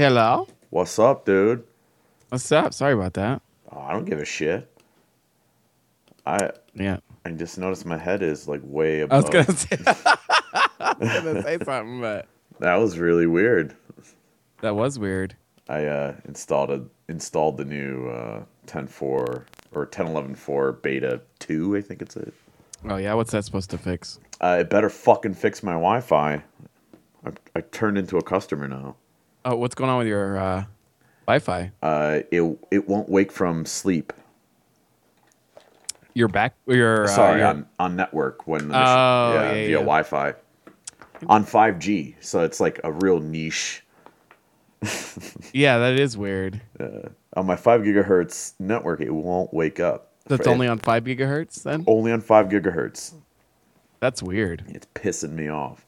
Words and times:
Hello. 0.00 0.48
What's 0.70 0.98
up, 0.98 1.26
dude? 1.26 1.62
What's 2.30 2.50
up? 2.52 2.72
Sorry 2.72 2.94
about 2.94 3.12
that. 3.12 3.42
Oh, 3.70 3.80
I 3.80 3.92
don't 3.92 4.06
give 4.06 4.18
a 4.18 4.24
shit. 4.24 4.66
I 6.24 6.52
Yeah. 6.72 7.00
I 7.26 7.30
just 7.32 7.58
noticed 7.58 7.84
my 7.84 7.98
head 7.98 8.22
is 8.22 8.48
like 8.48 8.62
way 8.64 9.00
I 9.00 9.02
above. 9.02 9.24
was 9.24 9.30
gonna 9.30 9.58
say. 9.58 9.76
I 10.80 10.94
was 10.98 11.08
gonna 11.22 11.42
say 11.42 11.58
something, 11.62 12.00
but 12.00 12.26
That 12.60 12.76
was 12.76 12.98
really 12.98 13.26
weird. 13.26 13.76
that 14.62 14.74
was 14.74 14.98
weird. 14.98 15.36
I 15.68 15.84
uh, 15.84 16.14
installed 16.24 16.70
a 16.70 16.82
installed 17.10 17.58
the 17.58 17.66
new 17.66 18.08
uh, 18.08 18.44
10.4 18.68 19.02
or 19.02 19.44
10.11.4 19.86 20.80
beta 20.80 21.20
2, 21.40 21.76
I 21.76 21.82
think 21.82 22.00
it's 22.00 22.16
it. 22.16 22.32
Oh 22.88 22.96
yeah, 22.96 23.12
what's 23.12 23.32
that 23.32 23.44
supposed 23.44 23.68
to 23.68 23.76
fix? 23.76 24.18
Uh, 24.40 24.56
it 24.60 24.70
better 24.70 24.88
fucking 24.88 25.34
fix 25.34 25.62
my 25.62 25.72
Wi-Fi. 25.72 26.42
I, 27.26 27.30
I 27.54 27.60
turned 27.60 27.98
into 27.98 28.16
a 28.16 28.22
customer 28.22 28.66
now. 28.66 28.96
Oh, 29.44 29.56
what's 29.56 29.74
going 29.74 29.90
on 29.90 29.98
with 29.98 30.06
your 30.06 30.38
uh, 30.38 30.64
Wi-Fi? 31.26 31.72
Uh, 31.82 32.20
it 32.30 32.58
it 32.70 32.88
won't 32.88 33.08
wake 33.08 33.32
from 33.32 33.64
sleep. 33.64 34.12
Your 36.14 36.28
back? 36.28 36.54
Your 36.66 37.04
uh, 37.04 37.08
Sorry, 37.08 37.38
your- 37.40 37.48
on, 37.48 37.66
on 37.78 37.96
network 37.96 38.46
when 38.46 38.68
the 38.68 38.74
Oh, 38.76 39.32
machine- 39.34 39.46
yeah, 39.46 39.52
via 39.52 39.68
yeah. 39.68 39.74
Wi-Fi 39.76 40.34
on 41.28 41.44
5G. 41.44 42.16
So 42.20 42.42
it's 42.42 42.60
like 42.60 42.80
a 42.84 42.92
real 42.92 43.20
niche. 43.20 43.84
yeah, 45.52 45.78
that 45.78 45.94
is 46.00 46.16
weird. 46.16 46.60
On 47.36 47.46
my 47.46 47.54
five 47.56 47.82
gigahertz 47.82 48.54
network, 48.58 49.00
it 49.00 49.10
won't 49.10 49.52
wake 49.54 49.78
up. 49.78 50.12
That's 50.26 50.46
only 50.46 50.66
on 50.66 50.78
five 50.78 51.04
gigahertz. 51.04 51.62
Then 51.62 51.84
only 51.86 52.12
on 52.12 52.20
five 52.20 52.48
gigahertz. 52.48 53.14
that's 54.00 54.22
weird. 54.22 54.64
It's 54.68 54.86
pissing 54.94 55.32
me 55.32 55.48
off 55.48 55.84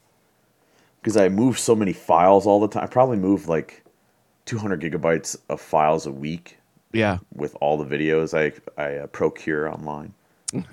because 1.03 1.17
I 1.17 1.27
move 1.27 1.59
so 1.59 1.75
many 1.75 1.91
files 1.91 2.47
all 2.47 2.61
the 2.61 2.69
time. 2.69 2.83
I 2.83 2.87
probably 2.87 3.17
move 3.17 3.49
like 3.49 3.83
200 4.45 4.79
gigabytes 4.81 5.35
of 5.49 5.59
files 5.59 6.05
a 6.05 6.11
week 6.11 6.57
Yeah. 6.93 7.17
with 7.35 7.57
all 7.59 7.77
the 7.77 7.85
videos 7.85 8.33
I 8.33 8.53
I 8.81 8.95
uh, 8.99 9.07
procure 9.07 9.69
online 9.69 10.13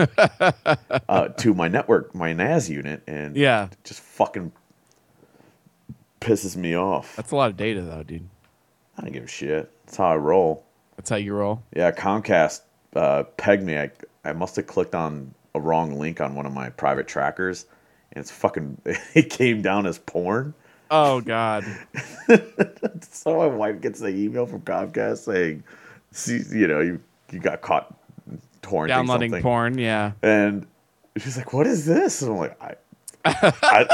uh, 1.09 1.29
to 1.29 1.53
my 1.55 1.67
network, 1.67 2.15
my 2.15 2.33
NAS 2.33 2.69
unit, 2.71 3.03
and 3.09 3.37
Yeah. 3.37 3.65
it 3.67 3.77
just 3.83 4.01
fucking 4.01 4.53
pisses 6.21 6.57
me 6.57 6.77
off. 6.77 7.17
That's 7.17 7.33
a 7.33 7.37
lot 7.37 7.51
of 7.51 7.57
data, 7.57 7.83
though, 7.83 8.03
dude. 8.05 8.29
I 8.97 9.03
don't 9.03 9.13
give 9.13 9.25
a 9.25 9.29
shit. 9.29 9.71
That's 9.87 9.97
how 9.97 10.13
I 10.13 10.17
roll. 10.17 10.65
That's 10.97 11.11
how 11.11 11.17
you 11.17 11.35
roll. 11.35 11.63
Yeah, 11.75 11.91
Comcast 11.93 12.61
uh, 12.95 13.23
pegged 13.37 13.65
me. 13.65 13.79
I, 13.79 13.91
I 14.25 14.33
must 14.33 14.55
have 14.57 14.67
clicked 14.67 14.95
on 14.95 15.35
a 15.55 15.61
wrong 15.61 15.99
link 15.99 16.21
on 16.21 16.35
one 16.35 16.45
of 16.47 16.53
my 16.53 16.69
private 16.71 17.09
trackers, 17.09 17.65
and 18.13 18.23
it's 18.23 18.31
fucking. 18.31 18.81
It 19.15 19.31
came 19.31 19.63
down 19.63 19.87
as 19.87 19.99
porn. 19.99 20.55
Oh 20.91 21.21
God. 21.21 21.65
So 23.13 23.37
my 23.37 23.47
wife 23.47 23.81
gets 23.81 24.01
the 24.01 24.09
email 24.09 24.47
from 24.47 24.63
Comcast 24.63 25.19
saying, 25.19 25.63
"See, 26.11 26.41
you 26.51 26.67
know, 26.67 26.81
you 26.81 27.01
you 27.33 27.39
got 27.39 27.61
caught 27.61 27.95
torrenting 28.63 28.89
Downloading 28.89 29.31
something." 29.31 29.43
porn. 29.43 29.79
Yeah. 29.79 30.13
And 30.23 30.67
she's 31.17 31.37
like, 31.37 31.53
"What 31.53 31.67
is 31.67 31.85
this?" 31.87 32.23
And 32.23 32.33
I'm 32.33 32.39
like, 32.39 32.63
"I, 32.63 32.75
I, 33.63 33.87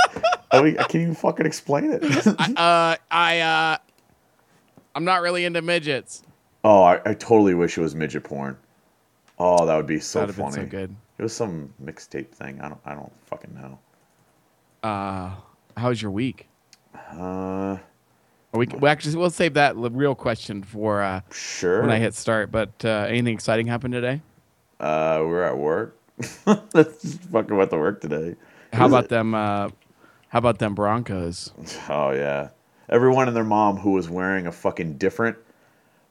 I, 0.53 0.63
mean, 0.63 0.79
I 0.79 0.83
can't 0.83 1.03
even 1.03 1.15
fucking 1.15 1.47
explain 1.47 1.91
it." 1.93 2.05
Uh, 2.57 2.97
I 3.11 3.41
uh, 3.41 3.79
I'm 4.95 5.05
not 5.05 5.23
really 5.23 5.45
into 5.45 5.63
midgets. 5.63 6.23
oh, 6.65 6.83
I, 6.83 7.01
I 7.05 7.15
totally 7.15 7.55
wish 7.55 7.77
it 7.79 7.81
was 7.81 7.95
midget 7.95 8.25
porn. 8.25 8.57
Oh, 9.39 9.67
that 9.67 9.77
would 9.77 9.87
be 9.87 10.01
so 10.01 10.21
That'd 10.21 10.37
funny. 10.37 10.53
so 10.53 10.67
good. 10.67 10.95
It 11.19 11.23
was 11.23 11.35
some 11.35 11.73
mixtape 11.83 12.29
thing. 12.29 12.61
I 12.61 12.69
don't. 12.69 12.81
I 12.85 12.95
don't 12.95 13.13
fucking 13.27 13.55
know. 13.55 13.79
Uh, 14.83 15.31
how 15.77 15.89
was 15.89 16.01
your 16.01 16.11
week? 16.11 16.49
Uh, 17.11 17.79
we, 18.53 18.67
we 18.67 18.89
actually 18.89 19.17
we'll 19.17 19.31
save 19.31 19.55
that 19.55 19.77
real 19.77 20.15
question 20.15 20.63
for 20.63 21.03
uh, 21.03 21.21
sure. 21.31 21.83
when 21.83 21.91
I 21.91 21.99
hit 21.99 22.15
start. 22.15 22.51
But 22.51 22.85
uh, 22.85 23.07
anything 23.09 23.35
exciting 23.35 23.67
happened 23.67 23.93
today? 23.93 24.23
Uh, 24.81 25.19
we're 25.23 25.43
at 25.43 25.57
work. 25.59 25.99
Let's 26.73 27.03
just 27.03 27.21
fucking 27.25 27.55
about 27.55 27.71
the 27.71 27.77
work 27.79 28.01
today. 28.01 28.37
How 28.73 28.87
Is 28.87 28.93
about 28.93 29.05
it- 29.05 29.11
them? 29.11 29.35
Uh, 29.35 29.69
how 30.29 30.39
about 30.39 30.59
them 30.59 30.75
Broncos? 30.75 31.53
Oh 31.89 32.11
yeah. 32.11 32.51
Everyone 32.89 33.27
and 33.27 33.37
their 33.37 33.45
mom 33.45 33.77
who 33.79 33.93
was 33.93 34.09
wearing 34.09 34.47
a 34.47 34.53
fucking 34.53 34.97
different 34.99 35.37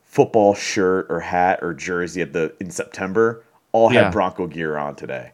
football 0.04 0.54
shirt 0.56 1.08
or 1.10 1.20
hat 1.20 1.60
or 1.62 1.74
jersey 1.74 2.22
at 2.22 2.34
the 2.34 2.54
in 2.60 2.70
September 2.72 3.44
all 3.72 3.90
had 3.90 4.02
Yeah. 4.06 4.10
Bronco 4.12 4.48
gear 4.48 4.78
on 4.78 4.96
today. 4.96 5.32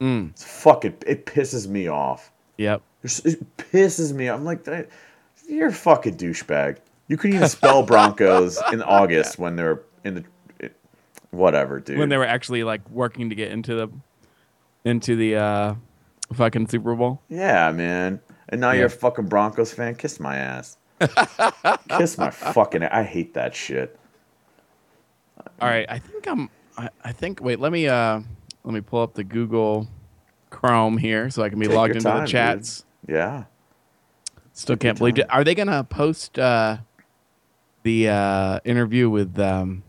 Mm. 0.00 0.30
It's 0.30 0.44
fucking 0.44 0.96
it 1.06 1.26
pisses 1.26 1.66
me 1.68 1.88
off. 1.88 2.32
Yep. 2.58 2.82
It 3.04 3.56
pisses 3.56 4.12
me. 4.12 4.28
off. 4.28 4.38
I'm 4.40 4.44
like, 4.44 4.66
you're 5.48 5.68
a 5.68 5.72
fucking 5.72 6.16
douchebag. 6.16 6.78
You 7.06 7.16
couldn't 7.16 7.36
even 7.36 7.48
spell 7.48 7.82
Broncos 7.84 8.60
in 8.72 8.82
August 8.82 9.38
when 9.38 9.56
they're 9.56 9.80
in 10.04 10.14
the 10.16 10.24
it, 10.58 10.76
whatever, 11.30 11.80
dude. 11.80 11.98
When 11.98 12.08
they 12.10 12.16
were 12.18 12.26
actually 12.26 12.64
like 12.64 12.88
working 12.90 13.30
to 13.30 13.34
get 13.34 13.50
into 13.52 13.74
the 13.74 13.88
into 14.84 15.16
the 15.16 15.36
uh, 15.36 15.74
fucking 16.34 16.68
Super 16.68 16.94
Bowl. 16.94 17.22
Yeah, 17.28 17.70
man. 17.72 18.20
And 18.50 18.60
now 18.60 18.72
Yeah. 18.72 18.78
you're 18.78 18.86
a 18.86 18.90
fucking 18.90 19.26
Broncos 19.26 19.72
fan. 19.72 19.94
Kiss 19.94 20.20
my 20.20 20.36
ass. 20.36 20.76
Kiss 21.98 22.18
my 22.18 22.30
fucking. 22.30 22.82
I 22.82 23.04
hate 23.04 23.34
that 23.34 23.54
shit. 23.54 23.98
All 25.60 25.68
right, 25.68 25.86
I 25.88 25.98
think 25.98 26.26
I'm. 26.26 26.50
I, 26.76 26.88
I 27.04 27.12
think. 27.12 27.40
Wait, 27.40 27.60
let 27.60 27.72
me. 27.72 27.86
Uh, 27.88 28.20
let 28.64 28.74
me 28.74 28.80
pull 28.80 29.00
up 29.02 29.14
the 29.14 29.24
Google 29.24 29.86
Chrome 30.50 30.98
here 30.98 31.30
so 31.30 31.42
I 31.42 31.48
can 31.48 31.58
be 31.58 31.66
Take 31.66 31.76
logged 31.76 31.96
into 31.96 32.04
time, 32.08 32.18
the 32.18 32.24
dude. 32.24 32.30
chats. 32.32 32.84
Yeah. 33.06 33.44
Still 34.52 34.76
Take 34.76 34.80
can't 34.80 34.98
believe 34.98 35.18
it. 35.18 35.26
Are 35.30 35.44
they 35.44 35.54
gonna 35.54 35.84
post 35.84 36.38
uh, 36.38 36.78
the 37.82 38.08
uh, 38.08 38.60
interview 38.64 39.08
with 39.08 39.38
um, 39.38 39.82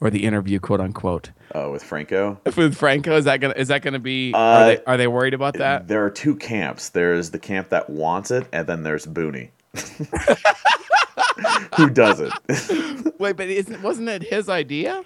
or 0.00 0.10
the 0.10 0.24
interview 0.24 0.60
quote 0.60 0.80
unquote 0.80 1.30
Oh, 1.54 1.72
with 1.72 1.82
Franco. 1.82 2.40
with 2.56 2.76
Franco? 2.76 3.16
Is 3.16 3.24
that 3.24 3.40
gonna 3.40 3.54
is 3.56 3.68
that 3.68 3.82
gonna 3.82 3.98
be? 3.98 4.32
Uh, 4.34 4.38
are 4.38 4.64
they 4.66 4.84
are 4.84 4.96
they 4.96 5.06
worried 5.06 5.34
about 5.34 5.54
that? 5.54 5.88
There 5.88 6.04
are 6.04 6.10
two 6.10 6.36
camps. 6.36 6.90
There's 6.90 7.30
the 7.30 7.38
camp 7.38 7.70
that 7.70 7.88
wants 7.88 8.30
it, 8.30 8.46
and 8.52 8.66
then 8.66 8.82
there's 8.82 9.06
Booney, 9.06 9.50
who 11.76 11.90
doesn't. 11.90 12.32
Wait, 13.18 13.36
but 13.36 13.48
isn't 13.48 13.82
wasn't 13.82 14.08
it 14.08 14.22
his 14.24 14.48
idea? 14.48 15.04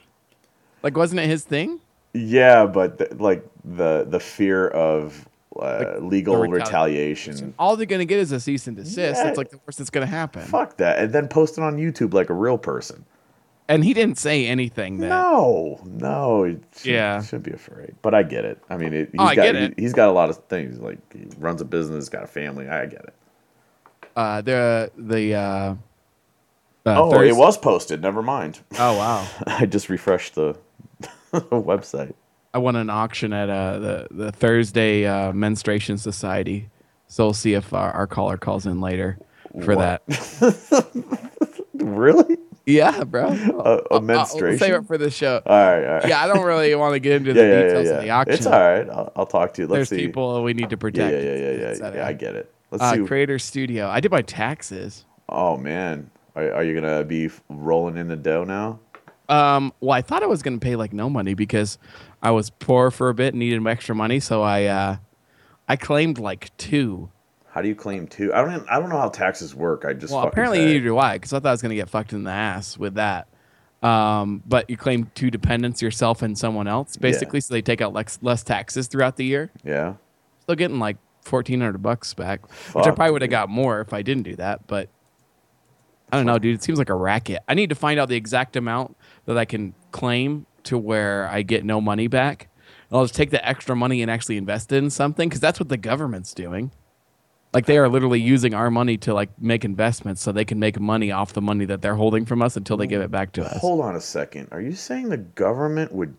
Like, 0.82 0.96
wasn't 0.96 1.20
it 1.20 1.26
his 1.28 1.44
thing? 1.44 1.80
Yeah, 2.14 2.66
but 2.66 2.98
th- 2.98 3.12
like 3.20 3.44
the 3.64 4.06
the 4.08 4.20
fear 4.20 4.68
of 4.68 5.28
uh, 5.60 5.96
legal 6.00 6.40
the 6.40 6.46
retali- 6.48 6.52
retaliation. 6.52 7.54
All 7.58 7.76
they're 7.76 7.86
gonna 7.86 8.04
get 8.04 8.18
is 8.18 8.32
a 8.32 8.40
cease 8.40 8.66
and 8.66 8.76
desist. 8.76 9.18
Yeah. 9.18 9.24
That's 9.24 9.38
like 9.38 9.50
the 9.50 9.60
worst 9.66 9.78
that's 9.78 9.90
gonna 9.90 10.06
happen. 10.06 10.42
Fuck 10.42 10.76
that, 10.78 10.98
and 10.98 11.12
then 11.12 11.28
post 11.28 11.58
it 11.58 11.64
on 11.64 11.76
YouTube 11.76 12.14
like 12.14 12.30
a 12.30 12.34
real 12.34 12.58
person. 12.58 13.04
And 13.68 13.84
he 13.84 13.94
didn't 13.94 14.18
say 14.18 14.46
anything 14.48 14.98
that. 14.98 15.08
No, 15.08 15.80
no, 15.84 16.42
you 16.42 16.60
shouldn't, 16.74 16.84
Yeah. 16.86 17.22
shouldn't 17.22 17.44
be 17.44 17.52
afraid. 17.52 17.94
But 18.02 18.14
I 18.14 18.24
get 18.24 18.44
it. 18.44 18.58
I 18.68 18.76
mean, 18.76 18.92
it, 18.92 19.10
he's 19.12 19.20
Oh, 19.20 19.24
I 19.24 19.36
got 19.36 19.42
get 19.42 19.54
it. 19.54 19.74
He, 19.78 19.84
has 19.84 19.92
got 19.92 20.08
a 20.08 20.12
lot 20.12 20.28
of 20.28 20.38
things. 20.48 20.80
Like 20.80 20.98
he 21.12 21.28
runs 21.38 21.60
a 21.60 21.64
business, 21.64 22.08
got 22.08 22.24
a 22.24 22.26
family. 22.26 22.68
I 22.68 22.86
get 22.86 23.04
it. 23.04 23.14
Uh, 24.16 24.40
the 24.40 24.90
the. 24.96 25.34
Uh, 25.34 25.74
uh, 26.86 27.00
oh, 27.00 27.20
it 27.20 27.36
was 27.36 27.56
posted. 27.58 28.02
Never 28.02 28.22
mind. 28.22 28.58
Oh 28.78 28.96
wow! 28.96 29.26
I 29.46 29.66
just 29.66 29.88
refreshed 29.88 30.34
the, 30.34 30.54
the 30.54 30.69
website. 31.50 32.14
I 32.52 32.58
won 32.58 32.76
an 32.76 32.90
auction 32.90 33.32
at 33.32 33.48
uh, 33.48 33.78
the 33.78 34.08
the 34.10 34.32
Thursday 34.32 35.06
uh, 35.06 35.32
Menstruation 35.32 35.98
Society. 35.98 36.68
So 37.06 37.24
we'll 37.26 37.34
see 37.34 37.54
if 37.54 37.72
our, 37.72 37.90
our 37.92 38.06
caller 38.06 38.36
calls 38.36 38.66
in 38.66 38.80
later 38.80 39.18
for 39.64 39.74
What? 39.76 40.02
that. 40.06 41.20
Really? 41.74 42.36
Yeah, 42.66 43.04
bro. 43.04 43.28
A, 43.28 43.32
a 43.32 43.62
I'll- 43.62 43.86
I'll 43.90 44.00
menstruation. 44.00 44.58
save 44.58 44.74
it 44.74 44.86
for 44.86 44.98
the 44.98 45.10
show. 45.10 45.40
all 45.46 45.56
right, 45.56 45.84
all 45.84 45.94
right. 45.94 46.08
Yeah, 46.08 46.22
I 46.22 46.26
don't 46.26 46.44
really 46.44 46.74
want 46.74 46.92
to 46.94 47.00
get 47.00 47.12
into 47.14 47.32
the 47.34 47.40
yeah, 47.40 47.62
details 47.62 47.86
yeah, 47.86 47.92
of 47.94 48.02
the 48.02 48.10
auction. 48.10 48.34
It's 48.34 48.46
all 48.46 48.52
right. 48.60 48.88
I'll, 48.90 49.12
I'll 49.16 49.26
talk 49.26 49.54
to 49.54 49.62
you. 49.62 49.66
Let's 49.68 49.88
There's 49.88 50.00
see. 50.00 50.06
people 50.06 50.42
we 50.42 50.52
need 50.52 50.70
to 50.70 50.76
protect. 50.76 51.12
yeah, 51.12 51.20
yeah, 51.20 51.36
yeah, 51.52 51.74
yeah, 51.80 51.94
yeah. 51.94 52.06
I 52.06 52.12
get 52.12 52.36
it. 52.36 52.52
Let's 52.70 52.84
Uh, 52.84 52.94
see. 52.96 53.04
Creator 53.06 53.38
Studio. 53.38 53.88
I 53.88 54.00
did 54.00 54.10
my 54.10 54.22
taxes. 54.22 55.04
oh 55.30 55.56
man, 55.56 56.10
are, 56.36 56.52
are 56.52 56.62
you 56.64 56.74
gonna 56.78 57.02
be 57.02 57.30
rolling 57.48 57.96
in 57.96 58.08
the 58.08 58.16
dough 58.16 58.44
now? 58.44 58.78
Um, 59.30 59.72
well, 59.80 59.96
I 59.96 60.02
thought 60.02 60.22
I 60.22 60.26
was 60.26 60.42
going 60.42 60.58
to 60.58 60.64
pay 60.64 60.76
like 60.76 60.92
no 60.92 61.08
money 61.08 61.34
because 61.34 61.78
I 62.22 62.32
was 62.32 62.50
poor 62.50 62.90
for 62.90 63.08
a 63.08 63.14
bit 63.14 63.32
and 63.32 63.38
needed 63.38 63.64
extra 63.66 63.94
money, 63.94 64.18
so 64.20 64.42
I 64.42 64.64
uh, 64.64 64.96
I 65.68 65.76
claimed 65.76 66.18
like 66.18 66.56
two. 66.56 67.10
How 67.52 67.62
do 67.62 67.68
you 67.68 67.74
claim 67.74 68.06
two? 68.06 68.32
I 68.34 68.42
don't. 68.42 68.54
Even, 68.54 68.68
I 68.68 68.78
don't 68.80 68.88
know 68.90 68.98
how 68.98 69.08
taxes 69.08 69.54
work. 69.54 69.84
I 69.86 69.92
just 69.92 70.12
Well, 70.12 70.24
apparently 70.24 70.58
pay. 70.58 70.66
neither 70.66 70.84
do 70.84 70.98
I 70.98 71.16
because 71.16 71.32
I 71.32 71.38
thought 71.40 71.48
I 71.48 71.52
was 71.52 71.62
going 71.62 71.70
to 71.70 71.76
get 71.76 71.88
fucked 71.88 72.12
in 72.12 72.24
the 72.24 72.30
ass 72.30 72.76
with 72.76 72.94
that. 72.94 73.28
Um, 73.82 74.42
but 74.46 74.68
you 74.68 74.76
claim 74.76 75.10
two 75.14 75.30
dependents, 75.30 75.80
yourself 75.80 76.22
and 76.22 76.36
someone 76.36 76.66
else, 76.68 76.96
basically, 76.96 77.40
so 77.40 77.54
they 77.54 77.62
take 77.62 77.80
out 77.80 77.94
less, 77.94 78.18
less 78.20 78.42
taxes 78.42 78.88
throughout 78.88 79.16
the 79.16 79.24
year. 79.24 79.50
Yeah. 79.64 79.94
Still 80.40 80.54
getting 80.56 80.78
like 80.78 80.96
fourteen 81.22 81.60
hundred 81.60 81.78
bucks 81.82 82.12
back, 82.14 82.40
which 82.74 82.86
I 82.86 82.90
probably 82.90 83.12
would 83.12 83.22
have 83.22 83.30
got 83.30 83.48
more 83.48 83.80
if 83.80 83.92
I 83.92 84.02
didn't 84.02 84.24
do 84.24 84.36
that. 84.36 84.66
But 84.66 84.90
I 86.12 86.16
don't 86.16 86.26
know, 86.26 86.38
dude. 86.38 86.56
It 86.56 86.62
seems 86.62 86.78
like 86.78 86.90
a 86.90 86.94
racket. 86.94 87.42
I 87.48 87.54
need 87.54 87.70
to 87.70 87.74
find 87.74 87.98
out 87.98 88.08
the 88.08 88.16
exact 88.16 88.56
amount 88.56 88.96
that 89.34 89.40
I 89.40 89.44
can 89.44 89.74
claim 89.92 90.46
to 90.64 90.78
where 90.78 91.28
I 91.28 91.42
get 91.42 91.64
no 91.64 91.80
money 91.80 92.06
back. 92.06 92.48
And 92.90 92.98
I'll 92.98 93.04
just 93.04 93.14
take 93.14 93.30
the 93.30 93.46
extra 93.46 93.76
money 93.76 94.02
and 94.02 94.10
actually 94.10 94.36
invest 94.36 94.72
it 94.72 94.76
in 94.76 94.90
something 94.90 95.28
because 95.28 95.40
that's 95.40 95.60
what 95.60 95.68
the 95.68 95.76
government's 95.76 96.34
doing. 96.34 96.72
Like 97.52 97.66
they 97.66 97.78
are 97.78 97.88
literally 97.88 98.20
using 98.20 98.54
our 98.54 98.70
money 98.70 98.96
to 98.98 99.14
like 99.14 99.30
make 99.40 99.64
investments 99.64 100.22
so 100.22 100.30
they 100.30 100.44
can 100.44 100.58
make 100.58 100.78
money 100.78 101.10
off 101.10 101.32
the 101.32 101.40
money 101.40 101.64
that 101.64 101.82
they're 101.82 101.96
holding 101.96 102.24
from 102.24 102.42
us 102.42 102.56
until 102.56 102.76
they 102.76 102.86
give 102.86 103.02
it 103.02 103.10
back 103.10 103.32
to 103.32 103.44
us. 103.44 103.60
Hold 103.60 103.80
on 103.80 103.96
a 103.96 104.00
second. 104.00 104.48
Are 104.52 104.60
you 104.60 104.72
saying 104.72 105.08
the 105.08 105.16
government 105.16 105.92
would 105.92 106.16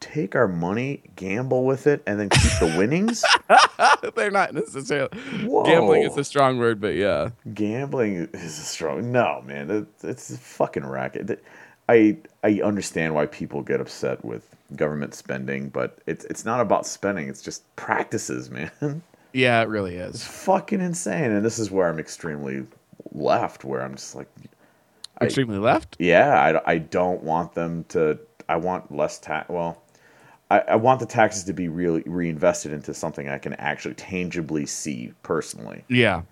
take 0.00 0.34
our 0.34 0.48
money, 0.48 1.02
gamble 1.16 1.64
with 1.64 1.86
it, 1.86 2.02
and 2.06 2.20
then 2.20 2.28
keep 2.28 2.52
the 2.60 2.74
winnings? 2.76 3.24
they're 4.14 4.30
not 4.30 4.52
necessarily 4.52 5.08
Whoa. 5.44 5.64
gambling 5.64 6.02
is 6.02 6.16
a 6.16 6.24
strong 6.24 6.58
word, 6.58 6.80
but 6.80 6.94
yeah. 6.94 7.30
Gambling 7.54 8.28
is 8.34 8.58
a 8.58 8.62
strong. 8.62 9.10
No, 9.10 9.42
man, 9.46 9.70
it, 9.70 9.86
it's 10.02 10.30
a 10.30 10.38
fucking 10.38 10.84
racket. 10.84 11.42
I 11.88 12.16
I 12.42 12.60
understand 12.62 13.14
why 13.14 13.26
people 13.26 13.62
get 13.62 13.80
upset 13.80 14.24
with 14.24 14.48
government 14.74 15.14
spending, 15.14 15.68
but 15.68 15.98
it's 16.06 16.24
it's 16.26 16.44
not 16.44 16.60
about 16.60 16.86
spending. 16.86 17.28
It's 17.28 17.42
just 17.42 17.62
practices, 17.76 18.50
man. 18.80 19.02
Yeah, 19.32 19.60
it 19.62 19.68
really 19.68 19.96
is. 19.96 20.16
It's 20.16 20.26
fucking 20.26 20.80
insane. 20.80 21.30
And 21.30 21.44
this 21.44 21.58
is 21.58 21.70
where 21.70 21.88
I'm 21.88 21.98
extremely 21.98 22.66
left, 23.12 23.64
where 23.64 23.82
I'm 23.82 23.94
just 23.94 24.14
like, 24.14 24.28
Extremely 25.20 25.58
left. 25.58 25.96
yeah, 25.98 26.60
I, 26.64 26.72
I 26.72 26.78
don't 26.78 27.22
want 27.22 27.54
them 27.54 27.84
to. 27.90 28.18
I 28.48 28.56
want 28.56 28.94
less 28.94 29.18
tax. 29.18 29.48
Well, 29.48 29.82
I, 30.50 30.60
I 30.60 30.76
want 30.76 31.00
the 31.00 31.06
taxes 31.06 31.44
to 31.44 31.52
be 31.52 31.68
really 31.68 32.02
reinvested 32.06 32.72
into 32.72 32.94
something 32.94 33.28
I 33.28 33.38
can 33.38 33.54
actually 33.54 33.94
tangibly 33.94 34.66
see 34.66 35.12
personally. 35.22 35.84
Yeah. 35.88 36.22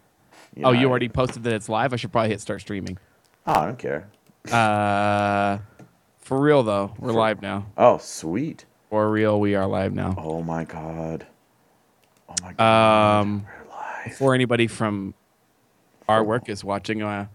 You 0.55 0.65
oh, 0.65 0.73
know, 0.73 0.81
you 0.81 0.89
already 0.89 1.09
posted 1.09 1.43
that 1.45 1.53
it's 1.53 1.69
live. 1.69 1.93
I 1.93 1.97
should 1.97 2.12
probably 2.12 2.31
hit 2.31 2.41
start 2.41 2.61
streaming. 2.61 2.99
Oh, 3.47 3.53
I 3.53 3.67
don't 3.67 3.79
care. 3.79 4.09
Uh, 4.50 5.58
for 6.19 6.41
real 6.41 6.62
though, 6.62 6.94
we're 6.99 7.12
live 7.12 7.41
now. 7.41 7.67
Oh, 7.76 7.99
sweet. 7.99 8.67
For 8.91 9.11
real, 9.11 9.41
we 9.41 9.55
are 9.55 9.67
live 9.67 9.94
now. 9.94 10.14
Oh 10.19 10.43
my 10.43 10.64
god. 10.64 11.26
Oh 12.29 12.35
my 12.43 12.52
god. 12.52 13.20
Um, 13.20 13.46
We're 13.46 13.70
live. 13.70 14.05
before 14.05 14.35
anybody 14.35 14.67
from 14.67 15.14
our 16.08 16.23
work 16.23 16.49
is 16.49 16.62
watching, 16.62 17.02
uh, 17.02 17.26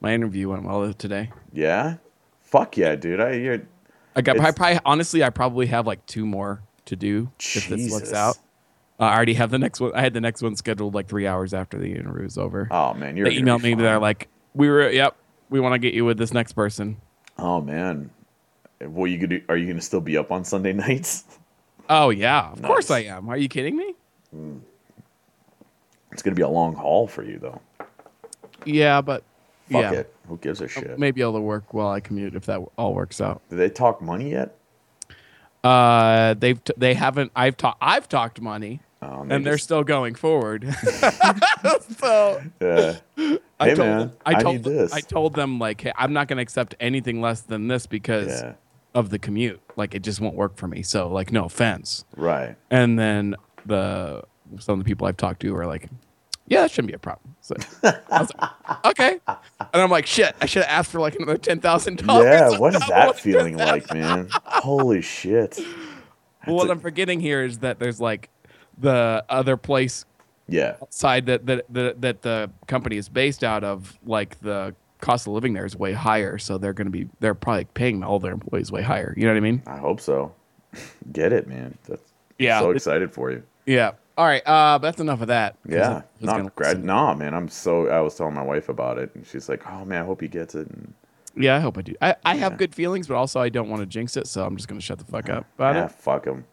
my 0.00 0.12
interview 0.12 0.50
went 0.50 0.64
well 0.64 0.92
today. 0.92 1.30
Yeah. 1.52 1.96
Fuck 2.42 2.76
yeah, 2.76 2.96
dude. 2.96 3.20
I 3.20 3.32
you're 3.34 3.62
I 4.16 4.22
got. 4.22 4.40
I 4.40 4.50
probably 4.50 4.80
honestly, 4.84 5.22
I 5.22 5.30
probably 5.30 5.66
have 5.66 5.86
like 5.86 6.04
two 6.06 6.26
more 6.26 6.62
to 6.86 6.96
do 6.96 7.30
if 7.38 7.68
this 7.68 7.90
works 7.90 8.12
out. 8.12 8.36
Uh, 8.98 9.04
I 9.04 9.14
already 9.14 9.34
have 9.34 9.50
the 9.50 9.58
next 9.58 9.80
one. 9.80 9.92
I 9.94 10.00
had 10.00 10.12
the 10.12 10.20
next 10.20 10.42
one 10.42 10.56
scheduled 10.56 10.94
like 10.94 11.06
three 11.06 11.26
hours 11.26 11.54
after 11.54 11.78
the 11.78 11.92
interview 11.92 12.24
was 12.24 12.36
over. 12.36 12.66
Oh 12.70 12.94
man, 12.94 13.16
you're 13.16 13.28
they 13.28 13.36
emailed 13.36 13.62
me. 13.62 13.74
They're 13.74 14.00
like, 14.00 14.28
"We 14.54 14.68
were, 14.68 14.90
yep, 14.90 15.16
we 15.50 15.60
want 15.60 15.74
to 15.74 15.78
get 15.78 15.94
you 15.94 16.04
with 16.04 16.18
this 16.18 16.32
next 16.32 16.52
person." 16.52 16.96
Oh 17.38 17.60
man. 17.60 18.10
What 18.80 19.06
you 19.06 19.16
gonna 19.18 19.38
do? 19.38 19.42
Are 19.48 19.56
you 19.56 19.66
gonna 19.66 19.80
still 19.80 20.00
be 20.00 20.16
up 20.16 20.30
on 20.30 20.44
Sunday 20.44 20.72
nights? 20.86 21.24
Oh 21.88 22.10
yeah, 22.10 22.50
of 22.52 22.62
course 22.62 22.90
I 22.90 23.00
am. 23.00 23.28
Are 23.28 23.36
you 23.36 23.48
kidding 23.48 23.76
me? 23.76 23.94
It's 26.12 26.22
gonna 26.22 26.36
be 26.36 26.42
a 26.42 26.48
long 26.48 26.74
haul 26.74 27.06
for 27.06 27.22
you 27.24 27.38
though. 27.38 27.60
Yeah, 28.64 29.00
but 29.00 29.22
Fuck 29.70 29.82
yeah, 29.82 29.92
it. 29.92 30.14
Who 30.28 30.36
gives 30.38 30.60
a 30.60 30.68
shit? 30.68 30.98
may 30.98 31.10
be 31.10 31.20
able 31.22 31.34
to 31.34 31.40
work 31.40 31.72
while 31.74 31.88
I 31.88 32.00
commute 32.00 32.34
if 32.34 32.46
that 32.46 32.60
all 32.76 32.94
works 32.94 33.20
out. 33.20 33.40
Did 33.50 33.56
they 33.56 33.70
talk 33.70 34.00
money 34.00 34.30
yet? 34.30 34.54
Uh, 35.64 36.34
they've 36.34 36.62
t- 36.62 36.72
they 36.76 36.94
haven't. 36.94 37.32
I've 37.34 37.56
talked. 37.56 37.78
I've 37.80 38.08
talked 38.08 38.40
money, 38.40 38.80
Oh, 39.00 39.24
and 39.28 39.46
they're 39.46 39.54
just- 39.54 39.64
still 39.64 39.84
going 39.84 40.14
forward. 40.14 40.74
so 41.98 42.42
Yeah. 42.60 42.96
I 43.60 43.68
Hey, 43.70 43.74
told, 43.74 43.78
man, 43.88 44.12
I 44.26 44.34
I 44.34 44.42
told, 44.42 44.54
need 44.56 44.64
this. 44.64 44.92
I 44.92 45.00
told 45.00 45.34
them 45.34 45.58
like, 45.58 45.80
hey, 45.80 45.92
I'm 45.96 46.12
not 46.12 46.28
going 46.28 46.36
to 46.36 46.42
accept 46.42 46.74
anything 46.80 47.20
less 47.20 47.40
than 47.42 47.68
this 47.68 47.86
because 47.86 48.28
Yeah. 48.42 48.52
of 48.94 49.10
the 49.10 49.18
commute. 49.18 49.60
Like, 49.76 49.94
it 49.94 50.02
just 50.02 50.20
won't 50.20 50.34
work 50.36 50.56
for 50.56 50.68
me. 50.68 50.82
So, 50.82 51.08
like, 51.08 51.32
no 51.32 51.44
offense. 51.44 52.04
Right. 52.16 52.56
And 52.70 52.98
then 52.98 53.34
the 53.66 54.22
some 54.60 54.78
of 54.78 54.84
the 54.84 54.88
people 54.88 55.06
I've 55.06 55.16
talked 55.16 55.40
to 55.40 55.54
are 55.56 55.66
like, 55.66 55.88
yeah, 56.46 56.62
that 56.62 56.70
shouldn't 56.70 56.88
be 56.88 56.94
a 56.94 56.98
problem. 56.98 57.36
So 57.42 57.54
I 57.82 58.20
was 58.20 58.30
like, 58.40 58.84
okay. 58.86 59.20
And 59.26 59.36
I'm 59.82 59.90
like, 59.90 60.06
shit, 60.06 60.34
I 60.40 60.46
should 60.46 60.62
have 60.62 60.70
asked 60.80 60.90
for 60.90 61.00
like 61.00 61.14
another 61.16 61.36
ten 61.36 61.60
thousand 61.60 61.98
dollars. 62.06 62.24
Yeah. 62.24 62.58
What 62.58 62.74
is 62.74 62.80
that 62.88 63.18
feeling 63.18 63.56
like, 63.58 63.92
man? 63.92 64.28
Holy 64.44 65.02
shit. 65.02 65.58
Well, 66.46 66.56
what 66.56 66.70
I'm 66.70 66.80
forgetting 66.80 67.20
here 67.20 67.42
is 67.44 67.58
that 67.58 67.78
there's 67.78 68.00
like 68.00 68.30
the 68.80 69.24
other 69.28 69.56
place 69.56 70.04
Yeah. 70.48 70.76
side 70.90 71.26
that 71.26 71.46
that 71.46 71.64
that, 71.72 72.00
that 72.02 72.22
the 72.22 72.50
company 72.66 72.96
is 72.96 73.08
based 73.08 73.42
out 73.44 73.64
of, 73.64 73.98
like 74.04 74.40
the 74.40 74.74
cost 75.00 75.26
of 75.26 75.32
living 75.32 75.52
there 75.54 75.64
is 75.66 75.76
way 75.76 75.92
higher. 75.92 76.38
So 76.38 76.58
they're 76.58 76.72
going 76.72 76.86
to 76.86 76.90
be 76.90 77.08
they're 77.20 77.34
probably 77.34 77.64
paying 77.66 78.02
all 78.02 78.18
their 78.18 78.32
employees 78.32 78.72
way 78.72 78.82
higher. 78.82 79.14
You 79.16 79.24
know 79.26 79.32
what 79.32 79.36
I 79.38 79.40
mean? 79.40 79.62
I 79.66 79.76
hope 79.78 80.00
so. 80.00 80.32
Get 81.12 81.32
it, 81.32 81.46
man. 81.46 81.76
That's 81.88 82.02
Yeah. 82.38 82.60
so 82.60 82.70
excited 82.72 83.12
for 83.12 83.30
you. 83.30 83.42
Yeah. 83.66 83.92
All 84.16 84.26
right. 84.26 84.42
Uh, 84.44 84.78
that's 84.78 84.98
enough 85.00 85.20
of 85.20 85.28
that 85.28 85.54
Yeah. 85.66 86.02
Not 86.20 86.54
grad. 86.56 86.84
No, 86.84 87.14
man. 87.14 87.34
I'm 87.34 87.48
so. 87.48 87.88
I 87.88 88.00
was 88.00 88.16
telling 88.16 88.34
my 88.34 88.42
wife 88.42 88.68
about 88.68 88.98
it, 88.98 89.14
and 89.14 89.24
she's 89.26 89.48
like, 89.48 89.62
"Oh 89.70 89.84
man, 89.84 90.02
I 90.02 90.04
hope 90.06 90.20
he 90.20 90.26
gets 90.28 90.56
it." 90.56 90.66
And 90.68 90.92
Yeah, 91.36 91.54
I 91.56 91.60
hope 91.60 91.78
I 91.78 91.82
do. 91.82 91.94
I, 92.02 92.16
I 92.24 92.34
have 92.34 92.56
good 92.56 92.74
feelings, 92.74 93.06
but 93.06 93.14
also 93.14 93.40
I 93.40 93.48
don't 93.48 93.68
want 93.68 93.80
to 93.80 93.86
jinx 93.86 94.16
it, 94.16 94.26
so 94.26 94.44
I'm 94.44 94.56
just 94.56 94.66
going 94.68 94.80
to 94.80 94.84
shut 94.84 94.98
the 94.98 95.04
fuck 95.04 95.28
up 95.28 95.46
about 95.54 95.76
yeah, 95.76 95.84
it. 95.84 95.92
fuck 95.92 96.26
him. 96.26 96.44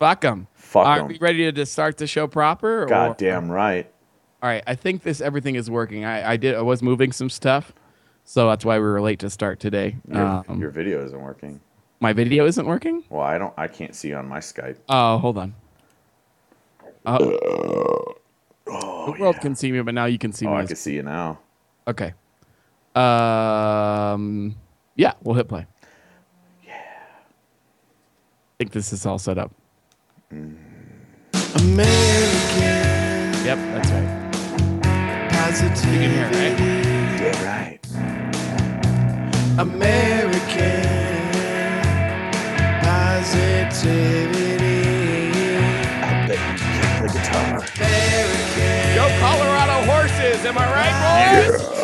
Fuck 0.00 0.22
them. 0.22 0.46
Fuck 0.54 0.86
Are 0.86 1.04
we 1.04 1.18
ready 1.18 1.52
to 1.52 1.66
start 1.66 1.98
the 1.98 2.06
show 2.06 2.26
proper? 2.26 2.82
or- 2.84 2.86
God 2.86 3.18
damn 3.18 3.50
right. 3.52 3.88
All 4.42 4.48
right. 4.48 4.64
I 4.66 4.74
think 4.74 5.02
this 5.02 5.20
everything 5.20 5.54
is 5.56 5.70
working. 5.70 6.04
I, 6.06 6.32
I 6.32 6.36
did. 6.38 6.54
I 6.54 6.62
was 6.62 6.82
moving 6.82 7.12
some 7.12 7.28
stuff, 7.28 7.74
so 8.24 8.48
that's 8.48 8.64
why 8.64 8.78
we 8.78 8.84
were 8.84 9.02
late 9.02 9.18
to 9.18 9.28
start 9.30 9.60
today. 9.60 9.96
Your, 10.10 10.42
Um, 10.48 10.58
your 10.58 10.70
video 10.70 11.04
isn't 11.04 11.20
working. 11.20 11.60
my 12.00 12.14
video 12.14 12.46
isn't 12.46 12.64
working. 12.64 13.04
Well, 13.10 13.20
I 13.20 13.36
don't. 13.36 13.52
I 13.58 13.68
can't 13.68 13.94
see 13.94 14.08
you 14.08 14.16
on 14.16 14.26
my 14.26 14.38
Skype. 14.38 14.76
Oh, 14.88 15.18
hold 15.18 15.36
on. 15.36 15.54
Uh, 17.04 17.18
the 17.18 19.16
world 19.18 19.36
can 19.42 19.54
see 19.54 19.70
me, 19.70 19.82
but 19.82 19.92
now 19.92 20.06
you 20.06 20.16
can 20.18 20.32
see 20.32 20.46
Oh, 20.46 20.52
me. 20.54 20.62
I 20.62 20.64
can 20.66 20.76
see 20.76 20.94
you 20.94 21.02
now. 21.02 21.38
Okay. 21.86 22.14
Um. 22.94 24.56
Yeah, 24.96 25.12
we'll 25.22 25.34
hit 25.36 25.46
play. 25.48 25.66
Yeah. 26.66 26.72
I 26.72 28.54
think 28.58 28.72
this 28.72 28.94
is 28.94 29.04
all 29.04 29.18
set 29.18 29.36
up. 29.36 29.52
American 30.30 30.60
Yep, 33.44 33.58
that's 33.74 33.90
right. 33.90 34.08
positivity. 35.32 35.90
You 35.90 35.98
can 35.98 36.10
hear 36.10 36.26
it, 36.26 36.32
right? 36.34 37.20
Yeah, 37.20 37.44
right. 37.44 37.78
American 39.58 40.86
positivity. 42.80 44.78
I 46.00 46.26
bet 46.28 46.38
you 46.38 46.58
can 46.58 46.88
play 46.98 47.10
guitar. 47.20 47.50
American 47.76 48.94
Go 48.94 49.04
Colorado 49.18 49.76
horses! 49.90 50.38
Am 50.46 50.56
I 50.58 50.60
right, 50.70 50.94
boys? 51.58 51.79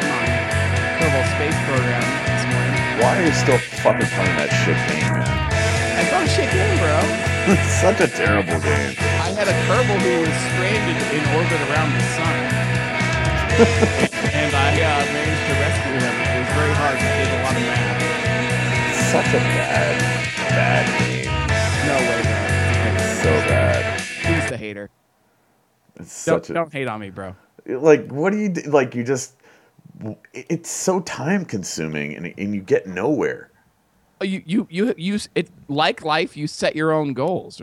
On 0.00 0.26
Kerbal 0.96 1.24
Space 1.36 1.58
Program 1.68 2.04
this 2.24 2.44
morning. 2.48 2.80
Why 3.02 3.10
are 3.20 3.24
you 3.28 3.34
still 3.36 3.60
fucking 3.84 4.08
playing 4.16 4.36
that 4.40 4.48
shit 4.64 4.78
game, 4.88 5.04
man? 5.12 5.26
I 5.26 6.02
thought 6.08 6.24
shit 6.32 6.48
game, 6.48 6.76
bro. 6.80 6.96
It's 7.52 7.68
such 7.84 8.00
a 8.00 8.08
terrible 8.08 8.56
game. 8.64 8.94
I 9.20 9.28
had 9.36 9.48
a 9.50 9.56
Kerbal 9.68 9.98
who 10.00 10.14
was 10.24 10.36
stranded 10.54 10.98
in 11.12 11.22
orbit 11.36 11.60
around 11.68 11.90
the 11.92 12.04
sun. 12.16 12.36
and 14.32 14.52
I 14.56 14.70
uh, 14.80 15.04
managed 15.12 15.44
to 15.44 15.54
rescue 15.60 15.98
him. 16.00 16.14
It 16.24 16.38
was 16.40 16.50
very 16.56 16.74
hard. 16.78 16.96
I 16.96 17.08
did 17.20 17.28
a 17.28 17.40
lot 17.44 17.56
of 17.56 17.62
math. 17.68 18.00
Such 19.12 19.28
a 19.28 19.42
bad, 19.52 19.94
bad 20.56 20.84
game. 21.00 21.28
No 21.84 21.96
way, 22.00 22.20
bro. 22.22 22.40
It's 22.96 23.22
so 23.22 23.32
bad. 23.48 24.00
Who's 24.00 24.50
the 24.50 24.56
hater? 24.56 24.88
It's 25.96 26.24
Don't, 26.24 26.40
such 26.40 26.50
a 26.50 26.54
don't 26.54 26.72
hate 26.72 26.88
on 26.88 27.00
me, 27.00 27.10
bro. 27.10 27.36
like. 27.66 28.10
What 28.10 28.30
do 28.32 28.38
you 28.38 28.48
do? 28.48 28.62
Like 28.70 28.94
you 28.94 29.04
just. 29.04 29.34
It's 30.32 30.70
so 30.70 31.00
time 31.00 31.44
consuming, 31.44 32.16
and 32.16 32.34
and 32.38 32.54
you 32.54 32.60
get 32.60 32.86
nowhere. 32.86 33.50
Oh, 34.20 34.24
You, 34.24 34.42
you, 34.46 34.68
you, 34.70 34.94
you, 34.96 35.18
it, 35.34 35.50
like 35.68 36.04
life, 36.04 36.36
you 36.36 36.46
set 36.46 36.76
your 36.76 36.92
own 36.92 37.12
goals. 37.12 37.60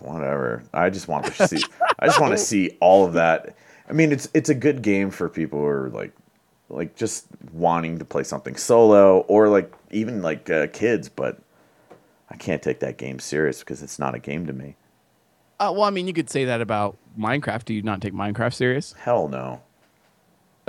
Whatever. 0.00 0.62
I 0.72 0.88
just 0.88 1.08
want 1.08 1.26
to 1.26 1.46
see. 1.46 1.62
I 1.98 2.06
just 2.06 2.20
want 2.20 2.32
to 2.32 2.38
see 2.38 2.76
all 2.80 3.04
of 3.04 3.12
that. 3.12 3.54
I 3.88 3.92
mean, 3.92 4.12
it's 4.12 4.28
it's 4.32 4.48
a 4.48 4.54
good 4.54 4.82
game 4.82 5.10
for 5.10 5.28
people 5.28 5.58
who 5.58 5.66
are 5.66 5.90
like, 5.90 6.12
like 6.70 6.96
just 6.96 7.26
wanting 7.52 7.98
to 7.98 8.04
play 8.04 8.22
something 8.22 8.56
solo, 8.56 9.20
or 9.20 9.48
like 9.48 9.72
even 9.90 10.22
like 10.22 10.48
uh, 10.48 10.68
kids. 10.68 11.08
But 11.10 11.38
I 12.30 12.36
can't 12.36 12.62
take 12.62 12.80
that 12.80 12.96
game 12.96 13.18
serious 13.18 13.60
because 13.60 13.82
it's 13.82 13.98
not 13.98 14.14
a 14.14 14.18
game 14.18 14.46
to 14.46 14.52
me. 14.54 14.76
Uh, 15.58 15.70
well, 15.74 15.84
I 15.84 15.90
mean, 15.90 16.06
you 16.06 16.14
could 16.14 16.30
say 16.30 16.46
that 16.46 16.62
about 16.62 16.96
Minecraft. 17.18 17.66
Do 17.66 17.74
you 17.74 17.82
not 17.82 18.00
take 18.00 18.14
Minecraft 18.14 18.54
serious? 18.54 18.94
Hell 18.94 19.28
no. 19.28 19.60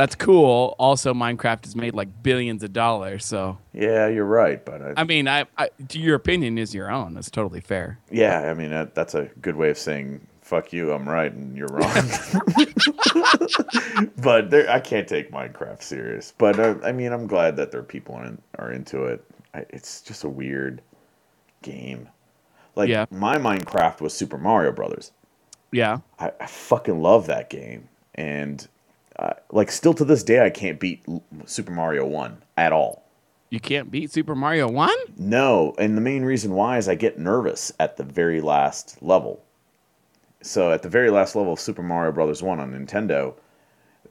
That's 0.02 0.16
cool. 0.16 0.74
Also, 0.80 1.14
Minecraft 1.14 1.64
has 1.66 1.76
made 1.76 1.94
like 1.94 2.24
billions 2.24 2.64
of 2.64 2.74
dollars. 2.74 3.24
So, 3.24 3.60
Yeah, 3.72 4.08
you're 4.08 4.26
right, 4.26 4.66
but 4.66 4.82
I, 4.82 4.94
I 4.98 5.04
mean, 5.04 5.28
I, 5.28 5.46
I 5.60 5.70
to 5.90 6.00
your 6.00 6.16
opinion 6.16 6.58
is 6.58 6.74
your 6.74 6.90
own. 6.90 7.14
That's 7.14 7.30
totally 7.30 7.62
fair. 7.62 8.00
yeah, 8.10 8.50
I 8.50 8.56
mean 8.56 8.72
that, 8.72 8.96
that's 8.96 9.14
a 9.14 9.26
good 9.44 9.56
way 9.56 9.70
of 9.70 9.78
saying 9.78 10.26
"fuck 10.42 10.74
you," 10.74 10.92
I'm 10.92 11.08
right 11.08 11.32
and 11.32 11.56
you're 11.56 11.68
wrong. 11.68 11.94
but 14.18 14.50
there, 14.50 14.68
I 14.72 14.80
can't 14.80 15.08
take 15.08 15.32
Minecraft 15.32 15.84
serious. 15.84 16.34
But 16.36 16.60
uh, 16.60 16.78
I 16.84 16.92
mean, 16.92 17.14
I'm 17.14 17.28
glad 17.28 17.56
that 17.58 17.70
there 17.72 17.82
are 17.82 17.84
people 17.84 18.20
in, 18.22 18.42
are 18.58 18.72
into 18.72 19.04
it. 19.06 19.24
I, 19.54 19.68
it's 19.70 20.02
just 20.02 20.24
a 20.24 20.30
weird 20.30 20.82
game. 21.62 22.10
Like 22.76 22.90
Yeah. 22.90 23.06
my 23.12 23.38
Minecraft 23.38 24.02
was 24.02 24.16
Super 24.16 24.40
Mario 24.40 24.72
Brothers. 24.72 25.12
Yeah. 25.72 26.00
I, 26.18 26.32
I 26.40 26.48
fucking 26.48 27.04
love 27.04 27.28
that 27.28 27.52
game, 27.52 27.88
and 28.16 28.68
uh, 29.22 29.34
like 29.52 29.72
still 29.72 29.94
to 29.94 30.04
this 30.04 30.24
day, 30.24 30.44
I 30.44 30.50
can't 30.50 30.80
beat 30.80 31.06
Super 31.46 31.72
Mario 31.72 32.06
One 32.06 32.42
at 32.58 32.74
all. 32.74 33.04
You 33.52 33.60
can't 33.60 33.92
beat 33.92 34.12
Super 34.12 34.34
Mario 34.34 34.70
1? 34.70 34.90
No, 35.18 35.76
and 35.78 35.98
the 35.98 36.02
main 36.02 36.24
reason 36.24 36.54
why 36.54 36.78
is 36.78 36.88
I 36.88 36.96
get 36.96 37.20
nervous 37.20 37.72
at 37.82 37.98
the 37.98 38.04
very 38.04 38.40
last 38.40 38.98
level. 39.04 39.44
So 40.42 40.72
at 40.72 40.84
the 40.84 40.90
very 40.90 41.12
last 41.12 41.36
level 41.36 41.52
of 41.54 41.60
Super 41.60 41.84
Mario 41.84 42.14
Brothers 42.14 42.42
One 42.42 42.62
on 42.62 42.72
Nintendo, 42.72 43.36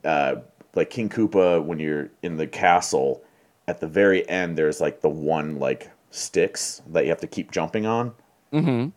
uh, 0.04 0.36
like 0.74 0.90
King 0.90 1.08
Koopa, 1.08 1.64
when 1.64 1.78
you're 1.78 2.10
in 2.22 2.36
the 2.36 2.46
castle, 2.46 3.24
at 3.66 3.80
the 3.80 3.88
very 3.88 4.28
end 4.28 4.58
there's 4.58 4.80
like 4.80 5.00
the 5.00 5.08
one 5.08 5.58
like 5.58 5.90
sticks 6.10 6.82
that 6.90 7.04
you 7.04 7.10
have 7.10 7.20
to 7.20 7.26
keep 7.26 7.50
jumping 7.50 7.86
on. 7.86 8.12
Mm-hmm. 8.52 8.90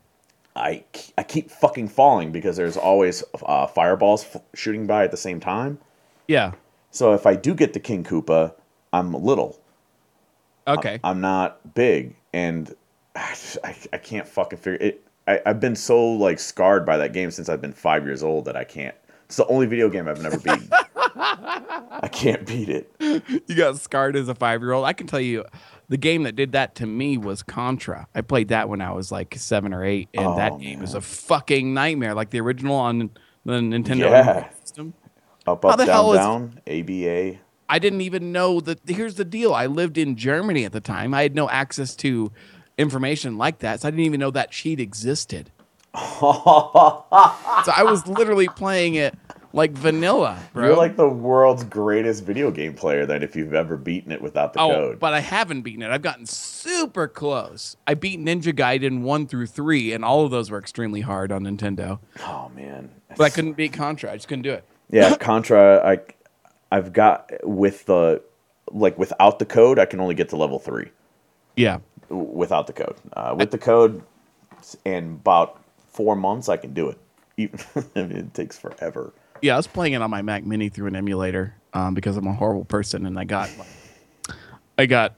I 0.55 0.83
I 1.17 1.23
keep 1.23 1.49
fucking 1.49 1.87
falling 1.87 2.31
because 2.31 2.57
there's 2.57 2.77
always 2.77 3.23
uh, 3.45 3.67
fireballs 3.67 4.25
f- 4.25 4.41
shooting 4.53 4.85
by 4.85 5.05
at 5.05 5.11
the 5.11 5.17
same 5.17 5.39
time. 5.39 5.79
Yeah. 6.27 6.53
So 6.91 7.13
if 7.13 7.25
I 7.25 7.35
do 7.35 7.55
get 7.55 7.73
the 7.73 7.79
King 7.79 8.03
Koopa, 8.03 8.53
I'm 8.91 9.13
little. 9.13 9.59
Okay. 10.67 10.99
I'm 11.03 11.19
not 11.21 11.73
big, 11.73 12.15
and 12.33 12.73
I, 13.15 13.75
I 13.91 13.97
can't 13.97 14.27
fucking 14.27 14.59
figure 14.59 14.79
it. 14.87 15.07
I, 15.27 15.41
I've 15.45 15.59
been 15.59 15.75
so 15.75 16.03
like 16.05 16.39
scarred 16.39 16.85
by 16.85 16.97
that 16.97 17.13
game 17.13 17.31
since 17.31 17.49
I've 17.49 17.61
been 17.61 17.73
five 17.73 18.05
years 18.05 18.23
old 18.23 18.45
that 18.45 18.55
I 18.55 18.63
can't. 18.63 18.95
It's 19.25 19.37
the 19.37 19.47
only 19.47 19.65
video 19.65 19.89
game 19.89 20.07
I've 20.07 20.21
never 20.21 20.37
beaten. 20.37 20.69
I 21.15 22.09
can't 22.11 22.45
beat 22.45 22.69
it. 22.69 22.93
you 22.99 23.55
got 23.55 23.77
scarred 23.77 24.15
as 24.15 24.27
a 24.27 24.35
five 24.35 24.61
year 24.61 24.73
old. 24.73 24.85
I 24.85 24.93
can 24.93 25.07
tell 25.07 25.19
you, 25.21 25.45
the 25.89 25.97
game 25.97 26.23
that 26.23 26.35
did 26.35 26.51
that 26.51 26.75
to 26.75 26.85
me 26.85 27.17
was 27.17 27.41
Contra. 27.41 28.07
I 28.13 28.21
played 28.21 28.49
that 28.49 28.67
when 28.69 28.81
I 28.81 28.91
was 28.91 29.11
like 29.11 29.35
seven 29.37 29.73
or 29.73 29.83
eight, 29.85 30.09
and 30.13 30.25
Oh, 30.27 30.35
that 30.35 30.59
game 30.59 30.81
is 30.83 30.93
a 30.93 31.01
fucking 31.01 31.73
nightmare. 31.73 32.13
Like 32.13 32.29
the 32.31 32.41
original 32.41 32.75
on 32.75 33.11
the 33.45 33.53
Nintendo 33.53 34.09
Yeah. 34.09 34.49
Up, 35.45 35.63
up, 35.65 35.77
down, 35.77 35.87
hell 35.87 36.13
is- 36.13 36.19
down. 36.19 36.59
ABA. 36.67 37.39
I 37.69 37.79
didn't 37.79 38.01
even 38.01 38.31
know 38.31 38.59
that. 38.61 38.79
Here's 38.87 39.15
the 39.15 39.25
deal: 39.25 39.53
I 39.53 39.65
lived 39.65 39.97
in 39.97 40.15
Germany 40.15 40.63
at 40.65 40.71
the 40.73 40.81
time. 40.81 41.13
I 41.13 41.23
had 41.23 41.33
no 41.35 41.49
access 41.49 41.95
to 41.97 42.31
information 42.77 43.37
like 43.37 43.59
that, 43.59 43.81
so 43.81 43.87
I 43.87 43.91
didn't 43.91 44.05
even 44.05 44.19
know 44.19 44.31
that 44.31 44.51
cheat 44.51 44.79
existed. 44.79 45.51
so 45.95 46.01
I 46.31 47.83
was 47.83 48.05
literally 48.07 48.47
playing 48.47 48.95
it 48.95 49.15
like 49.53 49.71
vanilla, 49.71 50.39
bro. 50.53 50.67
You're 50.67 50.77
like 50.77 50.95
the 50.97 51.07
world's 51.07 51.63
greatest 51.63 52.23
video 52.25 52.51
game 52.51 52.73
player. 52.73 53.05
Then, 53.05 53.21
if 53.23 53.35
you've 53.35 53.53
ever 53.53 53.77
beaten 53.77 54.11
it 54.11 54.21
without 54.21 54.53
the 54.53 54.59
Oh, 54.61 54.69
code. 54.69 54.99
but 54.99 55.13
I 55.13 55.19
haven't 55.19 55.61
beaten 55.61 55.83
it. 55.83 55.91
I've 55.91 56.01
gotten 56.01 56.25
super 56.25 57.07
close. 57.07 57.77
I 57.87 57.93
beat 57.93 58.19
Ninja 58.19 58.53
Gaiden 58.53 59.01
1 59.01 59.27
through 59.27 59.47
3, 59.47 59.93
and 59.93 60.03
all 60.03 60.25
of 60.25 60.31
those 60.31 60.49
were 60.49 60.57
extremely 60.59 61.01
hard 61.01 61.31
on 61.31 61.43
Nintendo. 61.43 61.99
oh 62.21 62.49
man. 62.55 62.89
But 63.15 63.25
I 63.25 63.29
couldn't 63.29 63.53
beat 63.53 63.73
Contra. 63.73 64.11
I 64.11 64.15
just 64.15 64.27
couldn't 64.27 64.41
do 64.43 64.51
it. 64.53 64.65
Yeah, 64.93 65.15
Contra. 65.19 65.81
I 65.83 65.99
I've 66.71 66.93
got 66.93 67.31
with 67.43 67.85
the 67.85 68.21
like 68.71 68.97
without 68.97 69.39
the 69.39 69.45
code, 69.45 69.79
I 69.79 69.85
can 69.85 69.99
only 69.99 70.15
get 70.15 70.29
to 70.29 70.37
level 70.37 70.59
three. 70.59 70.89
Yeah. 71.55 71.79
without 72.09 72.67
the 72.67 72.73
code. 72.73 72.95
Uh, 73.13 73.35
with 73.37 73.51
the 73.51 73.57
code, 73.57 74.01
in 74.85 75.13
about 75.21 75.59
four 75.89 76.15
months, 76.15 76.49
I 76.49 76.57
can 76.57 76.73
do 76.73 76.89
it. 76.89 76.97
Even 77.37 77.59
I 77.95 78.03
mean, 78.03 78.17
it 78.17 78.33
takes 78.33 78.57
forever. 78.57 79.13
Yeah, 79.41 79.55
I 79.55 79.57
was 79.57 79.67
playing 79.67 79.93
it 79.93 80.01
on 80.01 80.09
my 80.09 80.21
Mac 80.21 80.45
Mini 80.45 80.69
through 80.69 80.87
an 80.87 80.95
emulator 80.95 81.55
um, 81.73 81.93
because 81.93 82.15
I'm 82.15 82.27
a 82.27 82.33
horrible 82.33 82.65
person, 82.65 83.05
and 83.05 83.19
I 83.19 83.25
got, 83.25 83.49
I 84.77 84.85
got, 84.85 85.15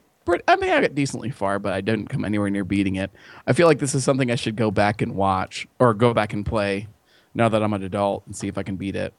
I 0.47 0.55
mean, 0.55 0.71
I 0.71 0.81
got 0.81 0.95
decently 0.95 1.29
far, 1.29 1.59
but 1.59 1.73
I 1.73 1.81
didn't 1.81 2.07
come 2.07 2.25
anywhere 2.25 2.49
near 2.49 2.63
beating 2.63 2.95
it. 2.95 3.11
I 3.45 3.53
feel 3.53 3.67
like 3.67 3.79
this 3.79 3.93
is 3.93 4.03
something 4.03 4.31
I 4.31 4.35
should 4.35 4.55
go 4.55 4.71
back 4.71 5.01
and 5.01 5.15
watch 5.15 5.67
or 5.79 5.93
go 5.93 6.13
back 6.13 6.33
and 6.33 6.45
play 6.45 6.87
now 7.35 7.49
that 7.49 7.61
I'm 7.61 7.73
an 7.73 7.83
adult 7.83 8.25
and 8.25 8.35
see 8.35 8.47
if 8.47 8.57
I 8.57 8.63
can 8.63 8.77
beat 8.77 8.95
it. 8.95 9.13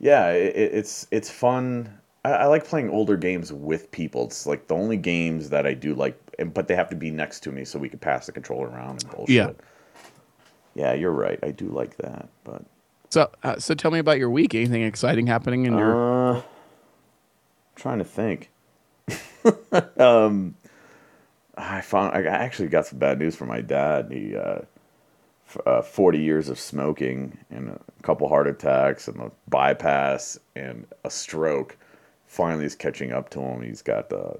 Yeah, 0.00 0.30
it, 0.30 0.56
it- 0.56 0.74
it's 0.74 1.06
it's 1.10 1.30
fun. 1.30 1.92
I, 2.24 2.30
I 2.30 2.46
like 2.46 2.64
playing 2.64 2.90
older 2.90 3.16
games 3.16 3.52
with 3.52 3.90
people. 3.90 4.24
It's 4.26 4.46
like 4.46 4.66
the 4.68 4.74
only 4.74 4.96
games 4.96 5.50
that 5.50 5.66
I 5.66 5.74
do 5.74 5.94
like, 5.94 6.18
but 6.52 6.68
they 6.68 6.74
have 6.74 6.90
to 6.90 6.96
be 6.96 7.10
next 7.10 7.40
to 7.44 7.52
me 7.52 7.64
so 7.64 7.78
we 7.78 7.88
can 7.88 7.98
pass 7.98 8.26
the 8.26 8.32
controller 8.32 8.68
around 8.68 9.02
and 9.02 9.10
bullshit. 9.12 9.34
Yeah. 9.34 9.50
Yeah, 10.74 10.92
you're 10.94 11.12
right. 11.12 11.38
I 11.42 11.50
do 11.50 11.68
like 11.68 11.96
that, 11.96 12.28
but 12.44 12.62
So, 13.10 13.30
uh, 13.42 13.58
so 13.58 13.74
tell 13.74 13.90
me 13.90 13.98
about 13.98 14.18
your 14.18 14.30
week. 14.30 14.54
Anything 14.54 14.82
exciting 14.82 15.26
happening 15.26 15.66
in 15.66 15.76
your? 15.76 16.36
Uh, 16.36 16.42
trying 17.74 17.98
to 17.98 18.04
think. 18.04 18.50
um, 19.98 20.54
I 21.56 21.80
found 21.80 22.14
I 22.14 22.22
actually 22.26 22.68
got 22.68 22.86
some 22.86 22.98
bad 22.98 23.18
news 23.18 23.34
from 23.34 23.48
my 23.48 23.60
dad. 23.60 24.08
He 24.12 24.36
uh, 24.36 24.60
uh, 25.66 25.82
forty 25.82 26.18
years 26.18 26.48
of 26.48 26.58
smoking 26.58 27.38
and 27.50 27.68
a 27.70 27.80
couple 28.02 28.28
heart 28.28 28.46
attacks 28.46 29.08
and 29.08 29.20
a 29.20 29.30
bypass 29.48 30.38
and 30.56 30.86
a 31.04 31.10
stroke. 31.10 31.76
Finally, 32.26 32.66
is 32.66 32.74
catching 32.74 33.12
up 33.12 33.30
to 33.30 33.40
him. 33.40 33.62
He's 33.62 33.80
got 33.80 34.12
uh, 34.12 34.34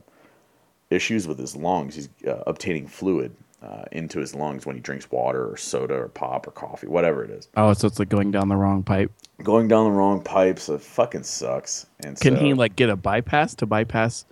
issues 0.91 1.27
with 1.27 1.39
his 1.39 1.57
lungs. 1.57 1.95
He's 1.95 2.09
uh, 2.27 2.43
obtaining 2.47 2.87
fluid 2.87 3.35
uh, 3.63 3.85
into 3.93 4.21
his 4.21 4.35
lungs 4.35 4.67
when 4.67 4.77
he 4.77 4.83
drinks 4.83 5.11
water 5.11 5.51
or 5.51 5.57
soda 5.57 5.95
or 5.95 6.09
pop 6.09 6.47
or 6.47 6.51
coffee, 6.51 6.87
whatever 6.87 7.25
it 7.25 7.31
is. 7.31 7.49
Oh, 7.57 7.73
so 7.73 7.87
it's 7.87 7.99
like 7.99 8.09
going 8.09 8.31
down 8.31 8.49
the 8.49 8.57
wrong 8.57 8.83
pipe. 8.83 9.11
Going 9.43 9.69
down 9.69 9.85
the 9.85 9.91
wrong 9.91 10.23
pipes, 10.23 10.69
it 10.69 10.81
fucking 10.81 11.23
sucks. 11.23 11.87
And 12.01 12.19
Can 12.19 12.37
so, 12.37 12.41
he 12.43 12.55
like 12.55 12.77
get 12.77 12.91
a 12.91 12.97
bypass 12.97 13.55
to 13.57 13.67
bypass, 13.67 14.25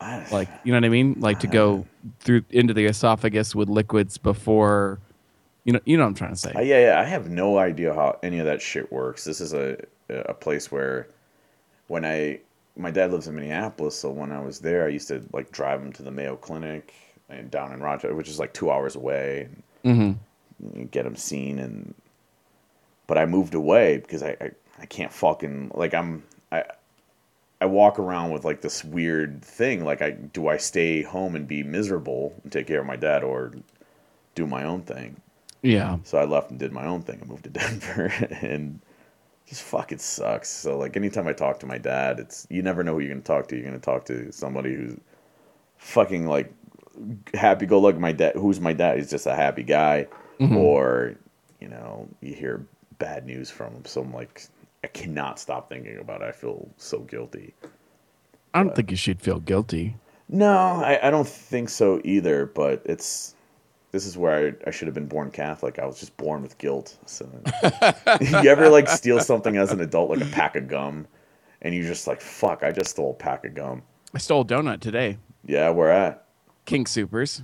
I- 0.00 0.26
like 0.30 0.48
you 0.64 0.72
know 0.72 0.76
what 0.78 0.84
I 0.84 0.90
mean, 0.90 1.16
like 1.18 1.40
to 1.40 1.46
go 1.46 1.86
through 2.20 2.44
into 2.50 2.74
the 2.74 2.84
esophagus 2.86 3.54
with 3.54 3.68
liquids 3.68 4.18
before, 4.18 5.00
you 5.68 5.74
know, 5.74 5.80
you 5.84 5.98
know 5.98 6.04
what 6.04 6.08
I'm 6.08 6.14
trying 6.14 6.32
to 6.32 6.36
say. 6.36 6.52
Uh, 6.56 6.62
yeah, 6.62 6.80
yeah. 6.80 7.00
I 7.00 7.04
have 7.04 7.28
no 7.28 7.58
idea 7.58 7.92
how 7.92 8.18
any 8.22 8.38
of 8.38 8.46
that 8.46 8.62
shit 8.62 8.90
works. 8.90 9.24
This 9.24 9.38
is 9.42 9.52
a 9.52 9.76
a 10.08 10.32
place 10.32 10.72
where 10.72 11.08
when 11.88 12.06
I 12.06 12.40
my 12.74 12.90
dad 12.90 13.12
lives 13.12 13.28
in 13.28 13.34
Minneapolis, 13.34 13.94
so 13.94 14.10
when 14.10 14.32
I 14.32 14.40
was 14.40 14.60
there, 14.60 14.86
I 14.86 14.88
used 14.88 15.08
to 15.08 15.22
like 15.34 15.52
drive 15.52 15.82
him 15.82 15.92
to 15.92 16.02
the 16.02 16.10
Mayo 16.10 16.36
Clinic 16.36 16.94
and 17.28 17.50
down 17.50 17.72
in 17.74 17.80
Rochester, 17.80 18.14
which 18.14 18.30
is 18.30 18.38
like 18.38 18.54
two 18.54 18.70
hours 18.70 18.96
away, 18.96 19.50
hmm 19.84 20.12
and 20.74 20.90
get 20.90 21.04
him 21.04 21.16
seen. 21.16 21.58
And 21.58 21.94
but 23.06 23.18
I 23.18 23.26
moved 23.26 23.54
away 23.54 23.98
because 23.98 24.22
I 24.22 24.36
I, 24.40 24.50
I 24.80 24.86
can't 24.86 25.12
fucking 25.12 25.72
like 25.74 25.92
I'm 25.94 26.24
I. 26.50 26.64
I 27.60 27.66
walk 27.66 27.98
around 27.98 28.30
with 28.30 28.44
like 28.44 28.60
this 28.62 28.84
weird 28.84 29.44
thing. 29.44 29.84
Like, 29.84 30.02
I 30.02 30.12
do 30.12 30.48
I 30.48 30.58
stay 30.58 31.02
home 31.02 31.36
and 31.36 31.48
be 31.48 31.62
miserable 31.62 32.34
and 32.42 32.52
take 32.52 32.68
care 32.68 32.80
of 32.80 32.86
my 32.86 32.96
dad, 32.96 33.24
or 33.24 33.52
do 34.34 34.46
my 34.46 34.64
own 34.64 34.82
thing? 34.82 35.20
Yeah. 35.62 35.98
So 36.04 36.18
I 36.18 36.24
left 36.24 36.50
and 36.50 36.58
did 36.58 36.72
my 36.72 36.86
own 36.86 37.02
thing. 37.02 37.20
I 37.22 37.26
moved 37.26 37.44
to 37.44 37.50
Denver 37.50 38.12
and 38.40 38.80
just 39.46 39.62
fucking 39.62 39.98
sucks. 39.98 40.48
So 40.48 40.78
like 40.78 40.96
anytime 40.96 41.26
I 41.26 41.32
talk 41.32 41.60
to 41.60 41.66
my 41.66 41.78
dad, 41.78 42.20
it's 42.20 42.46
you 42.50 42.62
never 42.62 42.84
know 42.84 42.94
who 42.94 43.00
you're 43.00 43.10
gonna 43.10 43.22
talk 43.22 43.48
to. 43.48 43.56
You're 43.56 43.64
gonna 43.64 43.78
talk 43.78 44.04
to 44.06 44.30
somebody 44.32 44.74
who's 44.74 44.98
fucking 45.78 46.26
like 46.26 46.52
happy 47.34 47.66
go 47.66 47.78
lucky. 47.78 47.98
My 47.98 48.12
dad 48.12 48.34
who's 48.36 48.60
my 48.60 48.72
dad 48.72 48.98
He's 48.98 49.10
just 49.10 49.26
a 49.26 49.34
happy 49.34 49.62
guy. 49.62 50.06
Mm-hmm. 50.40 50.56
Or, 50.56 51.16
you 51.60 51.68
know, 51.68 52.08
you 52.20 52.34
hear 52.34 52.64
bad 52.98 53.26
news 53.26 53.50
from 53.50 53.74
him. 53.74 53.84
So 53.84 54.02
I'm 54.02 54.12
like 54.12 54.46
I 54.84 54.86
cannot 54.88 55.38
stop 55.38 55.68
thinking 55.68 55.98
about 55.98 56.22
it. 56.22 56.26
I 56.26 56.32
feel 56.32 56.68
so 56.76 57.00
guilty. 57.00 57.54
I 58.54 58.62
don't 58.62 58.74
think 58.74 58.90
you 58.90 58.96
should 58.96 59.20
feel 59.20 59.40
guilty. 59.40 59.96
No, 60.28 60.56
I, 60.56 60.98
I 61.02 61.10
don't 61.10 61.26
think 61.26 61.68
so 61.68 62.00
either, 62.04 62.46
but 62.46 62.82
it's 62.84 63.34
this 63.90 64.06
is 64.06 64.16
where 64.18 64.48
I, 64.48 64.68
I 64.68 64.70
should 64.70 64.86
have 64.86 64.94
been 64.94 65.06
born 65.06 65.30
Catholic. 65.30 65.78
I 65.78 65.86
was 65.86 65.98
just 65.98 66.16
born 66.16 66.42
with 66.42 66.58
guilt. 66.58 66.96
So 67.06 67.28
you 68.20 68.48
ever 68.48 68.68
like 68.68 68.88
steal 68.88 69.20
something 69.20 69.56
as 69.56 69.72
an 69.72 69.80
adult, 69.80 70.10
like 70.10 70.20
a 70.20 70.30
pack 70.30 70.56
of 70.56 70.68
gum, 70.68 71.06
and 71.62 71.74
you're 71.74 71.84
just 71.84 72.06
like, 72.06 72.20
fuck, 72.20 72.62
I 72.62 72.72
just 72.72 72.90
stole 72.90 73.12
a 73.12 73.14
pack 73.14 73.44
of 73.44 73.54
gum. 73.54 73.82
I 74.14 74.18
stole 74.18 74.42
a 74.42 74.44
donut 74.44 74.80
today. 74.80 75.18
Yeah, 75.46 75.70
where 75.70 75.90
at? 75.90 76.24
King 76.66 76.86
Supers. 76.86 77.42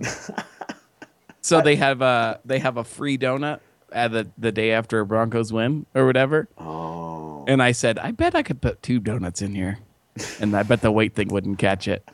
so 1.41 1.61
they 1.61 1.77
have 1.77 2.03
a 2.03 2.41
they 2.45 2.59
have 2.59 2.77
a 2.77 2.85
free 2.85 3.17
donut 3.17 3.61
at 3.91 4.13
the 4.13 4.29
the 4.37 4.53
day 4.53 4.73
after 4.73 5.01
a 5.01 5.07
Broncos 5.07 5.53
win 5.53 5.87
or 5.95 6.05
whatever. 6.05 6.49
Oh. 6.59 7.45
And 7.47 7.63
I 7.63 7.73
said, 7.73 7.99
I 7.99 8.11
bet 8.11 8.35
I 8.35 8.43
could 8.43 8.61
put 8.61 8.83
two 8.83 8.99
donuts 8.99 9.43
in 9.43 9.55
here, 9.55 9.79
and 10.41 10.57
I 10.57 10.63
bet 10.63 10.81
the 10.81 10.93
weight 10.93 11.15
thing 11.15 11.29
wouldn't 11.29 11.59
catch 11.59 11.89
it. 11.89 12.09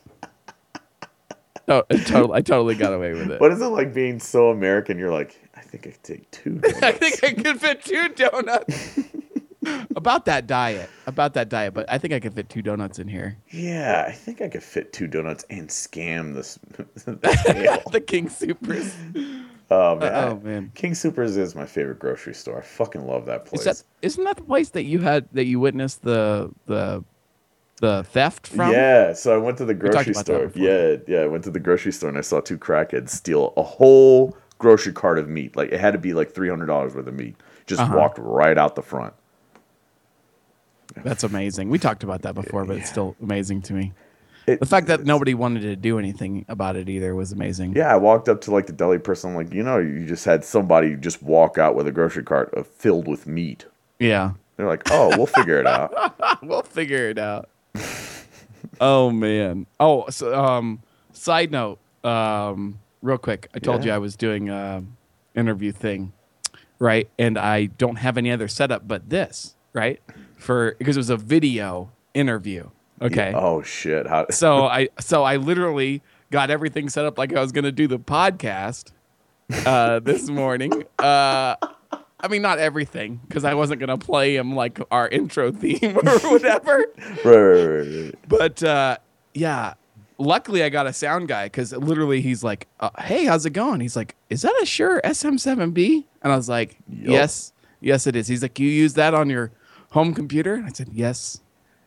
I 1.70 1.82
totally, 2.04 2.34
I 2.34 2.40
totally 2.42 2.74
got 2.74 2.92
away 2.92 3.12
with 3.12 3.30
it. 3.30 3.40
What 3.40 3.52
is 3.52 3.60
it 3.60 3.66
like 3.66 3.94
being 3.94 4.18
so 4.18 4.50
American? 4.50 4.98
You're 4.98 5.12
like, 5.12 5.40
I 5.54 5.60
think 5.60 5.86
I 5.86 5.90
could 5.90 6.02
take 6.02 6.30
two. 6.30 6.60
I 6.82 6.92
think 6.92 7.22
I 7.22 7.32
could 7.32 7.60
fit 7.60 7.84
two 7.84 8.08
donuts. 8.08 8.98
about 9.96 10.24
that 10.24 10.46
diet, 10.46 10.90
about 11.06 11.34
that 11.34 11.48
diet. 11.48 11.74
But 11.74 11.90
I 11.90 11.98
think 11.98 12.12
I 12.12 12.20
could 12.20 12.34
fit 12.34 12.48
two 12.48 12.62
donuts 12.62 12.98
in 12.98 13.06
here. 13.06 13.36
Yeah, 13.50 14.04
I 14.08 14.12
think 14.12 14.40
I 14.40 14.48
could 14.48 14.62
fit 14.62 14.92
two 14.92 15.06
donuts 15.06 15.44
and 15.50 15.68
scam 15.68 16.34
this 16.34 16.58
the 17.04 17.80
the 17.92 18.00
King 18.00 18.28
Supers. 18.28 18.94
Oh 19.70 19.96
man. 19.96 20.14
Uh, 20.14 20.30
oh, 20.30 20.40
man. 20.44 20.72
King 20.74 20.94
Supers 20.94 21.36
is 21.36 21.54
my 21.54 21.66
favorite 21.66 22.00
grocery 22.00 22.34
store. 22.34 22.58
I 22.58 22.62
fucking 22.62 23.06
love 23.06 23.26
that 23.26 23.44
place. 23.44 23.60
Is 23.60 23.64
that 23.64 23.84
isn't 24.02 24.24
that 24.24 24.36
the 24.36 24.42
place 24.42 24.70
that 24.70 24.84
you 24.84 24.98
had 25.00 25.28
that 25.32 25.44
you 25.44 25.60
witnessed 25.60 26.02
the 26.02 26.50
the 26.66 27.04
the 27.80 28.04
theft 28.04 28.46
from? 28.46 28.70
Yeah, 28.72 29.12
so 29.12 29.34
I 29.34 29.38
went 29.38 29.58
to 29.58 29.64
the 29.64 29.74
grocery 29.74 30.14
store. 30.14 30.50
Yeah, 30.54 30.96
yeah, 31.08 31.20
I 31.20 31.26
went 31.26 31.44
to 31.44 31.50
the 31.50 31.60
grocery 31.60 31.92
store 31.92 32.08
and 32.08 32.18
I 32.18 32.22
saw 32.22 32.40
two 32.40 32.58
crackheads 32.58 33.10
steal 33.10 33.52
a 33.56 33.62
whole 33.62 34.36
grocery 34.58 34.92
cart 34.92 35.18
of 35.18 35.28
meat. 35.28 35.56
Like 35.56 35.72
it 35.72 35.80
had 35.80 35.92
to 35.92 35.98
be 35.98 36.12
like 36.14 36.32
three 36.32 36.48
hundred 36.48 36.66
dollars 36.66 36.94
worth 36.94 37.06
of 37.06 37.14
meat. 37.14 37.36
Just 37.66 37.80
Uh-huh. 37.82 37.96
walked 37.96 38.18
right 38.18 38.56
out 38.58 38.74
the 38.76 38.82
front. 38.82 39.14
That's 41.04 41.24
amazing. 41.24 41.70
We 41.70 41.78
talked 41.78 42.02
about 42.02 42.22
that 42.22 42.34
before, 42.34 42.64
but 42.64 42.76
it's 42.76 42.88
still 42.90 43.16
amazing 43.22 43.62
to 43.62 43.72
me. 43.74 43.92
It- 44.46 44.58
The 44.60 44.66
fact 44.66 44.86
that 44.88 45.04
nobody 45.04 45.34
wanted 45.34 45.60
to 45.62 45.76
do 45.76 45.98
anything 45.98 46.44
about 46.48 46.74
it 46.76 46.88
either 46.88 47.14
was 47.14 47.30
amazing. 47.32 47.74
Yeah, 47.76 47.92
I 47.92 47.96
walked 47.96 48.28
up 48.28 48.40
to 48.42 48.50
like 48.50 48.66
the 48.66 48.72
deli 48.72 48.98
person. 48.98 49.30
I'm 49.30 49.36
like, 49.36 49.52
you 49.52 49.62
know, 49.62 49.78
you 49.78 50.04
just 50.06 50.24
had 50.24 50.44
somebody 50.44 50.96
just 50.96 51.22
walk 51.22 51.58
out 51.58 51.74
with 51.74 51.86
a 51.86 51.92
grocery 51.92 52.24
cart 52.24 52.66
filled 52.66 53.06
with 53.06 53.26
meat. 53.26 53.66
Yeah. 53.98 54.32
They're 54.56 54.66
like, 54.66 54.82
oh, 54.90 55.16
we'll 55.16 55.26
figure 55.26 55.58
it 55.58 55.66
out. 55.66 55.94
we'll 56.42 56.62
figure 56.62 57.08
it 57.08 57.18
out. 57.18 57.48
Oh 58.80 59.10
man. 59.10 59.66
Oh, 59.78 60.08
so 60.10 60.34
um 60.34 60.82
side 61.12 61.50
note, 61.50 61.78
um 62.04 62.80
real 63.02 63.18
quick. 63.18 63.48
I 63.54 63.58
told 63.58 63.84
you 63.84 63.92
I 63.92 63.98
was 63.98 64.16
doing 64.16 64.48
a 64.48 64.82
interview 65.34 65.72
thing, 65.72 66.12
right? 66.78 67.08
And 67.18 67.38
I 67.38 67.66
don't 67.66 67.96
have 67.96 68.18
any 68.18 68.30
other 68.30 68.48
setup 68.48 68.86
but 68.88 69.08
this, 69.10 69.54
right? 69.72 70.00
For 70.36 70.74
because 70.78 70.96
it 70.96 71.00
was 71.00 71.10
a 71.10 71.16
video 71.16 71.92
interview. 72.14 72.70
Okay. 73.02 73.32
Oh 73.34 73.62
shit! 73.62 74.06
How? 74.06 74.26
so 74.30 74.64
I 74.64 74.88
so 74.98 75.22
I 75.22 75.36
literally 75.36 76.02
got 76.30 76.50
everything 76.50 76.88
set 76.88 77.04
up 77.04 77.18
like 77.18 77.34
I 77.34 77.40
was 77.40 77.52
gonna 77.52 77.72
do 77.72 77.86
the 77.86 77.98
podcast 77.98 78.92
uh, 79.66 80.00
this 80.00 80.28
morning. 80.28 80.84
Uh, 80.98 81.56
I 82.22 82.28
mean, 82.28 82.42
not 82.42 82.58
everything 82.58 83.20
because 83.26 83.44
I 83.44 83.54
wasn't 83.54 83.80
gonna 83.80 83.98
play 83.98 84.36
him 84.36 84.54
like 84.54 84.78
our 84.90 85.08
intro 85.18 85.52
theme 85.52 85.96
or 85.96 86.18
whatever. 86.30 86.84
Right, 87.24 87.36
right, 87.36 87.64
right, 87.64 88.04
right. 88.04 88.14
But 88.28 88.62
uh, 88.62 88.98
yeah, 89.34 89.74
luckily 90.18 90.62
I 90.62 90.68
got 90.68 90.86
a 90.86 90.92
sound 90.92 91.28
guy 91.28 91.46
because 91.46 91.72
literally 91.72 92.20
he's 92.20 92.44
like, 92.44 92.68
uh, 92.78 92.90
"Hey, 92.98 93.24
how's 93.24 93.44
it 93.46 93.50
going?" 93.50 93.80
He's 93.80 93.96
like, 93.96 94.14
"Is 94.28 94.42
that 94.42 94.54
a 94.62 94.66
Shure 94.66 95.00
SM7B?" 95.04 96.04
And 96.22 96.32
I 96.32 96.36
was 96.36 96.48
like, 96.48 96.76
Yup. 96.88 97.10
"Yes, 97.10 97.52
yes, 97.80 98.06
it 98.06 98.16
is." 98.16 98.28
He's 98.28 98.42
like, 98.42 98.58
"You 98.58 98.68
use 98.68 98.94
that 98.94 99.14
on 99.14 99.28
your 99.30 99.52
home 99.90 100.14
computer?" 100.14 100.54
And 100.54 100.66
I 100.66 100.70
said, 100.70 100.88
"Yes, 100.92 101.40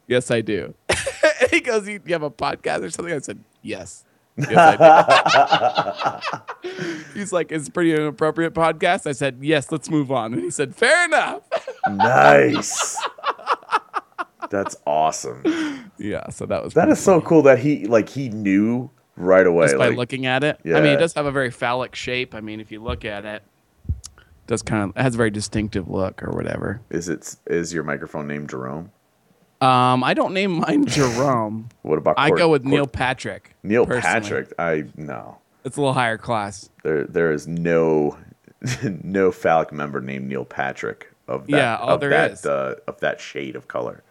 yes, 0.08 0.30
I 0.32 0.42
do." 0.42 0.74
he 1.52 1.62
goes, 1.62 1.88
"You 1.88 2.02
you 2.06 2.14
have 2.14 2.24
a 2.24 2.32
podcast 2.32 2.84
or 2.84 2.90
something?" 2.90 3.14
I 3.14 3.20
said, 3.20 3.44
"Yes." 3.62 4.04
Yes. 4.38 6.24
He's 7.14 7.32
like, 7.32 7.52
"It's 7.52 7.70
pretty 7.70 7.94
inappropriate 7.94 8.54
podcast." 8.54 9.06
I 9.08 9.12
said, 9.12 9.38
"Yes, 9.42 9.72
let's 9.72 9.90
move 9.90 10.12
on." 10.12 10.34
And 10.34 10.42
he 10.42 10.50
said, 10.50 10.76
"Fair 10.76 11.06
enough." 11.06 11.44
Nice. 11.88 12.98
That's 14.50 14.76
awesome. 14.86 15.92
yeah, 15.98 16.30
so 16.30 16.46
that 16.46 16.64
was 16.64 16.74
that 16.74 16.90
is 16.90 16.98
is 17.00 17.04
so 17.04 17.22
cool 17.22 17.42
that 17.44 17.60
he 17.60 17.86
like 17.86 18.10
he 18.10 18.30
knew 18.30 18.90
right 19.16 19.46
away. 19.46 19.66
just 19.66 19.78
by 19.78 19.90
like, 19.90 19.98
looking 19.98 20.26
at 20.26 20.44
it. 20.44 20.60
Yeah. 20.64 20.78
I 20.78 20.82
mean, 20.82 20.94
it 20.94 20.98
does 20.98 21.14
have 21.14 21.26
a 21.26 21.32
very 21.32 21.50
phallic 21.50 21.96
shape. 21.96 22.36
I 22.36 22.42
mean, 22.42 22.60
if 22.60 22.72
you 22.72 22.82
look 22.82 23.06
at 23.06 23.26
it, 23.26 23.44
it 23.88 24.24
does 24.48 24.62
kind 24.62 24.84
of 24.84 24.98
it 24.98 25.02
has 25.02 25.16
a 25.16 25.18
very 25.18 25.32
distinctive 25.32 25.90
look 25.90 26.22
or 26.24 26.32
whatever. 26.32 26.82
is 26.90 27.10
it 27.10 27.36
is 27.48 27.74
your 27.74 27.84
microphone 27.84 28.28
named 28.28 28.50
Jerome? 28.50 28.92
Um, 29.64 30.04
I 30.04 30.14
don't 30.14 30.34
name 30.34 30.60
mine 30.60 30.86
Jerome. 30.88 31.70
What 31.84 31.98
about 31.98 32.16
I 32.18 32.30
Court- 32.30 32.38
go 32.40 32.50
with 32.50 32.64
Court- 32.64 32.72
Neil 32.74 32.88
Patrick. 32.88 33.56
Neil 33.64 33.86
personally. 33.86 34.22
Patrick? 34.22 34.54
I 34.60 34.86
no. 34.98 35.38
It's 35.64 35.78
a 35.78 35.80
little 35.80 35.94
higher 35.94 36.18
class. 36.18 36.70
There 36.84 37.06
there 37.06 37.32
is 37.32 37.48
no 37.48 38.18
no 38.84 39.32
phallic 39.32 39.72
member 39.72 40.02
named 40.02 40.28
Neil 40.28 40.46
Patrick 40.46 41.14
of 41.28 41.48
that 41.48 41.58
Yeah, 41.58 41.78
oh, 41.82 41.94
of 41.96 42.00
there 42.02 42.10
that 42.10 42.32
is. 42.32 42.46
Uh, 42.46 42.76
of 42.88 43.00
that 43.00 43.22
shade 43.22 43.56
of 43.56 43.68
color. 43.70 44.04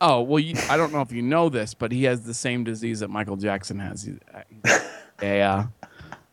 Oh 0.00 0.22
well, 0.22 0.38
you, 0.38 0.56
I 0.70 0.76
don't 0.76 0.92
know 0.92 1.02
if 1.02 1.12
you 1.12 1.22
know 1.22 1.48
this, 1.48 1.74
but 1.74 1.92
he 1.92 2.04
has 2.04 2.22
the 2.24 2.34
same 2.34 2.64
disease 2.64 3.00
that 3.00 3.08
Michael 3.08 3.36
Jackson 3.36 3.78
has. 3.80 4.02
He's, 4.04 4.16
he's 4.64 4.80
a, 5.22 5.40
uh, 5.42 5.64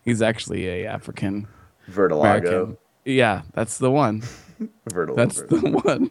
he's 0.03 0.21
actually 0.21 0.67
a 0.67 0.87
African 0.87 1.47
Vertilago. 1.87 2.47
American. 2.49 2.77
Yeah, 3.05 3.41
that's 3.53 3.77
the 3.77 3.91
one. 3.91 4.23
Vertilago. 4.91 5.15
That's 5.15 5.41
the 5.41 5.59
one. 5.83 6.09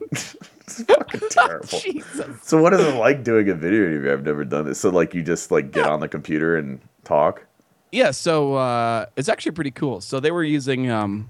It's 0.78 0.82
fucking 0.82 1.20
terrible. 1.30 1.78
Jesus. 1.80 2.26
So 2.42 2.60
what 2.60 2.72
is 2.74 2.80
it 2.80 2.94
like 2.96 3.24
doing 3.24 3.48
a 3.48 3.54
video 3.54 3.86
interview? 3.86 4.12
I've 4.12 4.24
never 4.24 4.44
done 4.44 4.66
this. 4.66 4.80
So 4.80 4.90
like 4.90 5.14
you 5.14 5.22
just 5.22 5.50
like 5.50 5.72
get 5.72 5.86
on 5.86 6.00
the 6.00 6.08
computer 6.08 6.56
and 6.56 6.80
talk. 7.04 7.46
Yeah, 7.92 8.12
so 8.12 8.54
uh, 8.54 9.06
it's 9.16 9.28
actually 9.28 9.52
pretty 9.52 9.72
cool. 9.72 10.00
So 10.00 10.20
they 10.20 10.30
were 10.30 10.44
using 10.44 10.90
um, 10.90 11.28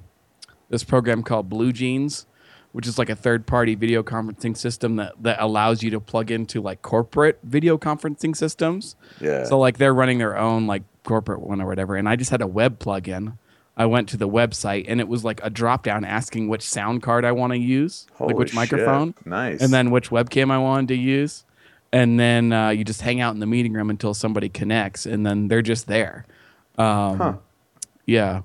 this 0.69 0.85
program 0.85 1.23
called 1.23 1.49
Blue 1.49 1.73
Jeans, 1.73 2.27
which 2.73 2.87
is 2.87 2.99
like 2.99 3.09
a 3.09 3.17
third-party 3.17 3.77
video 3.77 4.03
conferencing 4.03 4.57
system 4.57 4.97
that, 4.97 5.15
that 5.23 5.41
allows 5.41 5.83
you 5.83 5.91
to 5.91 6.01
plug 6.01 6.31
into 6.31 6.61
like 6.61 6.83
corporate 6.83 7.39
video 7.43 7.79
conferencing 7.79 8.37
systems. 8.37 8.95
Yeah. 9.21 9.45
So 9.45 9.59
like 9.59 9.79
they're 9.79 9.95
running 9.95 10.19
their 10.19 10.37
own 10.37 10.67
like 10.67 10.83
corporate 11.05 11.41
one 11.41 11.61
or 11.61 11.67
whatever, 11.67 11.97
and 11.97 12.09
I 12.09 12.17
just 12.17 12.31
had 12.31 12.43
a 12.43 12.47
web 12.47 12.79
plugin. 12.79 13.39
I 13.81 13.87
went 13.87 14.09
to 14.11 14.17
the 14.19 14.29
website 14.29 14.85
and 14.89 15.01
it 15.01 15.09
was 15.09 15.25
like 15.25 15.41
a 15.43 15.49
drop 15.49 15.85
down 15.85 16.05
asking 16.05 16.49
which 16.49 16.63
sound 16.63 17.03
card 17.03 17.25
I 17.25 17.33
want 17.33 17.53
to 17.55 17.59
use, 17.59 18.07
Holy 18.15 18.29
like 18.29 18.37
which 18.39 18.49
shit. 18.51 18.57
microphone, 18.57 19.15
Nice. 19.25 19.63
and 19.63 19.73
then 19.73 19.91
which 19.91 20.11
webcam 20.11 20.51
I 20.51 20.59
wanted 20.59 20.89
to 20.89 20.97
use. 20.97 21.45
And 21.93 22.21
then 22.21 22.53
uh, 22.53 22.69
you 22.71 22.85
just 22.85 23.01
hang 23.01 23.21
out 23.21 23.33
in 23.35 23.41
the 23.41 23.47
meeting 23.47 23.73
room 23.73 23.89
until 23.91 24.13
somebody 24.15 24.49
connects, 24.49 25.07
and 25.07 25.25
then 25.27 25.49
they're 25.49 25.63
just 25.63 25.87
there. 25.87 26.27
Um, 26.79 27.17
Huh. 27.19 27.35
Yeah. 28.07 28.43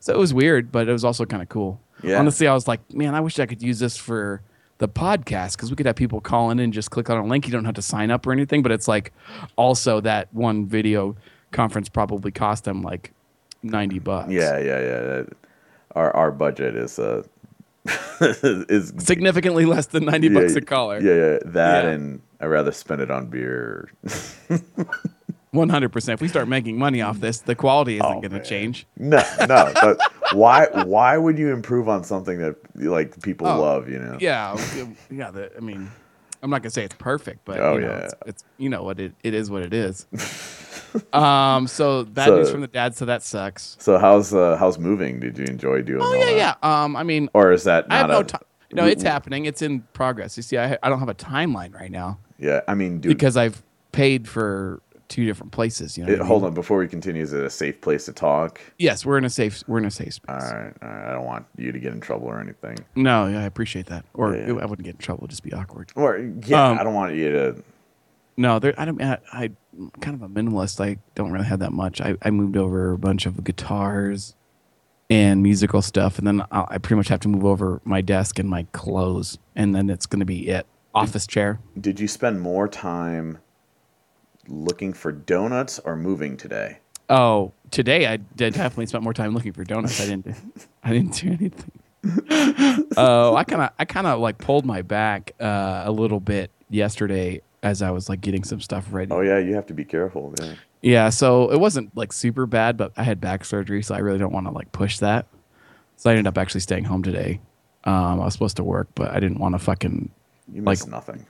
So 0.00 0.12
it 0.14 0.18
was 0.18 0.32
weird, 0.32 0.70
but 0.70 0.88
it 0.88 0.92
was 0.92 1.04
also 1.04 1.24
kind 1.26 1.42
of 1.42 1.48
cool. 1.48 1.80
Yeah. 2.02 2.20
Honestly, 2.20 2.46
I 2.46 2.54
was 2.54 2.68
like, 2.68 2.80
man, 2.94 3.14
I 3.16 3.20
wish 3.20 3.38
I 3.40 3.46
could 3.46 3.60
use 3.62 3.80
this 3.80 3.96
for 3.96 4.42
the 4.78 4.88
podcast 4.88 5.56
because 5.56 5.70
we 5.70 5.76
could 5.76 5.86
have 5.86 5.96
people 5.96 6.20
call 6.20 6.50
in 6.52 6.60
and 6.60 6.72
just 6.72 6.92
click 6.92 7.10
on 7.10 7.18
a 7.18 7.24
link. 7.26 7.46
You 7.46 7.52
don't 7.52 7.64
have 7.64 7.74
to 7.74 7.82
sign 7.82 8.10
up 8.12 8.24
or 8.26 8.32
anything, 8.32 8.62
but 8.62 8.70
it's 8.70 8.86
like 8.86 9.12
also 9.56 10.00
that 10.02 10.32
one 10.32 10.66
video 10.66 11.16
conference 11.50 11.88
probably 11.88 12.30
cost 12.30 12.62
them 12.64 12.82
like 12.82 13.12
90 13.62 13.98
bucks. 14.00 14.30
Yeah, 14.30 14.58
yeah, 14.58 14.80
yeah. 14.80 15.22
Our 15.94 16.14
our 16.14 16.30
budget 16.30 16.76
is 16.76 16.98
uh 16.98 17.22
is 18.20 18.92
Significantly 18.98 19.64
less 19.64 19.86
than 19.86 20.04
90 20.04 20.28
bucks 20.30 20.54
a 20.56 20.60
collar. 20.60 21.00
Yeah, 21.00 21.14
yeah. 21.32 21.38
That 21.44 21.84
Yeah. 21.84 21.90
and 21.90 22.20
I'd 22.40 22.46
rather 22.46 22.72
spend 22.72 23.00
it 23.00 23.10
on 23.10 23.26
beer. 23.26 23.90
100%. 25.54 26.12
If 26.12 26.20
we 26.20 26.28
start 26.28 26.46
making 26.46 26.78
money 26.78 27.00
off 27.00 27.20
this, 27.20 27.38
the 27.40 27.54
quality 27.54 27.94
isn't 27.94 28.04
Oh, 28.06 28.20
going 28.20 28.32
to 28.32 28.44
change. 28.44 28.86
no, 28.98 29.22
no. 29.48 29.72
But 29.80 29.98
why 30.32 30.66
why 30.84 31.16
would 31.16 31.38
you 31.38 31.52
improve 31.52 31.88
on 31.88 32.04
something 32.04 32.38
that 32.38 32.56
like 32.76 33.20
people 33.22 33.46
Oh, 33.46 33.58
love? 33.60 33.88
You 33.88 33.98
know. 33.98 34.18
Yeah. 34.20 34.56
Yeah. 35.10 35.30
The, 35.30 35.50
I 35.56 35.60
mean, 35.60 35.90
I'm 36.42 36.50
not 36.50 36.62
going 36.62 36.70
to 36.70 36.74
say 36.74 36.84
it's 36.84 36.94
perfect, 36.96 37.44
but 37.46 37.58
Oh, 37.60 37.74
you 37.74 37.80
know, 37.80 37.88
yeah. 37.88 37.98
it's, 38.04 38.14
it's, 38.26 38.44
you 38.58 38.68
know 38.68 38.82
what, 38.82 39.00
it, 39.00 39.14
it 39.24 39.32
is 39.34 39.50
what 39.50 39.62
it 39.62 39.72
is. 39.72 40.06
um, 41.12 41.66
so 41.66 42.04
bad 42.04 42.26
So- 42.26 42.36
news 42.36 42.50
from 42.50 42.60
the 42.60 42.66
dad. 42.68 42.94
So 42.94 43.04
that 43.04 43.22
sucks. 43.22 43.76
So 43.80 43.98
how's 43.98 44.32
uh, 44.34 44.56
how's 44.56 44.78
moving? 44.78 45.20
Did 45.20 45.38
you 45.38 45.44
enjoy 45.44 45.82
doing? 45.82 46.00
Oh 46.02 46.14
yeah, 46.14 46.24
that? 46.26 46.36
yeah. 46.62 46.82
Um, 46.84 46.96
I 46.96 47.02
mean, 47.02 47.28
Or 47.34 47.52
is 47.52 47.64
that 47.64 47.88
not 47.88 47.94
I 47.94 47.98
have 47.98 48.10
a, 48.10 48.12
no 48.14 48.22
time. 48.22 48.42
No, 48.72 48.84
it's 48.84 49.02
happening. 49.02 49.46
It's 49.46 49.62
in 49.62 49.80
progress. 49.94 50.36
You 50.36 50.42
see, 50.42 50.58
I, 50.58 50.76
I 50.82 50.88
don't 50.90 50.98
have 50.98 51.08
a 51.08 51.14
timeline 51.14 51.72
right 51.74 51.90
now 51.90 52.18
Yeah, 52.38 52.60
I 52.68 52.74
mean, 52.74 53.00
dude. 53.00 53.08
because 53.16 53.34
I've 53.36 53.62
paid 53.92 54.28
for 54.28 54.82
two 55.08 55.24
different 55.24 55.52
places. 55.52 55.96
You 55.96 56.04
know. 56.04 56.12
it- 56.12 56.18
hold 56.20 56.42
mean? 56.42 56.48
on, 56.48 56.54
before 56.54 56.76
we 56.76 56.86
continue, 56.86 57.22
is 57.22 57.32
it 57.32 57.42
a 57.42 57.48
safe 57.48 57.80
place 57.80 58.04
to 58.04 58.12
talk? 58.12 58.60
Yes, 58.78 59.06
we're 59.06 59.16
in 59.16 59.24
a 59.24 59.30
safe. 59.30 59.64
We're 59.66 59.78
in 59.78 59.86
a 59.86 59.90
safe 59.90 60.12
space. 60.14 60.28
All 60.28 60.36
right, 60.36 60.72
all 60.82 60.88
right. 60.90 61.08
I 61.08 61.12
don't 61.14 61.24
want 61.24 61.46
you 61.56 61.72
to 61.72 61.78
get 61.78 61.94
in 61.94 62.00
trouble 62.00 62.26
or 62.26 62.40
anything. 62.40 62.76
No, 62.94 63.26
yeah, 63.26 63.40
I 63.40 63.44
appreciate 63.44 63.86
that. 63.86 64.04
Or 64.12 64.36
Yeah, 64.36 64.48
yeah. 64.48 64.52
I 64.60 64.66
wouldn't 64.66 64.84
get 64.84 64.96
in 64.96 65.00
trouble. 65.00 65.26
Just 65.28 65.42
be 65.42 65.52
awkward. 65.54 65.90
Or 65.96 66.18
yeah, 66.44 66.68
Um, 66.68 66.78
I 66.78 66.84
don't 66.84 66.92
want 66.94 67.14
you 67.14 67.32
to. 67.32 67.62
No, 68.38 68.60
there. 68.60 68.72
I 68.78 68.84
don't. 68.84 69.02
I, 69.02 69.18
I 69.32 69.50
I'm 69.76 69.90
kind 70.00 70.14
of 70.14 70.22
a 70.22 70.28
minimalist. 70.28 70.80
I 70.80 70.98
don't 71.16 71.32
really 71.32 71.46
have 71.46 71.58
that 71.58 71.72
much. 71.72 72.00
I, 72.00 72.16
I 72.22 72.30
moved 72.30 72.56
over 72.56 72.92
a 72.92 72.98
bunch 72.98 73.26
of 73.26 73.42
guitars 73.42 74.36
and 75.10 75.42
musical 75.42 75.82
stuff, 75.82 76.18
and 76.18 76.26
then 76.26 76.42
I, 76.52 76.64
I 76.68 76.78
pretty 76.78 76.94
much 76.94 77.08
have 77.08 77.18
to 77.20 77.28
move 77.28 77.44
over 77.44 77.80
my 77.84 78.00
desk 78.00 78.38
and 78.38 78.48
my 78.48 78.62
clothes, 78.72 79.38
and 79.56 79.74
then 79.74 79.90
it's 79.90 80.06
going 80.06 80.20
to 80.20 80.24
be 80.24 80.48
it. 80.48 80.66
Office 80.94 81.26
chair. 81.26 81.58
Did 81.80 81.98
you 81.98 82.06
spend 82.06 82.40
more 82.40 82.68
time 82.68 83.38
looking 84.46 84.92
for 84.92 85.10
donuts 85.10 85.80
or 85.80 85.96
moving 85.96 86.36
today? 86.36 86.78
Oh, 87.10 87.52
today 87.72 88.06
I 88.06 88.18
did 88.18 88.54
definitely 88.54 88.86
spent 88.86 89.02
more 89.02 89.14
time 89.14 89.34
looking 89.34 89.52
for 89.52 89.64
donuts. 89.64 90.00
I 90.00 90.04
didn't. 90.06 90.26
Do, 90.26 90.34
I 90.84 90.92
didn't 90.92 91.14
do 91.14 91.28
anything. 91.28 91.72
Oh, 92.96 93.36
I 93.36 93.44
kind 93.44 93.62
of, 93.62 93.70
I 93.78 93.84
kind 93.84 94.06
of 94.06 94.18
like 94.18 94.38
pulled 94.38 94.64
my 94.64 94.82
back 94.82 95.32
uh, 95.40 95.82
a 95.84 95.92
little 95.92 96.20
bit 96.20 96.50
yesterday 96.70 97.42
as 97.62 97.82
I 97.82 97.90
was 97.90 98.08
like 98.08 98.20
getting 98.20 98.44
some 98.44 98.60
stuff 98.60 98.86
ready. 98.92 99.10
Oh 99.12 99.20
yeah, 99.20 99.38
you 99.38 99.54
have 99.54 99.66
to 99.66 99.74
be 99.74 99.84
careful. 99.84 100.34
Yeah. 100.40 100.54
Yeah, 100.80 101.10
so 101.10 101.50
it 101.50 101.58
wasn't 101.58 101.96
like 101.96 102.12
super 102.12 102.46
bad, 102.46 102.76
but 102.76 102.92
I 102.96 103.02
had 103.02 103.20
back 103.20 103.44
surgery, 103.44 103.82
so 103.82 103.94
I 103.94 103.98
really 103.98 104.18
don't 104.18 104.32
want 104.32 104.46
to 104.46 104.52
like 104.52 104.70
push 104.70 104.98
that. 104.98 105.26
So 105.96 106.08
I 106.08 106.12
ended 106.12 106.28
up 106.28 106.38
actually 106.38 106.60
staying 106.60 106.84
home 106.84 107.02
today. 107.02 107.40
Um, 107.84 108.20
I 108.20 108.24
was 108.24 108.32
supposed 108.32 108.56
to 108.58 108.64
work, 108.64 108.88
but 108.94 109.10
I 109.10 109.18
didn't 109.18 109.38
want 109.38 109.54
to 109.54 109.58
fucking 109.58 110.10
You 110.52 110.62
Like- 110.62 110.78
miss 110.78 110.86
nothing. 110.86 111.26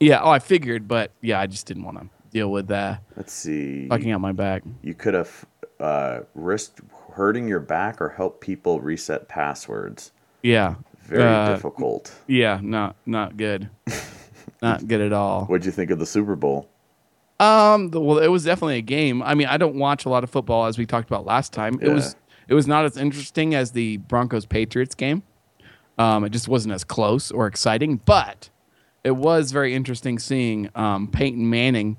Yeah. 0.00 0.20
Oh, 0.20 0.30
I 0.30 0.40
figured, 0.40 0.88
but 0.88 1.12
yeah, 1.20 1.38
I 1.40 1.46
just 1.46 1.66
didn't 1.66 1.84
want 1.84 1.98
to 2.00 2.08
deal 2.32 2.50
with 2.50 2.66
that 2.68 3.02
Let's 3.16 3.32
see. 3.32 3.86
fucking 3.88 4.10
out 4.10 4.20
my 4.20 4.32
back. 4.32 4.62
You 4.82 4.94
could 4.94 5.14
have 5.14 5.44
uh, 5.78 6.20
risked 6.34 6.80
hurting 7.12 7.46
your 7.46 7.60
back 7.60 8.00
or 8.00 8.08
help 8.08 8.40
people 8.40 8.80
reset 8.80 9.28
passwords. 9.28 10.10
Yeah. 10.42 10.74
Very 11.04 11.22
Uh, 11.22 11.54
difficult. 11.54 12.12
Yeah. 12.26 12.58
Not 12.62 12.96
not 13.06 13.36
good. 13.36 13.68
not 14.62 14.86
good 14.86 15.00
at 15.00 15.12
all. 15.12 15.44
What'd 15.46 15.66
you 15.66 15.72
think 15.72 15.90
of 15.90 15.98
the 15.98 16.06
Super 16.06 16.36
Bowl? 16.36 16.68
Um. 17.40 17.90
the- 17.90 18.00
Well, 18.00 18.18
it 18.18 18.28
was 18.28 18.44
definitely 18.44 18.78
a 18.78 18.82
game. 18.82 19.22
I 19.22 19.34
mean, 19.34 19.48
I 19.48 19.56
don't 19.56 19.74
watch 19.74 20.04
a 20.04 20.08
lot 20.08 20.22
of 20.24 20.30
football 20.30 20.66
as 20.66 20.78
we 20.78 20.86
talked 20.86 21.08
about 21.08 21.26
last 21.26 21.52
time. 21.52 21.78
It 21.82 21.88
was 21.88 22.16
it 22.48 22.54
was 22.54 22.66
not 22.66 22.84
as 22.84 22.96
interesting 22.96 23.54
as 23.54 23.72
the 23.72 23.96
Broncos 23.98 24.46
Patriots 24.46 24.94
game. 24.94 25.22
Um, 25.98 26.24
it 26.24 26.30
just 26.30 26.48
wasn't 26.48 26.74
as 26.74 26.84
close 26.84 27.30
or 27.30 27.46
exciting, 27.46 28.00
but 28.04 28.48
it 29.04 29.12
was 29.12 29.52
very 29.52 29.74
interesting 29.74 30.18
seeing 30.18 30.70
um, 30.74 31.08
Peyton 31.08 31.48
Manning 31.50 31.98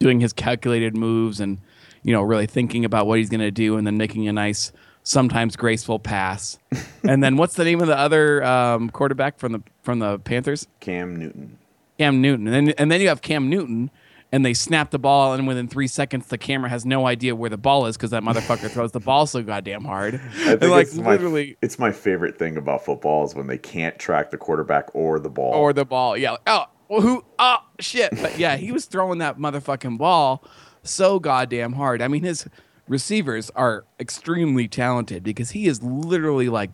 doing 0.00 0.20
his 0.20 0.32
calculated 0.32 0.96
moves 0.96 1.38
and 1.40 1.58
you 2.02 2.12
know 2.12 2.22
really 2.22 2.46
thinking 2.46 2.84
about 2.84 3.06
what 3.06 3.18
he's 3.18 3.28
going 3.30 3.40
to 3.40 3.50
do 3.50 3.76
and 3.76 3.86
then 3.86 3.96
making 3.96 4.26
a 4.28 4.32
nice 4.32 4.72
sometimes 5.04 5.56
graceful 5.56 5.98
pass. 5.98 6.58
and 7.04 7.22
then 7.22 7.36
what's 7.36 7.54
the 7.54 7.64
name 7.64 7.80
of 7.80 7.86
the 7.88 7.98
other 7.98 8.42
um, 8.44 8.88
quarterback 8.90 9.38
from 9.38 9.52
the 9.52 9.62
from 9.82 9.98
the 9.98 10.18
Panthers? 10.18 10.66
Cam 10.80 11.16
Newton. 11.16 11.58
Cam 11.98 12.20
Newton. 12.20 12.46
And 12.46 12.68
then 12.68 12.74
and 12.78 12.90
then 12.90 13.00
you 13.00 13.08
have 13.08 13.22
Cam 13.22 13.48
Newton 13.48 13.90
and 14.30 14.46
they 14.46 14.54
snap 14.54 14.90
the 14.90 14.98
ball 14.98 15.34
and 15.34 15.46
within 15.46 15.68
three 15.68 15.86
seconds 15.86 16.28
the 16.28 16.38
camera 16.38 16.70
has 16.70 16.86
no 16.86 17.06
idea 17.06 17.36
where 17.36 17.50
the 17.50 17.58
ball 17.58 17.86
is 17.86 17.96
because 17.96 18.10
that 18.10 18.22
motherfucker 18.22 18.70
throws 18.72 18.92
the 18.92 19.00
ball 19.00 19.26
so 19.26 19.42
goddamn 19.42 19.84
hard. 19.84 20.14
I 20.14 20.56
think 20.56 20.62
like 20.62 20.86
it's, 20.86 20.96
my, 20.96 21.10
literally 21.10 21.56
it's 21.60 21.78
my 21.78 21.92
favorite 21.92 22.38
thing 22.38 22.56
about 22.56 22.84
football 22.84 23.24
is 23.24 23.34
when 23.34 23.46
they 23.46 23.58
can't 23.58 23.98
track 23.98 24.30
the 24.30 24.38
quarterback 24.38 24.94
or 24.94 25.20
the 25.20 25.30
ball. 25.30 25.54
or 25.54 25.72
the 25.72 25.84
ball. 25.84 26.16
Yeah. 26.16 26.32
like, 26.32 26.40
oh, 26.46 26.64
well, 26.88 27.00
who? 27.00 27.24
Oh, 27.38 27.58
shit. 27.80 28.10
But 28.20 28.38
yeah, 28.38 28.56
he 28.56 28.72
was 28.72 28.86
throwing 28.86 29.18
that 29.18 29.38
motherfucking 29.38 29.98
ball 29.98 30.44
so 30.82 31.18
goddamn 31.18 31.74
hard. 31.74 32.02
I 32.02 32.08
mean, 32.08 32.22
his 32.22 32.46
receivers 32.88 33.50
are 33.50 33.84
extremely 33.98 34.68
talented 34.68 35.22
because 35.22 35.52
he 35.52 35.66
is 35.66 35.82
literally 35.82 36.48
like, 36.48 36.70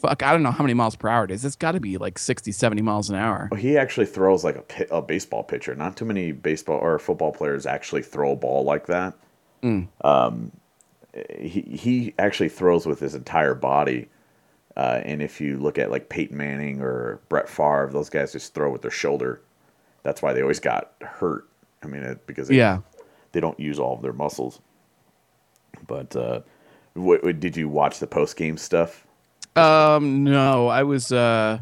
fuck, 0.00 0.22
I 0.22 0.32
don't 0.32 0.42
know 0.42 0.50
how 0.50 0.64
many 0.64 0.74
miles 0.74 0.96
per 0.96 1.08
hour 1.08 1.24
it 1.24 1.30
is. 1.30 1.44
It's 1.44 1.56
got 1.56 1.72
to 1.72 1.80
be 1.80 1.98
like 1.98 2.18
60, 2.18 2.52
70 2.52 2.82
miles 2.82 3.10
an 3.10 3.16
hour. 3.16 3.48
he 3.58 3.76
actually 3.76 4.06
throws 4.06 4.44
like 4.44 4.56
a, 4.90 4.96
a 4.96 5.02
baseball 5.02 5.42
pitcher. 5.42 5.74
Not 5.74 5.96
too 5.96 6.04
many 6.04 6.32
baseball 6.32 6.78
or 6.78 6.98
football 6.98 7.32
players 7.32 7.66
actually 7.66 8.02
throw 8.02 8.32
a 8.32 8.36
ball 8.36 8.64
like 8.64 8.86
that. 8.86 9.14
Mm. 9.62 9.88
Um, 10.02 10.52
he 11.38 11.60
he 11.62 12.14
actually 12.18 12.48
throws 12.48 12.86
with 12.86 13.00
his 13.00 13.14
entire 13.14 13.54
body. 13.54 14.08
Uh, 14.76 15.00
and 15.04 15.20
if 15.20 15.40
you 15.40 15.58
look 15.58 15.78
at 15.78 15.90
like 15.90 16.08
Peyton 16.08 16.36
Manning 16.36 16.80
or 16.80 17.20
Brett 17.28 17.48
Favre, 17.48 17.90
those 17.92 18.08
guys 18.08 18.32
just 18.32 18.54
throw 18.54 18.70
with 18.70 18.82
their 18.82 18.90
shoulder. 18.90 19.42
That's 20.04 20.22
why 20.22 20.32
they 20.32 20.40
always 20.40 20.60
got 20.60 20.92
hurt. 21.02 21.48
I 21.82 21.86
mean, 21.88 22.02
it, 22.02 22.26
because 22.26 22.48
they, 22.48 22.56
Yeah. 22.56 22.78
they 23.32 23.40
don't 23.40 23.58
use 23.58 23.78
all 23.78 23.94
of 23.96 24.02
their 24.02 24.12
muscles. 24.12 24.60
But 25.86 26.14
uh, 26.16 26.40
what, 26.94 27.22
what 27.24 27.40
did 27.40 27.56
you 27.56 27.68
watch 27.68 27.98
the 27.98 28.06
post 28.06 28.36
game 28.36 28.56
stuff? 28.56 29.06
Um, 29.60 30.24
no, 30.24 30.68
I 30.68 30.82
was 30.84 31.12
uh, 31.12 31.58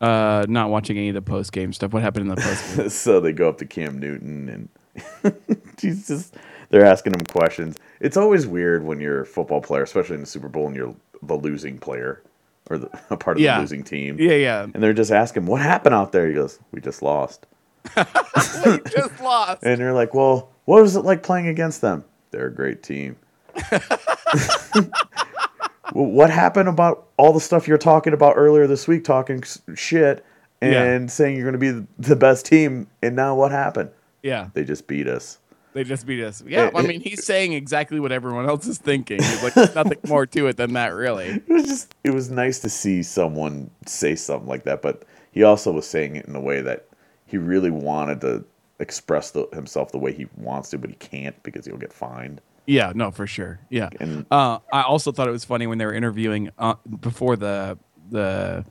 uh, 0.00 0.46
not 0.48 0.70
watching 0.70 0.96
any 0.96 1.08
of 1.08 1.14
the 1.14 1.22
post 1.22 1.52
game 1.52 1.72
stuff. 1.72 1.92
What 1.92 2.02
happened 2.02 2.28
in 2.30 2.34
the 2.34 2.40
post 2.40 2.76
game? 2.76 2.88
so 2.90 3.20
they 3.20 3.32
go 3.32 3.48
up 3.48 3.58
to 3.58 3.66
Cam 3.66 3.98
Newton 3.98 4.48
and 4.48 5.34
he's 5.80 6.06
just 6.08 6.34
they're 6.70 6.84
asking 6.84 7.12
him 7.14 7.24
questions. 7.26 7.76
It's 8.00 8.16
always 8.16 8.46
weird 8.46 8.84
when 8.84 9.00
you're 9.00 9.20
a 9.22 9.26
football 9.26 9.60
player, 9.60 9.82
especially 9.82 10.14
in 10.16 10.20
the 10.22 10.26
Super 10.26 10.48
Bowl, 10.48 10.66
and 10.66 10.74
you're 10.76 10.94
the 11.22 11.34
losing 11.36 11.78
player 11.78 12.22
or 12.70 12.78
the, 12.78 13.00
a 13.10 13.16
part 13.16 13.36
of 13.36 13.42
Yeah. 13.42 13.56
the 13.56 13.60
losing 13.62 13.84
team. 13.84 14.16
yeah, 14.18 14.34
yeah. 14.34 14.62
And 14.62 14.82
they're 14.82 14.92
just 14.92 15.12
asking, 15.12 15.46
"What 15.46 15.60
happened 15.60 15.94
out 15.94 16.12
there?" 16.12 16.26
He 16.28 16.34
goes, 16.34 16.58
"We 16.72 16.80
just 16.80 17.02
lost." 17.02 17.46
We 17.96 18.02
just 18.90 19.20
lost. 19.20 19.62
And 19.62 19.80
they're 19.80 19.92
like, 19.92 20.12
"Well, 20.12 20.50
what 20.64 20.82
was 20.82 20.96
it 20.96 21.04
like 21.04 21.22
playing 21.22 21.46
against 21.46 21.80
them?" 21.80 22.04
They're 22.32 22.48
a 22.48 22.54
great 22.54 22.82
team. 22.82 23.16
What 26.04 26.30
happened 26.30 26.68
about 26.68 27.06
all 27.16 27.32
the 27.32 27.40
stuff 27.40 27.66
you're 27.66 27.78
talking 27.78 28.12
about 28.12 28.34
earlier 28.36 28.66
this 28.66 28.86
week, 28.86 29.04
talking 29.04 29.42
shit 29.74 30.24
and 30.60 30.72
Yeah. 31.04 31.06
saying 31.08 31.36
you're 31.36 31.50
going 31.50 31.60
to 31.60 31.80
be 31.82 31.86
the 31.98 32.16
best 32.16 32.46
team, 32.46 32.86
and 33.02 33.14
now 33.16 33.34
what 33.34 33.50
happened? 33.52 33.90
Yeah, 34.22 34.48
They 34.54 34.64
just 34.64 34.86
beat 34.86 35.06
us. 35.06 35.38
they 35.74 35.84
just 35.84 36.06
beat 36.06 36.22
us. 36.24 36.42
Yeah, 36.46 36.70
I 36.74 36.82
mean, 36.82 37.00
he's 37.00 37.24
saying 37.24 37.52
exactly 37.52 38.00
what 38.00 38.10
everyone 38.10 38.48
else 38.48 38.66
is 38.66 38.78
thinking. 38.78 39.20
Like 39.42 39.54
there's 39.54 39.74
nothing 39.82 39.98
more 40.08 40.26
to 40.26 40.46
it 40.48 40.56
than 40.56 40.72
that, 40.72 40.94
really. 40.94 41.26
It 41.26 41.48
was 41.48 41.64
just 41.64 41.94
it 42.02 42.10
was 42.14 42.30
nice 42.30 42.58
to 42.60 42.68
see 42.70 43.02
someone 43.02 43.70
say 43.86 44.14
something 44.16 44.48
like 44.48 44.64
that, 44.64 44.80
but 44.82 45.04
he 45.32 45.42
also 45.42 45.70
was 45.72 45.86
saying 45.86 46.16
it 46.16 46.24
in 46.26 46.34
a 46.34 46.40
way 46.40 46.60
that 46.62 46.86
he 47.26 47.36
really 47.36 47.70
wanted 47.70 48.20
to 48.22 48.44
express 48.78 49.30
the, 49.32 49.46
himself 49.52 49.92
the 49.92 49.98
way 49.98 50.12
he 50.12 50.26
wants 50.36 50.70
to, 50.70 50.78
but 50.78 50.88
he 50.90 50.96
can't 50.96 51.40
because 51.42 51.66
he'll 51.66 51.76
get 51.76 51.92
fined. 51.92 52.40
Yeah, 52.66 52.92
no, 52.94 53.10
for 53.10 53.26
sure. 53.26 53.60
Yeah. 53.70 53.88
And- 54.00 54.26
uh, 54.30 54.58
I 54.72 54.82
also 54.82 55.12
thought 55.12 55.28
it 55.28 55.32
was 55.32 55.44
funny 55.44 55.66
when 55.66 55.78
they 55.78 55.86
were 55.86 55.94
interviewing 55.94 56.50
uh, 56.58 56.74
before 57.00 57.36
the 57.36 57.78
the 58.10 58.64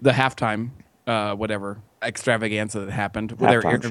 the 0.00 0.10
halftime 0.12 0.70
uh, 1.06 1.34
whatever 1.34 1.78
extravaganza 2.02 2.80
that 2.80 2.90
happened. 2.92 3.32
Where 3.32 3.50
they 3.50 3.56
were 3.56 3.62
Halftime 3.62 3.82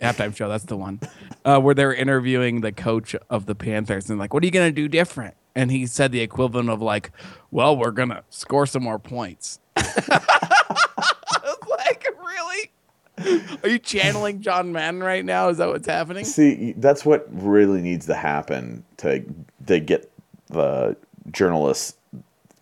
show. 0.00 0.06
halftime 0.06 0.36
show. 0.36 0.48
That's 0.48 0.64
the 0.64 0.76
one. 0.76 1.00
Uh, 1.44 1.60
where 1.60 1.74
they 1.74 1.84
were 1.84 1.94
interviewing 1.94 2.60
the 2.60 2.72
coach 2.72 3.14
of 3.30 3.46
the 3.46 3.54
Panthers 3.54 4.10
and 4.10 4.18
like, 4.18 4.34
what 4.34 4.42
are 4.42 4.46
you 4.46 4.52
gonna 4.52 4.72
do 4.72 4.88
different? 4.88 5.34
And 5.54 5.70
he 5.70 5.86
said 5.86 6.12
the 6.12 6.20
equivalent 6.20 6.68
of 6.68 6.82
like, 6.82 7.12
well, 7.50 7.76
we're 7.76 7.90
gonna 7.92 8.24
score 8.30 8.66
some 8.66 8.82
more 8.82 8.98
points. 8.98 9.60
I 9.76 11.40
was 11.42 11.56
like, 11.68 12.06
really? 12.22 12.70
Are 13.62 13.68
you 13.68 13.78
channeling 13.78 14.40
John 14.40 14.72
Madden 14.72 15.02
right 15.02 15.24
now? 15.24 15.48
Is 15.48 15.58
that 15.58 15.68
what's 15.68 15.86
happening? 15.86 16.24
See, 16.24 16.74
that's 16.76 17.04
what 17.04 17.26
really 17.30 17.80
needs 17.80 18.06
to 18.06 18.14
happen 18.14 18.84
to 18.98 19.24
to 19.66 19.80
get 19.80 20.10
the 20.48 20.96
journalists' 21.30 21.96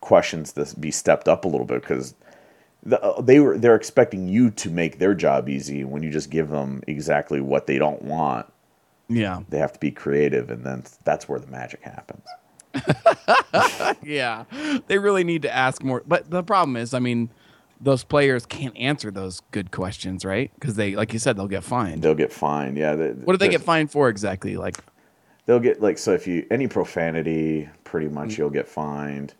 questions 0.01 0.53
to 0.53 0.69
be 0.79 0.90
stepped 0.90 1.29
up 1.29 1.45
a 1.45 1.49
little 1.49 1.67
bit 1.67 1.81
because 1.81 2.14
the, 2.85 3.03
uh, 3.03 3.21
they 3.21 3.40
were 3.40 3.59
they're 3.59 3.75
expecting 3.75 4.29
you 4.29 4.51
to 4.51 4.71
make 4.71 4.99
their 4.99 5.14
job 5.14 5.49
easy 5.49 5.85
when 5.85 6.03
you 6.03 6.11
just 6.11 6.31
give 6.31 6.51
them 6.51 6.83
exactly 6.87 7.40
what 7.40 7.67
they 7.67 7.79
don't 7.79 8.03
want. 8.03 8.47
Yeah. 9.09 9.40
They 9.49 9.59
have 9.59 9.73
to 9.73 9.81
be 9.81 9.90
creative, 9.90 10.51
and 10.51 10.64
then 10.64 10.85
that's 11.05 11.29
where 11.29 11.38
the 11.38 11.47
magic 11.47 11.83
happens. 11.83 12.25
yeah, 14.03 14.45
they 14.87 14.99
really 14.99 15.25
need 15.25 15.43
to 15.43 15.55
ask 15.55 15.83
more. 15.83 16.03
But 16.07 16.31
the 16.31 16.43
problem 16.43 16.77
is, 16.77 16.95
I 16.95 16.99
mean, 16.99 17.31
those 17.85 18.03
players 18.03 18.47
can't 18.47 18.77
answer 18.77 19.11
those 19.11 19.40
good 19.51 19.70
questions, 19.70 20.25
right? 20.25 20.51
Because 20.55 20.75
they, 20.77 20.97
like 20.97 21.12
you 21.12 21.18
said, 21.18 21.37
they'll 21.37 21.47
get 21.49 21.62
fined. 21.62 22.03
They'll 22.03 22.14
get 22.14 22.33
fined. 22.33 22.77
Yeah. 22.77 22.94
they- 22.94 23.11
What 23.11 23.35
do 23.35 23.37
they 23.37 23.49
get 23.49 23.61
fined 23.61 23.90
for 23.92 24.09
exactly? 24.09 24.57
Like, 24.57 24.77
They'll 25.47 25.61
get 25.61 25.83
like 25.83 25.99
so 25.99 26.14
if 26.14 26.27
you 26.27 26.47
any 26.51 26.66
profanity, 26.68 27.68
pretty 27.85 28.09
much 28.09 28.38
you'll 28.38 28.49
get 28.49 28.66
fined. 28.66 29.35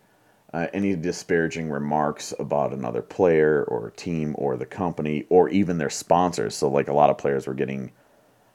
Uh, 0.53 0.67
any 0.75 0.95
disparaging 0.95 1.71
remarks 1.71 2.35
about 2.39 2.73
another 2.75 3.01
player 3.03 3.65
or 3.65 3.91
team 3.97 4.35
or 4.39 4.57
the 4.59 4.67
company 4.67 5.25
or 5.31 5.49
even 5.49 5.79
their 5.79 5.89
sponsors. 5.91 6.55
So 6.55 6.69
like 6.69 6.89
a 6.89 6.93
lot 6.93 7.09
of 7.11 7.17
players 7.17 7.47
were 7.47 7.55
getting 7.55 7.91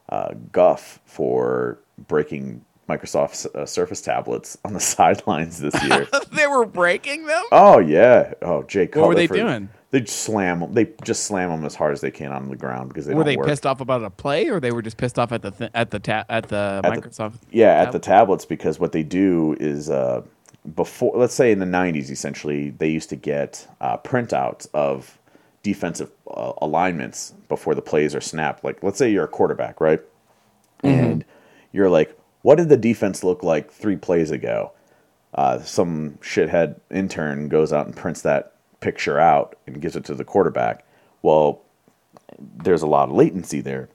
uh, 0.09 0.35
guff 0.51 0.99
for 1.05 1.79
breaking 2.07 2.63
Microsoft 2.89 3.45
uh, 3.55 3.65
Surface 3.65 4.01
tablets 4.01 4.57
on 4.65 4.73
the 4.73 4.79
sidelines 4.95 5.59
this 5.59 5.81
year. 5.83 6.07
they 6.33 6.47
were 6.47 6.65
breaking 6.65 7.25
them. 7.25 7.43
oh 7.51 7.79
yeah. 7.79 8.33
Oh 8.41 8.63
Jay 8.63 8.87
Cutler. 8.87 9.01
What 9.03 9.09
were 9.09 9.15
they 9.15 9.27
for- 9.27 9.35
doing? 9.35 9.69
They 9.91 10.05
slam 10.05 10.61
'em- 10.61 10.73
They 10.75 10.87
just 11.03 11.23
slam 11.23 11.49
them 11.49 11.65
as 11.65 11.73
hard 11.73 11.93
as 11.93 12.01
they 12.01 12.11
can 12.11 12.31
on 12.31 12.47
the 12.49 12.55
ground 12.55 12.89
because 12.89 13.07
they 13.07 13.13
were 13.15 13.23
don't 13.23 13.31
they 13.33 13.37
work. 13.37 13.47
pissed 13.47 13.65
off 13.65 13.81
about 13.81 14.03
a 14.03 14.11
play, 14.11 14.47
or 14.47 14.59
they 14.59 14.71
were 14.71 14.83
just 14.83 14.97
pissed 14.97 15.17
off 15.17 15.31
at 15.31 15.41
the 15.41 15.49
th- 15.51 15.71
at 15.73 15.89
the 15.89 15.97
ta- 15.99 16.25
at 16.29 16.47
the 16.49 16.81
At 16.83 16.93
the- 16.93 17.01
Microsoft? 17.01 17.33
Yeah, 17.51 17.73
at 17.81 17.91
the 17.91 17.97
tablets 17.99 18.45
because 18.45 18.79
what 18.79 18.91
they 18.91 19.01
do 19.01 19.55
is 19.59 19.89
uh, 19.89 20.21
before, 20.75 21.13
let's 21.17 21.33
say 21.33 21.51
in 21.51 21.57
the 21.57 21.65
'90s, 21.65 22.11
essentially 22.11 22.69
they 22.69 22.87
used 22.89 23.09
to 23.09 23.15
get 23.15 23.67
uh, 23.81 23.97
printouts 23.97 24.67
of 24.75 25.17
defensive 25.63 26.11
uh, 26.29 26.53
alignments 26.61 27.33
before 27.47 27.73
the 27.73 27.81
plays 27.81 28.13
are 28.13 28.21
snapped. 28.21 28.63
Like, 28.63 28.83
let's 28.83 28.97
say 28.99 29.11
you're 29.11 29.23
a 29.25 29.27
quarterback, 29.27 29.81
right? 29.81 30.01
And 30.83 31.25
you're 31.71 31.89
like, 31.89 32.15
what 32.41 32.55
did 32.55 32.69
the 32.69 32.77
defense 32.77 33.23
look 33.23 33.43
like 33.43 33.71
three 33.71 33.95
plays 33.95 34.31
ago? 34.31 34.71
Uh, 35.33 35.59
some 35.59 36.17
shithead 36.21 36.79
intern 36.89 37.49
goes 37.49 37.71
out 37.71 37.85
and 37.85 37.95
prints 37.95 38.21
that 38.21 38.53
picture 38.79 39.19
out 39.19 39.55
and 39.67 39.81
gives 39.81 39.95
it 39.95 40.05
to 40.05 40.15
the 40.15 40.23
quarterback. 40.23 40.85
Well, 41.21 41.61
there's 42.39 42.81
a 42.81 42.87
lot 42.87 43.09
of 43.09 43.15
latency 43.15 43.61
there. 43.61 43.89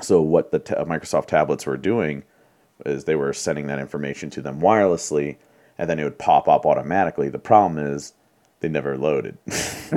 So 0.00 0.20
what 0.20 0.50
the 0.50 0.58
ta- 0.58 0.84
Microsoft 0.84 1.26
tablets 1.26 1.66
were 1.66 1.76
doing 1.76 2.24
is 2.84 3.04
they 3.04 3.16
were 3.16 3.32
sending 3.32 3.66
that 3.68 3.78
information 3.78 4.28
to 4.30 4.42
them 4.42 4.60
wirelessly, 4.60 5.36
and 5.78 5.88
then 5.88 5.98
it 5.98 6.04
would 6.04 6.18
pop 6.18 6.48
up 6.48 6.66
automatically. 6.66 7.28
The 7.28 7.38
problem 7.38 7.78
is 7.78 8.12
they 8.60 8.68
never 8.68 8.98
loaded, 8.98 9.38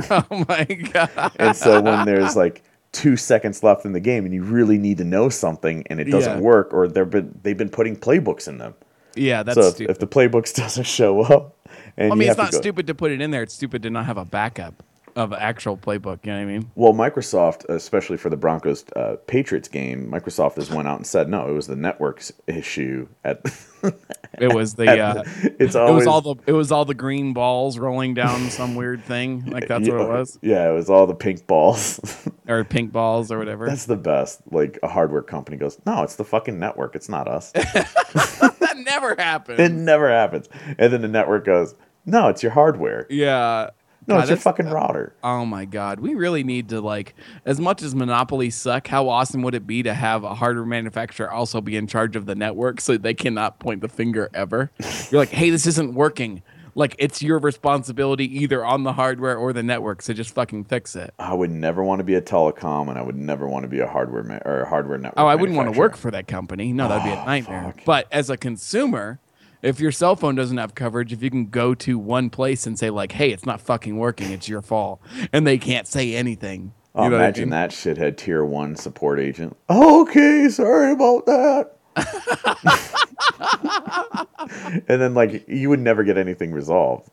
Oh 0.09 0.45
my 0.47 0.63
god! 0.65 1.31
and 1.37 1.55
so 1.55 1.81
when 1.81 2.05
there's 2.05 2.35
like 2.35 2.63
two 2.91 3.15
seconds 3.17 3.63
left 3.63 3.85
in 3.85 3.91
the 3.93 3.99
game, 3.99 4.25
and 4.25 4.33
you 4.33 4.43
really 4.43 4.77
need 4.77 4.97
to 4.97 5.03
know 5.03 5.29
something, 5.29 5.85
and 5.87 5.99
it 5.99 6.05
doesn't 6.05 6.37
Yeah. 6.37 6.43
work, 6.43 6.73
or 6.73 6.87
they've 6.87 7.09
been 7.09 7.37
they've 7.43 7.57
been 7.57 7.69
putting 7.69 7.95
playbooks 7.95 8.47
in 8.47 8.57
them. 8.57 8.73
Yeah, 9.15 9.43
that's 9.43 9.55
so 9.55 9.67
if, 9.67 9.75
stupid. 9.75 9.91
if 9.91 9.99
the 9.99 10.07
playbooks 10.07 10.53
doesn't 10.55 10.85
show 10.85 11.21
up, 11.21 11.55
and 11.97 12.11
I 12.11 12.15
you 12.15 12.19
mean, 12.19 12.29
it's 12.29 12.37
not 12.37 12.51
go, 12.51 12.59
stupid 12.59 12.87
to 12.87 12.95
put 12.95 13.11
it 13.11 13.21
in 13.21 13.31
there. 13.31 13.43
It's 13.43 13.53
stupid 13.53 13.83
to 13.83 13.89
not 13.89 14.05
have 14.05 14.17
a 14.17 14.25
backup. 14.25 14.83
Of 15.15 15.33
actual 15.33 15.77
playbook. 15.77 16.25
You 16.25 16.31
know 16.31 16.37
what 16.37 16.43
I 16.43 16.45
mean? 16.45 16.71
Well, 16.75 16.93
Microsoft, 16.93 17.67
especially 17.69 18.17
for 18.17 18.29
the 18.29 18.37
Broncos 18.37 18.85
uh, 18.95 19.17
Patriots 19.27 19.67
game, 19.67 20.09
Microsoft 20.11 20.55
has 20.55 20.69
went 20.69 20.87
out 20.87 20.97
and 20.97 21.07
said 21.07 21.29
no, 21.29 21.47
it 21.49 21.53
was 21.53 21.67
the 21.67 21.75
network's 21.75 22.31
issue. 22.47 23.07
At 23.23 23.41
It 24.39 24.53
was 24.53 24.75
the 24.75 24.87
At 24.87 24.99
uh, 24.99 25.23
it's 25.59 25.75
it 25.75 25.93
was 25.93 26.07
all 26.07 26.21
the 26.21 26.35
it 26.45 26.51
was 26.53 26.71
all 26.71 26.85
the 26.85 26.93
green 26.93 27.33
balls 27.33 27.77
rolling 27.79 28.13
down 28.13 28.49
some 28.49 28.75
weird 28.75 29.03
thing. 29.03 29.45
Like 29.45 29.67
that's 29.67 29.87
what 29.89 30.01
it 30.01 30.07
was, 30.07 30.39
Yeah, 30.41 30.69
it 30.69 30.73
was 30.73 30.89
all 30.89 31.07
the 31.07 31.15
pink 31.15 31.47
balls. 31.47 31.99
or 32.47 32.63
pink 32.63 32.91
balls 32.91 33.31
or 33.31 33.37
whatever. 33.39 33.67
That's 33.67 33.85
the 33.85 33.97
best. 33.97 34.41
Like 34.51 34.79
a 34.83 34.87
hardware 34.87 35.21
company 35.23 35.57
goes, 35.57 35.77
no, 35.85 36.03
it's 36.03 36.15
the 36.15 36.23
fucking 36.23 36.59
network. 36.59 36.95
It's 36.95 37.09
not 37.09 37.27
us. 37.27 37.51
that 37.51 38.75
never 38.85 39.15
happens. 39.15 39.59
it 39.59 39.71
never 39.71 40.09
happens. 40.09 40.47
And 40.77 40.93
then 40.93 41.01
the 41.01 41.07
network 41.07 41.45
goes, 41.45 41.75
no, 42.05 42.27
it's 42.27 42.43
your 42.43 42.51
hardware. 42.51 43.07
yeah. 43.09 43.71
No, 44.09 44.15
God, 44.15 44.21
it's 44.21 44.29
your 44.29 44.37
fucking 44.37 44.67
router. 44.67 45.13
Oh 45.23 45.45
my 45.45 45.65
god, 45.65 45.99
we 45.99 46.15
really 46.15 46.43
need 46.43 46.69
to 46.69 46.81
like 46.81 47.15
as 47.45 47.59
much 47.59 47.81
as 47.81 47.95
monopolies 47.95 48.55
suck, 48.55 48.87
how 48.87 49.07
awesome 49.09 49.41
would 49.43 49.55
it 49.55 49.65
be 49.67 49.83
to 49.83 49.93
have 49.93 50.23
a 50.23 50.35
hardware 50.35 50.65
manufacturer 50.65 51.31
also 51.31 51.61
be 51.61 51.75
in 51.77 51.87
charge 51.87 52.15
of 52.15 52.25
the 52.25 52.35
network 52.35 52.81
so 52.81 52.97
they 52.97 53.13
cannot 53.13 53.59
point 53.59 53.81
the 53.81 53.89
finger 53.89 54.29
ever? 54.33 54.71
You're 55.11 55.21
like, 55.21 55.29
"Hey, 55.29 55.49
this 55.49 55.65
isn't 55.67 55.93
working." 55.93 56.41
Like 56.75 56.95
it's 56.99 57.21
your 57.21 57.39
responsibility 57.39 58.25
either 58.41 58.63
on 58.63 58.83
the 58.83 58.93
hardware 58.93 59.35
or 59.35 59.51
the 59.53 59.63
network, 59.63 60.01
so 60.01 60.13
just 60.13 60.33
fucking 60.33 60.65
fix 60.65 60.95
it. 60.95 61.13
I 61.19 61.33
would 61.33 61.49
never 61.51 61.83
want 61.83 61.99
to 61.99 62.03
be 62.03 62.13
a 62.13 62.21
telecom, 62.21 62.87
and 62.89 62.97
I 62.97 63.01
would 63.01 63.17
never 63.17 63.47
want 63.49 63.63
to 63.63 63.67
be 63.67 63.79
a 63.79 63.87
hardware 63.87 64.23
ma- 64.23 64.37
or 64.45 64.61
a 64.61 64.69
hardware 64.69 64.97
network. 64.97 65.19
Oh, 65.19 65.27
I 65.27 65.35
wouldn't 65.35 65.57
want 65.57 65.73
to 65.73 65.77
work 65.77 65.97
for 65.97 66.09
that 66.11 66.27
company. 66.27 66.71
No, 66.71 66.87
that'd 66.87 67.03
be 67.03 67.09
a 67.09 67.21
Oh, 67.21 67.25
nightmare. 67.25 67.63
fuck. 67.75 67.85
But 67.85 68.07
as 68.11 68.29
a 68.29 68.37
consumer, 68.37 69.19
if 69.61 69.79
your 69.79 69.91
cell 69.91 70.15
phone 70.15 70.35
doesn't 70.35 70.57
have 70.57 70.75
coverage, 70.75 71.11
if 71.11 71.21
you 71.21 71.29
can 71.29 71.47
go 71.47 71.73
to 71.75 71.97
one 71.97 72.29
place 72.29 72.67
and 72.67 72.77
say 72.77 72.89
like, 72.89 73.11
"Hey, 73.11 73.31
it's 73.31 73.45
not 73.45 73.61
fucking 73.61 73.97
working. 73.97 74.31
It's 74.31 74.47
your 74.47 74.61
fault," 74.61 75.01
and 75.33 75.45
they 75.45 75.57
can't 75.57 75.87
say 75.87 76.15
anything. 76.15 76.73
Oh, 76.95 77.03
you 77.03 77.09
know 77.09 77.17
what 77.17 77.21
I 77.21 77.25
imagine 77.25 77.45
mean? 77.45 77.49
that 77.51 77.71
shithead 77.71 78.17
tier 78.17 78.43
one 78.43 78.75
support 78.75 79.19
agent. 79.19 79.55
Okay, 79.69 80.49
sorry 80.49 80.91
about 80.91 81.25
that. 81.27 81.75
and 84.87 85.01
then, 85.01 85.13
like, 85.13 85.47
you 85.47 85.69
would 85.69 85.79
never 85.79 86.03
get 86.03 86.17
anything 86.17 86.51
resolved. 86.51 87.09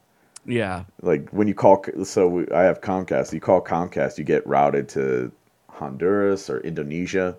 Yeah. 0.46 0.85
Like 1.02 1.28
when 1.30 1.48
you 1.48 1.54
call, 1.54 1.85
so 2.04 2.28
we, 2.28 2.48
I 2.50 2.62
have 2.62 2.80
Comcast. 2.80 3.32
You 3.32 3.40
call 3.40 3.61
Comcast, 3.61 4.16
you 4.16 4.24
get 4.24 4.46
routed 4.46 4.88
to 4.90 5.32
Honduras 5.68 6.48
or 6.48 6.61
Indonesia. 6.61 7.37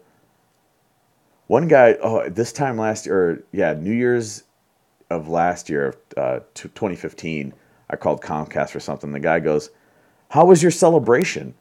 One 1.48 1.70
guy, 1.70 1.94
oh, 2.02 2.30
this 2.30 2.52
time 2.52 2.78
last 2.78 3.06
year, 3.06 3.30
or 3.30 3.44
yeah, 3.54 3.74
New 3.74 3.94
Year's 3.94 4.44
of 5.10 5.28
last 5.28 5.70
year, 5.70 5.96
uh, 6.16 6.40
2015, 6.54 7.54
I 7.90 7.96
called 7.96 8.22
Comcast 8.22 8.70
for 8.72 8.80
something. 8.80 9.12
The 9.12 9.20
guy 9.20 9.40
goes, 9.40 9.70
"How 10.30 10.46
was 10.46 10.62
your 10.62 10.72
celebration?" 10.72 11.54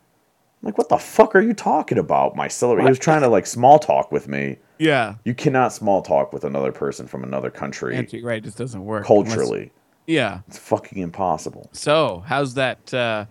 I'm 0.62 0.66
like, 0.68 0.78
what 0.78 0.88
the 0.88 0.96
fuck 0.96 1.34
are 1.36 1.40
you 1.40 1.52
talking 1.52 1.98
about? 1.98 2.34
My 2.34 2.48
celebration. 2.48 2.86
He 2.86 2.90
was 2.90 2.98
trying 2.98 3.20
to 3.20 3.28
like 3.28 3.46
small 3.46 3.78
talk 3.78 4.10
with 4.10 4.26
me. 4.26 4.56
Yeah. 4.78 5.16
You 5.24 5.34
cannot 5.34 5.72
small 5.72 6.02
talk 6.02 6.32
with 6.32 6.44
another 6.44 6.72
person 6.72 7.06
from 7.06 7.22
another 7.24 7.50
country 7.50 7.94
right, 8.22 8.38
it 8.38 8.44
just 8.44 8.58
doesn't 8.58 8.84
work. 8.84 9.08
unless- 9.08 9.28
culturally. 9.34 9.70
yeah. 10.06 10.40
It's 10.48 10.58
fucking 10.58 10.98
impossible. 10.98 11.68
So, 11.72 12.24
how's 12.26 12.54
that 12.54 12.92
uh, 12.92 13.26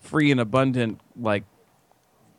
free 0.00 0.30
and 0.30 0.40
abundant, 0.40 1.00
like, 1.16 1.44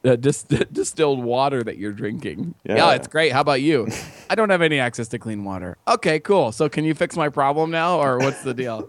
uh, 0.12 0.16
dis- 0.16 0.44
distilled 0.72 1.24
water 1.24 1.64
that 1.64 1.78
you're 1.78 1.92
drinking? 1.94 2.56
Yeah. 2.64 2.76
yeah, 2.76 2.92
it's 2.94 3.08
great. 3.08 3.32
How 3.32 3.42
about 3.42 3.62
you? 3.62 3.88
I 4.30 4.36
don't 4.36 4.50
have 4.50 4.62
any 4.62 4.80
access 4.80 5.08
to 5.10 5.20
clean 5.20 5.44
water. 5.44 5.78
Okay, 5.88 6.20
cool. 6.20 6.52
So, 6.52 6.70
can 6.70 6.84
you 6.86 6.94
fix 6.94 7.16
my 7.16 7.30
problem 7.30 7.72
now, 7.72 8.00
or 8.00 8.18
what's 8.20 8.44
the 8.44 8.54
deal? 8.54 8.88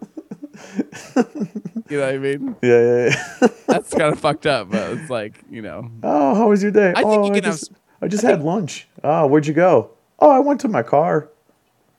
you 1.89 1.99
know 1.99 2.07
what 2.07 2.15
I 2.15 2.19
mean? 2.19 2.57
Yeah, 2.63 2.81
yeah, 2.81 3.17
yeah. 3.41 3.49
That's 3.67 3.91
kind 3.91 4.13
of 4.13 4.21
fucked 4.21 4.47
up, 4.47 4.71
but 4.71 4.93
it's 4.93 5.11
like, 5.11 5.43
you 5.51 5.63
know, 5.63 5.91
Oh, 6.03 6.35
how 6.35 6.49
was 6.49 6.63
your 6.63 6.73
day? 6.73 6.91
I 6.91 7.03
think 7.03 7.07
oh, 7.07 7.27
you 7.27 7.33
I 7.33 7.35
can 7.35 7.45
have 7.45 7.55
just, 7.55 7.73
s- 7.73 7.79
I 8.01 8.09
just 8.09 8.23
had 8.23 8.43
lunch. 8.43 8.89
Oh, 9.03 9.27
where'd 9.27 9.47
you 9.47 9.55
go? 9.55 9.91
Oh, 10.21 10.31
I 10.31 10.39
went 10.39 10.61
to 10.61 10.69
my 10.69 10.83
car. 10.83 11.29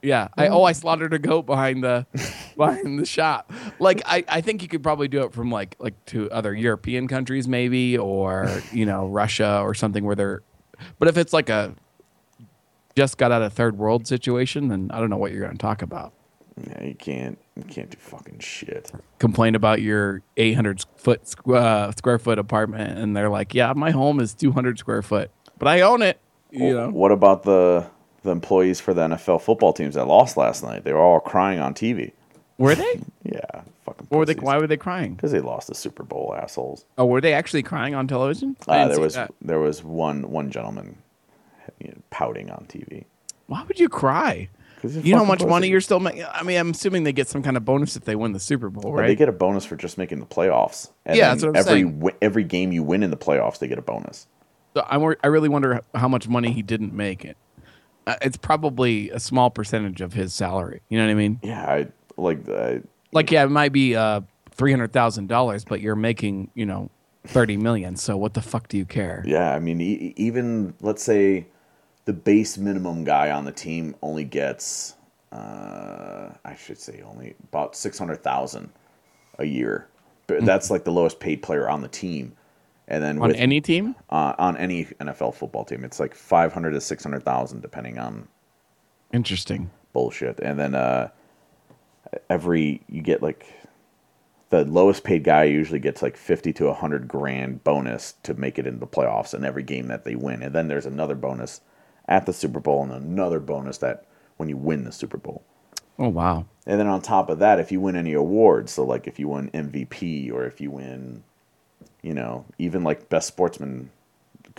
Yeah. 0.05 0.27
I 0.37 0.47
oh 0.47 0.63
I 0.63 0.73
slaughtered 0.73 1.13
a 1.13 1.19
goat 1.19 1.45
behind 1.45 1.83
the 1.83 2.05
behind 2.57 2.99
the 2.99 3.05
shop. 3.05 3.51
Like 3.79 4.01
I, 4.05 4.23
I 4.27 4.41
think 4.41 4.61
you 4.61 4.67
could 4.67 4.83
probably 4.83 5.07
do 5.07 5.23
it 5.23 5.33
from 5.33 5.51
like 5.51 5.75
like 5.79 6.05
to 6.07 6.29
other 6.31 6.53
European 6.53 7.07
countries 7.07 7.47
maybe 7.47 7.97
or 7.97 8.61
you 8.71 8.85
know 8.85 9.07
Russia 9.21 9.59
or 9.61 9.73
something 9.73 10.05
where 10.05 10.15
they're 10.15 10.43
but 10.99 11.07
if 11.07 11.17
it's 11.17 11.33
like 11.33 11.49
a 11.49 11.73
just 12.95 13.17
got 13.17 13.31
out 13.31 13.41
of 13.41 13.51
third 13.53 13.77
world 13.77 14.07
situation 14.07 14.67
then 14.67 14.89
I 14.93 14.99
don't 14.99 15.09
know 15.09 15.17
what 15.17 15.31
you're 15.31 15.41
going 15.41 15.57
to 15.57 15.57
talk 15.57 15.81
about. 15.81 16.13
Yeah, 16.57 16.83
you 16.85 16.95
can't, 16.95 17.37
you 17.57 17.63
can't 17.63 17.89
do 17.89 17.97
fucking 17.97 18.39
shit. 18.39 18.89
Complain 19.19 19.55
about 19.55 19.81
your 19.81 20.21
800 20.37 20.85
foot 20.95 21.25
squ- 21.25 21.57
uh, 21.57 21.91
square 21.91 22.17
foot 22.17 22.39
apartment 22.39 22.97
and 22.97 23.13
they're 23.17 23.29
like, 23.29 23.53
"Yeah, 23.53 23.73
my 23.75 23.91
home 23.91 24.21
is 24.21 24.33
200 24.33 24.79
square 24.79 25.01
foot, 25.01 25.31
but 25.57 25.67
I 25.67 25.81
own 25.81 26.01
it." 26.01 26.19
You 26.51 26.73
know. 26.73 26.89
What 26.91 27.11
about 27.11 27.43
the 27.43 27.89
the 28.25 28.31
employees 28.31 28.79
for 28.81 28.93
the 28.93 29.07
NFL 29.07 29.41
football 29.41 29.71
teams 29.73 29.95
that 29.95 30.05
lost 30.07 30.35
last 30.35 30.63
night? 30.63 30.83
They 30.83 30.91
were 30.93 30.99
all 30.99 31.19
crying 31.21 31.59
on 31.59 31.73
TV. 31.73 32.11
Were 32.57 32.75
they? 32.75 32.99
Yeah, 33.23 33.61
fucking. 33.85 34.07
Or 34.11 34.19
were 34.19 34.25
they 34.27 34.35
why 34.35 34.57
were 34.59 34.67
they 34.67 34.77
crying? 34.77 35.15
Because 35.15 35.31
they 35.31 35.39
lost 35.39 35.67
the 35.67 35.73
Super 35.73 36.03
Bowl, 36.03 36.35
assholes. 36.37 36.85
Oh, 36.95 37.07
were 37.07 37.21
they 37.21 37.33
actually 37.33 37.63
crying 37.63 37.95
on 37.95 38.07
television? 38.07 38.55
Uh, 38.67 38.87
there 38.87 38.99
was 38.99 39.15
that. 39.15 39.33
there 39.41 39.59
was 39.59 39.83
one 39.83 40.29
one 40.29 40.51
gentleman 40.51 40.99
you 41.79 41.87
know, 41.87 41.97
pouting 42.11 42.51
on 42.51 42.65
TV. 42.69 43.05
Why 43.47 43.63
would 43.63 43.79
you 43.79 43.89
cry? 43.89 44.47
You 44.83 45.13
know 45.13 45.19
how 45.19 45.25
much 45.25 45.43
money 45.43 45.69
you're 45.69 45.81
still 45.81 45.99
making? 45.99 46.23
I 46.31 46.43
mean, 46.43 46.59
I'm 46.59 46.69
assuming 46.69 47.03
they 47.03 47.13
get 47.13 47.27
some 47.27 47.41
kind 47.41 47.57
of 47.57 47.65
bonus 47.65 47.95
if 47.95 48.05
they 48.05 48.15
win 48.15 48.33
the 48.33 48.39
Super 48.39 48.69
Bowl, 48.69 48.93
right? 48.93 49.07
They 49.07 49.15
get 49.15 49.27
a 49.29 49.31
bonus 49.31 49.65
for 49.65 49.75
just 49.75 49.97
making 49.97 50.19
the 50.19 50.27
playoffs. 50.27 50.91
And 51.05 51.17
Yeah, 51.17 51.29
that's 51.29 51.41
what 51.41 51.49
I'm 51.49 51.55
every 51.55 51.71
saying. 51.81 51.99
wi- 51.99 52.17
every 52.21 52.43
game 52.43 52.71
you 52.71 52.83
win 52.83 53.01
in 53.01 53.09
the 53.09 53.17
playoffs, 53.17 53.57
they 53.57 53.67
get 53.67 53.79
a 53.79 53.81
bonus. 53.81 54.27
so 54.75 54.81
I, 54.81 54.97
I 55.23 55.27
really 55.27 55.49
wonder 55.49 55.81
how 55.95 56.07
much 56.07 56.27
money 56.27 56.51
he 56.51 56.61
didn't 56.61 56.93
make. 56.93 57.25
It. 57.25 57.37
Uh, 58.07 58.15
it's 58.21 58.37
probably 58.37 59.09
a 59.09 59.19
small 59.19 59.49
percentage 59.49 60.01
of 60.01 60.13
his 60.13 60.33
salary. 60.33 60.81
You 60.89 60.97
know 60.99 61.05
what 61.05 61.11
I 61.11 61.15
mean? 61.15 61.39
Yeah, 61.41 61.65
I 61.65 61.87
like 62.17 62.47
I, 62.49 62.81
Like, 63.11 63.31
yeah, 63.31 63.43
it 63.43 63.49
might 63.49 63.71
be 63.73 63.95
uh, 63.95 64.21
three 64.51 64.71
hundred 64.71 64.93
thousand 64.93 65.27
dollars, 65.27 65.65
but 65.65 65.81
you're 65.81 65.95
making, 65.95 66.51
you 66.53 66.65
know, 66.65 66.89
thirty 67.25 67.57
million. 67.57 67.95
So 67.95 68.15
what 68.17 68.33
the 68.35 68.41
fuck 68.41 68.67
do 68.67 68.77
you 68.77 68.85
care? 68.85 69.23
Yeah, 69.25 69.53
I 69.55 69.59
mean, 69.59 69.81
e- 69.81 70.13
even 70.17 70.75
let's 70.81 71.03
say 71.03 71.47
the 72.05 72.13
base 72.13 72.57
minimum 72.57 73.03
guy 73.03 73.31
on 73.31 73.45
the 73.45 73.51
team 73.51 73.95
only 74.03 74.23
gets, 74.23 74.95
uh, 75.31 76.29
I 76.45 76.55
should 76.55 76.77
say, 76.77 77.01
only 77.01 77.35
about 77.49 77.75
six 77.75 77.97
hundred 77.97 78.23
thousand 78.23 78.69
a 79.39 79.45
year. 79.45 79.87
But 80.27 80.39
Hmm. 80.39 80.45
that's 80.45 80.69
like 80.69 80.83
the 80.83 80.91
lowest 80.91 81.19
paid 81.19 81.41
player 81.41 81.67
on 81.69 81.81
the 81.81 81.87
team. 81.87 82.33
And 82.87 83.03
then 83.03 83.19
On 83.19 83.29
with, 83.29 83.37
any 83.37 83.61
team? 83.61 83.95
uh, 84.09 84.33
on 84.37 84.57
any 84.57 84.85
NFL 84.85 85.33
football 85.35 85.65
team, 85.65 85.83
it's 85.83 85.99
like 85.99 86.13
five 86.15 86.53
hundred 86.53 86.71
to 86.71 86.81
six 86.81 87.03
hundred 87.03 87.23
thousand, 87.23 87.61
depending 87.61 87.97
on 87.97 88.27
Interesting. 89.13 89.71
bullshit. 89.93 90.39
And 90.39 90.59
then 90.59 90.75
uh, 90.75 91.09
every 92.29 92.81
you 92.89 93.01
get 93.01 93.21
like 93.23 93.47
the 94.49 94.65
lowest 94.65 95.03
paid 95.03 95.23
guy 95.23 95.43
usually 95.45 95.79
gets 95.79 96.01
like 96.03 96.15
50 96.15 96.53
to 96.53 96.65
100 96.67 97.07
grand 97.07 97.63
bonus 97.63 98.13
to 98.23 98.33
make 98.35 98.59
it 98.59 98.67
into 98.67 98.79
the 98.79 98.87
playoffs 98.87 99.33
in 99.33 99.43
every 99.43 99.63
game 99.63 99.87
that 99.87 100.05
they 100.05 100.15
win. 100.15 100.43
And 100.43 100.53
then 100.53 100.67
there's 100.67 100.85
another 100.85 101.15
bonus 101.15 101.61
at 102.07 102.25
the 102.27 102.33
Super 102.33 102.59
Bowl 102.59 102.83
and 102.83 102.91
another 102.91 103.39
bonus 103.39 103.79
that 103.79 104.05
when 104.37 104.47
you 104.47 104.57
win 104.57 104.83
the 104.83 104.91
Super 104.91 105.17
Bowl. 105.17 105.43
Oh 105.97 106.09
wow. 106.09 106.45
And 106.67 106.79
then 106.79 106.87
on 106.87 107.01
top 107.01 107.29
of 107.29 107.39
that, 107.39 107.59
if 107.59 107.71
you 107.71 107.79
win 107.81 107.95
any 107.95 108.13
awards, 108.13 108.71
so 108.73 108.85
like 108.85 109.07
if 109.07 109.19
you 109.19 109.29
win 109.29 109.49
MVP 109.51 110.31
or 110.31 110.45
if 110.45 110.61
you 110.61 110.71
win, 110.71 111.23
you 112.05 112.13
know, 112.13 112.45
even 112.59 112.83
like 112.83 113.09
best 113.09 113.27
sportsman, 113.27 113.89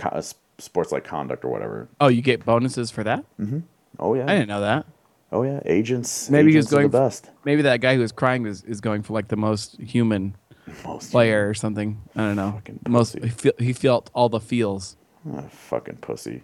uh, 0.03 0.21
sports 0.59 0.91
like 0.91 1.05
conduct 1.05 1.45
or 1.45 1.49
whatever. 1.49 1.89
Oh, 2.01 2.09
you 2.09 2.21
get 2.21 2.45
bonuses 2.45 2.91
for 2.91 3.05
that? 3.05 3.25
Mhm. 3.39 3.63
Oh 4.01 4.15
yeah, 4.15 4.25
I 4.25 4.35
didn't 4.35 4.49
know 4.49 4.61
that. 4.61 4.85
oh 5.31 5.45
yeah, 5.45 5.61
agents. 5.65 6.29
Maybe 6.29 6.51
he 6.51 6.57
was 6.57 6.67
going 6.67 6.91
the 6.91 6.99
best. 6.99 7.31
Maybe 7.45 7.63
that 7.63 7.81
guy 7.81 7.95
who 7.95 8.01
was 8.01 8.11
crying 8.13 8.47
is, 8.47 8.65
is 8.65 8.81
going 8.81 9.03
for 9.03 9.13
like 9.13 9.29
the 9.29 9.37
most 9.37 9.81
human 9.81 10.37
Most 10.85 11.13
player 11.13 11.49
or 11.49 11.55
something. 11.55 12.03
I 12.17 12.23
don't 12.23 12.37
know. 12.37 12.53
Fucking 12.53 12.81
Most 12.89 13.17
he, 13.23 13.29
feel, 13.29 13.53
he 13.59 13.73
felt 13.73 14.11
all 14.13 14.29
the 14.29 14.41
feels. 14.41 14.97
Ah, 15.33 15.45
fucking 15.49 15.99
pussy. 15.99 16.43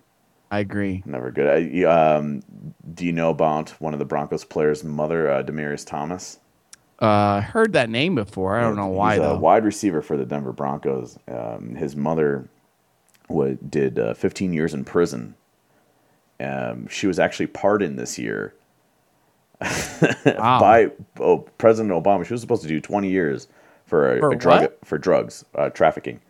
I 0.52 0.60
agree. 0.60 1.02
Never 1.04 1.32
good. 1.32 1.48
I, 1.48 1.82
um, 1.84 2.42
do 2.94 3.04
you 3.06 3.12
know 3.12 3.30
about 3.30 3.70
one 3.80 3.92
of 3.94 3.98
the 3.98 4.04
Broncos 4.04 4.44
players' 4.44 4.84
mother, 4.84 5.28
uh, 5.30 5.42
Demaryius 5.42 5.84
Thomas? 5.84 6.38
Uh, 7.02 7.40
heard 7.40 7.72
that 7.72 7.90
name 7.90 8.14
before. 8.14 8.56
I 8.56 8.62
don't 8.62 8.76
know 8.76 8.86
why 8.86 9.14
He's 9.14 9.22
though. 9.22 9.32
a 9.34 9.38
wide 9.38 9.64
receiver 9.64 10.00
for 10.02 10.16
the 10.16 10.24
Denver 10.24 10.52
Broncos. 10.52 11.18
Um, 11.28 11.74
his 11.74 11.96
mother 11.96 12.48
wa 13.28 13.50
did 13.68 13.98
uh, 13.98 14.14
15 14.14 14.52
years 14.52 14.72
in 14.72 14.84
prison. 14.84 15.34
Um, 16.40 16.86
she 16.88 17.06
was 17.06 17.18
actually 17.18 17.46
pardoned 17.48 17.98
this 17.98 18.18
year 18.18 18.54
Wow. 19.60 20.10
by 20.60 20.90
oh, 21.20 21.38
President 21.58 21.92
Obama. 21.92 22.24
She 22.24 22.34
was 22.34 22.40
supposed 22.40 22.62
to 22.62 22.68
do 22.68 22.80
20 22.80 23.08
years 23.08 23.48
for 23.86 24.16
a, 24.16 24.18
For 24.20 24.32
a 24.32 24.36
drug 24.36 24.72
for 24.84 24.98
drugs 24.98 25.44
uh, 25.54 25.70
trafficking. 25.70 26.20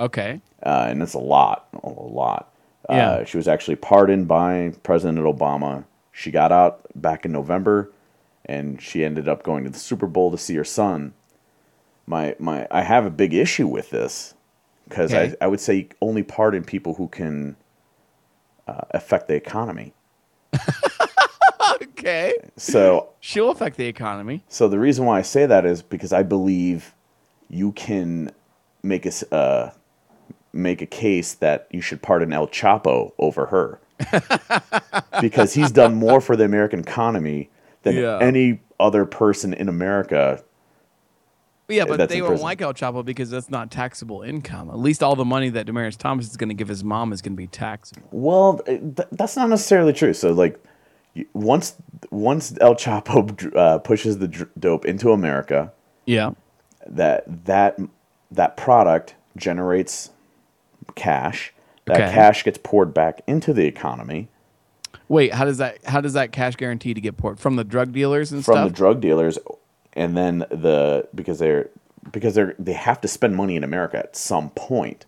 okay. 0.00 0.40
uh, 0.64 0.86
and 0.88 1.02
it's 1.02 1.14
a 1.14 1.18
lot, 1.18 1.68
a 1.82 1.88
lot. 1.88 2.52
Yeah. 2.90 3.10
Uh, 3.10 3.24
she 3.24 3.36
was 3.36 3.48
actually 3.48 3.76
pardoned 3.76 4.28
by 4.28 4.72
President 4.82 5.18
Obama. 5.18 5.84
She 6.10 6.30
got 6.30 6.52
out 6.52 6.80
back 6.94 7.24
in 7.24 7.32
November, 7.32 7.90
and 8.46 8.80
she 8.82 9.04
ended 9.04 9.28
up 9.28 9.42
going 9.42 9.64
to 9.64 9.70
the 9.70 9.78
Super 9.78 10.06
Bowl 10.06 10.30
to 10.30 10.38
see 10.38 10.54
her 10.56 10.64
son. 10.64 11.14
my 12.06 12.34
my 12.38 12.66
I 12.70 12.82
have 12.82 13.06
a 13.06 13.10
big 13.10 13.32
issue 13.34 13.66
with 13.68 13.90
this 13.90 14.34
because 14.88 15.12
Okay. 15.12 15.34
I, 15.40 15.44
I 15.44 15.48
would 15.48 15.60
say 15.60 15.88
only 16.00 16.22
pardon 16.22 16.64
people 16.64 16.94
who 16.94 17.08
can 17.08 17.56
uh, 18.66 18.82
affect 18.90 19.28
the 19.28 19.34
economy. 19.34 19.92
Okay. 21.82 22.34
So 22.56 23.10
She'll 23.20 23.50
affect 23.50 23.76
the 23.76 23.86
economy. 23.86 24.42
so 24.48 24.68
the 24.68 24.78
reason 24.78 25.04
why 25.06 25.18
I 25.18 25.22
say 25.22 25.46
that 25.46 25.64
is 25.64 25.82
because 25.82 26.12
I 26.12 26.22
believe 26.24 26.94
you 27.48 27.72
can 27.72 28.32
make 28.82 29.06
a 29.06 29.34
uh, 29.34 29.70
make 30.52 30.82
a 30.82 30.86
case 30.86 31.34
that 31.34 31.68
you 31.70 31.80
should 31.80 32.02
pardon 32.02 32.32
El 32.32 32.48
Chapo 32.48 33.12
over 33.18 33.46
her 33.46 33.80
because 35.20 35.54
he's 35.54 35.70
done 35.70 35.94
more 35.94 36.20
for 36.20 36.34
the 36.36 36.44
American 36.44 36.80
economy 36.80 37.48
than 37.82 37.96
Yeah. 37.96 38.18
any 38.20 38.60
other 38.80 39.04
person 39.04 39.52
in 39.54 39.68
America. 39.68 40.42
Yeah, 41.68 41.84
but 41.86 42.08
they 42.08 42.20
won't 42.20 42.40
like 42.40 42.60
El 42.60 42.74
Chapo 42.74 43.04
because 43.04 43.30
that's 43.30 43.48
not 43.48 43.70
taxable 43.70 44.22
income. 44.22 44.68
At 44.68 44.78
least 44.78 45.02
all 45.02 45.16
the 45.16 45.24
money 45.24 45.48
that 45.50 45.66
Demaryius 45.66 45.96
Thomas 45.96 46.28
is 46.28 46.36
going 46.36 46.48
to 46.50 46.54
give 46.54 46.68
his 46.68 46.84
mom 46.84 47.12
is 47.12 47.22
going 47.22 47.32
to 47.32 47.36
be 47.36 47.46
taxable. 47.46 48.02
Well, 48.10 48.58
th- 48.66 49.08
that's 49.12 49.36
not 49.36 49.48
necessarily 49.48 49.92
true. 49.94 50.12
So, 50.12 50.32
like, 50.32 50.62
once 51.32 51.74
once 52.10 52.54
El 52.60 52.74
Chapo 52.74 53.56
uh, 53.56 53.78
pushes 53.78 54.18
the 54.18 54.28
dope 54.58 54.84
into 54.84 55.12
America, 55.12 55.72
Yeah. 56.04 56.32
that 56.86 57.24
that 57.46 57.78
that 58.30 58.56
product 58.56 59.14
generates 59.36 60.10
cash. 60.94 61.54
That 61.86 61.96
Okay. 62.00 62.12
cash 62.12 62.44
gets 62.44 62.58
poured 62.62 62.92
back 62.92 63.22
into 63.26 63.52
the 63.52 63.64
economy 63.66 64.28
Wait, 65.12 65.34
how 65.34 65.44
does 65.44 65.58
that 65.58 65.84
how 65.84 66.00
does 66.00 66.14
that 66.14 66.32
cash 66.32 66.56
guarantee 66.56 66.94
to 66.94 67.00
get 67.00 67.18
poured 67.18 67.38
from 67.38 67.56
the 67.56 67.64
drug 67.64 67.92
dealers 67.92 68.32
and 68.32 68.42
from 68.42 68.54
stuff? 68.54 68.68
the 68.70 68.74
drug 68.74 69.02
dealers, 69.02 69.38
and 69.92 70.16
then 70.16 70.38
the 70.48 71.06
because 71.14 71.38
they're 71.38 71.68
because 72.10 72.34
they're 72.34 72.54
they 72.58 72.72
have 72.72 72.98
to 72.98 73.06
spend 73.06 73.36
money 73.36 73.54
in 73.54 73.62
America 73.62 73.98
at 73.98 74.16
some 74.16 74.48
point. 74.50 75.04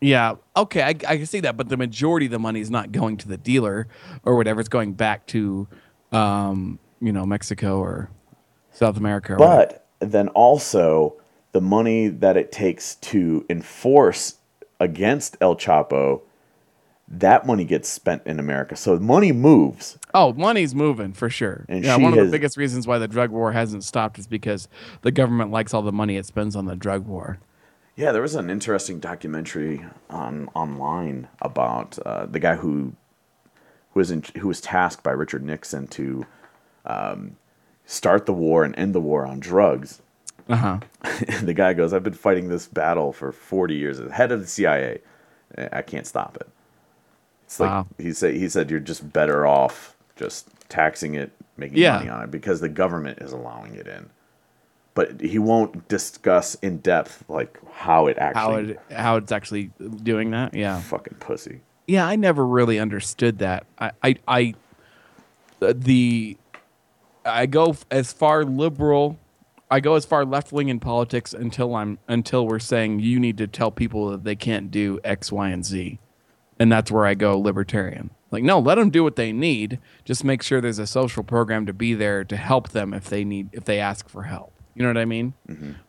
yeah. 0.00 0.36
Okay, 0.56 0.80
I, 0.80 0.88
I 0.88 1.18
can 1.18 1.26
see 1.26 1.40
that, 1.40 1.54
but 1.54 1.68
the 1.68 1.76
majority 1.76 2.24
of 2.24 2.32
the 2.32 2.38
money 2.38 2.60
is 2.60 2.70
not 2.70 2.92
going 2.92 3.18
to 3.18 3.28
the 3.28 3.36
dealer 3.36 3.88
or 4.22 4.36
whatever. 4.36 4.58
It's 4.58 4.70
going 4.70 4.94
back 4.94 5.26
to, 5.26 5.68
um, 6.12 6.78
you 7.02 7.12
know, 7.12 7.26
Mexico 7.26 7.78
or 7.78 8.08
South 8.72 8.96
America. 8.96 9.34
Or 9.34 9.36
whatever. 9.36 9.80
But 10.00 10.10
then 10.10 10.28
also 10.28 11.20
the 11.52 11.60
money 11.60 12.08
that 12.08 12.38
it 12.38 12.52
takes 12.52 12.94
to 12.96 13.44
enforce 13.50 14.36
against 14.80 15.36
El 15.42 15.56
Chapo, 15.56 16.22
that 17.08 17.46
money 17.46 17.64
gets 17.64 17.88
spent 17.88 18.22
in 18.26 18.40
America. 18.40 18.76
So 18.76 18.98
money 18.98 19.30
moves. 19.32 19.98
Oh, 20.12 20.32
money's 20.32 20.74
moving 20.74 21.12
for 21.12 21.30
sure. 21.30 21.64
And 21.68 21.84
yeah, 21.84 21.96
one 21.96 22.12
of 22.12 22.18
has- 22.18 22.28
the 22.28 22.32
biggest 22.32 22.56
reasons 22.56 22.86
why 22.86 22.98
the 22.98 23.08
drug 23.08 23.30
war 23.30 23.52
hasn't 23.52 23.84
stopped 23.84 24.18
is 24.18 24.26
because 24.26 24.68
the 25.02 25.12
government 25.12 25.50
likes 25.50 25.72
all 25.72 25.82
the 25.82 25.92
money 25.92 26.16
it 26.16 26.26
spends 26.26 26.56
on 26.56 26.66
the 26.66 26.76
drug 26.76 27.06
war. 27.06 27.38
Yeah, 27.94 28.12
there 28.12 28.22
was 28.22 28.34
an 28.34 28.50
interesting 28.50 28.98
documentary 28.98 29.84
on 30.10 30.48
online 30.54 31.28
about 31.40 31.98
uh, 32.04 32.26
the 32.26 32.40
guy 32.40 32.56
who 32.56 32.92
who 33.92 34.00
was 34.00 34.10
in, 34.10 34.22
who 34.38 34.48
was 34.48 34.60
tasked 34.60 35.02
by 35.02 35.12
Richard 35.12 35.42
Nixon 35.42 35.86
to 35.88 36.26
um, 36.84 37.36
start 37.86 38.26
the 38.26 38.34
war 38.34 38.64
and 38.64 38.76
end 38.78 38.94
the 38.94 39.00
war 39.00 39.24
on 39.24 39.40
drugs. 39.40 40.02
Uh 40.48 40.56
huh. 40.56 40.80
the 41.42 41.54
guy 41.54 41.72
goes, 41.72 41.94
"I've 41.94 42.02
been 42.02 42.12
fighting 42.12 42.48
this 42.48 42.66
battle 42.66 43.12
for 43.14 43.32
40 43.32 43.74
years 43.74 43.98
as 43.98 44.12
head 44.12 44.30
of 44.30 44.40
the 44.40 44.46
CIA. 44.46 45.00
I 45.72 45.80
can't 45.80 46.06
stop 46.06 46.36
it." 46.36 46.48
It's 47.46 47.58
like 47.60 47.70
Wow. 47.70 47.86
he 47.98 48.12
said. 48.12 48.34
He 48.34 48.48
said, 48.48 48.70
"You're 48.70 48.80
just 48.80 49.12
better 49.12 49.46
off 49.46 49.96
just 50.16 50.48
taxing 50.68 51.14
it, 51.14 51.30
making 51.56 51.78
Yeah. 51.78 51.98
money 51.98 52.08
on 52.10 52.22
it, 52.24 52.30
because 52.30 52.60
the 52.60 52.68
government 52.68 53.20
is 53.20 53.32
allowing 53.32 53.74
it 53.74 53.86
in." 53.86 54.10
But 54.94 55.20
he 55.20 55.38
won't 55.38 55.86
discuss 55.88 56.54
in 56.56 56.78
depth 56.78 57.22
like 57.28 57.58
how 57.72 58.06
it 58.06 58.18
actually 58.18 58.40
How 58.42 58.56
it 58.56 58.80
how 58.92 59.16
it's 59.16 59.30
actually 59.32 59.70
doing 60.02 60.30
that? 60.32 60.54
Yeah. 60.54 60.80
fucking 60.80 61.16
pussy. 61.20 61.60
Yeah, 61.86 62.06
I 62.06 62.16
never 62.16 62.44
really 62.46 62.78
understood 62.80 63.38
that. 63.38 63.64
I 63.78 63.90
I, 64.02 64.16
I 64.26 64.54
uh, 65.62 65.72
the 65.76 66.36
I 67.24 67.46
go 67.46 67.76
as 67.90 68.12
far 68.12 68.44
liberal. 68.44 69.18
I 69.70 69.80
go 69.80 69.94
as 69.96 70.04
far 70.04 70.24
left 70.24 70.52
wing 70.52 70.68
in 70.68 70.78
politics 70.80 71.32
until 71.34 71.74
I'm 71.74 71.98
until 72.08 72.46
we're 72.46 72.58
saying 72.58 73.00
you 73.00 73.18
need 73.20 73.36
to 73.38 73.46
tell 73.46 73.70
people 73.70 74.10
that 74.10 74.24
they 74.24 74.34
can't 74.36 74.70
do 74.70 74.98
X, 75.04 75.30
Y, 75.30 75.48
and 75.48 75.64
Z, 75.64 75.98
and 76.58 76.70
that's 76.70 76.90
where 76.90 77.06
I 77.06 77.14
go 77.14 77.38
libertarian. 77.38 78.10
Like, 78.30 78.42
no, 78.42 78.58
let 78.58 78.74
them 78.74 78.90
do 78.90 79.04
what 79.04 79.16
they 79.16 79.32
need. 79.32 79.78
Just 80.04 80.24
make 80.24 80.42
sure 80.42 80.60
there's 80.60 80.78
a 80.78 80.86
social 80.86 81.22
program 81.22 81.66
to 81.66 81.72
be 81.72 81.94
there 81.94 82.24
to 82.24 82.36
help 82.36 82.70
them 82.70 82.92
if 82.92 83.08
they 83.08 83.24
need 83.24 83.48
if 83.52 83.64
they 83.64 83.78
ask 83.78 84.08
for 84.08 84.24
help. 84.24 84.52
You 84.74 84.82
know 84.82 84.88
what 84.88 84.98
I 84.98 85.06
mean? 85.06 85.32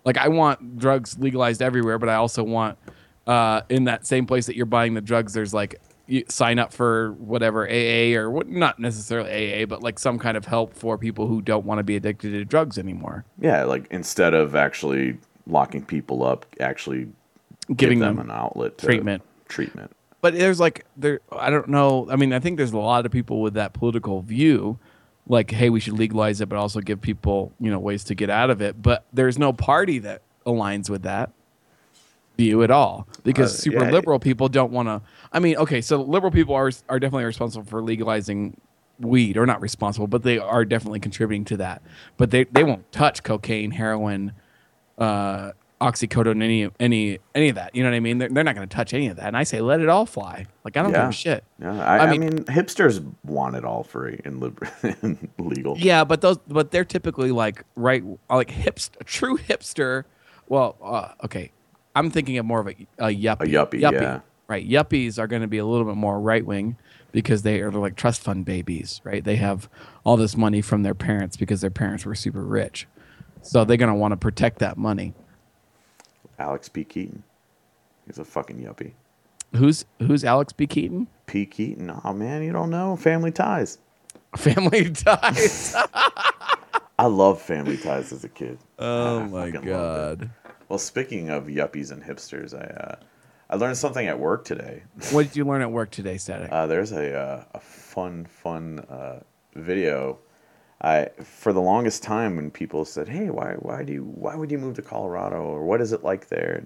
Like, 0.05 0.17
I 0.17 0.29
want 0.29 0.77
drugs 0.77 1.17
legalized 1.19 1.61
everywhere, 1.61 1.99
but 1.99 2.07
I 2.07 2.15
also 2.15 2.43
want 2.43 2.77
uh, 3.25 3.61
in 3.69 3.83
that 3.83 4.07
same 4.07 4.25
place 4.25 4.45
that 4.45 4.55
you're 4.55 4.65
buying 4.65 4.93
the 4.93 5.01
drugs, 5.01 5.33
there's 5.33 5.53
like 5.53 5.81
you 6.07 6.23
sign 6.29 6.57
up 6.57 6.71
for 6.71 7.11
whatever 7.13 7.67
AA 7.67 8.17
or 8.17 8.29
what, 8.31 8.47
not 8.47 8.79
necessarily 8.79 9.61
AA, 9.61 9.65
but 9.65 9.83
like 9.83 9.99
some 9.99 10.17
kind 10.17 10.37
of 10.37 10.45
help 10.45 10.73
for 10.73 10.97
people 10.97 11.27
who 11.27 11.41
don't 11.41 11.65
want 11.65 11.79
to 11.79 11.83
be 11.83 11.97
addicted 11.97 12.31
to 12.31 12.45
drugs 12.45 12.77
anymore. 12.77 13.25
Yeah, 13.39 13.65
like 13.65 13.87
instead 13.91 14.33
of 14.33 14.55
actually 14.55 15.17
locking 15.45 15.83
people 15.83 16.23
up, 16.23 16.45
actually 16.59 17.09
Giving 17.75 17.99
give 17.99 18.07
them, 18.07 18.15
them 18.15 18.29
an 18.29 18.31
outlet 18.31 18.77
to 18.77 18.85
treatment. 18.85 19.23
Treatment. 19.49 19.91
But 20.21 20.33
there's 20.33 20.59
like 20.59 20.85
there 20.95 21.19
i 21.31 21.49
don't 21.49 21.67
know 21.69 22.07
i 22.09 22.15
mean 22.15 22.33
i 22.33 22.39
think 22.39 22.57
there's 22.57 22.73
a 22.73 22.77
lot 22.77 23.05
of 23.05 23.11
people 23.11 23.41
with 23.41 23.53
that 23.53 23.73
political 23.73 24.21
view 24.21 24.77
like 25.27 25.51
hey 25.51 25.69
we 25.69 25.79
should 25.79 25.93
legalize 25.93 26.39
it 26.41 26.47
but 26.49 26.57
also 26.57 26.79
give 26.81 27.01
people 27.01 27.51
you 27.59 27.69
know 27.69 27.79
ways 27.79 28.03
to 28.03 28.15
get 28.15 28.29
out 28.29 28.49
of 28.49 28.61
it 28.61 28.81
but 28.81 29.05
there's 29.13 29.37
no 29.37 29.51
party 29.53 29.99
that 29.99 30.21
aligns 30.45 30.89
with 30.89 31.03
that 31.03 31.31
view 32.37 32.61
at 32.63 32.69
all 32.71 33.07
because 33.23 33.53
Uh, 33.55 33.57
super 33.61 33.83
yeah. 33.83 33.91
liberal 33.91 34.19
people 34.19 34.47
don't 34.47 34.71
want 34.71 34.87
to 34.87 35.01
i 35.33 35.39
mean 35.39 35.55
okay 35.57 35.81
so 35.81 36.01
liberal 36.01 36.31
people 36.31 36.53
are 36.55 36.71
are 36.87 36.99
definitely 36.99 37.25
responsible 37.25 37.65
for 37.65 37.81
legalizing 37.81 38.55
weed 38.99 39.37
or 39.37 39.45
not 39.45 39.59
responsible 39.61 40.07
but 40.07 40.23
they 40.23 40.37
are 40.37 40.63
definitely 40.65 40.99
contributing 40.99 41.43
to 41.45 41.57
that 41.57 41.81
but 42.15 42.31
they 42.31 42.43
they 42.45 42.63
won't 42.63 42.89
touch 42.91 43.23
cocaine 43.23 43.71
heroin 43.71 44.31
uh 44.97 45.51
oxycodone 45.79 46.43
any 46.43 46.69
any 46.79 47.19
any 47.35 47.49
of 47.49 47.55
that. 47.55 47.75
You 47.75 47.83
know 47.83 47.89
what 47.89 47.95
i 47.95 47.99
mean? 47.99 48.17
They're, 48.17 48.29
they're 48.29 48.43
not 48.43 48.55
going 48.55 48.67
to 48.67 48.75
touch 48.75 48.93
any 48.93 49.07
of 49.07 49.17
that. 49.17 49.27
And 49.27 49.37
i 49.37 49.43
say 49.43 49.61
let 49.61 49.79
it 49.79 49.89
all 49.89 50.05
fly. 50.05 50.45
Like 50.63 50.75
i 50.77 50.81
don't 50.81 50.91
give 50.91 51.01
a 51.01 51.11
shit. 51.11 51.43
Yeah, 51.59 51.79
I, 51.83 51.97
I 51.97 51.99
I, 51.99 52.11
mean- 52.11 52.21
mean, 52.21 52.31
hipsters 52.45 53.03
want 53.23 53.55
it 53.55 53.63
all 53.63 53.83
free 53.83 54.19
and, 54.25 54.39
liber- 54.39 54.71
and 55.01 55.29
legal. 55.37 55.77
yeah 55.77 56.03
but 56.03 56.21
those 56.21 56.37
but 56.47 56.71
they're 56.71 56.85
typically 56.85 57.31
like 57.31 57.63
right 57.75 58.03
like 58.29 58.49
hipster 58.49 59.03
true 59.05 59.37
hipster 59.37 60.03
well 60.47 60.77
uh, 60.81 61.09
okay. 61.23 61.51
I'm 61.95 62.11
thinking 62.11 62.37
of 62.37 62.45
more 62.45 62.59
of 62.59 62.67
a, 62.67 62.75
a 62.99 63.07
yuppie. 63.07 63.41
A 63.41 63.45
yuppie, 63.47 63.79
yeah. 63.81 64.19
right 64.47 64.67
yuppies 64.67 65.17
are 65.17 65.25
going 65.27 65.41
to 65.41 65.47
be 65.47 65.57
a 65.57 65.65
little 65.65 65.85
bit 65.85 65.95
more 65.95 66.19
right 66.19 66.45
wing 66.45 66.77
because 67.11 67.41
they 67.41 67.59
are 67.61 67.71
like 67.71 67.95
trust 67.95 68.21
fund 68.21 68.45
babies 68.45 69.01
right? 69.03 69.23
They 69.23 69.35
have 69.37 69.69
all 70.03 70.17
this 70.17 70.35
money 70.37 70.61
from 70.61 70.83
their 70.83 70.95
parents 70.95 71.37
because 71.37 71.61
their 71.61 71.69
parents 71.71 72.05
were 72.05 72.15
super 72.15 72.41
rich. 72.43 72.87
So 73.41 73.63
they're 73.63 73.77
going 73.77 73.89
to 73.91 73.95
want 73.95 74.11
to 74.11 74.17
protect 74.17 74.59
that 74.59 74.77
money 74.77 75.13
Alex 76.39 76.69
P. 76.69 76.83
Keaton. 76.83 77.23
He's 78.05 78.17
a 78.19 78.25
fucking 78.25 78.57
yuppie. 78.57 78.93
who's 79.55 79.85
who's 79.99 80.23
alex 80.23 80.53
b 80.53 80.65
keaton 80.67 81.07
P. 81.25 81.45
Keaton. 81.45 81.91
Oh 82.05 82.13
man, 82.13 82.41
you 82.43 82.53
don't 82.53 82.69
know 82.69 82.95
Family 82.95 83.31
Ties. 83.31 83.79
family 84.37 84.89
ties 84.91 85.75
I 86.99 87.05
love 87.05 87.41
Family 87.41 87.77
Ties 87.77 88.11
as 88.11 88.23
a 88.23 88.29
kid. 88.29 88.57
oh 88.79 89.19
I 89.19 89.23
my 89.23 89.51
fucking 89.51 89.69
loved 89.69 90.21
it. 90.23 90.25
god 90.25 90.29
Well, 90.69 90.79
speaking 90.79 91.29
of 91.29 91.45
yuppies 91.47 91.91
and 91.91 92.01
hipsters, 92.03 92.53
I 92.53 92.65
uh, 92.65 92.95
I 93.49 93.55
learned 93.55 93.77
something 93.77 94.05
at 94.07 94.19
work 94.19 94.43
today. 94.45 94.83
what 95.11 95.27
did 95.27 95.35
you 95.35 95.45
learn 95.45 95.61
at 95.61 95.71
work 95.71 95.91
today 95.91 96.17
static 96.17 96.49
Uh, 96.51 96.67
there's 96.67 96.91
a 96.91 97.13
uh, 97.17 97.43
a 97.53 97.59
fun 97.59 98.25
fun 98.25 98.79
uh, 98.89 99.19
video. 99.55 100.19
I 100.81 101.09
for 101.23 101.53
the 101.53 101.61
longest 101.61 102.03
time 102.03 102.35
when 102.35 102.51
people 102.51 102.85
said, 102.85 103.09
"Hey, 103.09 103.29
why 103.29 103.53
why 103.59 103.83
do 103.83 103.93
you 103.93 104.03
why 104.03 104.35
would 104.35 104.51
you 104.51 104.57
move 104.59 104.75
to 104.75 104.81
Colorado 104.81 105.37
or 105.41 105.63
what 105.65 105.81
is 105.81 105.91
it 105.91 106.03
like 106.03 106.27
there?" 106.29 106.63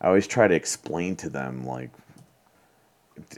I 0.00 0.08
always 0.08 0.26
try 0.26 0.46
to 0.48 0.54
explain 0.54 1.16
to 1.16 1.28
them 1.28 1.64
like 1.64 1.90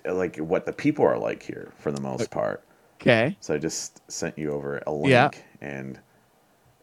like 0.05 0.37
what 0.39 0.67
the 0.67 0.73
people 0.73 1.05
are 1.05 1.19
like 1.19 1.43
here 1.43 1.73
for 1.79 1.93
the 1.93 2.01
most 2.01 2.31
part. 2.31 2.65
okay 3.01 3.37
So 3.41 3.55
I 3.55 3.59
just 3.59 4.01
sent 4.11 4.37
you 4.39 4.51
over 4.53 4.83
a 4.87 4.93
link 4.93 5.11
Yeah. 5.11 5.31
and 5.61 6.01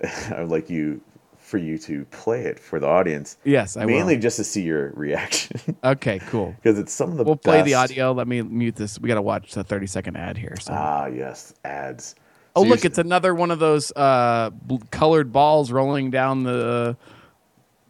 I 0.32 0.40
would 0.42 0.50
like 0.50 0.70
you 0.70 1.02
for 1.38 1.58
you 1.58 1.78
to 1.78 2.06
play 2.06 2.44
it 2.46 2.58
for 2.60 2.80
the 2.80 2.88
audience. 2.88 3.38
yes 3.44 3.78
i 3.78 3.86
mainly 3.86 4.16
will 4.16 4.22
just 4.22 4.38
to 4.38 4.44
see 4.44 4.64
your 4.64 4.92
reaction 4.96 5.60
okay 5.84 6.20
cool 6.28 6.56
because 6.56 6.80
it's 6.80 6.92
some 6.94 7.12
of 7.12 7.18
the 7.18 7.24
We'll 7.24 7.36
play 7.36 7.62
the 7.62 7.76
audio. 7.76 8.14
Let 8.14 8.28
me 8.28 8.42
mute 8.42 8.76
this. 8.78 8.98
We 9.00 9.08
got 9.08 9.16
to 9.16 9.22
watch 9.22 9.54
the 9.54 9.64
30 9.64 9.86
second 9.88 10.16
ad 10.16 10.38
here. 10.38 10.56
So. 10.60 10.74
Ah, 10.74 11.06
yes, 11.08 11.54
ads. 11.64 12.16
Oh, 12.56 12.64
So 12.64 12.70
look, 12.70 12.86
it's 12.86 12.98
another 12.98 13.34
one 13.36 13.52
of 13.52 13.60
those 13.60 13.92
uh, 13.96 14.50
bl- 14.54 14.78
colored 14.92 15.32
balls 15.32 15.72
rolling 15.72 16.12
down 16.12 16.44
the 16.44 16.98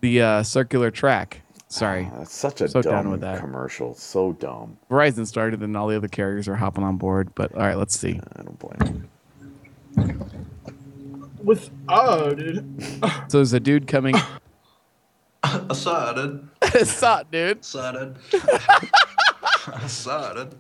the 0.02 0.22
uh, 0.22 0.44
circular 0.44 0.92
track. 0.92 1.42
Sorry. 1.68 2.10
That's 2.18 2.34
such 2.34 2.62
a 2.62 2.68
So 2.70 2.82
done 2.82 3.04
dumb 3.06 3.12
with 3.12 3.22
that. 3.22 3.40
commercial. 3.40 3.96
So 3.96 4.34
dumb. 4.34 4.78
Verizon 4.90 5.26
started 5.28 5.62
and 5.62 5.76
all 5.76 5.88
the 5.88 5.96
other 5.98 6.08
carriers 6.08 6.48
are 6.48 6.56
hopping 6.56 6.84
on 6.84 6.98
board. 6.98 7.34
But 7.36 7.54
all 7.56 7.62
right, 7.62 7.78
let's 7.78 7.98
see. 7.98 8.20
I 8.38 8.44
don't 8.44 8.60
blame. 8.60 9.10
with 11.44 11.70
oh 11.90 12.34
dude 12.34 12.84
So 13.30 13.38
there's 13.38 13.54
a 13.54 13.60
dude 13.60 13.88
coming. 13.88 14.16
Excited. 15.44 16.48
Sup, 16.84 17.30
dude? 17.32 17.58
Excited. 17.58 18.16
Excited. 19.84 20.56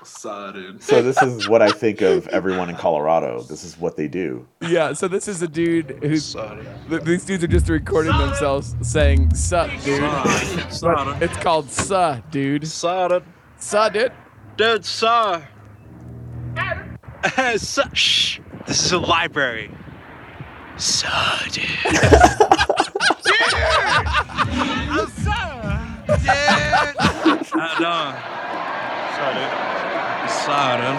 Excited. 0.00 0.82
So 0.82 1.02
this 1.02 1.20
is 1.22 1.48
what 1.48 1.60
I 1.62 1.70
think 1.70 2.00
of 2.00 2.26
everyone 2.28 2.70
in 2.70 2.76
Colorado. 2.76 3.42
This 3.42 3.64
is 3.64 3.78
what 3.78 3.96
they 3.96 4.08
do. 4.08 4.46
Yeah. 4.62 4.92
So 4.94 5.08
this 5.08 5.28
is 5.28 5.42
a 5.42 5.48
dude 5.48 5.98
who's. 6.02 6.34
Excited. 6.34 6.66
th- 6.88 7.02
These 7.02 7.24
dudes 7.26 7.44
are 7.44 7.48
just 7.48 7.68
recording 7.68 8.16
themselves 8.16 8.74
saying 8.82 9.34
"sup, 9.34 9.68
dude." 9.84 10.00
But 10.00 10.58
Excited. 10.66 11.22
it's 11.22 11.36
called 11.38 11.70
"suh, 11.70 12.20
dude." 12.30 12.62
Excited. 12.62 13.22
Suh, 13.58 13.88
dude. 13.90 14.12
Dude, 14.56 14.84
sir. 14.86 15.46
Uh. 16.56 17.58
Shh. 17.92 18.40
This 18.66 18.84
is 18.86 18.92
a 18.92 18.98
library. 18.98 19.70
Sir, 20.78 21.08
dude. 21.50 21.62
dude. 21.84 21.92
I'm 24.46 25.08
sir. 25.10 25.42
Dude. 26.06 26.26
How 26.26 27.68
you 27.68 27.78
doing? 27.78 28.16
Sir, 29.16 29.34
dude. 29.34 29.69
Excited. 30.40 30.96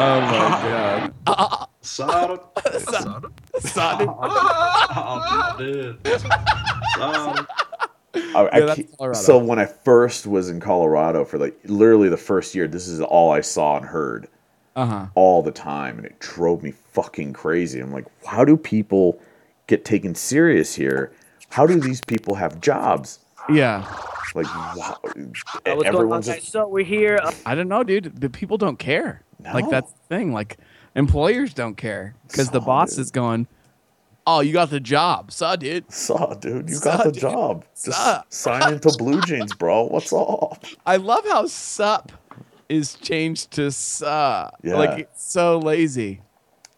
Oh 0.00 0.20
my 0.22 1.12
god. 1.26 1.68
Excited. 1.82 2.40
Excited. 2.64 3.30
Suh, 3.60 3.98
dude. 3.98 4.08
Oh, 4.08 5.54
dude. 5.58 5.98
Excited. 6.06 7.46
I, 8.34 8.40
I 8.40 8.58
Yeah, 8.58 8.74
that's 9.00 9.22
so 9.26 9.36
when 9.36 9.58
I 9.58 9.66
first 9.66 10.26
was 10.26 10.48
in 10.48 10.60
Colorado 10.60 11.26
for 11.26 11.36
like 11.38 11.58
literally 11.64 12.08
the 12.08 12.16
first 12.16 12.54
year, 12.54 12.66
this 12.66 12.88
is 12.88 13.02
all 13.02 13.30
I 13.32 13.42
saw 13.42 13.76
and 13.76 13.84
heard 13.84 14.28
Uh 14.76 14.86
huh. 14.86 15.06
all 15.14 15.42
the 15.42 15.52
time, 15.52 15.98
and 15.98 16.06
it 16.06 16.18
drove 16.18 16.62
me 16.62 16.70
fucking 16.92 17.34
crazy. 17.34 17.80
I'm 17.80 17.92
like, 17.92 18.06
how 18.24 18.46
do 18.46 18.56
people 18.56 19.20
get 19.66 19.84
taken 19.84 20.14
serious 20.14 20.74
here? 20.74 21.12
How 21.50 21.66
do 21.66 21.78
these 21.78 22.00
people 22.00 22.34
have 22.36 22.62
jobs? 22.62 23.18
Yeah. 23.48 23.84
Like, 24.34 24.46
wow, 24.76 24.98
what's 25.02 25.84
everyone's 25.86 26.26
guys? 26.26 26.36
just, 26.40 26.52
So 26.52 26.68
we're 26.68 26.84
here. 26.84 27.18
I 27.46 27.54
don't 27.54 27.68
know, 27.68 27.82
dude. 27.82 28.20
The 28.20 28.28
people 28.28 28.58
don't 28.58 28.78
care. 28.78 29.22
No. 29.42 29.52
Like 29.54 29.70
that's 29.70 29.90
the 29.92 29.98
thing. 30.08 30.32
Like 30.32 30.58
employers 30.94 31.54
don't 31.54 31.76
care 31.76 32.14
because 32.28 32.50
the 32.50 32.60
boss 32.60 32.90
dude. 32.90 32.98
is 33.00 33.10
going, 33.10 33.46
"Oh, 34.26 34.40
you 34.40 34.52
got 34.52 34.68
the 34.70 34.80
job, 34.80 35.32
saw, 35.32 35.56
dude." 35.56 35.90
saw, 35.90 36.34
dude, 36.34 36.68
you 36.68 36.74
Saw, 36.76 36.96
got 36.98 37.04
the 37.06 37.12
dude. 37.12 37.20
job. 37.22 37.64
Just 37.82 37.96
Saw. 37.96 38.22
sign 38.28 38.74
into 38.74 38.88
BlueJeans, 38.90 39.56
bro. 39.58 39.84
What's 39.84 40.12
up? 40.12 40.62
I 40.84 40.96
love 40.96 41.24
how 41.26 41.46
sup 41.46 42.12
is 42.68 42.94
changed 42.96 43.50
to 43.52 43.70
suh. 43.70 44.50
Yeah. 44.62 44.76
Like 44.76 44.98
it's 44.98 45.24
so 45.24 45.58
lazy. 45.58 46.20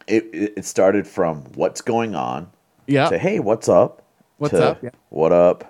It, 0.06 0.24
it 0.32 0.52
it 0.58 0.64
started 0.64 1.06
from 1.06 1.42
what's 1.54 1.80
going 1.80 2.14
on 2.14 2.48
Yeah. 2.86 3.08
to 3.08 3.18
hey, 3.18 3.40
what's 3.40 3.68
up? 3.68 4.02
What's 4.38 4.52
to 4.52 4.70
up? 4.70 4.82
Yeah. 4.84 4.90
What 5.08 5.32
up? 5.32 5.69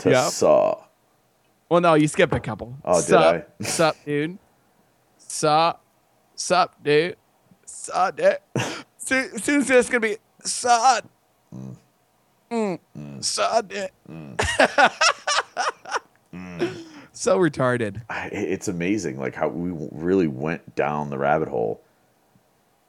To 0.00 0.10
Yeah. 0.10 0.28
saw. 0.28 0.82
Well, 1.68 1.80
no, 1.80 1.94
you 1.94 2.08
skipped 2.08 2.34
a 2.34 2.40
couple. 2.40 2.74
Oh, 2.84 3.00
did 3.00 3.14
I? 3.14 3.44
Sup, 3.62 3.96
dude. 4.04 4.38
Sup. 5.18 5.80
Sup, 6.34 6.74
dude. 6.82 7.16
Sup, 7.64 8.16
dude. 8.16 8.38
soon, 8.98 9.38
soon 9.38 9.60
as 9.60 9.70
it's 9.70 9.88
gonna 9.88 10.00
be 10.00 10.16
sup. 10.42 11.08
Mm. 11.54 11.76
mm. 12.50 13.24
Sup, 13.24 13.68
dude. 13.68 13.90
Mm. 14.08 14.40
so 17.12 17.38
retarded. 17.38 18.02
It's 18.32 18.68
amazing 18.68 19.18
like 19.18 19.34
how 19.34 19.48
we 19.48 19.70
really 19.92 20.28
went 20.28 20.74
down 20.74 21.10
the 21.10 21.18
rabbit 21.18 21.48
hole 21.48 21.80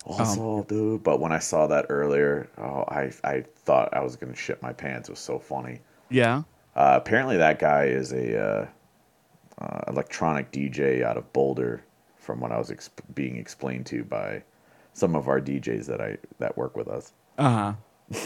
also 0.05 0.59
um, 0.59 0.63
dude 0.63 1.03
but 1.03 1.19
when 1.19 1.31
i 1.31 1.37
saw 1.37 1.67
that 1.67 1.85
earlier 1.89 2.49
oh 2.57 2.83
i 2.87 3.11
i 3.23 3.43
thought 3.65 3.93
i 3.93 3.99
was 4.01 4.15
gonna 4.15 4.35
shit 4.35 4.59
my 4.61 4.73
pants 4.73 5.07
it 5.09 5.11
was 5.11 5.19
so 5.19 5.37
funny 5.37 5.79
Yeah. 6.09 6.41
Uh, 6.75 6.93
apparently 7.01 7.37
that 7.37 7.59
guy 7.59 7.85
is 7.85 8.11
a 8.13 8.39
uh, 8.39 8.67
uh, 9.59 9.81
electronic 9.87 10.51
dj 10.51 11.03
out 11.03 11.17
of 11.17 11.31
boulder 11.33 11.83
from 12.17 12.39
what 12.39 12.51
i 12.51 12.57
was 12.57 12.69
exp- 12.71 12.89
being 13.15 13.35
explained 13.37 13.85
to 13.85 14.03
by 14.03 14.41
some 14.93 15.15
of 15.15 15.27
our 15.27 15.39
djs 15.41 15.85
that 15.85 16.01
i 16.01 16.17
that 16.39 16.57
work 16.57 16.75
with 16.77 16.87
us 16.87 17.13
Uh 17.37 17.73
huh. 18.11 18.17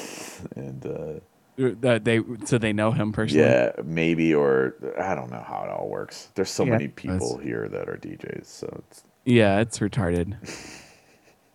and 0.56 0.86
uh, 0.86 1.20
That 1.58 2.04
they 2.06 2.20
so 2.46 2.58
they 2.58 2.74
know 2.74 2.92
him 2.92 3.12
personally. 3.12 3.46
yeah 3.46 3.72
maybe 3.84 4.34
or 4.34 4.76
i 5.00 5.14
don't 5.16 5.30
know 5.32 5.44
how 5.48 5.64
it 5.64 5.70
all 5.70 5.88
works 5.90 6.30
there's 6.36 6.50
so 6.50 6.64
Yeah, 6.66 6.72
many 6.72 6.88
people 6.88 7.38
here 7.38 7.68
that 7.70 7.88
are 7.90 7.98
djs 7.98 8.46
so 8.46 8.68
it's 8.90 9.04
Yeah, 9.26 9.60
it's 9.60 9.80
retarded. 9.80 10.36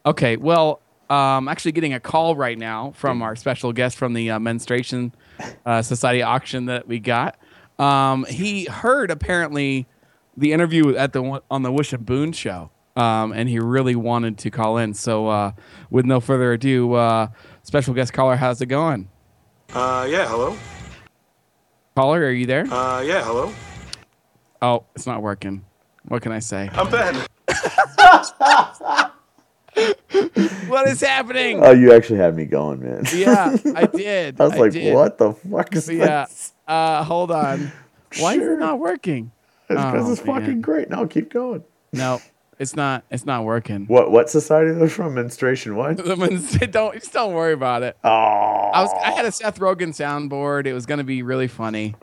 okay, 0.04 0.36
well, 0.36 0.80
um, 1.08 1.48
actually 1.48 1.72
getting 1.72 1.92
a 1.94 2.00
call 2.00 2.34
right 2.36 2.58
now 2.58 2.92
from 2.96 3.22
our 3.22 3.36
special 3.36 3.72
guest 3.72 3.96
from 3.96 4.12
the 4.14 4.30
uh, 4.30 4.38
Menstruation 4.40 5.12
uh, 5.66 5.82
Society 5.82 6.22
auction 6.22 6.66
that 6.66 6.86
we 6.86 6.98
got. 6.98 7.36
Um, 7.78 8.24
he 8.24 8.64
heard 8.66 9.10
apparently 9.10 9.86
the 10.36 10.52
interview 10.52 10.94
at 10.96 11.12
the 11.12 11.42
on 11.50 11.62
the 11.62 11.72
Wish 11.72 11.92
and 11.92 12.04
Boone 12.04 12.32
show, 12.32 12.70
um, 12.96 13.32
and 13.32 13.48
he 13.48 13.58
really 13.58 13.94
wanted 13.96 14.38
to 14.38 14.50
call 14.50 14.76
in. 14.78 14.94
So, 14.94 15.28
uh, 15.28 15.52
with 15.90 16.04
no 16.04 16.20
further 16.20 16.52
ado, 16.52 16.92
uh, 16.94 17.28
special 17.62 17.94
guest 17.94 18.12
caller, 18.12 18.36
how's 18.36 18.60
it 18.60 18.66
going? 18.66 19.08
Uh, 19.72 20.06
yeah, 20.10 20.28
hello. 20.28 20.56
Caller, 21.94 22.20
are 22.24 22.30
you 22.30 22.46
there? 22.46 22.66
Uh, 22.72 23.00
yeah, 23.02 23.24
hello. 23.24 23.52
Oh, 24.62 24.84
it's 24.94 25.06
not 25.06 25.22
working. 25.22 25.64
What 26.08 26.22
can 26.22 26.32
I 26.32 26.38
say? 26.38 26.70
I'm 26.72 26.90
Ben. 26.90 27.26
What 30.68 30.88
is 30.88 31.00
happening? 31.00 31.60
oh 31.64 31.72
you 31.72 31.92
actually 31.92 32.18
had 32.18 32.36
me 32.36 32.44
going 32.44 32.80
man 32.80 33.04
yeah, 33.14 33.56
I 33.74 33.86
did. 33.86 34.40
I 34.40 34.44
was 34.46 34.56
like, 34.56 34.72
did. 34.72 34.94
what 34.94 35.18
the 35.18 35.32
fuck 35.32 35.74
is 35.74 35.88
Yeah. 35.88 36.26
this? 36.26 36.52
Uh, 36.66 37.02
hold 37.04 37.30
on. 37.30 37.72
Why 38.18 38.34
is 38.34 38.38
Sure. 38.40 38.54
it 38.54 38.58
not 38.60 38.78
working? 38.78 39.32
Because 39.68 40.08
Oh, 40.08 40.12
it's 40.12 40.20
fucking 40.20 40.60
great. 40.62 40.90
No, 40.90 41.06
keep 41.06 41.32
going. 41.32 41.62
No, 41.92 42.20
it's 42.58 42.74
not. 42.76 43.04
It's 43.10 43.24
not 43.26 43.44
working. 43.44 43.86
What 43.86 44.10
what 44.12 44.30
society 44.30 44.72
they're 44.72 44.88
from? 44.88 45.14
Menstruation 45.14 45.74
what? 45.76 45.96
don't 46.70 46.94
just 46.94 47.12
don't 47.12 47.34
worry 47.34 47.52
about 47.52 47.82
it. 47.82 47.96
Oh, 48.04 48.08
I 48.08 48.82
was 48.82 48.90
I 49.04 49.10
had 49.12 49.24
a 49.26 49.32
Seth 49.32 49.58
Rogen 49.58 49.88
soundboard. 49.90 50.66
It 50.66 50.72
was 50.72 50.86
gonna 50.86 51.04
be 51.04 51.22
really 51.22 51.48
funny, 51.48 51.94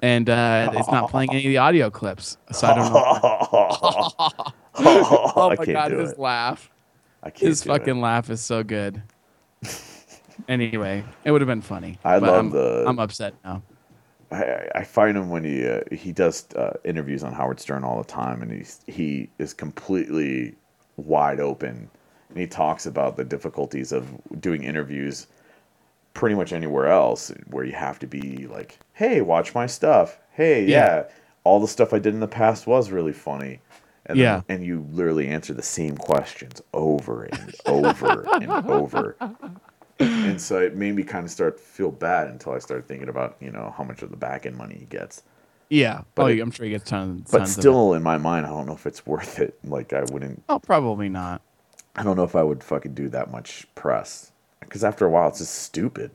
and 0.00 0.28
uh, 0.30 0.70
it's 0.74 0.88
not 0.90 1.10
playing 1.10 1.30
any 1.30 1.40
of 1.46 1.50
the 1.50 1.58
audio 1.58 1.90
clips. 1.90 2.38
So 2.52 2.66
I 2.68 2.74
don't 2.74 2.92
know. 2.92 4.52
Oh 4.74 5.50
I 5.50 5.54
my 5.56 5.64
god, 5.66 5.92
it. 5.92 6.18
laugh. 6.18 6.70
I 7.22 7.30
can't 7.30 7.48
His 7.48 7.62
fucking 7.62 7.98
it. 7.98 8.00
laugh 8.00 8.30
is 8.30 8.40
so 8.40 8.62
good. 8.62 9.02
anyway, 10.48 11.04
it 11.24 11.30
would 11.30 11.40
have 11.40 11.48
been 11.48 11.62
funny. 11.62 11.98
I 12.04 12.18
love 12.18 12.34
I'm, 12.34 12.50
the- 12.50 12.84
I'm 12.86 12.98
upset 12.98 13.34
now. 13.44 13.62
I, 14.30 14.68
I 14.76 14.84
find 14.84 15.16
him 15.16 15.28
when 15.28 15.44
he 15.44 15.66
uh, 15.68 15.80
he 15.92 16.10
does 16.10 16.46
uh, 16.56 16.72
interviews 16.84 17.22
on 17.22 17.34
Howard 17.34 17.60
Stern 17.60 17.84
all 17.84 17.98
the 17.98 18.08
time, 18.08 18.40
and 18.40 18.50
he's 18.50 18.80
he 18.86 19.28
is 19.38 19.52
completely 19.52 20.54
wide 20.96 21.38
open, 21.38 21.90
and 22.30 22.38
he 22.38 22.46
talks 22.46 22.86
about 22.86 23.16
the 23.18 23.24
difficulties 23.24 23.92
of 23.92 24.08
doing 24.40 24.64
interviews 24.64 25.26
pretty 26.14 26.34
much 26.34 26.52
anywhere 26.52 26.86
else, 26.86 27.30
where 27.48 27.64
you 27.64 27.72
have 27.72 27.98
to 27.98 28.06
be 28.06 28.46
like, 28.46 28.78
"Hey, 28.94 29.20
watch 29.20 29.54
my 29.54 29.66
stuff. 29.66 30.18
Hey, 30.32 30.64
Yeah. 30.64 30.96
yeah, 30.96 31.04
all 31.44 31.60
the 31.60 31.68
stuff 31.68 31.92
I 31.92 31.98
did 31.98 32.14
in 32.14 32.20
the 32.20 32.26
past 32.26 32.66
was 32.66 32.90
really 32.90 33.12
funny." 33.12 33.60
And 34.06 34.18
Yeah. 34.18 34.42
then, 34.48 34.56
and 34.58 34.66
you 34.66 34.86
literally 34.90 35.28
answer 35.28 35.54
the 35.54 35.62
same 35.62 35.96
questions 35.96 36.60
over 36.74 37.24
and 37.24 37.54
over 37.66 38.26
and 38.34 38.50
over. 38.70 39.16
And 39.98 40.40
so 40.40 40.58
it 40.58 40.74
made 40.76 40.96
me 40.96 41.04
kind 41.04 41.24
of 41.24 41.30
start 41.30 41.56
to 41.58 41.62
feel 41.62 41.90
bad 41.92 42.28
until 42.28 42.52
I 42.52 42.58
started 42.58 42.88
thinking 42.88 43.08
about, 43.08 43.36
you 43.40 43.50
know, 43.52 43.72
how 43.76 43.84
much 43.84 44.02
of 44.02 44.10
the 44.10 44.16
back 44.16 44.46
end 44.46 44.56
money 44.56 44.76
he 44.78 44.86
gets. 44.86 45.22
Yeah. 45.70 46.02
But 46.16 46.22
oh, 46.24 46.26
it- 46.28 46.40
I'm 46.40 46.50
sure 46.50 46.64
he 46.66 46.72
gets 46.72 46.84
tons. 46.84 47.30
But 47.30 47.38
tons 47.38 47.52
of 47.52 47.58
it. 47.58 47.60
still, 47.62 47.94
in 47.94 48.02
my 48.02 48.18
mind, 48.18 48.44
I 48.46 48.48
don't 48.48 48.66
know 48.66 48.74
if 48.74 48.86
it's 48.86 49.06
worth 49.06 49.38
it. 49.38 49.56
Like, 49.64 49.92
I 49.92 50.02
wouldn't, 50.02 50.42
oh, 50.48 50.58
probably 50.58 51.08
not. 51.08 51.40
I 51.94 52.02
don't 52.02 52.16
know 52.16 52.24
if 52.24 52.34
I 52.34 52.42
would 52.42 52.64
fucking 52.64 52.94
do 52.94 53.08
that 53.10 53.30
much 53.30 53.66
press. 53.74 54.32
Because 54.60 54.82
after 54.82 55.04
a 55.06 55.10
while, 55.10 55.28
it's 55.28 55.38
just 55.38 55.54
stupid. 55.54 56.10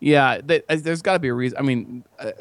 Yeah, 0.00 0.40
th- 0.46 0.64
uh, 0.68 0.76
there's 0.80 1.00
got 1.02 1.12
to 1.14 1.18
be 1.20 1.28
a 1.28 1.34
reason. 1.34 1.58
I 1.58 1.62
mean, 1.62 2.04
uh, 2.18 2.32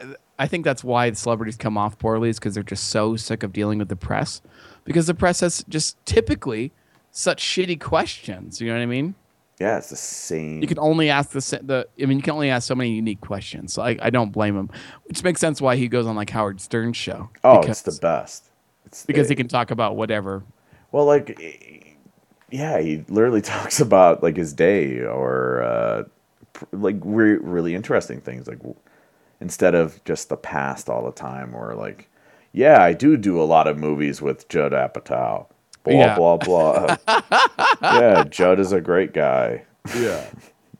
I 0.41 0.47
think 0.47 0.65
that's 0.65 0.83
why 0.83 1.11
the 1.11 1.15
celebrities 1.15 1.55
come 1.55 1.77
off 1.77 1.99
poorly 1.99 2.29
is 2.29 2.39
because 2.39 2.55
they're 2.55 2.63
just 2.63 2.89
so 2.89 3.15
sick 3.15 3.43
of 3.43 3.53
dealing 3.53 3.77
with 3.77 3.89
the 3.89 3.95
press, 3.95 4.41
because 4.85 5.05
the 5.05 5.13
press 5.13 5.41
has 5.41 5.63
just 5.69 6.03
typically 6.03 6.71
such 7.11 7.43
shitty 7.43 7.79
questions. 7.79 8.59
You 8.59 8.69
know 8.69 8.73
what 8.73 8.81
I 8.81 8.87
mean? 8.87 9.13
Yeah, 9.59 9.77
it's 9.77 9.91
the 9.91 9.95
same. 9.95 10.59
You 10.59 10.67
can 10.67 10.79
only 10.79 11.11
ask 11.11 11.29
the 11.29 11.59
the. 11.61 11.87
I 12.01 12.07
mean, 12.07 12.17
you 12.17 12.23
can 12.23 12.33
only 12.33 12.49
ask 12.49 12.67
so 12.67 12.73
many 12.73 12.89
unique 12.89 13.21
questions. 13.21 13.71
So 13.73 13.83
I, 13.83 13.99
I 14.01 14.09
don't 14.09 14.31
blame 14.31 14.57
him, 14.57 14.71
which 15.03 15.23
makes 15.23 15.39
sense 15.39 15.61
why 15.61 15.75
he 15.75 15.87
goes 15.87 16.07
on 16.07 16.15
like 16.15 16.31
Howard 16.31 16.59
Stern's 16.59 16.97
show. 16.97 17.29
oh, 17.43 17.61
because, 17.61 17.85
it's 17.85 17.97
the 17.97 18.01
best. 18.01 18.49
It's 18.87 19.05
because 19.05 19.29
he 19.29 19.35
can 19.35 19.47
talk 19.47 19.69
about 19.69 19.95
whatever. 19.95 20.41
Well, 20.91 21.05
like, 21.05 21.39
eh, 21.39 21.91
yeah, 22.49 22.79
he 22.79 23.05
literally 23.09 23.41
talks 23.43 23.79
about 23.79 24.23
like 24.23 24.37
his 24.37 24.53
day 24.53 25.01
or 25.01 25.61
uh, 25.61 26.03
pr- 26.53 26.65
like 26.71 26.97
re- 27.03 27.37
really 27.37 27.75
interesting 27.75 28.21
things. 28.21 28.47
Like 28.47 28.57
instead 29.41 29.75
of 29.75 30.01
just 30.05 30.29
the 30.29 30.37
past 30.37 30.87
all 30.89 31.03
the 31.03 31.11
time, 31.11 31.53
or 31.55 31.75
like, 31.75 32.09
yeah, 32.53 32.81
I 32.81 32.93
do 32.93 33.17
do 33.17 33.41
a 33.41 33.43
lot 33.43 33.67
of 33.67 33.77
movies 33.77 34.21
with 34.21 34.47
Judd 34.47 34.71
Apatow. 34.71 35.47
Blah 35.83 35.93
Yeah. 35.93 36.15
blah 36.15 36.37
blah. 36.37 36.95
yeah, 37.81 38.23
Judd 38.29 38.59
is 38.59 38.71
a 38.71 38.79
great 38.81 39.13
guy. 39.13 39.63
Yeah. 39.95 40.25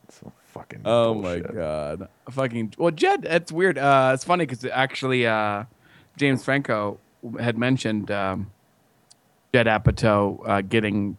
So 0.10 0.32
Fucking. 0.50 0.82
Oh 0.86 1.14
bullshit. 1.16 1.48
my 1.48 1.54
god. 1.54 2.08
Fucking 2.30 2.74
well, 2.78 2.92
Jed. 2.92 3.26
It's 3.26 3.52
weird. 3.52 3.78
Uh, 3.78 4.12
it's 4.14 4.24
funny 4.26 4.46
because 4.46 4.64
actually, 4.66 5.26
uh, 5.26 5.64
James 6.18 6.44
Franco 6.44 7.00
had 7.40 7.58
mentioned 7.58 8.12
um, 8.12 8.52
Jed 9.54 9.66
Apatow 9.68 10.42
uh, 10.46 10.62
getting 10.62 11.18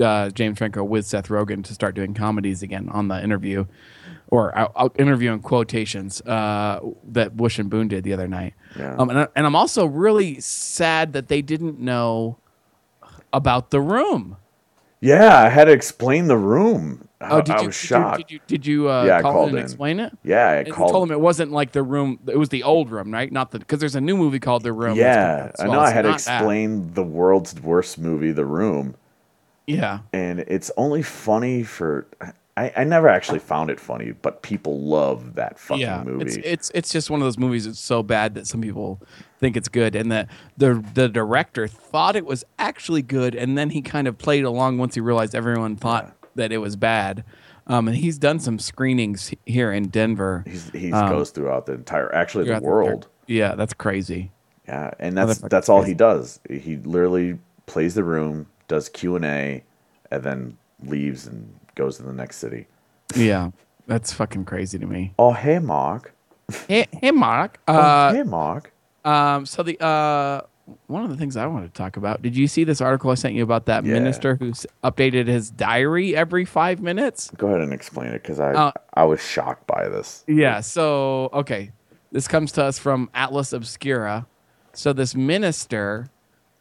uh, 0.00 0.30
James 0.30 0.56
Franco 0.58 0.82
with 0.82 1.06
Seth 1.06 1.28
Rogen 1.28 1.62
to 1.64 1.74
start 1.74 1.94
doing 1.94 2.14
comedies 2.14 2.62
again 2.62 2.88
on 2.88 3.08
the 3.08 3.22
interview, 3.22 3.66
or 4.28 4.56
I'll 4.58 4.92
interview 4.98 5.32
in 5.32 5.40
quotations 5.40 6.20
uh, 6.22 6.80
that 7.12 7.36
Bush 7.36 7.58
and 7.58 7.70
Boone 7.70 7.88
did 7.88 8.04
the 8.04 8.12
other 8.12 8.26
night. 8.28 8.54
Yeah. 8.78 8.96
Um, 8.98 9.10
and, 9.10 9.18
I- 9.20 9.28
and 9.36 9.46
I'm 9.46 9.54
also 9.56 9.86
really 9.86 10.40
sad 10.40 11.12
that 11.12 11.28
they 11.28 11.42
didn't 11.42 11.78
know 11.78 12.38
about 13.32 13.70
the 13.70 13.80
room. 13.80 14.36
Yeah, 15.00 15.38
I 15.42 15.48
had 15.48 15.66
to 15.66 15.72
explain 15.72 16.26
the 16.26 16.38
room. 16.38 17.02
I, 17.20 17.30
Oh, 17.30 17.40
did 17.40 17.54
I 17.54 17.60
you? 17.62 17.66
was 17.68 17.80
did 17.80 17.90
you- 17.90 18.16
Did 18.16 18.30
you? 18.30 18.40
Did 18.46 18.66
you, 18.66 18.90
uh, 18.90 19.04
Yeah, 19.04 19.18
I 19.18 19.22
call 19.22 19.42
in 19.44 19.48
and 19.50 19.58
in. 19.58 19.64
explain 19.64 20.00
it? 20.00 20.12
yeah, 20.24 20.48
I 20.48 20.54
And 20.56 20.72
called. 20.72 20.90
told 20.92 21.08
him 21.08 21.12
it 21.12 21.20
wasn't 21.20 21.52
like 21.52 21.72
the 21.72 21.82
room. 21.82 22.18
It 22.26 22.38
was 22.38 22.48
the 22.50 22.62
old 22.62 22.90
room, 22.90 23.12
right? 23.12 23.30
Not 23.30 23.52
the 23.52 23.58
because 23.58 23.78
there's 23.78 23.94
a 23.94 24.00
new 24.00 24.16
movie 24.16 24.38
called 24.40 24.62
The 24.64 24.72
Room. 24.72 24.96
yeah, 24.96 25.50
I 25.58 25.64
well. 25.68 25.72
know. 25.74 25.80
I 25.80 25.90
had 25.90 26.02
to 26.02 26.08
not 26.10 26.20
that. 26.20 26.36
explain 26.38 26.92
the 26.94 27.02
world's 27.04 27.58
worst 27.60 27.98
movie, 27.98 28.32
The 28.32 28.44
Room, 28.44 28.96
Yeah, 29.66 30.00
and 30.12 30.40
it's 30.40 30.70
only 30.76 31.02
funny 31.02 31.62
for. 31.62 32.06
I, 32.56 32.72
I 32.74 32.84
never 32.84 33.08
actually 33.08 33.40
found 33.40 33.68
it 33.70 33.78
funny, 33.78 34.12
but 34.12 34.42
people 34.42 34.80
love 34.80 35.34
that 35.34 35.58
fucking 35.58 35.82
yeah. 35.82 36.02
movie. 36.02 36.24
It's 36.24 36.36
it's 36.36 36.70
it's 36.74 36.90
just 36.90 37.10
one 37.10 37.20
of 37.20 37.26
those 37.26 37.36
movies 37.36 37.66
that's 37.66 37.78
so 37.78 38.02
bad 38.02 38.34
that 38.34 38.46
some 38.46 38.62
people 38.62 39.02
think 39.38 39.56
it's 39.56 39.68
good, 39.68 39.94
and 39.94 40.10
the 40.10 40.26
the 40.56 40.82
the 40.94 41.08
director 41.08 41.68
thought 41.68 42.16
it 42.16 42.24
was 42.24 42.44
actually 42.58 43.02
good, 43.02 43.34
and 43.34 43.58
then 43.58 43.70
he 43.70 43.82
kind 43.82 44.08
of 44.08 44.16
played 44.16 44.44
along 44.44 44.78
once 44.78 44.94
he 44.94 45.02
realized 45.02 45.34
everyone 45.34 45.76
thought 45.76 46.16
that 46.34 46.50
it 46.50 46.58
was 46.58 46.76
bad. 46.76 47.24
Um, 47.68 47.88
and 47.88 47.96
he's 47.96 48.16
done 48.16 48.38
some 48.38 48.58
screenings 48.58 49.34
here 49.44 49.72
in 49.72 49.88
Denver. 49.88 50.44
He's, 50.46 50.70
he 50.70 50.92
um, 50.92 51.10
goes 51.10 51.30
throughout 51.30 51.66
the 51.66 51.72
entire, 51.72 52.14
actually 52.14 52.44
the 52.44 52.50
throughout 52.50 52.62
the- 52.62 52.68
world. 52.68 53.08
Yeah, 53.26 53.56
that's 53.56 53.74
crazy. 53.74 54.30
Yeah, 54.68 54.92
and 54.98 55.16
that's 55.16 55.38
that's 55.38 55.68
all 55.68 55.80
crazy. 55.80 55.90
he 55.90 55.94
does. 55.94 56.40
He 56.48 56.76
literally 56.76 57.38
plays 57.66 57.94
the 57.94 58.04
room, 58.04 58.46
does 58.68 58.88
Q 58.88 59.16
and 59.16 59.24
A, 59.24 59.64
and 60.10 60.22
then 60.22 60.58
leaves 60.84 61.26
and 61.26 61.52
goes 61.76 61.98
to 61.98 62.02
the 62.02 62.12
next 62.12 62.36
city. 62.38 62.66
Yeah, 63.14 63.50
that's 63.86 64.12
fucking 64.12 64.44
crazy 64.46 64.78
to 64.80 64.86
me. 64.86 65.14
Oh 65.18 65.32
hey 65.32 65.60
Mark. 65.60 66.12
Hey, 66.68 66.86
hey 66.92 67.12
Mark. 67.12 67.60
Oh, 67.68 67.74
Uh, 67.74 68.12
hey 68.12 68.22
Mark. 68.24 68.72
Um, 69.04 69.46
so 69.46 69.62
the 69.62 69.80
uh, 69.82 70.40
one 70.88 71.04
of 71.04 71.10
the 71.10 71.16
things 71.16 71.36
I 71.36 71.46
wanted 71.46 71.72
to 71.72 71.78
talk 71.78 71.96
about. 71.96 72.22
Did 72.22 72.36
you 72.36 72.48
see 72.48 72.64
this 72.64 72.80
article 72.80 73.12
I 73.12 73.14
sent 73.14 73.34
you 73.34 73.44
about 73.44 73.66
that 73.66 73.84
Yeah. 73.84 73.92
minister 73.92 74.34
who's 74.34 74.66
updated 74.82 75.28
his 75.28 75.48
diary 75.50 76.16
every 76.16 76.44
five 76.44 76.80
minutes? 76.82 77.30
Go 77.36 77.46
ahead 77.48 77.60
and 77.60 77.72
explain 77.72 78.08
it 78.08 78.22
because 78.22 78.40
I 78.40 78.52
Uh, 78.52 78.72
I 78.94 79.04
was 79.04 79.20
shocked 79.20 79.66
by 79.68 79.88
this. 79.88 80.24
Yeah. 80.26 80.60
So 80.60 81.30
okay, 81.32 81.70
this 82.10 82.26
comes 82.26 82.50
to 82.52 82.64
us 82.64 82.78
from 82.80 83.08
Atlas 83.14 83.52
Obscura. 83.52 84.26
So 84.72 84.92
this 84.92 85.14
minister, 85.14 86.08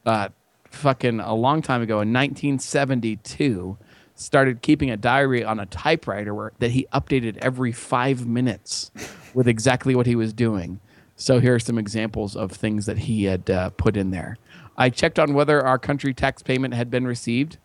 uh, 0.05 0.29
fucking 0.69 1.19
a 1.19 1.33
long 1.33 1.61
time 1.61 1.81
ago 1.81 1.99
in 2.01 2.13
1972, 2.13 3.77
started 4.15 4.61
keeping 4.61 4.89
a 4.89 4.97
diary 4.97 5.43
on 5.43 5.59
a 5.59 5.65
typewriter 5.65 6.53
that 6.59 6.71
he 6.71 6.87
updated 6.93 7.37
every 7.37 7.71
five 7.71 8.25
minutes 8.25 8.91
with 9.33 9.47
exactly 9.47 9.93
what 9.93 10.05
he 10.05 10.15
was 10.15 10.33
doing. 10.33 10.79
So 11.17 11.39
here 11.39 11.55
are 11.55 11.59
some 11.59 11.77
examples 11.77 12.35
of 12.35 12.51
things 12.51 12.85
that 12.85 12.99
he 12.99 13.25
had 13.25 13.49
uh, 13.49 13.69
put 13.71 13.95
in 13.95 14.11
there. 14.11 14.37
I 14.77 14.89
checked 14.89 15.19
on 15.19 15.33
whether 15.33 15.65
our 15.65 15.79
country 15.79 16.13
tax 16.13 16.41
payment 16.41 16.73
had 16.73 16.89
been 16.89 17.05
received. 17.07 17.57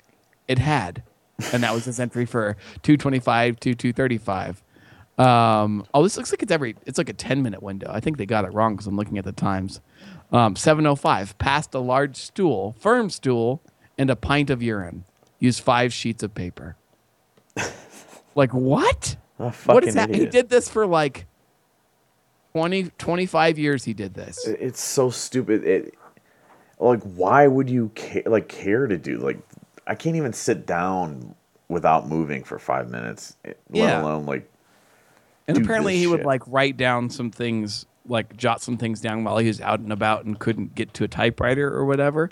It 0.47 0.59
had, 0.59 1.03
and 1.53 1.63
that 1.63 1.75
was 1.75 1.85
his 1.85 1.99
entry 1.99 2.27
for 2.27 2.57
225 2.83 3.59
to 3.61 3.75
235. 3.75 4.63
Um, 5.19 5.85
oh, 5.93 6.03
this 6.03 6.17
looks 6.17 6.33
like 6.33 6.43
it's 6.43 6.53
every. 6.53 6.77
It's 6.87 6.99
like 6.99 7.09
a 7.09 7.15
10 7.15 7.43
minute 7.43 7.63
window. 7.63 7.91
I 7.93 8.01
think 8.01 8.17
they 8.17 8.27
got 8.27 8.45
it 8.45 8.55
wrong 8.55 8.75
because 8.75 8.87
I'm 8.87 8.97
looking 8.97 9.19
at 9.19 9.25
the 9.25 9.33
times. 9.33 9.81
Um, 10.33 10.57
705 10.57 11.37
passed 11.39 11.75
a 11.75 11.81
large 11.81 12.17
stool, 12.17 12.75
firm 12.79 13.11
stool, 13.11 13.61
and 13.99 14.09
a 14.09 14.17
pint 14.17 14.49
of 14.49 14.63
urine. 14.63 15.05
Used 15.41 15.63
five 15.63 15.93
sheets 15.93 16.23
of 16.23 16.35
paper. 16.35 16.77
like 18.35 18.53
what? 18.53 19.17
What 19.37 19.49
is 19.55 19.67
What 19.67 19.85
fucking 19.85 19.89
is 19.89 19.95
that? 19.97 20.15
He 20.15 20.27
did 20.27 20.49
this 20.51 20.69
for 20.69 20.87
like 20.87 21.27
20, 22.53 22.91
25 22.99 23.59
years. 23.59 23.85
He 23.85 23.95
did 23.95 24.15
this. 24.15 24.47
It's 24.47 24.81
so 24.81 25.11
stupid. 25.11 25.65
It 25.65 25.95
like 26.79 27.03
why 27.03 27.47
would 27.47 27.69
you 27.69 27.91
care, 27.95 28.23
like 28.27 28.49
care 28.49 28.87
to 28.87 28.97
do 28.97 29.19
like 29.19 29.39
I 29.87 29.95
can't 29.95 30.17
even 30.17 30.33
sit 30.33 30.67
down 30.67 31.35
without 31.69 32.09
moving 32.09 32.45
for 32.45 32.59
five 32.59 32.91
minutes, 32.91 33.37
eh, 33.45 33.53
let 33.71 33.89
Yeah. 33.89 34.03
alone 34.03 34.27
like 34.27 34.51
And 35.49 35.57
do 35.57 35.63
apparently 35.63 35.95
this 35.95 36.01
he 36.03 36.07
would 36.07 36.25
like 36.25 36.43
write 36.47 36.77
down 36.77 37.11
some 37.11 37.31
things, 37.31 37.87
like 38.07 38.37
jot 38.37 38.61
some 38.61 38.77
things 38.77 39.01
down 39.01 39.25
while 39.25 39.39
he 39.39 39.49
was 39.49 39.61
out 39.61 39.81
and 39.81 39.93
about 39.93 40.25
and 40.25 40.39
couldn't 40.39 40.75
get 40.75 40.93
to 40.95 41.05
a 41.05 41.09
typewriter 41.09 41.73
or 41.73 41.85
whatever. 41.85 42.31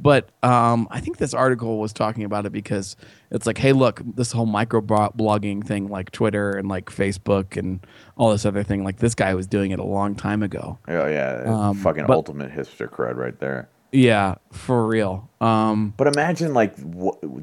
But 0.00 0.28
um, 0.44 0.86
I 0.90 1.00
think 1.00 1.16
this 1.16 1.34
article 1.34 1.78
was 1.80 1.92
talking 1.92 2.22
about 2.24 2.46
it 2.46 2.50
because 2.52 2.94
it's 3.32 3.46
like, 3.46 3.58
hey, 3.58 3.72
look, 3.72 4.00
this 4.14 4.30
whole 4.30 4.46
micro 4.46 4.80
blogging 4.80 5.66
thing, 5.66 5.88
like 5.88 6.12
Twitter 6.12 6.52
and 6.52 6.68
like 6.68 6.86
Facebook 6.86 7.56
and 7.56 7.84
all 8.16 8.30
this 8.30 8.46
other 8.46 8.62
thing, 8.62 8.84
like 8.84 8.98
this 8.98 9.14
guy 9.16 9.34
was 9.34 9.46
doing 9.48 9.72
it 9.72 9.80
a 9.80 9.84
long 9.84 10.14
time 10.14 10.42
ago. 10.42 10.78
oh 10.86 11.06
yeah, 11.08 11.42
Um, 11.46 11.76
fucking 11.78 12.06
but- 12.06 12.14
ultimate 12.14 12.52
hipster 12.52 12.88
cred 12.88 13.16
right 13.16 13.38
there. 13.40 13.68
Yeah, 13.90 14.34
for 14.52 14.86
real. 14.86 15.30
Um, 15.40 15.94
But 15.96 16.08
imagine 16.08 16.52
like 16.52 16.76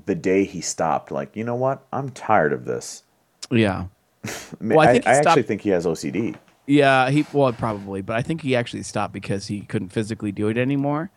the 0.06 0.14
day 0.16 0.46
he 0.46 0.62
stopped. 0.62 1.10
Like 1.12 1.36
you 1.36 1.44
know 1.44 1.56
what? 1.56 1.84
I'm 1.92 2.10
tired 2.12 2.54
of 2.54 2.66
this. 2.66 3.04
yeah. 3.52 3.86
Well, 4.62 4.80
I 4.80 4.94
I, 4.94 5.02
I 5.06 5.16
actually 5.18 5.44
think 5.44 5.62
he 5.62 5.70
has 5.70 5.86
OCD. 5.86 6.36
Yeah, 6.68 7.10
he 7.10 7.26
well 7.34 7.52
probably, 7.54 8.02
but 8.02 8.16
I 8.16 8.22
think 8.22 8.42
he 8.42 8.56
actually 8.56 8.84
stopped 8.84 9.14
because 9.14 9.48
he 9.48 9.62
couldn't 9.62 9.90
physically 9.90 10.32
do 10.32 10.48
it 10.48 10.58
anymore. 10.58 11.12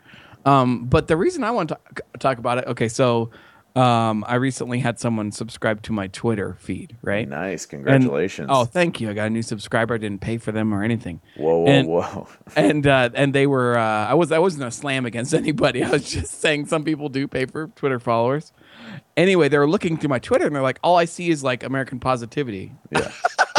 Um, 0.45 0.87
but 0.87 1.09
the 1.09 1.17
reason 1.17 1.45
I 1.45 1.51
want 1.51 1.69
to 1.71 1.75
talk, 1.75 2.01
talk 2.19 2.39
about 2.39 2.59
it, 2.59 2.67
okay, 2.67 2.89
so 2.89 3.31
um, 3.79 4.25
I 4.27 4.35
recently 4.37 4.79
had 4.81 4.99
someone 4.99 5.31
subscribe 5.33 5.83
to 5.83 5.93
my 5.93 6.07
Twitter 6.09 6.57
feed, 6.59 6.97
right? 7.03 7.29
Nice, 7.29 7.65
And- 7.65 7.71
congratulations. 7.71 8.49
oh, 8.51 8.65
thank 8.65 9.01
you. 9.01 9.11
I 9.11 9.13
got 9.15 9.27
a 9.27 9.31
new 9.31 9.43
subscriber. 9.43 9.95
I 9.95 9.99
didn't 9.99 10.21
pay 10.21 10.39
for 10.39 10.53
them 10.53 10.73
or 10.75 10.83
anything. 10.83 11.21
whoa, 11.37 11.59
whoa, 11.59 11.67
and- 11.67 11.89
whoa! 11.89 12.29
and 12.57 12.87
uh, 12.87 13.11
and 13.15 13.35
they 13.35 13.47
were 13.47 13.77
uh, 13.79 14.07
I 14.07 14.15
was 14.15 14.33
I 14.33 14.39
wasn't 14.39 14.65
a 14.65 14.71
slam 14.71 15.07
against 15.07 15.35
anybody. 15.43 15.85
I 15.85 15.91
was 15.91 16.11
just 16.11 16.41
saying 16.41 16.67
some 16.67 16.83
people 16.85 17.09
do 17.09 17.29
pay 17.29 17.47
for 17.47 17.69
Twitter 17.69 18.01
followers. 18.01 18.53
Anyway, 19.17 19.49
they 19.49 19.59
were 19.59 19.69
looking 19.69 19.97
through 19.97 20.09
my 20.11 20.19
Twitter 20.21 20.47
and 20.47 20.55
they're 20.55 20.63
like, 20.63 20.79
all 20.83 20.97
I 20.97 21.05
see 21.05 21.29
is 21.31 21.43
like 21.43 21.63
American 21.65 21.99
positivity. 22.01 22.73
Yeah. 22.91 23.11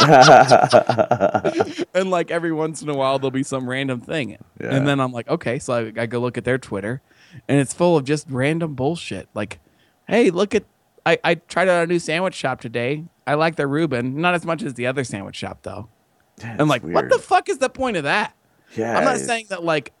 and 1.94 2.10
like 2.10 2.30
every 2.30 2.52
once 2.52 2.80
in 2.82 2.88
a 2.88 2.94
while 2.94 3.18
there'll 3.18 3.30
be 3.30 3.42
some 3.42 3.68
random 3.68 4.00
thing 4.00 4.38
Yeah. 4.58 4.74
and 4.74 4.88
then 4.88 4.98
i'm 4.98 5.12
like 5.12 5.28
okay 5.28 5.58
so 5.58 5.74
I, 5.74 5.92
I 6.02 6.06
go 6.06 6.18
look 6.20 6.38
at 6.38 6.44
their 6.44 6.56
twitter 6.56 7.02
and 7.48 7.60
it's 7.60 7.74
full 7.74 7.98
of 7.98 8.04
just 8.04 8.26
random 8.30 8.74
bullshit 8.74 9.28
like 9.34 9.60
hey 10.10 10.30
look 10.30 10.54
at 10.54 10.64
I, 11.06 11.18
I 11.24 11.34
tried 11.36 11.68
out 11.68 11.84
a 11.84 11.86
new 11.86 11.98
sandwich 11.98 12.34
shop 12.34 12.60
today. 12.60 13.04
I 13.26 13.34
like 13.34 13.56
their 13.56 13.66
reuben. 13.66 14.20
Not 14.20 14.34
as 14.34 14.44
much 14.44 14.62
as 14.62 14.74
the 14.74 14.86
other 14.86 15.02
sandwich 15.02 15.36
shop 15.36 15.60
though. 15.62 15.88
That's 16.36 16.60
i'm 16.60 16.68
like 16.68 16.82
what 16.82 17.08
the 17.08 17.18
fuck 17.18 17.48
is 17.48 17.58
the 17.58 17.70
point 17.70 17.96
of 17.96 18.04
that? 18.04 18.34
Yeah, 18.76 18.96
i'm 18.96 19.04
not 19.04 19.18
saying 19.18 19.46
that 19.48 19.64
like 19.64 19.92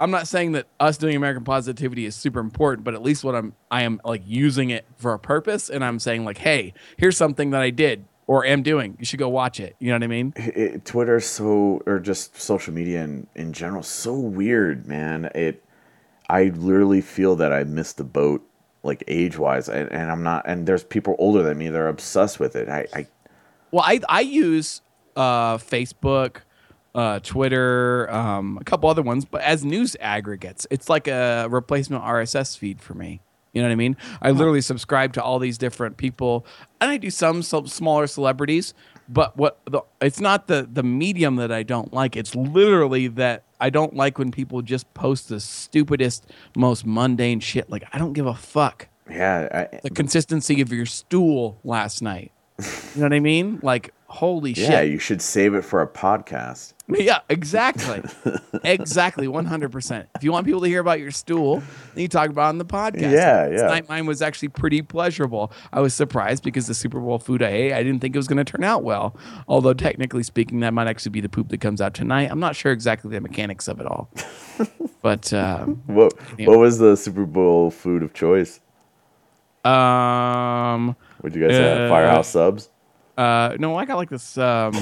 i'm 0.00 0.10
not 0.10 0.26
saying 0.26 0.52
that 0.52 0.66
us 0.80 0.96
doing 0.96 1.14
american 1.14 1.44
positivity 1.44 2.06
is 2.06 2.16
super 2.16 2.40
important 2.40 2.82
but 2.84 2.94
at 2.94 3.02
least 3.02 3.22
what 3.22 3.34
i'm 3.34 3.54
i 3.70 3.82
am 3.82 4.00
like 4.02 4.22
using 4.24 4.70
it 4.70 4.86
for 4.96 5.12
a 5.12 5.18
purpose 5.18 5.68
and 5.68 5.84
i'm 5.84 5.98
saying 5.98 6.24
like 6.24 6.38
hey 6.38 6.72
here's 6.96 7.18
something 7.18 7.50
that 7.50 7.60
i 7.60 7.68
did 7.68 8.06
or 8.26 8.44
am 8.44 8.62
doing. 8.62 8.96
You 8.98 9.04
should 9.04 9.18
go 9.18 9.28
watch 9.28 9.60
it. 9.60 9.76
You 9.78 9.88
know 9.88 9.96
what 9.96 10.02
i 10.02 10.06
mean? 10.06 10.32
It, 10.36 10.84
Twitter's 10.84 11.26
so, 11.26 11.82
or 11.86 11.98
just 11.98 12.40
social 12.40 12.72
media 12.72 13.02
in, 13.04 13.26
in 13.34 13.52
general, 13.52 13.82
so 13.82 14.14
weird, 14.14 14.86
man. 14.86 15.30
It, 15.34 15.64
I 16.28 16.44
literally 16.44 17.00
feel 17.00 17.36
that 17.36 17.52
I 17.52 17.64
missed 17.64 17.98
the 17.98 18.04
boat, 18.04 18.46
like 18.84 19.02
age 19.08 19.38
wise, 19.38 19.68
and, 19.68 19.90
and 19.90 20.10
I'm 20.10 20.22
not. 20.22 20.44
And 20.46 20.66
there's 20.66 20.84
people 20.84 21.16
older 21.18 21.42
than 21.42 21.58
me 21.58 21.68
that 21.68 21.78
are 21.78 21.88
obsessed 21.88 22.38
with 22.38 22.54
it. 22.56 22.68
I, 22.68 22.86
I 22.94 23.06
Well, 23.70 23.84
I 23.86 24.00
I 24.08 24.20
use 24.20 24.82
uh, 25.16 25.58
Facebook, 25.58 26.38
uh, 26.94 27.20
Twitter, 27.20 28.10
um, 28.10 28.58
a 28.60 28.64
couple 28.64 28.88
other 28.88 29.02
ones, 29.02 29.24
but 29.24 29.42
as 29.42 29.64
news 29.64 29.96
aggregates, 30.00 30.66
it's 30.70 30.88
like 30.88 31.08
a 31.08 31.46
replacement 31.50 32.02
RSS 32.04 32.56
feed 32.56 32.80
for 32.80 32.94
me. 32.94 33.20
You 33.52 33.62
know 33.62 33.68
what 33.68 33.72
I 33.72 33.76
mean? 33.76 33.96
I 34.20 34.32
literally 34.32 34.60
subscribe 34.60 35.12
to 35.12 35.22
all 35.22 35.38
these 35.38 35.58
different 35.58 35.96
people, 35.96 36.44
and 36.80 36.90
I 36.90 36.96
do 36.96 37.08
some 37.08 37.42
so- 37.42 37.66
smaller 37.66 38.08
celebrities. 38.08 38.74
But 39.08 39.36
what 39.36 39.58
the, 39.66 39.82
it's 40.00 40.20
not 40.20 40.46
the 40.46 40.68
the 40.70 40.82
medium 40.82 41.36
that 41.36 41.52
I 41.52 41.62
don't 41.62 41.92
like. 41.92 42.16
It's 42.16 42.34
literally 42.34 43.08
that 43.08 43.44
I 43.60 43.70
don't 43.70 43.94
like 43.94 44.18
when 44.18 44.30
people 44.30 44.62
just 44.62 44.92
post 44.94 45.28
the 45.28 45.40
stupidest, 45.40 46.30
most 46.56 46.86
mundane 46.86 47.40
shit. 47.40 47.68
Like 47.70 47.84
I 47.92 47.98
don't 47.98 48.12
give 48.12 48.26
a 48.26 48.34
fuck 48.34 48.88
yeah, 49.10 49.66
I, 49.72 49.78
the 49.82 49.90
consistency 49.90 50.60
of 50.60 50.72
your 50.72 50.86
stool 50.86 51.60
last 51.62 52.02
night. 52.02 52.32
You 52.58 53.00
know 53.00 53.06
what 53.06 53.12
I 53.12 53.20
mean? 53.20 53.58
Like, 53.62 53.92
holy 54.06 54.50
Yeah, 54.52 54.54
shit. 54.64 54.70
Yeah, 54.70 54.80
you 54.82 54.98
should 54.98 55.20
save 55.20 55.54
it 55.54 55.62
for 55.62 55.82
a 55.82 55.86
podcast. 55.88 56.72
Yeah, 56.86 57.20
exactly. 57.30 58.02
exactly. 58.62 59.26
100%. 59.26 60.06
If 60.16 60.22
you 60.22 60.30
want 60.30 60.44
people 60.44 60.60
to 60.60 60.68
hear 60.68 60.80
about 60.80 61.00
your 61.00 61.10
stool, 61.10 61.60
then 61.94 62.02
you 62.02 62.08
talk 62.08 62.28
about 62.28 62.44
it 62.44 62.48
on 62.50 62.58
the 62.58 62.66
podcast. 62.66 63.10
Yeah, 63.10 63.48
yeah. 63.48 63.56
Tonight 63.56 63.88
mine 63.88 64.04
was 64.04 64.20
actually 64.20 64.48
pretty 64.48 64.82
pleasurable. 64.82 65.50
I 65.72 65.80
was 65.80 65.94
surprised 65.94 66.44
because 66.44 66.66
the 66.66 66.74
Super 66.74 67.00
Bowl 67.00 67.18
food 67.18 67.42
I 67.42 67.48
ate, 67.48 67.72
I 67.72 67.82
didn't 67.82 68.00
think 68.00 68.14
it 68.14 68.18
was 68.18 68.28
going 68.28 68.36
to 68.36 68.44
turn 68.44 68.62
out 68.64 68.84
well. 68.84 69.16
Although, 69.48 69.72
technically 69.72 70.22
speaking, 70.22 70.60
that 70.60 70.74
might 70.74 70.86
actually 70.86 71.10
be 71.10 71.22
the 71.22 71.28
poop 71.30 71.48
that 71.48 71.62
comes 71.62 71.80
out 71.80 71.94
tonight. 71.94 72.28
I'm 72.30 72.38
not 72.40 72.54
sure 72.54 72.70
exactly 72.70 73.10
the 73.10 73.20
mechanics 73.22 73.66
of 73.66 73.80
it 73.80 73.86
all. 73.86 74.10
but, 75.02 75.32
uh, 75.32 75.64
What 75.86 76.12
Yeah. 76.36 76.48
what 76.48 76.58
was 76.58 76.76
the 76.78 76.96
Super 76.98 77.24
Bowl 77.24 77.70
food 77.70 78.02
of 78.02 78.12
choice? 78.12 78.60
um, 79.64 80.94
What 81.24 81.34
you 81.34 81.40
guys 81.40 81.56
have? 81.56 81.78
Uh, 81.78 81.88
Firehouse 81.88 82.28
subs? 82.28 82.68
uh, 83.16 83.56
no, 83.58 83.74
I 83.76 83.86
got 83.86 83.96
like 83.96 84.10
this, 84.10 84.36
um, 84.36 84.74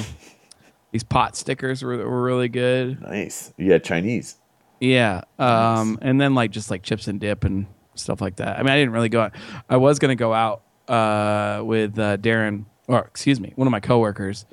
these 0.90 1.04
pot 1.04 1.36
stickers 1.36 1.84
were, 1.84 1.96
were 1.98 2.22
really 2.24 2.48
good. 2.48 3.00
Nice. 3.00 3.52
You 3.56 3.70
had 3.70 3.84
Chinese. 3.84 4.38
Yeah. 4.80 5.20
Um, 5.38 6.00
and 6.02 6.20
then 6.20 6.34
like 6.34 6.50
just 6.50 6.68
like 6.68 6.82
chips 6.82 7.06
and 7.06 7.20
dip 7.20 7.44
and 7.44 7.66
stuff 7.94 8.20
like 8.20 8.36
that. 8.36 8.58
I 8.58 8.62
mean, 8.64 8.72
I 8.72 8.76
didn't 8.76 8.92
really 8.92 9.08
go 9.08 9.20
out. 9.20 9.36
I 9.70 9.76
was 9.76 10.00
going 10.00 10.08
to 10.08 10.16
go 10.16 10.34
out 10.34 10.62
uh, 10.88 11.62
with 11.64 11.96
uh, 11.96 12.16
Darren, 12.16 12.64
or 12.88 12.98
excuse 13.02 13.38
me, 13.38 13.52
one 13.54 13.68
of 13.68 13.70
my 13.70 13.78
coworkers, 13.78 14.44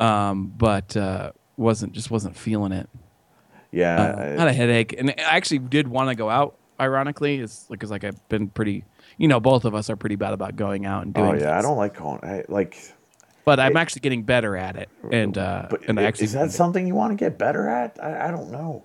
um, 0.00 0.52
but 0.56 0.96
uh, 0.96 1.30
wasn't 1.56 1.92
just 1.92 2.10
wasn't 2.10 2.36
feeling 2.36 2.72
it. 2.72 2.88
Yeah. 3.70 3.94
Uh, 4.02 4.20
I- 4.22 4.24
had 4.40 4.48
a 4.48 4.52
headache, 4.52 4.92
and 4.98 5.10
I 5.10 5.14
actually 5.36 5.60
did 5.60 5.86
want 5.86 6.08
to 6.08 6.16
go 6.16 6.28
out. 6.28 6.56
Ironically, 6.80 7.38
it's 7.38 7.70
like 7.70 7.78
because 7.78 7.92
like 7.92 8.02
I've 8.02 8.28
been 8.28 8.48
pretty, 8.48 8.84
you 9.18 9.28
know, 9.28 9.40
both 9.40 9.64
of 9.66 9.74
us 9.74 9.90
are 9.90 9.96
pretty 9.96 10.16
bad 10.16 10.32
about 10.32 10.56
going 10.56 10.86
out 10.86 11.02
and 11.04 11.12
doing. 11.12 11.26
oh 11.28 11.34
yeah, 11.34 11.58
I 11.58 11.62
don't 11.62 11.76
like 11.76 11.96
going. 11.96 12.20
I, 12.22 12.44
like, 12.48 12.76
But 13.44 13.60
I'm 13.60 13.76
actually 13.76 14.00
getting 14.00 14.22
better 14.22 14.56
at 14.56 14.76
it, 14.76 14.88
and 15.12 15.36
uh, 15.36 15.66
but 15.68 15.86
and 15.88 15.98
I 16.00 16.04
i- 16.04 16.06
actually 16.06 16.24
is 16.26 16.32
that 16.32 16.50
something 16.52 16.86
you 16.86 16.94
want 16.94 17.10
to 17.12 17.16
get 17.22 17.36
better 17.38 17.68
at? 17.68 18.02
I, 18.02 18.28
I 18.28 18.30
don't 18.30 18.50
know. 18.50 18.84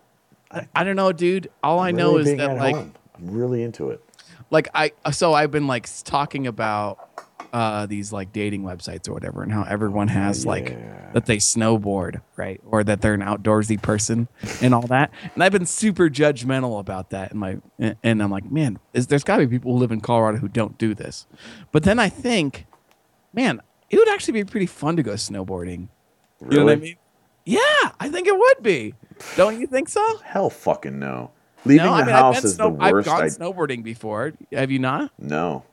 I 0.51 0.67
I, 0.75 0.84
don't 0.84 0.95
know, 0.95 1.11
dude. 1.13 1.49
All 1.63 1.79
I 1.79 1.89
I'm 1.89 1.95
know 1.95 2.17
really 2.17 2.31
is 2.34 2.38
that 2.39 2.57
like. 2.57 2.75
home. 2.75 2.93
I'm 3.15 3.29
really 3.31 3.63
into 3.63 3.89
it. 3.91 4.03
like 4.49 4.67
I 4.73 4.91
so 5.11 5.34
I've 5.34 5.51
been 5.51 5.67
like 5.67 5.88
talking 6.03 6.47
about 6.47 7.12
uh 7.54 7.86
these 7.86 8.12
like 8.12 8.34
dating 8.34 8.64
websites 8.64 9.08
or 9.08 9.14
whatever 9.14 9.43
and 9.43 9.51
how 9.54 9.64
everyone 9.64 10.08
has 10.08 10.45
like 10.45 10.76
that 11.14 11.28
they 11.28 11.38
snowboard, 11.38 12.22
right? 12.36 12.60
Or 12.66 12.84
that 12.84 13.01
they're 13.01 13.14
an 13.14 13.22
outdoorsy 13.22 13.80
person 13.82 14.28
and 14.62 14.74
all 14.74 14.88
that. 14.88 15.12
And 15.36 15.43
I've 15.43 15.51
been 15.51 15.68
super 15.68 16.10
judgmental 16.10 16.80
about 16.80 17.12
that 17.12 17.32
and 17.32 17.39
my 17.39 17.58
and- 17.80 18.22
I'm 18.24 18.32
like, 18.32 18.51
man, 18.51 18.80
is 18.93 19.08
there's 19.08 19.24
got 19.24 19.38
to 19.38 19.45
be 19.47 19.56
people 19.58 19.74
who 19.74 19.78
live 19.80 19.91
in 19.91 20.01
Colorado 20.01 20.39
who 20.39 20.47
don't 20.47 20.78
do 20.80 20.95
this. 20.95 21.28
But 21.72 21.84
then 21.84 21.99
I 21.99 22.10
think, 22.10 22.66
man, 23.34 23.62
it 23.89 23.97
would 23.97 24.10
actually 24.10 24.34
be 24.34 24.43
pretty 24.43 24.66
fun 24.66 24.95
to 24.95 25.04
go 25.04 25.14
snowboarding. 25.14 25.89
Really? 26.41 26.56
You 26.56 26.58
know 26.58 26.66
what 26.66 26.72
I 26.74 26.76
mean? 26.78 26.95
Yeah, 27.45 27.91
I 27.99 28.10
think 28.10 28.28
it 28.28 28.36
would 28.38 28.64
be. 28.64 28.95
Don't 29.36 29.60
you 29.60 29.68
think 29.68 29.89
so? 29.89 30.04
Hell, 30.24 30.49
fucking 30.49 30.97
no. 30.97 31.32
Leaving 31.66 31.86
no, 31.86 31.91
the 31.97 32.01
I 32.01 32.06
mean, 32.06 32.16
house 32.16 32.43
is 32.43 32.56
snow- 32.56 32.66
the 32.72 32.91
worst. 32.91 33.08
I've 33.08 33.18
gone 33.18 33.22
I 33.22 33.26
snowboarding 33.28 33.84
before. 33.84 34.34
Have 34.51 34.72
you 34.72 34.80
not? 34.80 35.12
no. 35.20 35.64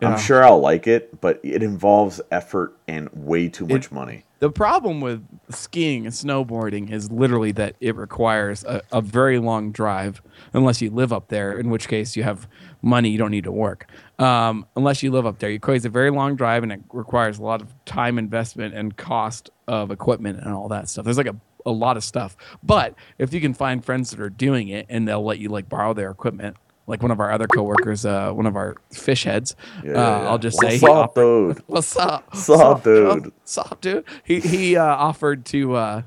Yeah. 0.00 0.10
I'm 0.10 0.18
sure 0.18 0.42
I'll 0.44 0.60
like 0.60 0.86
it, 0.86 1.20
but 1.20 1.40
it 1.42 1.62
involves 1.62 2.20
effort 2.30 2.76
and 2.88 3.08
way 3.12 3.48
too 3.48 3.66
much 3.66 3.92
money. 3.92 4.24
The 4.40 4.50
problem 4.50 5.00
with 5.00 5.24
skiing 5.50 6.04
and 6.04 6.12
snowboarding 6.12 6.90
is 6.90 7.12
literally 7.12 7.52
that 7.52 7.76
it 7.78 7.94
requires 7.94 8.64
a, 8.64 8.82
a 8.90 9.00
very 9.00 9.38
long 9.38 9.70
drive, 9.70 10.20
unless 10.52 10.82
you 10.82 10.90
live 10.90 11.12
up 11.12 11.28
there, 11.28 11.56
in 11.56 11.70
which 11.70 11.86
case 11.86 12.16
you 12.16 12.24
have 12.24 12.48
money, 12.82 13.10
you 13.10 13.18
don't 13.18 13.30
need 13.30 13.44
to 13.44 13.52
work. 13.52 13.88
Um, 14.18 14.66
unless 14.74 15.00
you 15.00 15.12
live 15.12 15.26
up 15.26 15.38
there, 15.38 15.50
it 15.50 15.54
requires 15.54 15.84
a 15.84 15.90
very 15.90 16.10
long 16.10 16.34
drive 16.34 16.64
and 16.64 16.72
it 16.72 16.80
requires 16.92 17.38
a 17.38 17.42
lot 17.42 17.62
of 17.62 17.72
time 17.84 18.18
investment 18.18 18.74
and 18.74 18.96
cost 18.96 19.50
of 19.68 19.92
equipment 19.92 20.40
and 20.40 20.52
all 20.52 20.66
that 20.68 20.88
stuff. 20.88 21.04
There's 21.04 21.18
like 21.18 21.28
a, 21.28 21.36
a 21.64 21.70
lot 21.70 21.96
of 21.96 22.02
stuff. 22.02 22.36
But 22.64 22.96
if 23.18 23.32
you 23.32 23.40
can 23.40 23.54
find 23.54 23.84
friends 23.84 24.10
that 24.10 24.18
are 24.18 24.28
doing 24.28 24.66
it 24.66 24.86
and 24.88 25.06
they'll 25.06 25.24
let 25.24 25.38
you 25.38 25.50
like 25.50 25.68
borrow 25.68 25.94
their 25.94 26.10
equipment, 26.10 26.56
like 26.86 27.02
one 27.02 27.10
of 27.10 27.20
our 27.20 27.30
other 27.30 27.46
coworkers, 27.46 28.04
uh, 28.04 28.32
one 28.32 28.46
of 28.46 28.56
our 28.56 28.76
fish 28.92 29.24
heads, 29.24 29.54
Yeah, 29.84 29.90
uh, 29.90 29.94
yeah, 29.94 30.22
yeah. 30.22 30.28
I'll 30.28 30.38
just 30.38 30.60
say, 30.60 30.78
he 30.78 30.86
up, 30.86 30.92
offered- 31.16 31.54
dude? 31.56 31.64
What's 31.66 31.96
up? 31.96 32.24
What's 32.32 32.50
up, 32.50 32.84
dude? 32.84 33.24
What's 33.26 33.58
up, 33.58 33.80
dude? 33.80 34.04
He 34.24 34.40
he 34.40 34.76
uh, 34.76 34.84
offered 34.84 35.44
to 35.46 35.74
uh, 35.76 36.02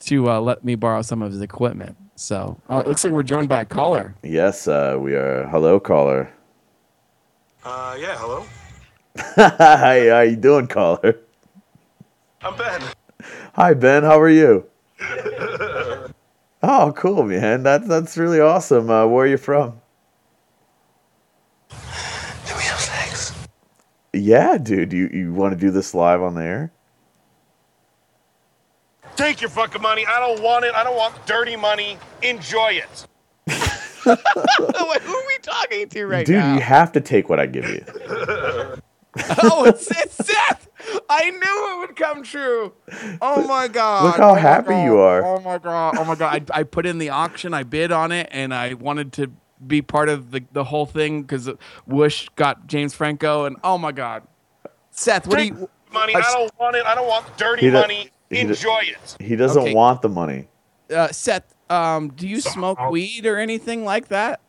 to 0.00 0.30
uh, 0.30 0.40
let 0.40 0.64
me 0.64 0.74
borrow 0.74 1.02
some 1.02 1.22
of 1.22 1.32
his 1.32 1.40
equipment. 1.40 1.96
So 2.16 2.60
uh, 2.70 2.82
it 2.84 2.88
looks 2.88 3.02
like 3.04 3.12
we're 3.12 3.22
joined 3.24 3.48
by 3.48 3.62
a 3.62 3.64
caller. 3.64 4.14
Yes, 4.22 4.68
uh, 4.68 4.96
we 5.00 5.14
are. 5.14 5.48
Hello, 5.48 5.80
caller. 5.80 6.30
Uh, 7.64 7.96
yeah, 7.98 8.16
hello. 8.18 8.44
Hi, 9.36 10.08
how 10.10 10.20
you 10.20 10.36
doing, 10.36 10.66
caller? 10.68 11.18
I'm 12.42 12.56
Ben. 12.56 12.82
Hi, 13.54 13.74
Ben. 13.74 14.02
How 14.02 14.20
are 14.20 14.28
you? 14.28 14.66
oh, 16.62 16.92
cool, 16.96 17.22
man. 17.24 17.62
That's 17.62 17.88
that's 17.88 18.16
really 18.16 18.38
awesome. 18.40 18.90
Uh, 18.90 19.06
where 19.06 19.24
are 19.24 19.28
you 19.28 19.36
from? 19.38 19.80
Do 21.70 21.76
we 22.56 22.62
have 22.64 22.80
sex? 22.80 23.32
Yeah, 24.14 24.58
dude. 24.58 24.92
You 24.92 25.08
you 25.12 25.32
want 25.32 25.52
to 25.54 25.58
do 25.58 25.70
this 25.70 25.94
live 25.94 26.22
on 26.22 26.34
the 26.34 26.42
air? 26.42 26.72
Take 29.16 29.40
your 29.40 29.50
fucking 29.50 29.80
money. 29.82 30.04
I 30.06 30.18
don't 30.18 30.42
want 30.42 30.64
it. 30.64 30.74
I 30.74 30.82
don't 30.84 30.96
want 30.96 31.26
dirty 31.26 31.56
money. 31.56 31.98
Enjoy 32.22 32.72
it. 32.72 33.06
Wait, 33.46 33.52
who 35.02 35.14
are 35.14 35.26
we 35.26 35.38
talking 35.40 35.88
to 35.88 36.06
right 36.06 36.26
dude, 36.26 36.36
now? 36.36 36.48
Dude, 36.52 36.58
you 36.58 36.64
have 36.64 36.92
to 36.92 37.00
take 37.00 37.28
what 37.28 37.38
I 37.40 37.46
give 37.46 37.68
you. 37.68 37.84
oh, 39.42 39.64
it's, 39.64 39.90
it's 39.90 40.14
Seth. 40.16 40.68
I 41.08 41.30
knew 41.30 41.74
it 41.74 41.78
would 41.86 41.96
come 41.96 42.22
true. 42.22 42.72
Oh 43.22 43.46
my 43.46 43.68
god! 43.68 44.04
Look 44.04 44.16
how 44.16 44.30
Oh 44.32 44.34
happy 44.34 44.70
God. 44.70 44.84
you 44.84 44.98
are. 44.98 45.24
Oh 45.24 45.40
my 45.40 45.58
god! 45.58 45.96
Oh 45.96 46.04
my 46.04 46.14
god! 46.14 46.50
I, 46.52 46.60
I 46.60 46.62
put 46.64 46.84
in 46.84 46.98
the 46.98 47.10
auction. 47.10 47.54
I 47.54 47.62
bid 47.62 47.92
on 47.92 48.12
it, 48.12 48.28
and 48.32 48.52
I 48.52 48.74
wanted 48.74 49.12
to 49.14 49.32
be 49.66 49.82
part 49.82 50.08
of 50.08 50.30
the, 50.30 50.42
the 50.52 50.64
whole 50.64 50.86
thing 50.86 51.22
because 51.22 51.50
Whoosh 51.86 52.28
got 52.36 52.66
James 52.66 52.94
Franco, 52.94 53.44
and 53.44 53.56
oh 53.64 53.76
my 53.78 53.92
god, 53.92 54.22
Seth, 54.90 55.26
what 55.26 55.36
do 55.38 55.42
Take 55.42 55.52
you? 55.58 55.68
money. 55.92 56.14
I 56.14 56.18
I 56.18 56.22
s- 56.22 56.32
don't 56.34 56.52
want 56.58 56.76
it. 56.76 56.84
I 56.86 56.94
don't 56.94 57.08
want 57.08 57.36
dirty 57.38 57.62
He 57.66 57.70
money. 57.70 58.10
he 58.30 58.40
Enjoy 58.40 58.80
it. 58.82 59.16
He 59.20 59.36
doesn't 59.36 59.62
Okay. 59.62 59.74
want 59.74 60.02
the 60.02 60.08
money. 60.08 60.48
uh, 60.94 61.08
Seth, 61.08 61.54
um, 61.70 62.08
do 62.10 62.26
you 62.28 62.40
So- 62.40 62.50
smoke 62.50 62.78
I'll- 62.80 62.90
weed 62.90 63.26
or 63.26 63.38
anything 63.38 63.84
like 63.84 64.08
that? 64.08 64.40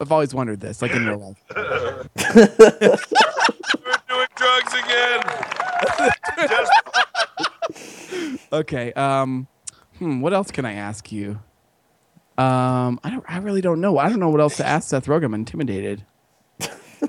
I've 0.00 0.12
always 0.12 0.34
wondered 0.34 0.60
this, 0.60 0.82
like 0.82 0.90
in 0.92 1.04
your 1.04 1.16
life. 1.16 1.42
We're 1.56 2.04
doing 4.08 4.26
drugs 4.36 4.74
again. 4.74 5.22
Just 6.48 6.72
Okay. 8.52 8.92
Um, 8.92 9.46
hmm, 9.98 10.20
what 10.20 10.34
else 10.34 10.50
can 10.50 10.64
I 10.66 10.74
ask 10.74 11.10
you? 11.10 11.40
Um, 12.38 13.00
I 13.02 13.10
don't. 13.10 13.24
I 13.28 13.38
really 13.38 13.60
don't 13.60 13.80
know. 13.80 13.98
I 13.98 14.08
don't 14.08 14.20
know 14.20 14.30
what 14.30 14.40
else 14.40 14.56
to 14.58 14.66
ask 14.66 14.88
Seth 14.88 15.06
Rogen. 15.06 15.24
I'm 15.26 15.34
intimidated. 15.34 16.04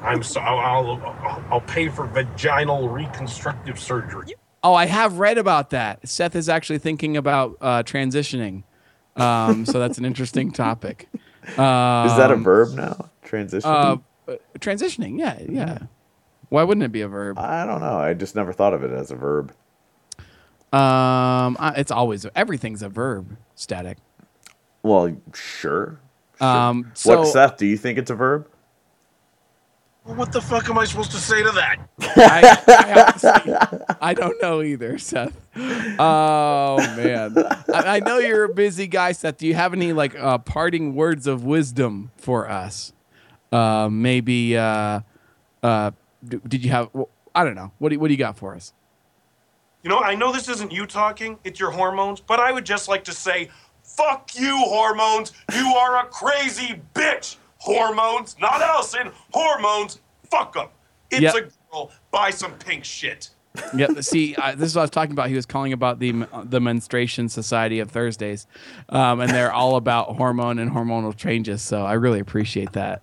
I'm 0.01 0.23
so 0.23 0.39
I'll, 0.39 0.91
I'll 1.01 1.43
I'll 1.51 1.61
pay 1.61 1.89
for 1.89 2.05
vaginal 2.07 2.89
reconstructive 2.89 3.79
surgery. 3.79 4.35
Oh, 4.63 4.73
I 4.73 4.85
have 4.85 5.19
read 5.19 5.37
about 5.37 5.69
that. 5.71 6.07
Seth 6.07 6.35
is 6.35 6.49
actually 6.49 6.79
thinking 6.79 7.15
about 7.17 7.57
uh, 7.61 7.83
transitioning. 7.83 8.63
Um, 9.15 9.65
so 9.65 9.79
that's 9.79 9.97
an 9.97 10.05
interesting 10.05 10.51
topic. 10.51 11.07
Um, 11.57 12.07
Is 12.07 12.17
that 12.17 12.29
a 12.31 12.35
verb 12.35 12.73
now? 12.73 13.09
Transition? 13.23 13.69
Uh, 13.69 13.97
uh, 14.27 14.35
transitioning. 14.59 15.19
Yeah, 15.19 15.39
yeah. 15.47 15.77
Why 16.49 16.63
wouldn't 16.63 16.83
it 16.83 16.91
be 16.91 17.01
a 17.01 17.07
verb? 17.07 17.39
I 17.39 17.65
don't 17.65 17.81
know. 17.81 17.97
I 17.97 18.13
just 18.13 18.35
never 18.35 18.53
thought 18.53 18.73
of 18.73 18.83
it 18.83 18.91
as 18.91 19.11
a 19.11 19.15
verb. 19.15 19.53
Um, 20.73 21.57
it's 21.77 21.91
always 21.91 22.25
everything's 22.35 22.81
a 22.81 22.89
verb. 22.89 23.37
Static. 23.55 23.97
Well, 24.87 25.15
sure. 25.33 25.99
Um, 26.39 26.91
so 26.93 27.19
what, 27.19 27.27
Seth? 27.27 27.57
Do 27.57 27.65
you 27.65 27.77
think 27.77 27.97
it's 27.97 28.11
a 28.11 28.15
verb? 28.15 28.47
What 30.03 30.31
the 30.31 30.41
fuck 30.41 30.69
am 30.69 30.77
I 30.77 30.85
supposed 30.85 31.11
to 31.11 31.17
say 31.17 31.43
to 31.43 31.51
that? 31.51 31.77
I, 31.99 33.85
I, 33.99 34.09
I 34.11 34.13
don't 34.13 34.41
know 34.41 34.61
either, 34.61 34.97
Seth. 34.97 35.35
Oh 35.99 36.77
man, 36.95 37.35
I, 37.73 37.97
I 37.97 37.99
know 37.99 38.17
you're 38.17 38.45
a 38.45 38.53
busy 38.53 38.87
guy, 38.87 39.11
Seth. 39.11 39.37
Do 39.37 39.47
you 39.47 39.55
have 39.55 39.73
any 39.73 39.91
like 39.91 40.17
uh, 40.17 40.37
parting 40.37 40.95
words 40.95 41.27
of 41.27 41.43
wisdom 41.43 42.11
for 42.15 42.49
us? 42.49 42.93
Uh, 43.51 43.89
maybe. 43.91 44.55
Uh, 44.55 45.01
uh, 45.61 45.91
d- 46.25 46.39
did 46.47 46.63
you 46.63 46.71
have? 46.71 46.89
Well, 46.93 47.09
I 47.35 47.43
don't 47.43 47.55
know. 47.55 47.71
What 47.79 47.89
do, 47.89 47.99
what 47.99 48.07
do 48.07 48.13
you 48.13 48.17
got 48.17 48.37
for 48.37 48.55
us? 48.55 48.71
You 49.83 49.89
know, 49.89 49.99
I 49.99 50.15
know 50.15 50.31
this 50.31 50.49
isn't 50.49 50.71
you 50.71 50.85
talking, 50.85 51.37
it's 51.43 51.59
your 51.59 51.71
hormones, 51.71 52.19
but 52.19 52.39
I 52.39 52.51
would 52.51 52.65
just 52.65 52.87
like 52.87 53.03
to 53.05 53.13
say, 53.13 53.49
fuck 53.97 54.31
you, 54.35 54.55
hormones. 54.57 55.33
You 55.53 55.65
are 55.75 56.05
a 56.05 56.07
crazy 56.07 56.81
bitch. 56.93 57.37
Hormones, 57.59 58.35
not 58.39 58.61
Allison, 58.61 59.09
hormones, 59.33 59.99
fuck 60.29 60.53
them. 60.53 60.67
It's 61.09 61.21
Yep. 61.21 61.35
a 61.35 61.41
girl, 61.71 61.91
buy 62.11 62.29
some 62.29 62.53
pink 62.53 62.85
shit. 62.85 63.29
Yeah, 63.75 63.87
see, 64.01 64.35
uh, 64.35 64.53
this 64.53 64.67
is 64.69 64.75
what 64.75 64.81
I 64.81 64.83
was 64.83 64.91
talking 64.91 65.13
about. 65.13 65.29
He 65.29 65.35
was 65.35 65.47
calling 65.47 65.73
about 65.73 65.97
the 65.99 66.27
the 66.43 66.61
Menstruation 66.61 67.27
Society 67.27 67.79
of 67.79 67.89
Thursdays, 67.89 68.45
um, 68.89 69.19
and 69.19 69.31
they're 69.31 69.51
all 69.51 69.75
about 69.77 70.15
hormone 70.15 70.59
and 70.59 70.69
hormonal 70.71 71.15
changes. 71.17 71.63
So 71.63 71.83
I 71.83 71.93
really 71.93 72.19
appreciate 72.19 72.73
that. 72.73 73.01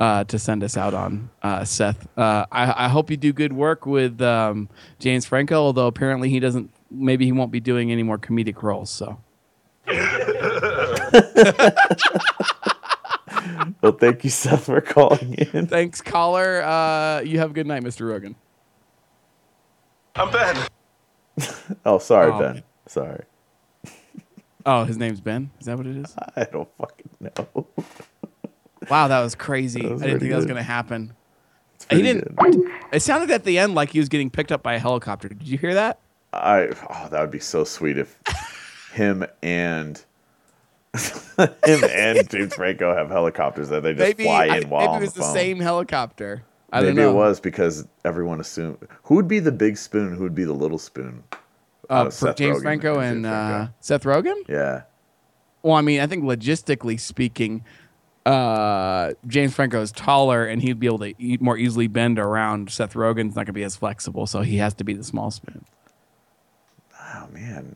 uh, 0.00 0.24
to 0.24 0.36
send 0.36 0.64
us 0.64 0.76
out 0.76 0.94
on, 0.94 1.30
uh, 1.42 1.62
Seth. 1.64 2.08
Uh, 2.18 2.44
I, 2.50 2.86
I 2.86 2.88
hope 2.88 3.08
you 3.08 3.16
do 3.16 3.32
good 3.32 3.52
work 3.52 3.86
with 3.86 4.20
um, 4.20 4.68
James 4.98 5.24
Franco, 5.24 5.54
although 5.62 5.86
apparently 5.86 6.28
he 6.28 6.40
doesn't. 6.40 6.72
Maybe 6.90 7.24
he 7.24 7.30
won't 7.30 7.52
be 7.52 7.60
doing 7.60 7.92
any 7.92 8.02
more 8.02 8.18
comedic 8.18 8.62
roles. 8.64 8.90
So 8.90 9.18
Well, 13.80 13.92
thank 13.92 14.22
you, 14.22 14.30
Seth, 14.30 14.66
for 14.66 14.80
calling 14.80 15.34
in. 15.34 15.66
thanks, 15.66 16.00
caller. 16.00 16.62
Uh, 16.62 17.20
you 17.22 17.40
have 17.40 17.50
a 17.50 17.52
good 17.54 17.66
night, 17.66 17.82
Mr. 17.82 18.06
Rogen. 18.06 18.36
I'm 20.14 20.30
Ben. 20.30 20.56
Oh, 21.84 21.98
sorry, 21.98 22.30
Oh, 22.30 22.38
Ben. 22.38 22.62
Sorry. 22.86 23.24
Oh, 24.64 24.84
his 24.84 24.96
name's 24.96 25.20
Ben. 25.20 25.50
Is 25.58 25.66
that 25.66 25.76
what 25.76 25.88
it 25.88 25.96
is? 25.96 26.14
I 26.36 26.44
don't 26.44 26.68
fucking 26.78 27.10
know. 27.20 27.66
Wow, 28.88 29.08
that 29.08 29.20
was 29.20 29.34
crazy. 29.34 29.82
That 29.82 29.90
was 29.90 30.02
I 30.02 30.06
didn't 30.06 30.20
pretty 30.20 30.26
think 30.26 30.30
that 30.30 30.36
was 30.36 30.46
going 30.46 30.56
to 30.58 30.62
happen. 30.62 31.14
He 31.90 32.00
didn't. 32.02 32.36
good. 32.36 32.60
It 32.92 33.00
sounded 33.02 33.32
at 33.32 33.42
the 33.42 33.58
end 33.58 33.74
like 33.74 33.90
he 33.90 33.98
was 33.98 34.08
getting 34.08 34.30
picked 34.30 34.52
up 34.52 34.62
by 34.62 34.74
a 34.74 34.78
helicopter. 34.78 35.28
Did 35.30 35.48
you 35.48 35.58
hear 35.58 35.74
that? 35.74 35.98
I 36.32 36.68
oh, 36.90 37.08
that 37.08 37.20
would 37.20 37.32
be 37.32 37.40
so 37.40 37.64
sweet 37.64 37.98
if 37.98 38.16
him 38.92 39.24
and 39.42 40.02
him 41.66 41.82
and 41.90 42.28
James 42.30 42.54
Franco 42.54 42.94
have 42.94 43.08
helicopters 43.10 43.68
that 43.70 43.82
they 43.82 43.92
just 43.94 44.00
maybe 44.00 44.24
fly 44.24 44.46
I- 44.48 44.56
in 44.58 44.68
while 44.68 44.80
maybe 44.82 44.90
on 44.90 45.02
it 45.02 45.04
was 45.06 45.12
the 45.14 45.20
phone. 45.22 45.34
same 45.34 45.60
helicopter. 45.60 46.42
I 46.74 46.80
Maybe 46.80 46.94
don't 46.96 46.96
know. 47.04 47.10
it 47.10 47.14
was 47.14 47.38
because 47.40 47.86
everyone 48.04 48.40
assumed 48.40 48.78
who 49.02 49.16
would 49.16 49.28
be 49.28 49.38
the 49.40 49.52
big 49.52 49.76
spoon, 49.76 50.14
who 50.16 50.22
would 50.22 50.34
be 50.34 50.44
the 50.44 50.54
little 50.54 50.78
spoon. 50.78 51.22
uh, 51.90 52.04
Uh, 52.06 52.10
for 52.10 52.32
James 52.32 52.58
Rogen 52.58 52.62
Franco 52.62 52.98
and 52.98 53.26
and 53.26 53.26
uh. 53.26 53.68
Seth 53.80 54.04
Rogen. 54.04 54.36
Yeah, 54.48 54.82
Well, 55.62 55.74
I 55.74 55.82
mean, 55.82 56.00
I 56.00 56.06
think 56.06 56.24
logistically 56.24 56.98
speaking, 56.98 57.62
uh, 58.24 59.12
James 59.26 59.52
Franco 59.54 59.82
is 59.82 59.92
taller 59.92 60.46
and 60.46 60.62
he'd 60.62 60.80
be 60.80 60.86
able 60.86 61.00
to 61.00 61.12
eat 61.18 61.42
more 61.42 61.58
easily 61.58 61.88
bend 61.88 62.18
around. 62.18 62.70
Seth 62.70 62.94
Rogen's 62.94 63.34
not 63.36 63.44
going 63.44 63.46
to 63.46 63.52
be 63.52 63.64
as 63.64 63.76
flexible, 63.76 64.26
so 64.26 64.40
he 64.40 64.56
has 64.56 64.72
to 64.74 64.84
be 64.84 64.94
the 64.94 65.04
small 65.04 65.30
spoon. 65.30 65.64
oh 67.14 67.26
man, 67.32 67.74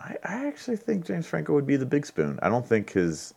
I, 0.00 0.16
I 0.24 0.46
actually 0.46 0.76
think 0.76 1.04
James 1.04 1.26
Franco 1.26 1.52
would 1.54 1.66
be 1.66 1.76
the 1.76 1.86
big 1.86 2.06
spoon. 2.06 2.38
I 2.42 2.48
don't 2.48 2.66
think 2.66 2.92
his 2.92 3.34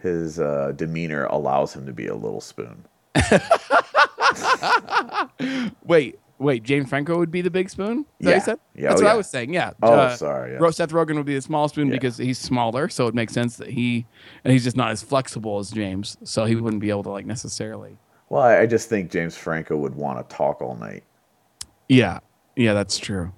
his 0.00 0.40
uh, 0.40 0.72
demeanor 0.76 1.26
allows 1.26 1.74
him 1.74 1.86
to 1.86 1.92
be 1.92 2.08
a 2.08 2.14
little 2.14 2.40
spoon. 2.40 2.84
Wait, 5.84 6.18
wait, 6.38 6.62
James 6.62 6.88
Franco 6.88 7.18
would 7.18 7.30
be 7.30 7.40
the 7.40 7.50
big 7.50 7.70
spoon? 7.70 8.04
Is 8.18 8.26
that 8.26 8.30
what 8.30 8.30
Yeah. 8.34 8.38
said? 8.40 8.58
Yeah, 8.74 8.88
That's 8.88 9.00
oh, 9.00 9.04
what 9.04 9.12
I 9.12 9.16
was 9.16 9.28
saying. 9.28 9.52
Yeah. 9.54 9.72
Oh, 9.82 10.14
sorry, 10.14 10.52
yeah. 10.60 10.70
Seth 10.70 10.90
Rogen 10.90 11.16
would 11.16 11.26
be 11.26 11.34
the 11.34 11.42
small 11.42 11.68
spoon 11.68 11.88
Yeah. 11.88 11.94
because 11.94 12.16
he's 12.16 12.38
smaller, 12.38 12.88
so 12.88 13.06
it 13.06 13.14
makes 13.14 13.32
sense 13.32 13.56
that 13.58 13.68
he 13.70 14.06
and 14.44 14.52
he's 14.52 14.64
just 14.64 14.76
not 14.76 14.90
as 14.90 15.02
flexible 15.02 15.58
as 15.58 15.70
James, 15.70 16.16
so 16.24 16.44
he 16.44 16.56
wouldn't 16.56 16.80
be 16.80 16.90
able 16.90 17.02
to 17.04 17.10
like 17.10 17.26
necessarily. 17.26 17.96
Well, 18.28 18.42
I 18.42 18.66
just 18.66 18.88
think 18.88 19.10
James 19.10 19.36
Franco 19.36 19.76
would 19.76 19.94
want 19.94 20.18
to 20.28 20.34
talk 20.34 20.62
all 20.62 20.74
night. 20.76 21.04
Yeah, 21.88 22.20
yeah, 22.56 22.72
that's 22.72 22.98
true. 22.98 23.32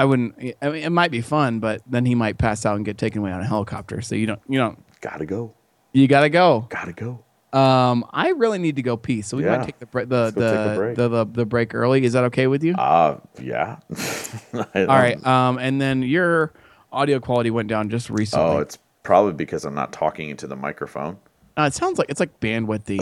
I 0.00 0.04
wouldn't. 0.06 0.34
I 0.62 0.68
mean, 0.70 0.82
it 0.82 0.90
might 0.90 1.10
be 1.10 1.20
fun, 1.20 1.60
but 1.60 1.82
then 1.86 2.06
he 2.06 2.14
might 2.14 2.38
pass 2.38 2.64
out 2.64 2.76
and 2.76 2.84
get 2.84 2.96
taken 2.96 3.20
away 3.20 3.32
on 3.32 3.40
a 3.40 3.46
helicopter. 3.46 4.00
So 4.00 4.14
you 4.14 4.26
don't, 4.26 4.40
you 4.48 4.58
don't, 4.58 4.78
Gotta 5.02 5.26
go. 5.26 5.52
you 5.92 6.08
gotta 6.08 6.30
go. 6.30 6.66
Gotta 6.70 6.92
go. 6.92 7.22
Um, 7.52 8.06
I 8.10 8.30
really 8.30 8.58
need 8.58 8.76
to 8.76 8.82
go 8.82 8.96
pee, 8.96 9.22
so 9.22 9.36
we 9.36 9.44
Yeah. 9.44 9.56
might 9.58 9.64
take 9.66 9.78
the 9.78 9.86
bre- 9.86 10.04
the 10.04 10.32
Let's 10.34 10.34
take 10.36 10.42
the, 10.68 10.74
break. 10.76 10.96
the, 10.96 11.08
the 11.08 11.24
the 11.26 11.44
break 11.44 11.74
early. 11.74 12.04
Is 12.04 12.12
that 12.14 12.24
okay 12.24 12.46
with 12.46 12.62
you? 12.64 12.74
Uh, 12.74 13.18
yeah. 13.42 13.78
All 14.54 14.86
right. 14.86 15.24
Um, 15.26 15.58
and 15.58 15.80
then 15.80 16.02
your 16.02 16.52
audio 16.92 17.18
quality 17.20 17.50
went 17.50 17.68
down 17.68 17.90
just 17.90 18.08
recently. 18.08 18.46
Oh, 18.46 18.58
it's 18.58 18.78
probably 19.02 19.32
because 19.34 19.64
I'm 19.64 19.74
not 19.74 19.92
talking 19.92 20.30
into 20.30 20.46
the 20.46 20.56
microphone. 20.56 21.18
Uh, 21.58 21.64
it 21.64 21.74
sounds 21.74 21.98
like 21.98 22.08
it's 22.08 22.20
like 22.20 22.38
bandwidthy. 22.40 22.98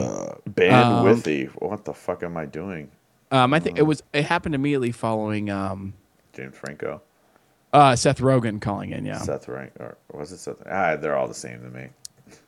Bandwidthy. 0.49 1.49
what 1.61 1.84
the 1.84 1.92
fuck 1.94 2.22
am 2.22 2.36
I 2.36 2.46
doing? 2.46 2.90
Um, 3.30 3.53
I 3.55 3.61
think 3.61 3.78
it 3.78 3.82
was. 3.82 4.03
It 4.12 4.24
happened 4.24 4.55
immediately 4.55 4.90
following 4.92 5.51
um, 5.51 5.92
James 6.39 6.57
Franco. 6.57 7.03
uh, 7.72 7.97
Seth 7.97 8.20
Rogen 8.20 8.61
calling 8.61 8.93
in. 8.93 9.05
Yeah. 9.05 9.18
Seth 9.18 9.47
Rogen, 9.47 9.70
or 9.80 9.97
was 10.12 10.30
it 10.30 10.39
Seth? 10.39 10.62
Ah, 10.70 10.95
they're 10.97 11.16
all 11.16 11.26
the 11.28 11.34
same 11.34 11.61
to 11.62 11.68
me. 11.70 11.89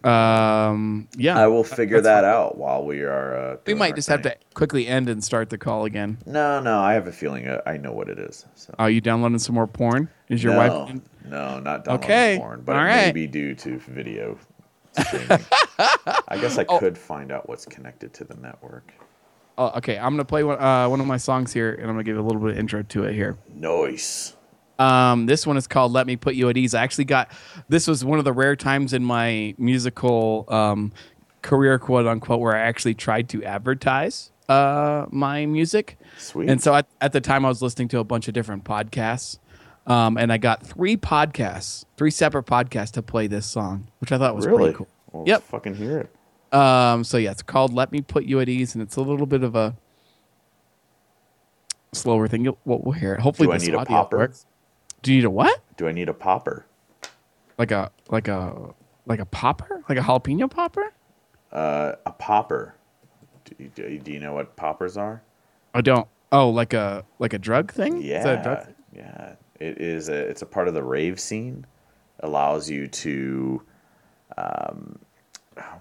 Um. 0.09 1.09
Yeah. 1.17 1.39
I 1.39 1.47
will 1.49 1.65
figure 1.65 2.01
that's 2.01 2.23
that 2.23 2.31
fine. 2.31 2.31
out 2.43 2.57
while 2.59 2.85
we 2.85 3.01
are. 3.03 3.35
Uh, 3.37 3.57
We 3.67 3.75
might 3.75 3.91
our 3.93 3.97
just 3.97 4.09
have 4.09 4.23
to 4.23 4.37
quickly 4.55 4.87
end 4.87 5.09
and 5.09 5.25
start 5.25 5.51
the 5.51 5.59
call 5.59 5.87
again. 5.87 6.19
No, 6.27 6.61
no. 6.61 6.79
I 6.81 6.93
have 6.93 7.07
a 7.09 7.13
feeling 7.13 7.49
uh, 7.49 7.63
I 7.67 7.79
know 7.79 7.93
what 7.93 8.09
it 8.09 8.19
is. 8.19 8.45
So. 8.55 8.75
Are 8.79 8.91
you 8.91 9.01
downloading 9.01 9.39
some 9.39 9.55
more 9.57 9.67
porn? 9.67 10.09
Is 10.29 10.45
your 10.45 10.53
no, 10.53 10.59
wife? 10.85 11.01
no, 11.25 11.59
not 11.61 11.85
downloading 11.85 12.05
Okay, 12.11 12.37
porn, 12.39 12.63
but 12.65 12.77
all 12.77 12.83
it 12.83 12.87
right. 12.87 13.07
may 13.07 13.13
be 13.13 13.27
due 13.27 13.55
to 13.57 13.79
video 13.79 14.39
streaming. 15.01 15.41
I 16.29 16.37
guess 16.41 16.59
I 16.59 16.67
Oh. 16.69 16.79
could 16.79 16.97
find 16.97 17.33
out 17.33 17.49
what's 17.49 17.65
connected 17.65 18.13
to 18.15 18.25
the 18.25 18.35
network. 18.35 18.93
Oh, 19.61 19.73
okay. 19.77 19.99
I'm 19.99 20.15
gonna 20.15 20.25
play 20.25 20.43
one, 20.43 20.59
uh, 20.59 20.89
one 20.89 21.01
of 21.01 21.07
my 21.07 21.19
songs 21.19 21.53
here, 21.53 21.73
and 21.75 21.83
I'm 21.83 21.89
gonna 21.91 22.03
give 22.03 22.17
a 22.17 22.23
little 22.23 22.41
bit 22.41 22.53
of 22.53 22.59
intro 22.59 22.83
to 22.83 23.05
it 23.05 23.13
here. 23.13 23.37
Noise. 23.55 24.35
Um, 24.79 25.27
this 25.27 25.47
one 25.47 25.59
is 25.59 25.67
called 25.67 25.93
"Let 25.93 26.07
Me 26.07 26.17
Put 26.17 26.35
You 26.35 26.49
at 26.49 26.57
Ease." 26.57 26.75
I 26.75 26.83
actually 26.83 27.05
got 27.05 27.31
this 27.69 27.87
was 27.87 28.03
one 28.03 28.19
of 28.19 28.25
the 28.25 28.33
rare 28.33 28.57
times 28.57 28.95
in 28.95 29.05
my 29.05 29.55
musical 29.59 30.47
um, 30.49 30.93
career, 31.43 31.79
quote 31.79 32.07
unquote, 32.07 32.41
where 32.41 32.57
I 32.57 32.61
actually 32.61 32.95
tried 32.95 33.29
to 33.29 33.45
advertise 33.45 34.33
uh, 34.49 35.05
my 35.11 35.45
music. 35.45 35.99
Sweet. 36.17 36.49
And 36.49 36.63
so 36.63 36.75
at, 36.75 36.87
at 37.03 37.13
the 37.13 37.21
time, 37.21 37.45
I 37.45 37.49
was 37.49 37.61
listening 37.61 37.89
to 37.89 37.99
a 37.99 38.05
bunch 38.05 38.29
of 38.29 38.33
different 38.33 38.65
podcasts, 38.65 39.39
um, 39.87 40.17
and 40.17 40.33
I 40.33 40.39
got 40.39 40.67
three 40.67 40.97
podcasts, 40.97 41.85
three 41.99 42.11
separate 42.11 42.47
podcasts 42.47 42.93
to 42.93 43.03
play 43.03 43.27
this 43.27 43.45
song, 43.45 43.89
which 43.99 44.11
I 44.11 44.17
thought 44.17 44.35
was 44.35 44.47
really 44.47 44.73
pretty 44.73 44.77
cool. 44.79 44.89
Well, 45.13 45.25
Yep. 45.27 45.43
Fucking 45.43 45.75
hear 45.75 45.99
it. 45.99 46.15
Um, 46.53 47.05
so 47.05 47.17
yeah, 47.17 47.31
it's 47.31 47.43
called 47.43 47.73
"Let 47.73 47.93
Me 47.93 48.01
Put 48.01 48.25
You 48.25 48.41
at 48.41 48.49
Ease," 48.49 48.75
and 48.75 48.83
it's 48.83 48.97
a 48.97 49.03
little 49.03 49.27
bit 49.27 49.43
of 49.43 49.55
a 49.55 49.77
slower 51.93 52.29
thing. 52.29 52.45
You'll, 52.45 52.59
we'll, 52.65 52.81
we'll 52.81 52.93
hear 52.93 53.15
it. 53.15 53.21
Hopefully, 53.21 53.47
Do 53.49 53.53
I 53.53 53.59
need 53.59 53.75
a 53.75 53.85
popper? 53.85 54.19
works. 54.19 54.47
Do 55.03 55.13
you 55.13 55.19
need 55.19 55.25
a 55.25 55.31
what? 55.31 55.61
Do 55.77 55.89
I 55.89 55.93
need 55.93 56.09
a 56.09 56.15
popper? 56.15 56.67
Like 57.59 57.71
a 57.71 57.91
like 58.09 58.29
a 58.29 58.75
like 59.07 59.21
a 59.21 59.27
popper? 59.27 59.83
Like 59.89 59.99
a 59.99 60.03
jalapeno 60.03 60.51
popper? 60.51 60.93
Uh, 61.53 61.93
a 62.07 62.13
popper. 62.13 62.75
Do 63.45 63.55
you, 63.59 63.69
do 63.75 63.83
you- 63.89 63.99
do 63.99 64.13
you 64.13 64.21
know 64.21 64.35
what 64.35 64.57
poppers 64.57 64.97
are? 64.97 65.23
I 65.75 65.81
don't. 65.81 66.07
Oh, 66.33 66.51
like 66.51 66.75
a 66.75 67.05
like 67.19 67.33
a 67.33 67.39
drug 67.39 67.73
thing? 67.73 68.03
Yeah, 68.03 68.19
Is 68.19 68.25
that 68.25 68.41
a 68.41 68.43
drug 68.43 68.65
thing? 68.67 68.75
yeah. 68.95 69.35
It 69.59 69.79
is. 69.81 70.09
A, 70.09 70.15
it's 70.15 70.43
a 70.43 70.47
part 70.47 70.69
of 70.69 70.75
the 70.75 70.83
rave 70.83 71.21
scene. 71.21 71.67
Allows 72.21 72.69
you 72.71 72.87
to, 72.87 73.63
um, 74.39 74.99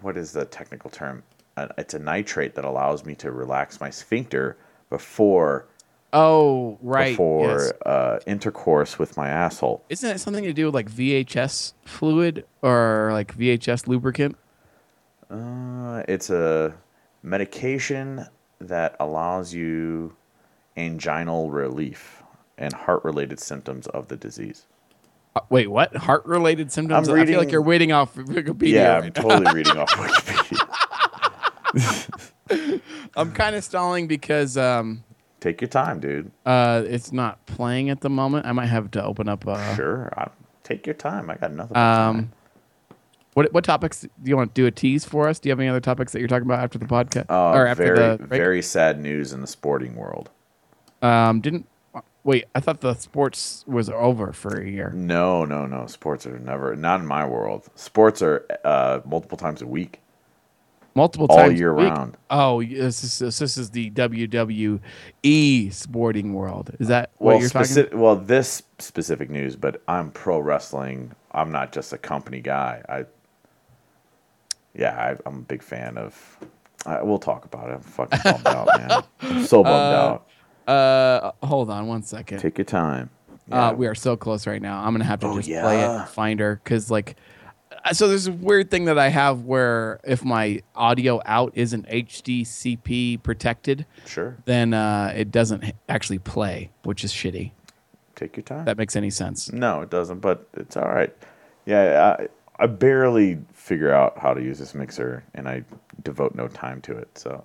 what 0.01 0.17
is 0.17 0.31
the 0.33 0.45
technical 0.45 0.89
term? 0.89 1.23
Uh, 1.57 1.67
it's 1.77 1.93
a 1.93 1.99
nitrate 1.99 2.55
that 2.55 2.65
allows 2.65 3.05
me 3.05 3.15
to 3.15 3.31
relax 3.31 3.79
my 3.81 3.89
sphincter 3.89 4.57
before 4.89 5.67
Oh, 6.11 6.77
right. 6.81 7.11
before 7.11 7.59
yes. 7.59 7.71
uh, 7.85 8.19
intercourse 8.25 8.97
with 8.97 9.15
my 9.15 9.29
asshole. 9.29 9.83
Isn't 9.89 10.09
that 10.09 10.19
something 10.19 10.43
to 10.43 10.53
do 10.53 10.65
with 10.65 10.73
like 10.73 10.89
VHS 10.89 11.73
fluid 11.85 12.45
or 12.63 13.09
like 13.13 13.37
VHS 13.37 13.87
lubricant? 13.87 14.35
Uh, 15.29 16.03
it's 16.07 16.29
a 16.31 16.73
medication 17.21 18.25
that 18.59 18.95
allows 18.99 19.53
you 19.53 20.15
anginal 20.75 21.51
relief 21.51 22.23
and 22.57 22.73
heart-related 22.73 23.39
symptoms 23.39 23.85
of 23.87 24.07
the 24.07 24.17
disease. 24.17 24.65
Uh, 25.39 25.45
wait, 25.49 25.67
what? 25.67 25.95
Heart 25.95 26.25
related 26.25 26.71
symptoms? 26.71 27.07
I'm 27.09 27.19
I 27.19 27.25
feel 27.25 27.39
like 27.39 27.51
you're 27.51 27.61
waiting 27.61 27.91
off 27.91 28.15
Wikipedia. 28.15 28.71
yeah, 28.73 28.97
I'm 28.97 29.05
now. 29.05 29.09
totally 29.11 29.53
reading 29.53 29.77
off 29.77 29.89
Wikipedia. 29.91 30.65
I'm 33.15 33.31
kind 33.31 33.55
of 33.55 33.63
stalling 33.63 34.07
because 34.07 34.57
um, 34.57 35.03
Take 35.39 35.61
your 35.61 35.67
time, 35.67 35.99
dude. 35.99 36.31
uh, 36.45 36.83
it's 36.85 37.11
not 37.11 37.45
playing 37.45 37.89
at 37.89 38.01
the 38.01 38.09
moment. 38.09 38.45
I 38.45 38.51
might 38.51 38.65
have 38.67 38.91
to 38.91 39.03
open 39.03 39.29
up. 39.29 39.47
Uh, 39.47 39.75
Sure, 39.75 40.11
I, 40.17 40.29
take 40.63 40.85
your 40.87 40.95
time. 40.95 41.29
I 41.29 41.35
got 41.35 41.51
nothing. 41.53 41.77
Um, 41.77 42.31
what 43.35 43.53
what 43.53 43.63
topics 43.63 44.01
do 44.01 44.09
you 44.23 44.35
want 44.35 44.53
to 44.55 44.61
do 44.61 44.65
a 44.65 44.71
tease 44.71 45.05
for 45.05 45.27
us? 45.29 45.39
Do 45.39 45.47
you 45.47 45.51
have 45.51 45.59
any 45.59 45.69
other 45.69 45.79
topics 45.79 46.11
that 46.13 46.19
you're 46.19 46.27
talking 46.27 46.47
about 46.47 46.59
after 46.59 46.79
the 46.79 46.85
podcast 46.85 47.27
Uh, 47.29 47.51
or 47.57 47.67
after 47.67 47.95
very, 47.95 48.17
the 48.17 48.17
break? 48.17 48.41
very 48.41 48.61
sad 48.63 48.99
news 48.99 49.31
in 49.31 49.41
the 49.41 49.47
sporting 49.47 49.95
world. 49.95 50.29
Um, 51.03 51.39
didn't 51.39 51.67
wait. 52.23 52.45
I 52.55 52.59
thought 52.59 52.81
the 52.81 52.93
sports 52.95 53.63
was 53.67 53.89
over 53.89 54.33
for 54.33 54.61
a 54.61 54.69
year. 54.69 54.91
No, 54.95 55.45
no, 55.45 55.65
no. 55.65 55.87
Sports 55.87 56.25
are 56.25 56.39
never 56.39 56.75
not 56.75 56.99
in 56.99 57.07
my 57.07 57.25
world. 57.25 57.69
Sports 57.75 58.21
are 58.21 58.45
uh, 58.63 59.01
multiple 59.05 59.37
times 59.37 59.61
a 59.61 59.67
week. 59.67 59.99
Multiple 60.95 61.27
All 61.29 61.37
times 61.37 61.53
a 61.53 61.57
year 61.57 61.71
round. 61.71 62.17
Oh, 62.29 62.63
this 62.63 63.03
is, 63.03 63.37
this 63.37 63.57
is 63.57 63.69
the 63.69 63.91
WWE 63.91 65.71
sporting 65.71 66.33
world. 66.33 66.75
Is 66.79 66.87
that 66.87 67.11
what 67.19 67.39
you're 67.39 67.49
talking? 67.49 67.67
speci- 67.75 67.93
well, 67.93 68.15
this 68.15 68.63
specific 68.79 69.29
news, 69.29 69.55
but 69.55 69.81
I'm 69.87 70.11
pro 70.11 70.39
wrestling. 70.39 71.13
I'm 71.31 71.51
not 71.51 71.71
just 71.71 71.93
a 71.93 71.97
company 71.97 72.41
guy. 72.41 72.81
I, 72.89 73.05
yeah, 74.73 74.95
I, 74.97 75.29
I'm 75.29 75.37
a 75.37 75.41
big 75.41 75.61
fan 75.61 75.97
of. 75.97 76.37
I, 76.85 77.03
we'll 77.03 77.19
talk 77.19 77.45
about 77.45 77.69
it. 77.69 77.73
I'm 77.73 77.81
fucking 77.81 78.19
bummed 78.23 78.47
out, 78.47 78.67
man. 78.77 79.03
I'm 79.21 79.45
so 79.45 79.63
bummed 79.63 79.95
out. 79.95 80.27
Uh, 80.69 81.31
hold 81.43 81.69
on 81.69 81.87
one 81.87 82.03
second. 82.03 82.39
Take 82.39 82.57
your 82.57 82.65
time. 82.65 83.09
Uh, 83.51 83.73
we 83.75 83.87
are 83.87 83.95
so 83.95 84.15
close 84.15 84.45
right 84.45 84.61
now. 84.61 84.83
I'm 84.83 84.93
gonna 84.93 85.03
have 85.05 85.21
to 85.21 85.27
Oh, 85.27 85.35
just 85.37 85.49
play 85.49 85.81
it 85.83 85.89
and 85.89 86.07
find 86.07 86.39
her 86.39 86.61
because 86.63 86.91
like 86.91 87.15
uh, 87.83 87.93
so 87.93 88.07
there's 88.07 88.27
a 88.27 88.31
weird 88.31 88.69
thing 88.69 88.85
that 88.85 88.99
I 88.99 89.07
have 89.07 89.41
where 89.45 89.99
if 90.03 90.23
my 90.23 90.61
audio 90.75 91.21
out 91.25 91.53
isn't 91.55 91.87
HDCP 91.87 93.23
protected, 93.23 93.85
Sure. 94.05 94.37
then 94.45 94.73
uh, 94.75 95.11
it 95.15 95.31
doesn't 95.31 95.63
actually 95.87 96.19
play, 96.19 96.69
which 96.83 97.03
is 97.03 97.11
shitty. 97.11 97.51
Take 98.15 98.35
your 98.37 98.43
time. 98.43 98.65
That 98.65 98.77
makes 98.77 98.95
any 98.95 99.09
sense. 99.09 99.51
No, 99.51 99.81
it 99.81 99.89
doesn't, 99.89 100.19
but 100.19 100.47
it's 100.55 100.75
all 100.77 100.89
right. 100.89 101.15
Yeah, 101.65 102.17
I, 102.19 102.27
I 102.63 102.67
barely 102.67 103.39
figure 103.53 103.91
out 103.93 104.17
how 104.19 104.33
to 104.33 104.41
use 104.43 104.59
this 104.59 104.75
mixer, 104.75 105.23
and 105.33 105.47
I 105.47 105.63
devote 106.03 106.35
no 106.35 106.47
time 106.49 106.81
to 106.81 106.97
it. 106.97 107.07
So, 107.17 107.43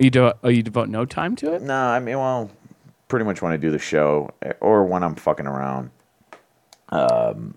You 0.00 0.10
do 0.10 0.32
oh, 0.42 0.48
you 0.48 0.62
devote 0.62 0.88
no 0.88 1.04
time 1.04 1.36
to 1.36 1.54
it? 1.54 1.62
no, 1.62 1.74
I 1.74 2.00
mean, 2.00 2.18
well, 2.18 2.50
pretty 3.08 3.24
much 3.24 3.42
when 3.42 3.52
I 3.52 3.56
do 3.56 3.70
the 3.70 3.78
show 3.78 4.30
or 4.60 4.84
when 4.84 5.02
I'm 5.04 5.14
fucking 5.14 5.46
around. 5.46 5.90
Um, 6.88 7.54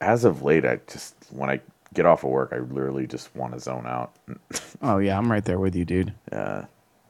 as 0.00 0.24
of 0.24 0.42
late, 0.42 0.64
I 0.66 0.80
just 0.86 1.14
when 1.30 1.48
I 1.48 1.60
get 1.94 2.04
off 2.04 2.24
of 2.24 2.30
work, 2.30 2.52
I 2.52 2.58
literally 2.58 3.06
just 3.06 3.34
want 3.34 3.54
to 3.54 3.60
zone 3.60 3.86
out. 3.86 4.14
Oh 4.82 4.98
yeah, 4.98 5.16
I'm 5.16 5.32
right 5.32 5.42
there 5.42 5.58
with 5.58 5.74
you, 5.74 5.86
dude. 5.86 6.12
Yeah, 6.30 6.66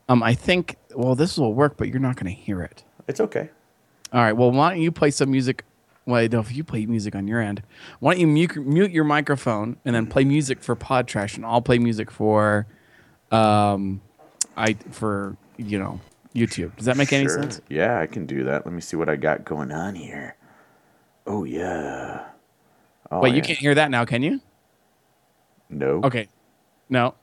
Um, 0.09 0.23
I 0.23 0.35
think 0.35 0.77
well 0.95 1.17
this 1.17 1.37
will 1.37 1.53
work, 1.53 1.77
but 1.77 1.89
you're 1.89 1.99
not 1.99 2.15
going 2.15 2.33
to 2.33 2.41
hear 2.41 2.63
it. 2.63 2.85
it's 3.09 3.19
okay. 3.21 3.51
All 4.13 4.21
right. 4.21 4.33
Well, 4.35 4.53
why 4.53 4.71
don't 4.71 4.81
you 4.83 4.93
play 4.93 5.11
some 5.11 5.33
music? 5.33 5.65
Well, 6.07 6.23
if 6.23 6.55
you 6.55 6.63
play 6.63 6.87
music 6.87 7.17
on 7.17 7.27
your 7.27 7.41
end, 7.41 7.65
why 7.99 8.13
don't 8.13 8.21
you 8.21 8.29
mute, 8.29 8.57
mute 8.57 8.93
your 8.93 9.03
microphone 9.03 9.79
and 9.85 9.97
then 9.97 10.07
play 10.07 10.25
music 10.25 10.63
for 10.63 10.77
Pod 10.77 11.09
Trash, 11.09 11.37
and 11.37 11.45
I'll 11.45 11.61
play 11.61 11.79
music 11.79 12.13
for, 12.13 12.69
um, 13.33 14.01
I 14.57 14.75
for 14.91 15.37
you 15.57 15.79
know 15.79 16.01
YouTube. 16.35 16.77
Does 16.77 16.87
that 16.87 16.97
make 16.97 17.13
any 17.13 17.29
sense? 17.29 17.61
Yeah, 17.69 18.01
I 18.01 18.07
can 18.07 18.27
do 18.27 18.45
that. 18.45 18.65
Let 18.67 18.75
me 18.75 18.81
see 18.81 18.97
what 18.97 19.09
I 19.09 19.17
got 19.17 19.45
going 19.45 19.73
on 19.73 19.95
here. 19.95 20.37
Oh 21.27 21.45
yeah. 21.45 22.27
Oh, 23.11 23.21
Wait, 23.21 23.31
you 23.31 23.37
yeah. 23.37 23.43
can't 23.43 23.59
hear 23.59 23.75
that 23.75 23.91
now, 23.91 24.05
can 24.05 24.23
you? 24.23 24.41
No. 25.71 26.01
Okay. 26.03 26.29
No. 26.89 27.15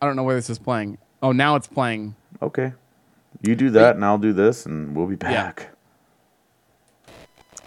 I 0.00 0.06
don't 0.06 0.16
know 0.16 0.22
where 0.22 0.36
this 0.36 0.50
is 0.50 0.58
playing. 0.58 0.98
Oh, 1.22 1.32
now 1.32 1.56
it's 1.56 1.66
playing. 1.66 2.14
Okay. 2.42 2.72
You 3.42 3.56
do 3.56 3.70
that, 3.70 3.96
and 3.96 4.04
I'll 4.04 4.18
do 4.18 4.32
this, 4.32 4.66
and 4.66 4.94
we'll 4.94 5.06
be 5.06 5.16
back. 5.16 5.70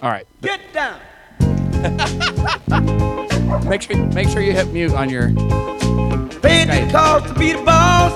All 0.01 0.09
right. 0.09 0.27
Get 0.41 0.61
down. 0.73 0.99
Make 3.49 3.81
sure 3.81 3.97
make 4.13 4.29
sure 4.29 4.41
you 4.41 4.53
hit 4.53 4.67
mute 4.71 4.93
on 4.93 5.09
your. 5.09 5.29
Paid 6.41 6.69
the 6.69 6.87
cost 6.91 7.27
to 7.27 7.33
be 7.39 7.53
the 7.53 7.61
boss. 7.63 8.13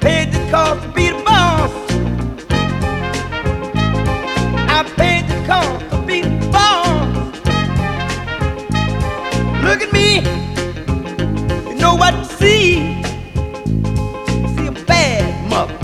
Paid 0.00 0.32
the 0.32 0.50
cost 0.50 0.82
to 0.82 0.88
be 0.92 1.08
the 1.08 1.22
boss. 1.24 1.70
I 4.68 4.82
paid 4.96 5.26
the 5.28 5.46
cost 5.46 5.90
to 5.90 6.02
be 6.06 6.20
the 6.20 6.48
boss. 6.50 7.40
Look 9.64 9.80
at 9.80 9.92
me. 9.92 10.16
You 11.70 11.76
know 11.76 11.94
what 11.94 12.12
to 12.12 12.24
see. 12.24 13.02
See 14.54 14.66
a 14.66 14.72
bad 14.86 15.50
mother. 15.50 15.78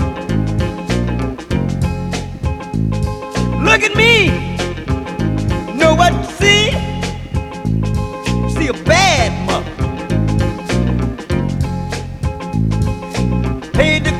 Look 3.63 3.81
at 3.83 3.95
me. 3.95 4.18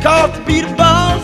Cost 0.01 0.35
to 0.35 0.45
be 0.45 0.61
the 0.61 0.75
boss. 0.75 1.21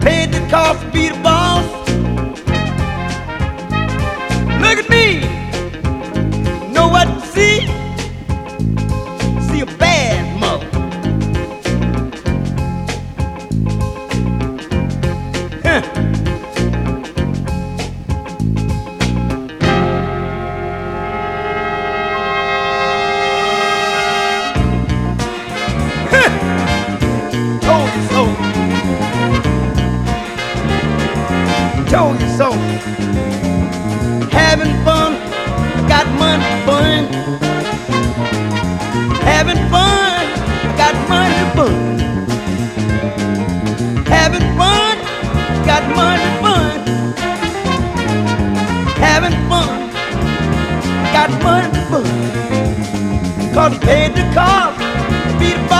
Paid 0.00 0.32
the 0.32 0.46
cost 0.50 0.80
be. 1.22 1.66
Look 4.60 4.78
at 4.78 4.90
me. 4.90 5.35
Burn. 52.02 53.54
Cause 53.54 53.72
he 53.72 53.78
paid 53.78 54.14
the 54.14 54.22
cost 54.34 54.78
to 54.80 55.38
be 55.38 55.75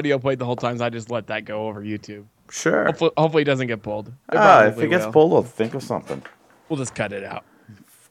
audio 0.00 0.18
played 0.18 0.38
the 0.38 0.46
whole 0.46 0.56
time. 0.56 0.78
So 0.78 0.84
I 0.86 0.88
just 0.88 1.10
let 1.10 1.26
that 1.26 1.44
go 1.44 1.68
over 1.68 1.82
YouTube. 1.82 2.24
Sure. 2.50 2.86
Hopefully, 2.86 3.10
hopefully 3.18 3.42
it 3.42 3.46
doesn't 3.46 3.66
get 3.66 3.82
pulled. 3.82 4.10
Ah, 4.32 4.64
if 4.64 4.78
it 4.78 4.88
gets 4.88 5.04
will. 5.04 5.12
pulled, 5.12 5.32
I'll 5.34 5.42
think 5.42 5.74
of 5.74 5.82
something. 5.82 6.22
we'll 6.68 6.78
just 6.78 6.94
cut 6.94 7.12
it 7.12 7.22
out. 7.22 7.44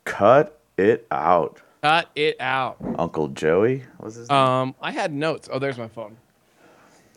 Cut 0.05 0.61
it 0.77 1.07
out. 1.11 1.61
Cut 1.81 2.09
it 2.15 2.37
out. 2.39 2.77
Uncle 2.97 3.29
Joey, 3.29 3.83
what's 3.97 4.15
his 4.15 4.29
name? 4.29 4.37
Um, 4.37 4.75
I 4.81 4.91
had 4.91 5.11
notes. 5.13 5.49
Oh, 5.51 5.57
there's 5.59 5.77
my 5.77 5.87
phone. 5.87 6.15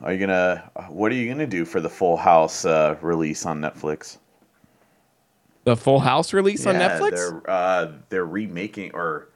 Are 0.00 0.12
you 0.12 0.18
gonna? 0.18 0.70
What 0.88 1.12
are 1.12 1.14
you 1.14 1.28
gonna 1.28 1.46
do 1.46 1.64
for 1.64 1.80
the 1.80 1.88
Full 1.90 2.16
House 2.16 2.64
uh, 2.64 2.96
release 3.02 3.44
on 3.46 3.60
Netflix? 3.60 4.18
The 5.64 5.76
Full 5.76 6.00
House 6.00 6.32
release 6.32 6.66
on 6.66 6.74
Yeah, 6.76 6.98
Netflix. 6.98 7.10
They're 7.10 7.50
uh, 7.50 7.92
they're 8.08 8.26
remaking 8.26 8.90
or 8.94 9.28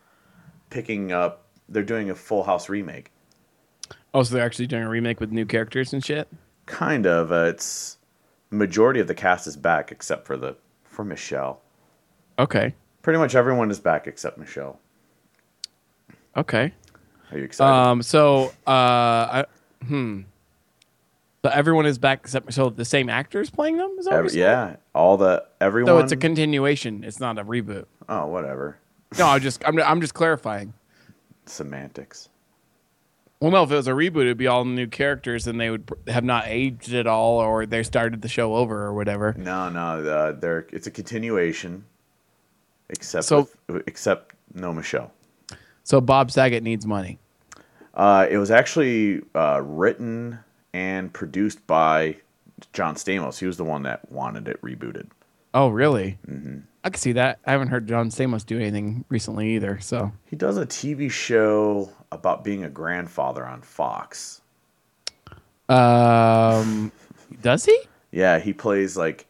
picking 0.70 1.12
up. 1.12 1.44
They're 1.68 1.84
doing 1.84 2.10
a 2.10 2.14
Full 2.16 2.42
House 2.42 2.68
remake. 2.68 3.12
Oh, 4.14 4.22
so 4.22 4.34
they're 4.34 4.44
actually 4.46 4.66
doing 4.66 4.82
a 4.82 4.88
remake 4.88 5.20
with 5.20 5.30
new 5.30 5.44
characters 5.44 5.92
and 5.92 6.04
shit. 6.04 6.28
Kind 6.66 7.06
of. 7.06 7.30
Uh, 7.32 7.44
it's 7.46 7.98
majority 8.50 9.00
of 9.00 9.06
the 9.08 9.14
cast 9.14 9.46
is 9.46 9.56
back 9.56 9.92
except 9.92 10.26
for 10.26 10.36
the 10.36 10.56
for 10.84 11.04
Michelle. 11.04 11.60
Okay. 12.38 12.74
Pretty 13.02 13.18
much 13.18 13.34
everyone 13.34 13.70
is 13.70 13.78
back 13.78 14.06
except 14.06 14.38
Michelle. 14.38 14.78
Okay. 16.36 16.72
Are 17.30 17.38
you 17.38 17.44
excited? 17.44 17.72
Um. 17.72 18.02
So, 18.02 18.52
uh, 18.66 18.70
I, 18.70 19.44
hmm. 19.86 20.22
So 21.44 21.50
everyone 21.50 21.86
is 21.86 21.96
back 21.98 22.20
except 22.24 22.52
so 22.52 22.70
the 22.70 22.84
same 22.84 23.08
actors 23.08 23.50
playing 23.50 23.76
them. 23.76 23.94
Is 23.98 24.06
that 24.06 24.14
Every- 24.14 24.32
yeah, 24.38 24.76
all 24.94 25.16
the 25.16 25.44
everyone. 25.60 25.86
So 25.88 25.98
it's 25.98 26.12
a 26.12 26.16
continuation. 26.16 27.04
It's 27.04 27.20
not 27.20 27.38
a 27.38 27.44
reboot. 27.44 27.86
oh, 28.08 28.26
whatever. 28.26 28.78
No, 29.18 29.26
I 29.26 29.38
just 29.38 29.62
I'm 29.66 29.78
I'm 29.80 30.00
just 30.00 30.14
clarifying. 30.14 30.72
Semantics. 31.46 32.28
Well, 33.40 33.50
no, 33.50 33.62
if 33.64 33.70
it 33.70 33.74
was 33.76 33.86
a 33.88 33.92
reboot, 33.92 34.22
it'd 34.22 34.38
be 34.38 34.46
all 34.46 34.64
new 34.64 34.86
characters, 34.86 35.46
and 35.46 35.60
they 35.60 35.68
would 35.68 35.90
have 36.08 36.24
not 36.24 36.44
aged 36.46 36.94
at 36.94 37.06
all, 37.06 37.38
or 37.38 37.66
they 37.66 37.82
started 37.82 38.22
the 38.22 38.28
show 38.28 38.54
over, 38.54 38.84
or 38.84 38.94
whatever. 38.94 39.34
No, 39.36 39.68
no, 39.68 39.80
uh, 40.10 40.32
they're 40.32 40.66
it's 40.72 40.86
a 40.86 40.90
continuation. 40.90 41.84
Except 42.88 43.24
So- 43.24 43.48
with, 43.68 43.82
except 43.86 44.34
no 44.54 44.72
Michelle. 44.72 45.12
So 45.82 46.00
Bob 46.00 46.30
Saget 46.30 46.62
needs 46.62 46.86
money. 46.86 47.18
Uh, 47.94 48.26
it 48.30 48.38
was 48.38 48.50
actually 48.50 49.22
uh, 49.34 49.60
written 49.62 50.38
and 50.72 51.12
produced 51.12 51.66
by 51.66 52.16
John 52.72 52.94
Stamos. 52.94 53.38
He 53.38 53.46
was 53.46 53.56
the 53.56 53.64
one 53.64 53.82
that 53.82 54.10
wanted 54.10 54.48
it 54.48 54.60
rebooted. 54.62 55.08
Oh, 55.54 55.68
really? 55.68 56.18
Mm-hmm. 56.28 56.58
I 56.86 56.88
can 56.88 57.00
see 57.00 57.12
that. 57.14 57.40
I 57.44 57.50
haven't 57.50 57.66
heard 57.66 57.88
John 57.88 58.10
Stamos 58.10 58.46
do 58.46 58.60
anything 58.60 59.04
recently 59.08 59.56
either. 59.56 59.80
So 59.80 60.12
He 60.24 60.36
does 60.36 60.56
a 60.56 60.64
TV 60.64 61.10
show 61.10 61.90
about 62.12 62.44
being 62.44 62.62
a 62.62 62.70
grandfather 62.70 63.44
on 63.44 63.60
Fox. 63.60 64.40
Um, 65.68 66.92
does 67.42 67.64
he? 67.64 67.76
Yeah, 68.12 68.38
he 68.38 68.52
plays 68.52 68.96
like 68.96 69.26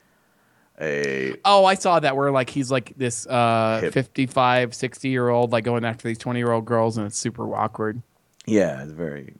a 0.78 1.36
Oh, 1.46 1.64
I 1.64 1.76
saw 1.76 1.98
that 1.98 2.14
where 2.14 2.30
like 2.30 2.50
he's 2.50 2.70
like 2.70 2.92
this 2.98 3.26
uh 3.26 3.78
Hip. 3.84 3.94
55, 3.94 4.74
60 4.74 5.08
year 5.08 5.30
old 5.30 5.50
like 5.50 5.64
going 5.64 5.86
after 5.86 6.08
these 6.08 6.18
20 6.18 6.38
year 6.38 6.52
old 6.52 6.66
girls 6.66 6.98
and 6.98 7.06
it's 7.06 7.16
super 7.16 7.56
awkward. 7.56 8.02
yeah, 8.44 8.82
it's 8.82 8.92
very 8.92 9.32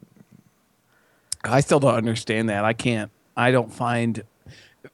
I 1.45 1.61
still 1.61 1.81
don't 1.81 1.95
understand 1.97 2.49
that. 2.49 2.65
I 2.65 2.73
can't 2.73 3.11
I 3.37 3.51
don't 3.51 3.71
find 3.71 4.25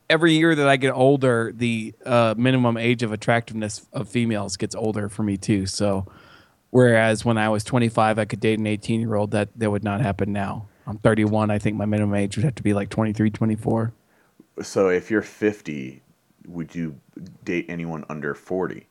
every 0.09 0.35
year 0.35 0.55
that 0.55 0.69
I 0.69 0.77
get 0.77 0.93
older, 0.93 1.53
the 1.55 1.95
uh 2.05 2.35
minimum 2.37 2.77
age 2.77 3.03
of 3.03 3.13
attractiveness 3.13 3.87
of 3.93 4.09
females 4.09 4.57
gets 4.57 4.75
older 4.75 5.09
for 5.09 5.23
me 5.23 5.37
too. 5.37 5.67
So 5.67 6.07
whereas 6.71 7.25
when 7.25 7.39
I 7.39 7.49
was 7.49 7.65
25 7.65 8.19
I 8.19 8.25
could 8.25 8.41
date 8.41 8.59
an 8.59 8.67
18 8.67 9.01
year 9.01 9.15
old 9.15 9.31
that 9.33 9.49
that 9.57 9.71
would 9.71 9.85
not 9.85 10.01
happen 10.01 10.33
now. 10.33 10.69
I'm 10.87 10.99
31. 10.99 11.51
I 11.51 11.59
think 11.59 11.77
my 11.77 11.85
minimum 11.85 12.15
age 12.15 12.37
would 12.37 12.45
have 12.45 12.57
to 12.57 12.63
be 12.63 12.75
like 12.75 12.89
23, 12.89 13.31
24. 13.31 13.93
so. 14.63 14.89
If 14.89 15.11
you're 15.11 15.23
50, 15.23 16.03
would 16.49 16.75
you 16.75 16.99
date 17.45 17.67
anyone 17.69 18.05
under 18.09 18.35
40? 18.35 18.87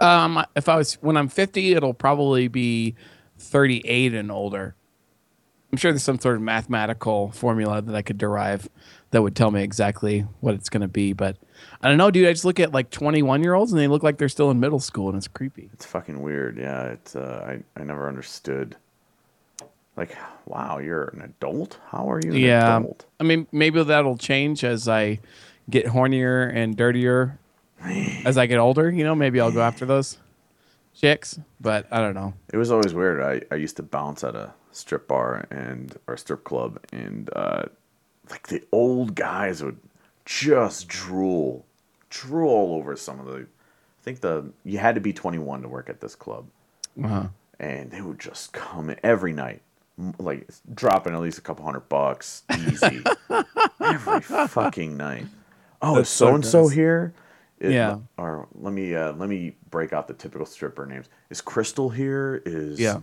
Um, 0.00 0.44
if 0.54 0.68
I 0.68 0.76
was 0.76 0.94
when 0.94 1.16
I'm 1.16 1.28
50, 1.28 1.74
it'll 1.74 1.94
probably 1.94 2.48
be 2.48 2.94
38 3.38 4.14
and 4.14 4.30
older. 4.30 4.74
I'm 5.70 5.76
sure 5.78 5.92
there's 5.92 6.02
some 6.02 6.18
sort 6.18 6.36
of 6.36 6.42
mathematical 6.42 7.30
formula 7.32 7.82
that 7.82 7.94
I 7.94 8.02
could 8.02 8.16
derive 8.16 8.68
that 9.10 9.22
would 9.22 9.36
tell 9.36 9.50
me 9.50 9.62
exactly 9.62 10.20
what 10.40 10.54
it's 10.54 10.68
going 10.68 10.80
to 10.80 10.88
be. 10.88 11.12
But 11.12 11.36
I 11.82 11.88
don't 11.88 11.98
know, 11.98 12.10
dude. 12.10 12.26
I 12.26 12.32
just 12.32 12.44
look 12.44 12.58
at 12.58 12.72
like 12.72 12.90
21 12.90 13.42
year 13.42 13.54
olds 13.54 13.72
and 13.72 13.80
they 13.80 13.88
look 13.88 14.02
like 14.02 14.18
they're 14.18 14.28
still 14.28 14.50
in 14.50 14.60
middle 14.60 14.80
school, 14.80 15.08
and 15.08 15.16
it's 15.16 15.28
creepy. 15.28 15.68
It's 15.74 15.84
fucking 15.84 16.22
weird. 16.22 16.56
Yeah, 16.56 16.84
it's 16.84 17.14
uh, 17.14 17.44
I 17.46 17.80
I 17.80 17.84
never 17.84 18.08
understood. 18.08 18.76
Like, 19.96 20.16
wow, 20.46 20.78
you're 20.78 21.06
an 21.08 21.22
adult. 21.22 21.78
How 21.88 22.10
are 22.10 22.20
you 22.22 22.30
an 22.30 22.38
yeah, 22.38 22.76
adult? 22.76 23.04
I 23.18 23.24
mean, 23.24 23.48
maybe 23.50 23.82
that'll 23.82 24.16
change 24.16 24.62
as 24.62 24.86
I 24.88 25.18
get 25.68 25.86
hornier 25.86 26.54
and 26.54 26.76
dirtier 26.76 27.38
as 28.24 28.38
I 28.38 28.46
get 28.46 28.58
older. 28.58 28.90
You 28.90 29.04
know, 29.04 29.14
maybe 29.14 29.40
I'll 29.40 29.50
go 29.50 29.60
after 29.60 29.84
those 29.84 30.18
chicks. 30.94 31.38
But 31.60 31.86
I 31.90 31.98
don't 32.00 32.14
know. 32.14 32.34
It 32.52 32.56
was 32.56 32.70
always 32.70 32.94
weird. 32.94 33.20
I, 33.20 33.54
I 33.54 33.58
used 33.58 33.76
to 33.76 33.82
bounce 33.82 34.22
at 34.22 34.36
a 34.36 34.54
strip 34.72 35.08
bar 35.08 35.46
and 35.50 35.96
our 36.08 36.16
strip 36.16 36.44
club, 36.44 36.78
and 36.92 37.30
uh, 37.34 37.64
like 38.30 38.48
the 38.48 38.62
old 38.72 39.14
guys 39.14 39.62
would 39.62 39.78
just 40.24 40.88
drool, 40.88 41.64
drool 42.10 42.74
over 42.74 42.96
some 42.96 43.18
of 43.20 43.26
the. 43.26 43.40
I 43.40 44.02
think 44.02 44.20
the 44.20 44.50
you 44.64 44.78
had 44.78 44.94
to 44.94 45.00
be 45.00 45.12
21 45.12 45.62
to 45.62 45.68
work 45.68 45.88
at 45.90 46.00
this 46.00 46.14
club, 46.14 46.46
Uh-huh. 47.02 47.28
and 47.60 47.90
they 47.90 48.00
would 48.00 48.18
just 48.18 48.52
come 48.52 48.94
every 49.02 49.32
night, 49.32 49.60
like 50.18 50.48
dropping 50.74 51.12
at 51.14 51.20
least 51.20 51.38
a 51.38 51.42
couple 51.42 51.64
hundred 51.64 51.88
bucks 51.88 52.42
easy 52.56 53.02
every 53.80 54.20
fucking 54.20 54.96
night. 54.96 55.26
Oh, 55.82 55.98
is 55.98 56.08
so 56.08 56.34
and 56.34 56.44
so 56.44 56.68
here. 56.68 57.12
Is- 57.60 57.74
Yeah. 57.74 57.98
Or 58.16 58.46
let 58.54 58.72
me 58.72 58.94
uh, 58.94 59.12
let 59.12 59.28
me 59.28 59.56
break 59.70 59.92
out 59.92 60.08
the 60.08 60.14
typical 60.14 60.46
stripper 60.46 60.86
names. 60.86 61.06
Is 61.30 61.40
Crystal 61.40 61.88
here? 61.90 62.40
Is 62.46 62.78
Yeah. 62.80 63.00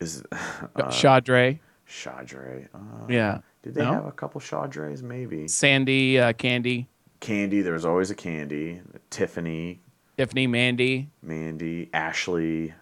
Is 0.00 0.22
uh, 0.32 0.36
Chadre. 0.88 1.58
Chadre? 1.88 2.68
Uh, 2.74 2.78
Yeah. 3.08 3.38
Did 3.62 3.74
they 3.74 3.82
No? 3.82 3.92
have 3.92 4.06
a 4.06 4.12
couple 4.12 4.40
Chadres? 4.40 5.02
Maybe. 5.02 5.46
Sandy, 5.46 6.18
uh, 6.18 6.32
Candy, 6.32 6.88
Candy. 7.20 7.60
There 7.60 7.74
was 7.74 7.84
always 7.84 8.10
a 8.10 8.14
Candy. 8.14 8.80
Tiffany, 9.10 9.80
Tiffany, 10.16 10.46
Mandy. 10.46 11.10
Mandy, 11.22 11.90
Ashley, 11.92 12.72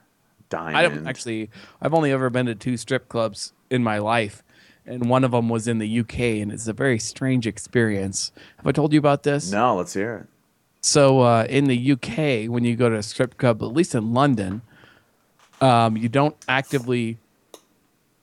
Diamond. 0.49 0.77
I 0.77 0.83
don't 0.83 1.07
actually. 1.09 1.51
I've 1.83 1.95
only 1.95 2.13
ever 2.13 2.31
been 2.31 2.47
to 2.47 2.55
two 2.55 2.77
strip 2.77 3.09
clubs 3.09 3.53
in 3.71 3.83
my 3.83 3.99
life, 3.99 4.45
and 4.87 5.11
one 5.11 5.25
of 5.25 5.33
them 5.33 5.49
was 5.49 5.67
in 5.67 5.79
the 5.79 6.01
UK, 6.01 6.21
and 6.41 6.53
it's 6.53 6.69
a 6.69 6.73
very 6.73 7.01
strange 7.01 7.45
experience. 7.49 8.31
Have 8.59 8.67
I 8.69 8.73
told 8.73 8.93
you 8.93 9.01
about 9.01 9.25
this? 9.25 9.51
No, 9.51 9.75
let's 9.75 9.95
hear 9.95 10.15
it. 10.15 10.27
So 10.81 11.21
uh, 11.23 11.45
in 11.51 11.65
the 11.65 11.93
UK, 11.93 12.49
when 12.49 12.63
you 12.63 12.77
go 12.77 12.89
to 12.89 12.95
a 12.97 13.03
strip 13.03 13.37
club, 13.37 13.61
at 13.65 13.73
least 13.73 13.97
in 13.97 14.15
London, 14.15 14.63
um, 15.61 15.97
you 15.97 16.09
don't 16.09 16.37
actively 16.49 17.19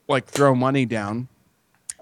like 0.08 0.26
throw 0.26 0.54
money 0.54 0.86
down. 0.86 1.28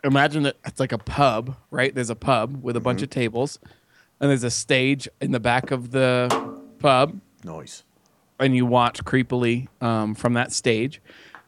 Imagine 0.02 0.42
that 0.42 0.56
it's 0.64 0.80
like 0.80 0.92
a 0.92 0.98
pub, 0.98 1.56
right? 1.70 1.94
There's 1.94 2.10
a 2.10 2.16
pub 2.16 2.62
with 2.62 2.76
a 2.76 2.80
bunch 2.80 3.02
of 3.02 3.10
tables, 3.10 3.58
and 4.20 4.30
there's 4.30 4.44
a 4.44 4.50
stage 4.50 5.08
in 5.20 5.32
the 5.32 5.40
back 5.40 5.70
of 5.70 5.92
the 5.92 6.28
pub, 6.78 7.20
Noise. 7.42 7.84
and 8.38 8.54
you 8.54 8.66
watch 8.66 9.02
creepily 9.04 9.68
um, 9.80 10.14
from 10.14 10.34
that 10.34 10.52
stage, 10.52 11.00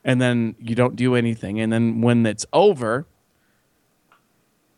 and 0.05 0.21
then 0.21 0.55
you 0.59 0.75
don't 0.75 0.97
do 0.97 1.15
anything. 1.15 1.61
And 1.61 1.71
then 1.71 2.01
when 2.01 2.25
it's 2.25 2.47
over, 2.53 3.07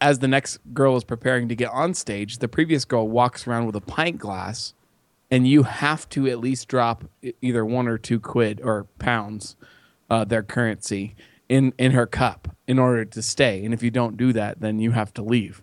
as 0.01 0.19
the 0.19 0.29
next 0.29 0.59
girl 0.75 0.97
is 0.97 1.05
preparing 1.05 1.49
to 1.49 1.55
get 1.55 1.71
on 1.71 1.95
stage, 1.95 2.39
the 2.39 2.49
previous 2.49 2.85
girl 2.85 3.09
walks 3.09 3.47
around 3.47 3.67
with 3.67 3.77
a 3.77 3.81
pint 3.81 4.19
glass, 4.19 4.75
and 5.31 5.47
you 5.47 5.65
have 5.65 6.09
to 6.11 6.27
at 6.27 6.39
least 6.39 6.69
drop 6.69 7.05
either 7.43 7.65
one 7.65 7.89
or 7.89 7.99
two 7.99 8.19
quid 8.19 8.61
or 8.63 8.85
pounds, 8.99 9.57
uh, 10.09 10.25
their 10.25 10.43
currency, 10.43 11.15
in 11.49 11.73
in 11.79 11.93
her 11.93 12.07
cup 12.07 12.49
in 12.67 12.79
order 12.79 13.05
to 13.05 13.23
stay. 13.23 13.65
And 13.65 13.73
if 13.73 13.83
you 13.83 13.91
don't 13.91 14.17
do 14.17 14.33
that, 14.33 14.61
then 14.61 14.79
you 14.79 14.93
have 14.93 15.13
to 15.15 15.23
leave. 15.23 15.63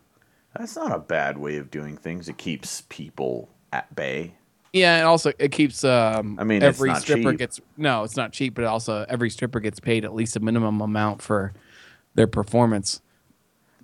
That's 0.57 0.75
not 0.75 0.91
a 0.91 0.99
bad 0.99 1.37
way 1.37 1.57
of 1.57 1.69
doing 1.69 1.97
things. 1.97 2.29
It 2.29 2.37
keeps 2.37 2.83
people 2.89 3.49
at 3.73 3.93
bay. 3.95 4.35
Yeah, 4.71 4.97
and 4.97 5.07
also 5.07 5.31
it 5.39 5.51
keeps. 5.51 5.83
Um, 5.83 6.37
I 6.39 6.43
mean, 6.43 6.61
every 6.61 6.93
stripper 6.95 7.31
cheap. 7.31 7.39
gets 7.39 7.61
no, 7.77 8.03
it's 8.03 8.17
not 8.17 8.33
cheap, 8.33 8.55
but 8.55 8.65
also 8.65 9.05
every 9.07 9.29
stripper 9.29 9.59
gets 9.59 9.79
paid 9.79 10.03
at 10.05 10.13
least 10.13 10.35
a 10.35 10.39
minimum 10.39 10.81
amount 10.81 11.21
for 11.21 11.53
their 12.13 12.27
performance. 12.27 13.01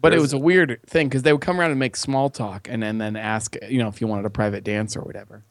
But 0.01 0.13
it 0.13 0.19
was 0.19 0.33
a 0.33 0.37
weird 0.37 0.79
thing 0.87 1.07
because 1.07 1.21
they 1.21 1.31
would 1.31 1.43
come 1.43 1.59
around 1.59 1.69
and 1.69 1.79
make 1.79 1.95
small 1.95 2.29
talk 2.29 2.67
and 2.69 2.81
then 2.81 2.97
then 2.97 3.15
ask 3.15 3.55
you 3.69 3.77
know 3.77 3.87
if 3.87 4.01
you 4.01 4.07
wanted 4.07 4.25
a 4.25 4.29
private 4.29 4.63
dance 4.63 4.97
or 4.97 5.01
whatever. 5.01 5.43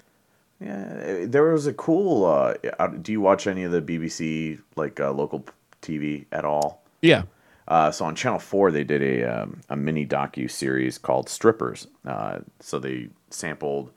Yeah, 0.61 1.25
there 1.27 1.45
was 1.53 1.67
a 1.67 1.73
cool. 1.73 2.25
Uh, 2.27 2.55
uh, 2.79 2.89
do 2.89 3.13
you 3.13 3.21
watch 3.21 3.47
any 3.47 3.65
of 3.65 3.73
the 3.73 3.81
BBC 3.81 4.61
like 4.77 5.01
uh, 5.01 5.11
local 5.13 5.45
TV 5.81 6.27
at 6.33 6.45
all? 6.45 6.83
Yeah. 7.01 7.23
Uh, 7.67 7.91
so 7.91 8.05
on 8.05 8.15
Channel 8.15 8.39
Four, 8.41 8.71
they 8.71 8.85
did 8.85 9.03
a 9.03 9.43
um, 9.43 9.61
a 9.71 9.77
mini 9.77 10.05
docu 10.07 10.51
series 10.51 10.99
called 10.99 11.29
Strippers. 11.29 11.87
Uh, 12.07 12.41
so 12.59 12.79
they 12.79 13.09
sampled, 13.31 13.91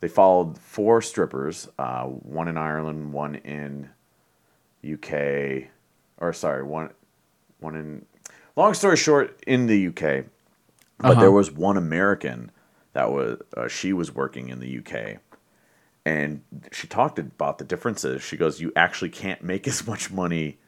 they 0.00 0.08
followed 0.08 0.56
four 0.56 1.02
strippers, 1.02 1.68
uh, 1.78 2.04
one 2.04 2.48
in 2.48 2.56
Ireland, 2.56 3.12
one 3.12 3.34
in 3.34 3.90
UK, 4.90 5.68
or 6.18 6.32
sorry, 6.32 6.62
one 6.62 6.90
one 7.60 7.76
in. 7.76 8.06
Long 8.54 8.72
story 8.72 8.96
short, 8.96 9.38
in 9.46 9.66
the 9.66 9.88
UK, 9.88 10.24
but 10.98 11.10
Uh-huh. 11.10 11.20
there 11.20 11.30
was 11.32 11.50
one 11.52 11.76
American 11.76 12.50
that 12.94 13.10
was 13.12 13.38
uh, 13.54 13.68
she 13.68 13.92
was 13.92 14.14
working 14.14 14.48
in 14.48 14.60
the 14.60 14.78
UK, 14.78 15.18
and 16.06 16.40
she 16.72 16.86
talked 16.86 17.18
about 17.18 17.58
the 17.58 17.64
differences. 17.64 18.22
She 18.22 18.36
goes, 18.38 18.60
"You 18.60 18.72
actually 18.76 19.10
can't 19.10 19.42
make 19.42 19.66
as 19.68 19.86
much 19.86 20.10
money 20.10 20.58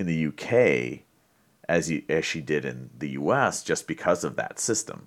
in 0.00 0.06
the 0.06 0.26
UK 0.28 1.04
as 1.68 1.90
you, 1.90 2.02
as 2.08 2.24
she 2.24 2.40
did 2.40 2.64
in 2.64 2.88
the 2.98 3.10
US 3.10 3.62
just 3.62 3.86
because 3.86 4.24
of 4.24 4.36
that 4.36 4.58
system." 4.58 5.06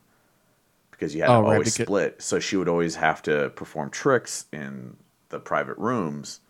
Because 0.92 1.16
you 1.16 1.22
had 1.22 1.32
Oh, 1.32 1.42
to 1.42 1.48
right, 1.48 1.54
always 1.54 1.76
becau- 1.76 1.86
split, 1.86 2.22
so 2.22 2.40
she 2.40 2.56
would 2.58 2.70
always 2.70 2.96
have 2.96 3.24
to 3.24 3.50
perform 3.56 3.90
tricks 3.90 4.46
in 4.54 4.98
the 5.30 5.40
private 5.40 5.78
rooms 5.80 6.42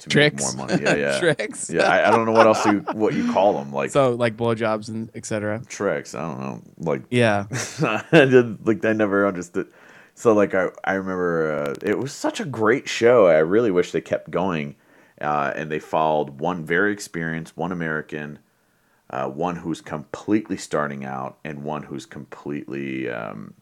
to 0.00 0.08
Tricks? 0.08 0.34
make 0.44 0.56
more 0.56 0.66
money. 0.66 0.82
Yeah, 0.82 0.94
yeah. 1.06 1.18
Tricks? 1.20 1.70
Yeah, 1.70 1.84
I, 1.84 2.08
I 2.08 2.10
don't 2.10 2.26
know 2.26 2.32
what 2.32 2.46
else 2.48 2.66
you 2.66 2.80
what 2.92 3.14
you 3.14 3.30
call 3.32 3.52
them, 3.62 3.72
like 3.72 3.90
So 3.98 4.14
like 4.16 4.36
blowjobs 4.36 4.88
and 4.88 5.10
etc. 5.14 5.62
tricks. 5.68 6.16
I 6.16 6.22
don't 6.22 6.40
know, 6.40 6.62
like 6.78 7.02
Yeah. 7.08 7.46
I 7.82 8.24
did, 8.24 8.66
like 8.66 8.84
I 8.84 8.94
never 8.94 9.28
understood. 9.28 9.68
So 10.14 10.32
like 10.32 10.54
I 10.54 10.68
I 10.84 10.94
remember 10.94 11.52
uh, 11.52 11.74
it 11.82 11.98
was 11.98 12.12
such 12.12 12.40
a 12.40 12.44
great 12.44 12.88
show. 12.88 13.26
I 13.26 13.38
really 13.38 13.70
wish 13.70 13.92
they 13.92 14.00
kept 14.00 14.30
going, 14.30 14.76
uh, 15.20 15.52
and 15.54 15.70
they 15.70 15.78
followed 15.78 16.40
one 16.40 16.64
very 16.64 16.92
experienced, 16.92 17.56
one 17.56 17.72
American, 17.72 18.38
uh, 19.10 19.28
one 19.28 19.56
who's 19.56 19.80
completely 19.80 20.56
starting 20.56 21.04
out, 21.04 21.38
and 21.44 21.64
one 21.64 21.84
who's 21.84 22.06
completely. 22.06 23.08
Um, 23.08 23.54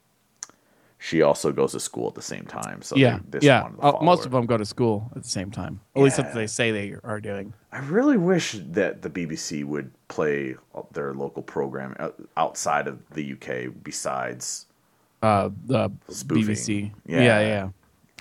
she 1.03 1.23
also 1.23 1.51
goes 1.51 1.73
to 1.73 1.81
school 1.81 2.09
at 2.09 2.15
the 2.15 2.21
same 2.21 2.45
time. 2.45 2.83
So 2.83 2.95
yeah. 2.95 3.21
they, 3.27 3.39
yeah. 3.41 3.71
Uh, 3.81 3.93
most 4.03 4.27
of 4.27 4.33
them 4.33 4.45
go 4.45 4.59
to 4.59 4.67
school 4.67 5.11
at 5.17 5.23
the 5.23 5.29
same 5.29 5.51
time. 5.51 5.81
At 5.97 6.03
least 6.03 6.19
that's 6.19 6.27
what 6.27 6.35
they 6.35 6.47
say 6.47 6.73
they 6.73 6.95
are 7.03 7.23
doing. 7.23 7.55
I 7.73 7.79
really 7.79 8.19
wish 8.19 8.59
that 8.61 9.01
the 9.01 9.09
BBC 9.09 9.65
would 9.65 9.93
play 10.09 10.57
their 10.93 11.15
local 11.15 11.43
program 11.43 11.97
outside 12.37 12.87
of 12.87 12.99
the 13.15 13.33
UK 13.33 13.73
besides 13.83 14.67
Uh, 15.23 15.51
the 15.67 15.91
Spoofing. 16.09 16.55
BBC. 16.55 16.93
Yeah. 17.07 17.21
Yeah. 17.23 17.41
yeah. 17.41 17.69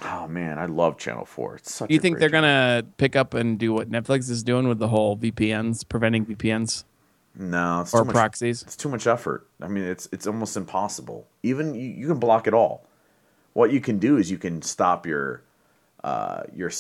Oh 0.02 0.28
man, 0.28 0.58
I 0.60 0.66
love 0.66 0.98
Channel 0.98 1.26
Four. 1.26 1.56
It's 1.58 1.74
such. 1.74 1.90
Do 1.90 1.94
you 1.94 2.00
think 2.00 2.20
they're 2.20 2.30
gonna 2.30 2.84
pick 2.98 3.16
up 3.18 3.34
and 3.34 3.60
do 3.60 3.74
what 3.74 3.92
Netflix 3.92 4.30
is 4.30 4.44
doing 4.44 4.68
with 4.68 4.80
the 4.80 4.88
whole 4.88 5.18
VPNs, 5.18 5.88
preventing 5.90 6.26
VPNs 6.26 6.86
No, 7.36 7.82
it's 7.82 7.94
or 7.94 8.02
too 8.02 8.06
much, 8.06 8.14
proxies? 8.14 8.64
It's 8.64 8.78
too 8.78 8.88
much 8.90 9.08
effort. 9.08 9.48
I 9.62 9.68
mean, 9.68 9.84
it's 9.84 10.08
it's 10.14 10.26
almost 10.26 10.56
impossible. 10.56 11.28
Even 11.44 11.76
you, 11.76 11.82
you 11.90 12.08
can 12.08 12.18
block 12.18 12.48
it 12.48 12.54
all. 12.54 12.86
What 13.54 13.74
you 13.74 13.82
can 13.82 14.00
do 14.00 14.16
is 14.18 14.32
you 14.32 14.38
can 14.38 14.62
stop 14.62 15.06
your 15.06 15.42
uh, 16.06 16.44
your 16.54 16.72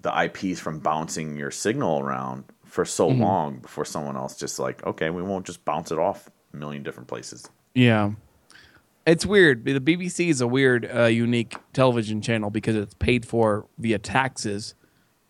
the 0.00 0.22
IPs 0.24 0.60
from 0.60 0.80
bouncing 0.80 1.36
your 1.38 1.50
signal 1.50 2.00
around 2.00 2.44
for 2.64 2.84
so 2.84 3.08
Mhm. 3.10 3.20
long 3.20 3.58
before 3.60 3.86
someone 3.86 4.16
else 4.16 4.36
just 4.36 4.58
like 4.58 4.84
okay, 4.86 5.08
we 5.08 5.22
won't 5.22 5.46
just 5.46 5.64
bounce 5.64 5.90
it 5.92 5.98
off 5.98 6.28
a 6.52 6.56
million 6.58 6.82
different 6.82 7.08
places. 7.08 7.48
Yeah. 7.74 8.10
It's 9.06 9.24
weird. 9.24 9.64
The 9.64 9.80
BBC 9.80 10.28
is 10.28 10.40
a 10.40 10.46
weird, 10.46 10.88
uh, 10.94 11.04
unique 11.04 11.56
television 11.72 12.20
channel 12.20 12.50
because 12.50 12.76
it's 12.76 12.94
paid 12.94 13.24
for 13.26 13.66
via 13.78 13.98
taxes 13.98 14.74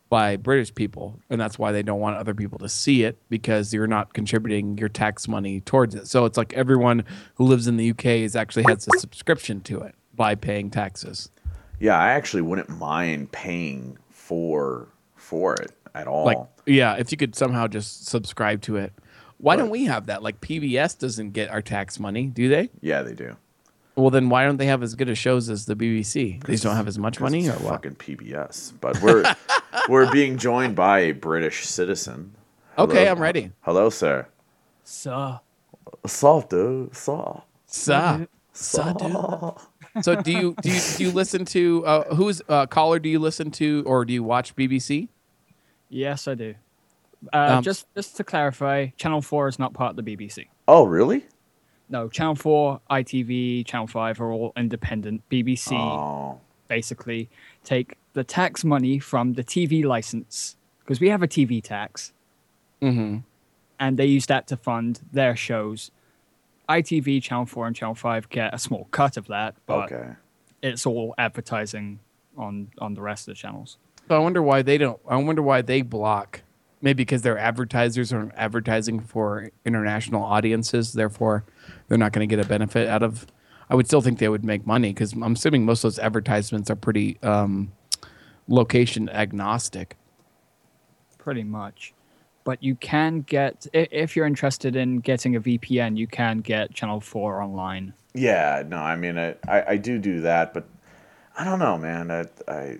by 0.09 0.37
British 0.37 0.75
people, 0.75 1.21
and 1.31 1.41
that's 1.41 1.57
why 1.57 1.71
they 1.71 1.83
don't 1.85 2.01
want 2.01 2.17
other 2.17 2.35
people 2.35 2.59
to 2.59 2.69
see 2.69 3.05
it 3.05 3.17
because 3.31 3.73
you're 3.73 3.87
not 3.87 4.13
contributing 4.13 4.77
your 4.77 4.89
tax 4.89 5.29
money 5.29 5.61
towards 5.61 5.95
it. 5.95 6.09
So 6.09 6.25
it's 6.25 6.37
like 6.37 6.53
everyone 6.53 7.05
who 7.37 7.45
lives 7.45 7.69
in 7.69 7.77
the 7.77 7.91
UK 7.91 8.07
is 8.07 8.35
actually 8.35 8.65
has 8.65 8.89
a 8.89 8.99
subscription 8.99 9.61
to 9.63 9.81
it 9.83 9.95
by 10.15 10.35
paying 10.35 10.69
taxes. 10.69 11.31
Yeah, 11.79 11.97
I 11.97 12.11
actually 12.11 12.43
wouldn't 12.43 12.69
mind 12.69 13.31
paying 13.31 13.99
for 14.11 14.89
for 15.15 15.55
it 15.55 15.71
at 15.95 16.09
all. 16.09 16.25
Like, 16.25 16.39
yeah, 16.67 16.97
if 16.97 17.13
you 17.13 17.17
could 17.17 17.37
somehow 17.37 17.69
just 17.69 18.07
subscribe 18.07 18.63
to 18.63 18.77
it. 18.77 18.93
Why 19.39 19.57
don't 19.57 19.71
we 19.71 19.85
have 19.85 20.07
that? 20.07 20.23
Like 20.23 20.41
PBS 20.41 20.99
doesn't 20.99 21.31
get 21.31 21.49
our 21.49 21.63
tax 21.63 21.99
money, 21.99 22.27
do 22.27 22.49
they? 22.49 22.69
yeah, 22.83 23.03
they 23.03 23.15
do. 23.15 23.37
Well, 23.97 24.11
then 24.11 24.29
why 24.29 24.45
don't 24.45 24.57
they 24.57 24.67
have 24.67 24.83
as 24.83 24.95
good 24.95 25.09
a 25.09 25.15
shows 25.15 25.51
as 25.51 25.67
the 25.67 25.75
BBC? 25.77 26.43
They 26.45 26.53
just 26.55 26.63
don't 26.65 26.77
have 26.77 26.89
as 26.89 26.99
much 26.99 27.21
money, 27.21 27.49
or 27.49 27.53
it's 27.53 27.61
what? 27.61 27.83
Fucking 27.83 27.97
PBS. 27.97 28.73
But 28.81 29.01
we're 29.03 29.25
we're 29.89 30.11
being 30.11 30.39
joined 30.39 30.75
by 30.77 31.01
a 31.01 31.13
British 31.13 31.67
citizen. 31.67 32.33
Okay, 32.79 33.09
I'm 33.09 33.19
ready. 33.21 33.51
Hello, 33.63 33.91
sir. 33.91 34.27
So, 34.85 35.41
Soft 36.07 36.51
dude. 36.51 36.95
Soft. 36.97 37.47
Sa, 37.67 38.21
sa, 38.53 38.93
dude. 38.93 40.05
So 40.05 40.15
do 40.23 40.31
you 40.33 40.55
do 40.63 40.71
you 40.71 40.81
do 40.97 41.05
you 41.05 41.11
listen 41.11 41.45
to 41.47 41.85
uh, 41.85 42.15
who's 42.15 42.41
uh, 42.49 42.67
caller? 42.67 42.99
Do 43.01 43.09
you 43.09 43.19
listen 43.19 43.51
to 43.53 43.83
or 43.87 44.05
do 44.05 44.13
you 44.13 44.23
watch 44.23 44.55
BBC? 44.57 45.09
yes, 45.89 46.29
I 46.29 46.35
do. 46.35 46.55
Uh, 47.33 47.57
Um, 47.59 47.63
just 47.63 47.87
just 47.95 48.17
to 48.17 48.25
clarify, 48.25 48.87
Channel 48.97 49.21
4 49.21 49.49
is 49.49 49.59
not 49.59 49.75
part 49.75 49.91
of 49.99 50.05
the 50.05 50.17
BBC. 50.17 50.47
Oh, 50.69 50.87
really? 50.87 51.27
No, 51.91 52.09
Channel 52.09 52.37
4, 52.37 52.81
ITV, 52.91 53.67
Channel 53.67 53.89
5 53.89 54.21
are 54.21 54.31
all 54.33 54.53
independent. 54.57 55.29
BBC 55.29 55.73
Oh. 55.77 56.41
basically 56.69 57.29
take 57.65 57.97
the 58.13 58.23
tax 58.23 58.65
money 58.65 58.99
from 59.01 59.33
the 59.35 59.43
TV 59.43 59.85
license 59.85 60.57
because 60.81 61.01
we 61.01 61.09
have 61.09 61.23
a 61.23 61.29
TV 61.29 61.61
tax, 61.63 62.13
Mm-hmm. 62.81 63.19
and 63.79 63.97
they 63.99 64.07
use 64.07 64.27
that 64.27 64.47
to 64.49 64.57
fund 64.57 65.01
their 65.13 65.35
shows. 65.37 65.91
ITV, 66.69 67.21
Channel 67.23 67.47
4, 67.47 67.67
and 67.67 67.75
Channel 67.77 67.95
5 67.97 68.29
get 68.31 68.55
a 68.55 68.59
small 68.59 68.87
cut 68.93 69.17
of 69.17 69.27
that, 69.27 69.57
but 69.67 69.93
Okay. 69.93 70.11
it's 70.63 70.87
all 70.87 71.15
advertising 71.19 71.99
on 72.37 72.69
on 72.79 72.95
the 72.95 73.03
rest 73.03 73.27
of 73.29 73.35
the 73.35 73.39
channels. 73.39 73.77
So 74.09 74.15
I 74.15 74.19
wonder 74.21 74.41
why 74.43 74.63
they 74.63 74.79
don't. 74.79 75.01
I 75.09 75.17
wonder 75.17 75.43
why 75.43 75.61
they 75.63 75.83
block. 75.83 76.43
Maybe 76.83 77.05
because 77.05 77.23
their 77.23 77.39
advertisers 77.39 78.13
are 78.13 78.33
advertising 78.37 79.01
for 79.01 79.51
international 79.65 80.23
audiences, 80.23 80.95
therefore 80.95 81.45
they're 81.89 81.99
not 81.99 82.13
going 82.13 82.27
to 82.27 82.35
get 82.37 82.45
a 82.45 82.49
benefit 82.49 82.89
out 82.89 83.03
of. 83.03 83.27
I 83.69 83.75
would 83.75 83.87
still 83.87 84.01
think 84.01 84.19
they 84.19 84.29
would 84.29 84.45
make 84.45 84.67
money 84.67 84.93
because 84.93 85.13
I'm 85.13 85.33
assuming 85.35 85.65
most 85.65 85.85
of 85.85 85.93
those 85.93 85.99
advertisements 85.99 86.71
are 86.71 86.77
pretty 86.77 87.19
um, 87.23 87.73
location 88.49 89.09
agnostic. 89.09 89.97
pretty 91.19 91.45
much. 91.45 91.93
But 92.43 92.63
you 92.63 92.75
can 92.75 93.21
get 93.21 93.67
if 93.73 94.17
you're 94.17 94.27
interested 94.27 94.75
in 94.75 94.99
getting 95.01 95.37
a 95.37 95.41
VPN, 95.41 95.97
you 95.97 96.07
can 96.07 96.39
get 96.39 96.73
Channel 96.75 97.01
Four 97.01 97.43
online. 97.43 97.93
Yeah, 98.15 98.63
no, 98.67 98.79
I 98.79 98.97
mean, 98.97 99.19
I, 99.19 99.37
I, 99.47 99.65
I 99.69 99.77
do 99.77 99.99
do 99.99 100.23
that, 100.23 100.53
but 100.53 100.67
I 101.39 101.45
don't 101.45 101.59
know, 101.61 101.79
man. 101.79 102.11
I, 102.11 102.25
I, 102.49 102.79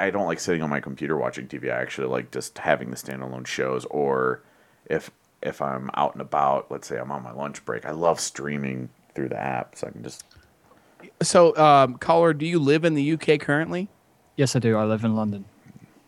I 0.00 0.10
don't 0.10 0.26
like 0.26 0.40
sitting 0.40 0.62
on 0.62 0.70
my 0.70 0.80
computer 0.80 1.16
watching 1.16 1.46
TV. 1.46 1.72
I 1.72 1.80
actually 1.80 2.08
like 2.08 2.30
just 2.30 2.58
having 2.58 2.90
the 2.90 2.96
standalone 2.96 3.46
shows, 3.46 3.84
or 3.86 4.42
if 4.86 5.10
if 5.42 5.62
I'm 5.62 5.90
out 5.94 6.12
and 6.14 6.20
about, 6.20 6.70
let's 6.70 6.86
say 6.86 6.98
I'm 6.98 7.12
on 7.12 7.22
my 7.22 7.32
lunch 7.32 7.64
break, 7.64 7.84
I 7.84 7.92
love 7.92 8.20
streaming 8.20 8.88
through 9.14 9.30
the 9.30 9.40
app, 9.40 9.76
so 9.76 9.86
I 9.86 9.90
can 9.90 10.02
just. 10.02 10.24
So, 11.22 11.56
um, 11.56 11.96
caller, 11.96 12.34
do 12.34 12.46
you 12.46 12.58
live 12.58 12.84
in 12.84 12.94
the 12.94 13.12
UK 13.12 13.40
currently? 13.40 13.88
Yes, 14.36 14.54
I 14.54 14.58
do. 14.58 14.76
I 14.76 14.84
live 14.84 15.04
in 15.04 15.16
London. 15.16 15.44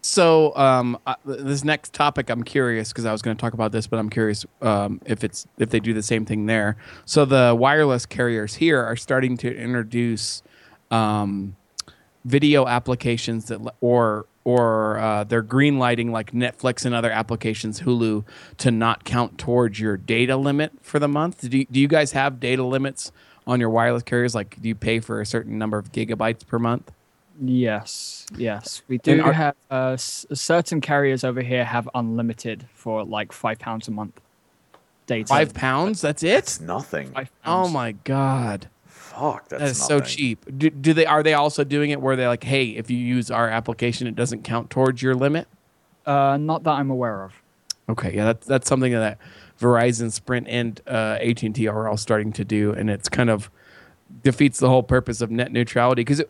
So, 0.02 0.54
um, 0.56 0.98
uh, 1.06 1.14
th- 1.24 1.40
this 1.40 1.64
next 1.64 1.92
topic, 1.92 2.28
I'm 2.28 2.42
curious 2.42 2.88
because 2.88 3.06
I 3.06 3.12
was 3.12 3.22
going 3.22 3.36
to 3.36 3.40
talk 3.40 3.54
about 3.54 3.72
this, 3.72 3.86
but 3.86 3.98
I'm 3.98 4.10
curious 4.10 4.44
um, 4.60 5.00
if 5.06 5.22
it's 5.22 5.46
if 5.58 5.70
they 5.70 5.80
do 5.80 5.94
the 5.94 6.02
same 6.02 6.24
thing 6.24 6.46
there. 6.46 6.76
So, 7.04 7.24
the 7.24 7.56
wireless 7.58 8.04
carriers 8.04 8.56
here 8.56 8.82
are 8.82 8.96
starting 8.96 9.36
to 9.38 9.54
introduce 9.54 10.42
um, 10.90 11.56
video 12.24 12.66
applications 12.66 13.46
that, 13.46 13.60
or 13.80 14.26
or 14.44 14.98
uh, 14.98 15.22
they're 15.24 15.40
green 15.42 15.78
lighting 15.78 16.10
like 16.10 16.32
Netflix 16.32 16.84
and 16.84 16.94
other 16.94 17.10
applications, 17.12 17.80
Hulu, 17.82 18.24
to 18.58 18.70
not 18.72 19.04
count 19.04 19.38
towards 19.38 19.78
your 19.78 19.96
data 19.96 20.36
limit 20.36 20.72
for 20.82 20.98
the 20.98 21.06
month. 21.06 21.48
Do 21.48 21.58
you, 21.58 21.66
do 21.70 21.78
you 21.78 21.86
guys 21.86 22.10
have 22.12 22.40
data 22.40 22.64
limits 22.64 23.12
on 23.46 23.60
your 23.60 23.70
wireless 23.70 24.02
carriers? 24.02 24.34
Like, 24.34 24.60
do 24.60 24.66
you 24.68 24.74
pay 24.74 24.98
for 24.98 25.20
a 25.20 25.26
certain 25.26 25.58
number 25.58 25.78
of 25.78 25.92
gigabytes 25.92 26.44
per 26.44 26.58
month? 26.58 26.90
Yes, 27.40 28.26
yes, 28.36 28.82
we 28.88 28.98
do 28.98 29.12
And 29.12 29.20
are- 29.22 29.32
have 29.32 29.54
uh, 29.70 29.90
s- 29.92 30.26
certain 30.34 30.80
carriers 30.80 31.22
over 31.24 31.40
here 31.40 31.64
have 31.64 31.88
unlimited 31.94 32.66
for 32.74 33.04
like 33.04 33.32
five 33.32 33.58
pounds 33.58 33.88
a 33.88 33.90
month. 33.90 34.20
Data. 35.06 35.26
Five 35.28 35.54
pounds? 35.54 36.00
That's 36.00 36.22
it? 36.22 36.28
It's 36.34 36.60
nothing. 36.60 37.10
Five 37.12 37.30
Oh 37.44 37.62
pounds. 37.62 37.72
my 37.72 37.92
god. 37.92 38.68
Fuck, 39.12 39.48
that's, 39.48 39.62
That 39.62 39.70
is 39.70 39.84
so 39.84 40.00
cheap. 40.00 40.44
Do, 40.58 40.70
do 40.70 40.94
they 40.94 41.06
are 41.06 41.22
they 41.22 41.34
also 41.34 41.64
doing 41.64 41.90
it 41.90 42.00
where 42.00 42.16
they're 42.16 42.28
like, 42.28 42.44
hey, 42.44 42.66
if 42.66 42.90
you 42.90 42.96
use 42.96 43.30
our 43.30 43.48
application, 43.48 44.06
it 44.06 44.16
doesn't 44.16 44.42
count 44.42 44.70
towards 44.70 45.02
your 45.02 45.14
limit? 45.14 45.48
Uh, 46.06 46.36
not 46.40 46.64
that 46.64 46.72
I'm 46.72 46.90
aware 46.90 47.24
of. 47.24 47.34
Okay, 47.88 48.14
yeah, 48.14 48.24
that's 48.24 48.46
that's 48.46 48.68
something 48.68 48.92
that 48.92 49.18
Verizon, 49.60 50.10
Sprint, 50.10 50.48
and 50.48 50.80
uh, 50.86 51.18
AT 51.20 51.42
and 51.42 51.54
T 51.54 51.68
are 51.68 51.88
all 51.88 51.96
starting 51.96 52.32
to 52.32 52.44
do, 52.44 52.72
and 52.72 52.90
it's 52.90 53.08
kind 53.08 53.30
of 53.30 53.50
defeats 54.22 54.58
the 54.58 54.68
whole 54.68 54.82
purpose 54.82 55.20
of 55.20 55.30
net 55.30 55.52
neutrality 55.52 56.00
because 56.00 56.22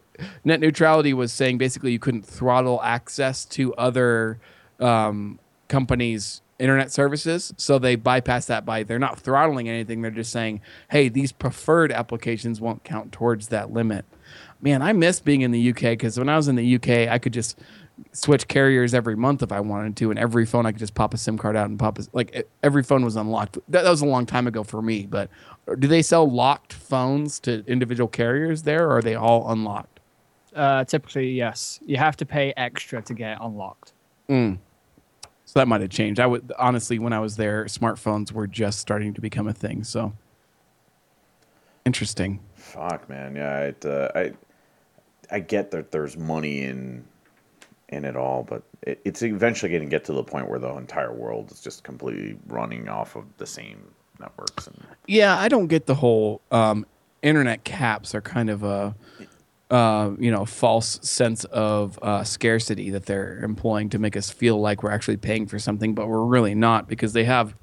net 0.44 0.60
neutrality 0.60 1.12
was 1.12 1.32
saying 1.32 1.58
basically 1.58 1.92
you 1.92 1.98
couldn't 1.98 2.24
throttle 2.24 2.80
access 2.82 3.44
to 3.44 3.74
other 3.74 4.38
um, 4.78 5.38
companies' 5.68 6.42
internet 6.58 6.92
services, 6.92 7.52
so 7.56 7.78
they 7.78 7.96
bypass 7.96 8.46
that 8.46 8.64
by 8.64 8.82
they're 8.82 8.98
not 8.98 9.18
throttling 9.18 9.68
anything; 9.68 10.02
they're 10.02 10.10
just 10.10 10.32
saying, 10.32 10.60
hey, 10.90 11.08
these 11.08 11.32
preferred 11.32 11.92
applications 11.92 12.60
won't 12.60 12.84
count 12.84 13.12
towards 13.12 13.48
that 13.48 13.72
limit. 13.72 14.04
Man, 14.60 14.80
I 14.82 14.92
miss 14.92 15.18
being 15.20 15.40
in 15.40 15.50
the 15.50 15.70
UK 15.70 15.80
because 15.80 16.18
when 16.18 16.28
I 16.28 16.36
was 16.36 16.48
in 16.48 16.54
the 16.54 16.76
UK, 16.76 17.10
I 17.10 17.18
could 17.18 17.32
just 17.32 17.58
switch 18.12 18.48
carriers 18.48 18.94
every 18.94 19.16
month 19.16 19.42
if 19.42 19.52
I 19.52 19.60
wanted 19.60 19.96
to, 19.96 20.10
and 20.10 20.18
every 20.18 20.46
phone 20.46 20.66
I 20.66 20.72
could 20.72 20.78
just 20.78 20.94
pop 20.94 21.14
a 21.14 21.18
SIM 21.18 21.38
card 21.38 21.56
out 21.56 21.68
and 21.68 21.78
pop 21.78 21.98
a, 21.98 22.04
like 22.12 22.48
every 22.62 22.82
phone 22.82 23.04
was 23.04 23.16
unlocked. 23.16 23.54
That, 23.68 23.84
that 23.84 23.90
was 23.90 24.02
a 24.02 24.06
long 24.06 24.26
time 24.26 24.46
ago 24.46 24.62
for 24.62 24.82
me, 24.82 25.06
but 25.06 25.30
do 25.78 25.88
they 25.88 26.02
sell 26.02 26.30
locked 26.30 26.72
phones 26.72 27.38
to 27.40 27.64
individual 27.66 28.08
carriers 28.08 28.62
there, 28.62 28.86
or 28.88 28.98
are 28.98 29.02
they 29.02 29.14
all 29.14 29.50
unlocked? 29.50 30.00
Uh, 30.54 30.84
typically, 30.84 31.30
yes. 31.30 31.80
You 31.84 31.96
have 31.96 32.16
to 32.18 32.26
pay 32.26 32.52
extra 32.56 33.02
to 33.02 33.14
get 33.14 33.38
unlocked. 33.40 33.92
Mm. 34.28 34.58
So 35.52 35.60
that 35.60 35.68
might 35.68 35.82
have 35.82 35.90
changed. 35.90 36.18
I 36.18 36.24
would 36.24 36.50
honestly, 36.58 36.98
when 36.98 37.12
I 37.12 37.18
was 37.18 37.36
there, 37.36 37.66
smartphones 37.66 38.32
were 38.32 38.46
just 38.46 38.78
starting 38.78 39.12
to 39.12 39.20
become 39.20 39.46
a 39.46 39.52
thing. 39.52 39.84
So 39.84 40.14
interesting. 41.84 42.40
Fuck, 42.54 43.06
man. 43.10 43.36
Yeah, 43.36 43.58
it, 43.64 43.84
uh, 43.84 44.08
I 44.14 44.32
I 45.30 45.40
get 45.40 45.70
that 45.72 45.90
there's 45.90 46.16
money 46.16 46.62
in 46.62 47.04
in 47.90 48.06
it 48.06 48.16
all, 48.16 48.44
but 48.44 48.62
it, 48.80 49.02
it's 49.04 49.22
eventually 49.22 49.70
going 49.70 49.82
to 49.82 49.90
get 49.90 50.04
to 50.04 50.14
the 50.14 50.24
point 50.24 50.48
where 50.48 50.58
the 50.58 50.74
entire 50.74 51.12
world 51.12 51.52
is 51.52 51.60
just 51.60 51.84
completely 51.84 52.38
running 52.46 52.88
off 52.88 53.14
of 53.14 53.26
the 53.36 53.46
same 53.46 53.92
networks. 54.18 54.68
And 54.68 54.82
Yeah, 55.06 55.38
I 55.38 55.48
don't 55.48 55.66
get 55.66 55.84
the 55.84 55.96
whole 55.96 56.40
um, 56.50 56.86
internet 57.20 57.62
caps 57.64 58.14
are 58.14 58.22
kind 58.22 58.48
of 58.48 58.62
a 58.62 58.96
uh, 59.72 60.14
you 60.18 60.30
know 60.30 60.44
false 60.44 61.00
sense 61.02 61.44
of 61.44 61.98
uh, 62.02 62.22
scarcity 62.22 62.90
that 62.90 63.06
they're 63.06 63.38
employing 63.38 63.88
to 63.88 63.98
make 63.98 64.16
us 64.16 64.30
feel 64.30 64.60
like 64.60 64.82
we're 64.82 64.90
actually 64.90 65.16
paying 65.16 65.46
for 65.46 65.58
something, 65.58 65.94
but 65.94 66.06
we're 66.06 66.24
really 66.24 66.54
not 66.54 66.86
because 66.86 67.14
they 67.14 67.24
have 67.24 67.54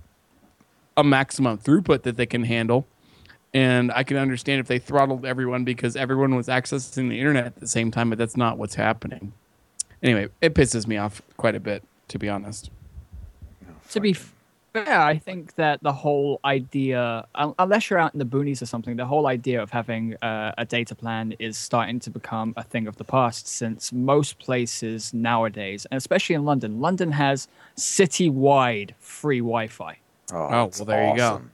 a 0.98 1.04
maximum 1.04 1.60
throughput 1.60 2.02
that 2.02 2.18
they 2.18 2.26
can 2.26 2.44
handle. 2.44 2.88
And 3.54 3.92
I 3.92 4.04
can 4.04 4.18
understand 4.18 4.60
if 4.60 4.68
they 4.68 4.80
throttled 4.80 5.26
everyone 5.26 5.64
because 5.64 5.96
everyone 5.96 6.36
was 6.36 6.48
accessing 6.48 7.10
the 7.10 7.20
internet 7.20 7.46
at 7.46 7.60
the 7.60 7.68
same 7.68 7.92
time, 7.92 8.10
but 8.10 8.18
that's 8.18 8.38
not 8.38 8.58
what's 8.58 8.76
happening. 8.76 9.34
Anyway, 10.02 10.30
it 10.42 10.56
pisses 10.56 10.88
me 10.88 10.98
off 10.98 11.22
quite 11.38 11.56
a 11.56 11.60
bit, 11.60 11.84
to 12.08 12.18
be 12.18 12.28
honest. 12.28 12.72
To 13.92 14.00
be 14.00 14.16
fair, 14.74 15.00
I 15.00 15.18
think 15.18 15.56
that 15.56 15.82
the 15.82 15.92
whole 15.92 16.40
idea, 16.46 17.26
unless 17.36 17.90
you're 17.90 18.00
out 18.00 18.14
in 18.14 18.20
the 18.20 18.26
boonies 18.26 18.62
or 18.62 18.66
something, 18.66 18.96
the 18.96 19.06
whole 19.06 19.28
idea 19.28 19.62
of 19.62 19.72
having 19.72 20.16
uh, 20.22 20.54
a 20.58 20.66
data 20.66 20.96
plan 20.96 21.34
is 21.40 21.58
starting 21.58 22.00
to 22.02 22.10
become 22.10 22.54
a 22.58 22.64
thing 22.64 22.88
of 22.88 22.96
the 22.98 23.04
past 23.04 23.48
since 23.48 23.92
most 23.92 24.40
places 24.40 25.14
nowadays, 25.14 25.86
and 25.90 25.98
especially 25.98 26.36
in 26.36 26.46
London, 26.46 26.80
London 26.80 27.12
has 27.12 27.48
city-wide 27.76 28.96
free 29.00 29.40
Wi-Fi. 29.40 29.98
oh, 30.32 30.36
well, 30.36 30.66
that's 30.66 30.80
there 30.80 31.10
you 31.10 31.18
go. 31.18 31.28
awesome. 31.34 31.52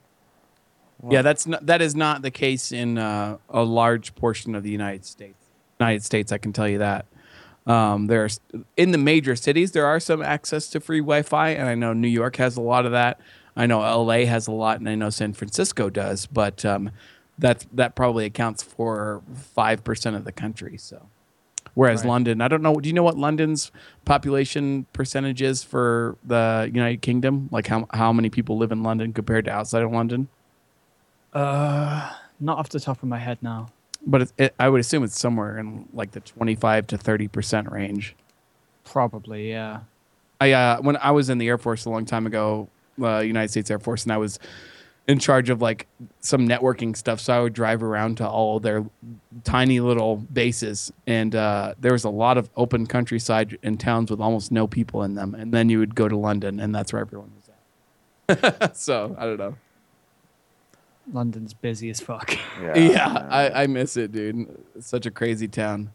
Yeah, 1.09 1.21
that's 1.21 1.45
not, 1.45 1.65
that 1.65 1.81
is 1.81 1.95
not 1.95 2.21
the 2.21 2.31
case 2.31 2.71
in 2.71 2.97
uh, 2.97 3.37
a 3.49 3.63
large 3.63 4.15
portion 4.15 4.55
of 4.55 4.63
the 4.63 4.71
United 4.71 5.05
States. 5.05 5.37
United 5.79 6.03
States, 6.03 6.31
I 6.31 6.37
can 6.37 6.53
tell 6.53 6.67
you 6.67 6.79
that. 6.79 7.05
Um, 7.67 8.07
there's 8.07 8.39
in 8.77 8.91
the 8.91 8.97
major 8.97 9.35
cities 9.35 9.71
there 9.71 9.85
are 9.87 9.99
some 9.99 10.21
access 10.21 10.67
to 10.69 10.79
free 10.79 10.99
Wi-Fi, 10.99 11.49
and 11.49 11.67
I 11.67 11.75
know 11.75 11.93
New 11.93 12.07
York 12.07 12.35
has 12.35 12.57
a 12.57 12.61
lot 12.61 12.85
of 12.85 12.91
that. 12.91 13.19
I 13.55 13.65
know 13.65 13.79
LA 13.79 14.25
has 14.25 14.47
a 14.47 14.51
lot, 14.51 14.79
and 14.79 14.87
I 14.89 14.95
know 14.95 15.09
San 15.09 15.33
Francisco 15.33 15.89
does. 15.89 16.25
But 16.27 16.63
um, 16.65 16.91
that 17.39 17.65
that 17.73 17.95
probably 17.95 18.25
accounts 18.25 18.61
for 18.63 19.21
five 19.33 19.83
percent 19.83 20.15
of 20.15 20.25
the 20.25 20.31
country. 20.31 20.77
So, 20.77 21.09
whereas 21.73 22.01
Right. 22.03 22.09
London, 22.09 22.41
I 22.41 22.47
don't 22.47 22.61
know. 22.61 22.75
Do 22.75 22.87
you 22.87 22.93
know 22.93 23.03
what 23.03 23.17
London's 23.17 23.71
population 24.05 24.85
percentage 24.93 25.41
is 25.41 25.63
for 25.63 26.17
the 26.23 26.69
United 26.71 27.01
Kingdom? 27.01 27.49
Like 27.51 27.67
how 27.67 27.87
how 27.91 28.13
many 28.13 28.29
people 28.29 28.57
live 28.57 28.71
in 28.71 28.83
London 28.83 29.11
compared 29.13 29.45
to 29.45 29.51
outside 29.51 29.81
of 29.81 29.91
London? 29.91 30.27
Uh, 31.33 32.11
not 32.39 32.57
off 32.59 32.69
the 32.69 32.79
top 32.79 33.01
of 33.01 33.09
my 33.09 33.19
head 33.19 33.39
now. 33.41 33.69
But 34.05 34.21
it, 34.23 34.33
it, 34.37 34.55
I 34.59 34.69
would 34.69 34.79
assume 34.79 35.03
it's 35.03 35.19
somewhere 35.19 35.57
in 35.57 35.87
like 35.93 36.11
the 36.11 36.19
25 36.19 36.87
to 36.87 36.97
30 36.97 37.27
percent 37.27 37.71
range. 37.71 38.15
Probably, 38.83 39.49
yeah. 39.49 39.81
I 40.39 40.51
uh, 40.51 40.81
when 40.81 40.97
I 40.97 41.11
was 41.11 41.29
in 41.29 41.37
the 41.37 41.47
Air 41.47 41.57
Force 41.57 41.85
a 41.85 41.89
long 41.89 42.05
time 42.05 42.27
ago, 42.27 42.69
uh, 43.01 43.19
United 43.19 43.49
States 43.49 43.71
Air 43.71 43.79
Force, 43.79 44.03
and 44.03 44.11
I 44.11 44.17
was 44.17 44.39
in 45.07 45.19
charge 45.19 45.49
of 45.49 45.61
like 45.61 45.87
some 46.19 46.47
networking 46.47 46.95
stuff. 46.95 47.19
So 47.19 47.33
I 47.33 47.41
would 47.41 47.53
drive 47.53 47.83
around 47.83 48.17
to 48.17 48.27
all 48.27 48.59
their 48.59 48.85
tiny 49.43 49.79
little 49.79 50.17
bases, 50.17 50.91
and 51.07 51.35
uh, 51.35 51.75
there 51.79 51.93
was 51.93 52.03
a 52.03 52.09
lot 52.09 52.37
of 52.37 52.49
open 52.55 52.85
countryside 52.87 53.57
and 53.63 53.79
towns 53.79 54.11
with 54.11 54.19
almost 54.19 54.51
no 54.51 54.67
people 54.67 55.03
in 55.03 55.15
them. 55.15 55.35
And 55.35 55.53
then 55.53 55.69
you 55.69 55.79
would 55.79 55.95
go 55.95 56.07
to 56.07 56.17
London, 56.17 56.59
and 56.59 56.73
that's 56.73 56.91
where 56.93 57.01
everyone 57.01 57.31
was 57.35 57.49
at. 58.37 58.77
so 58.77 59.15
I 59.17 59.25
don't 59.25 59.37
know. 59.37 59.55
London's 61.11 61.53
busy 61.53 61.89
as 61.89 61.99
fuck. 61.99 62.37
Yeah, 62.61 62.77
Yeah. 62.77 63.27
I, 63.29 63.63
I 63.63 63.67
miss 63.67 63.97
it, 63.97 64.11
dude. 64.11 64.47
It's 64.75 64.87
such 64.87 65.05
a 65.05 65.11
crazy 65.11 65.47
town. 65.47 65.91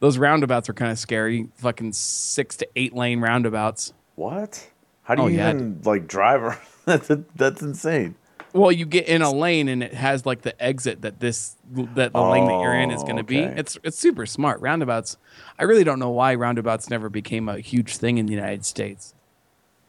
Those 0.00 0.16
roundabouts 0.18 0.68
are 0.68 0.74
kind 0.74 0.92
of 0.92 0.98
scary. 0.98 1.48
Fucking 1.56 1.92
six 1.92 2.56
to 2.58 2.68
eight 2.76 2.94
lane 2.94 3.20
roundabouts. 3.20 3.92
what? 4.16 4.70
How 5.02 5.14
do 5.16 5.22
Oh, 5.22 5.26
you 5.26 5.36
yeah. 5.38 5.50
even 5.50 5.80
like 5.84 6.06
drive? 6.06 6.42
around? 6.42 6.58
that's 6.86 7.10
that's 7.36 7.62
insane. 7.62 8.14
Well, 8.54 8.70
you 8.72 8.86
get 8.86 9.06
in 9.08 9.20
a 9.22 9.30
lane 9.32 9.68
and 9.68 9.82
it 9.82 9.92
has 9.92 10.24
like 10.24 10.42
the 10.42 10.60
exit 10.62 11.02
that 11.02 11.18
this 11.20 11.56
that 11.72 12.12
the 12.12 12.22
lane 12.22 12.46
that 12.46 12.60
you're 12.60 12.74
in 12.74 12.90
is 12.90 13.02
Oh, 13.02 13.04
going 13.04 13.16
to 13.16 13.22
be. 13.24 13.38
It's 13.40 13.76
it's 13.82 13.98
super 13.98 14.24
smart. 14.26 14.60
Roundabouts. 14.60 15.16
I 15.58 15.64
really 15.64 15.84
don't 15.84 15.98
know 15.98 16.10
why 16.10 16.34
roundabouts 16.36 16.88
never 16.88 17.08
became 17.10 17.48
a 17.48 17.58
huge 17.58 17.96
thing 17.96 18.16
in 18.18 18.26
the 18.26 18.32
United 18.32 18.64
States. 18.64 19.12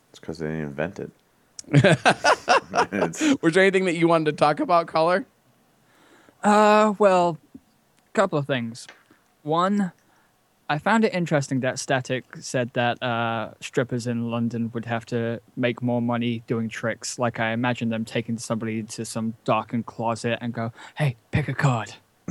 It's 0.09 0.19
because 0.19 0.39
they 0.39 0.47
didn't 0.47 0.61
invent 0.63 0.99
it. 0.99 1.11
It's- 1.73 3.35
Was 3.41 3.53
there 3.53 3.63
anything 3.63 3.85
that 3.85 3.95
you 3.95 4.07
wanted 4.07 4.25
to 4.25 4.33
talk 4.37 4.59
about, 4.59 4.87
caller? 4.87 5.25
Uh, 6.43 6.93
well, 6.99 7.37
a 7.53 8.11
couple 8.13 8.37
of 8.37 8.45
things. 8.45 8.87
One, 9.41 9.91
I 10.69 10.77
found 10.79 11.05
it 11.05 11.13
interesting 11.13 11.59
that 11.61 11.77
Static 11.79 12.23
said 12.37 12.71
that 12.73 13.01
uh, 13.01 13.53
strippers 13.59 14.07
in 14.07 14.29
London 14.31 14.71
would 14.73 14.85
have 14.85 15.05
to 15.07 15.39
make 15.55 15.81
more 15.81 16.01
money 16.01 16.43
doing 16.47 16.69
tricks. 16.69 17.17
Like 17.19 17.39
I 17.39 17.51
imagine 17.51 17.89
them 17.89 18.05
taking 18.05 18.37
somebody 18.37 18.83
to 18.83 19.05
some 19.05 19.35
darkened 19.43 19.85
closet 19.85 20.39
and 20.41 20.53
go, 20.53 20.71
"Hey, 20.95 21.15
pick 21.31 21.47
a 21.47 21.53
card." 21.53 21.93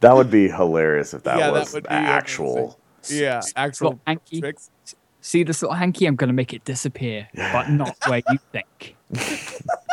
that 0.00 0.12
would 0.12 0.30
be 0.30 0.48
hilarious 0.48 1.14
if 1.14 1.22
that 1.24 1.38
Yeah, 1.38 1.50
was 1.50 1.72
would 1.72 1.84
be 1.84 1.88
actual. 1.90 2.78
Yeah, 3.10 3.42
actual 3.56 4.00
hanky. 4.06 4.40
tricks. 4.40 4.70
See 5.20 5.42
this 5.42 5.62
little 5.62 5.74
hanky? 5.74 6.06
I'm 6.06 6.16
gonna 6.16 6.32
make 6.32 6.52
it 6.52 6.64
disappear, 6.64 7.28
but 7.34 7.68
not 7.70 7.96
where 8.06 8.22
you 8.30 8.38
think. 8.52 8.96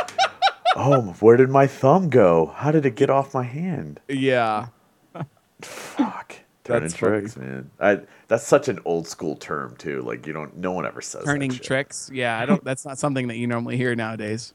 Oh, 0.75 1.15
where 1.19 1.37
did 1.37 1.49
my 1.49 1.67
thumb 1.67 2.09
go? 2.09 2.47
How 2.55 2.71
did 2.71 2.85
it 2.85 2.95
get 2.95 3.09
off 3.09 3.33
my 3.33 3.43
hand? 3.43 3.99
Yeah. 4.07 4.67
Fuck. 5.61 6.35
Turning 6.63 6.83
That's 6.83 6.95
funny. 6.95 7.19
tricks, 7.19 7.37
man. 7.37 7.69
I, 7.79 7.99
that's 8.27 8.45
such 8.45 8.69
an 8.69 8.79
old 8.85 9.07
school 9.07 9.35
term 9.35 9.75
too. 9.77 10.01
Like 10.01 10.25
you 10.25 10.33
don't, 10.33 10.57
no 10.57 10.71
one 10.71 10.85
ever 10.85 11.01
says 11.01 11.23
that 11.23 11.29
Turning 11.31 11.51
shit. 11.51 11.63
tricks. 11.63 12.09
Yeah, 12.11 12.39
I 12.39 12.45
don't. 12.45 12.63
That's 12.63 12.85
not 12.85 12.97
something 12.97 13.27
that 13.27 13.37
you 13.37 13.47
normally 13.47 13.77
hear 13.77 13.95
nowadays. 13.95 14.53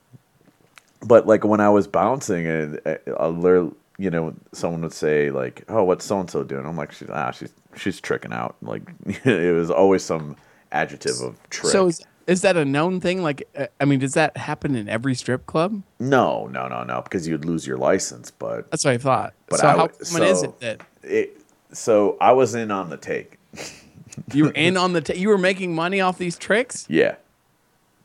But 1.03 1.27
like 1.27 1.45
when 1.45 1.61
I 1.61 1.69
was 1.69 1.87
bouncing, 1.87 2.47
and 2.47 2.81
uh, 2.85 2.97
I'll 3.19 3.73
you 3.99 4.11
know, 4.11 4.35
someone 4.53 4.83
would 4.83 4.93
say 4.93 5.31
like, 5.31 5.65
"Oh, 5.69 5.85
what's 5.85 6.05
so 6.05 6.19
and 6.19 6.31
so 6.31 6.43
doing?" 6.45 6.65
I'm 6.67 6.77
like, 6.77 6.93
"She's 6.93 7.11
ah, 7.11 7.31
she's 7.31 7.53
she's 7.79 8.01
tricking 8.01 8.33
out." 8.33 8.57
Like 8.63 8.83
it 9.25 9.55
was 9.55 9.71
always 9.71 10.03
some 10.03 10.37
adjective 10.73 11.21
of 11.21 11.37
trick. 11.51 11.73
So 11.73 11.87
is, 11.89 12.03
is 12.27 12.43
that 12.43 12.57
a 12.57 12.65
known 12.65 13.01
thing? 13.01 13.23
Like, 13.23 13.49
uh, 13.57 13.67
I 13.81 13.87
mean, 13.87 14.01
does 14.01 14.15
that 14.15 14.37
happen 14.37 14.75
in 14.77 14.89
every 14.89 15.15
strip 15.15 15.47
club? 15.47 15.83
no, 15.99 16.47
no, 16.49 16.69
no, 16.69 16.85
no, 16.85 17.01
because 17.03 17.27
you'd 17.27 17.45
lose 17.45 17.67
your 17.67 17.79
license. 17.79 18.31
But 18.31 18.71
That's 18.71 18.85
what 18.85 18.95
I 18.95 18.99
thought. 18.99 19.35
But 19.49 19.61
so 19.61 19.67
I 19.67 19.71
how 19.71 19.87
common 19.89 20.23
is 20.29 20.41
so- 20.41 20.45
it 20.45 20.61
that 20.61 20.81
it, 21.03 21.41
so 21.73 22.17
I 22.21 22.33
was 22.33 22.55
in 22.55 22.71
on 22.71 22.91
the 22.91 22.97
take. 22.97 23.39
you 24.33 24.45
were 24.45 24.51
in 24.53 24.77
on 24.85 24.93
the? 24.93 25.01
T- 25.01 25.19
you 25.19 25.29
were 25.29 25.39
making 25.39 25.75
money 25.75 26.01
off 26.01 26.19
these 26.19 26.37
tricks? 26.37 26.87
Yeah, 26.89 27.17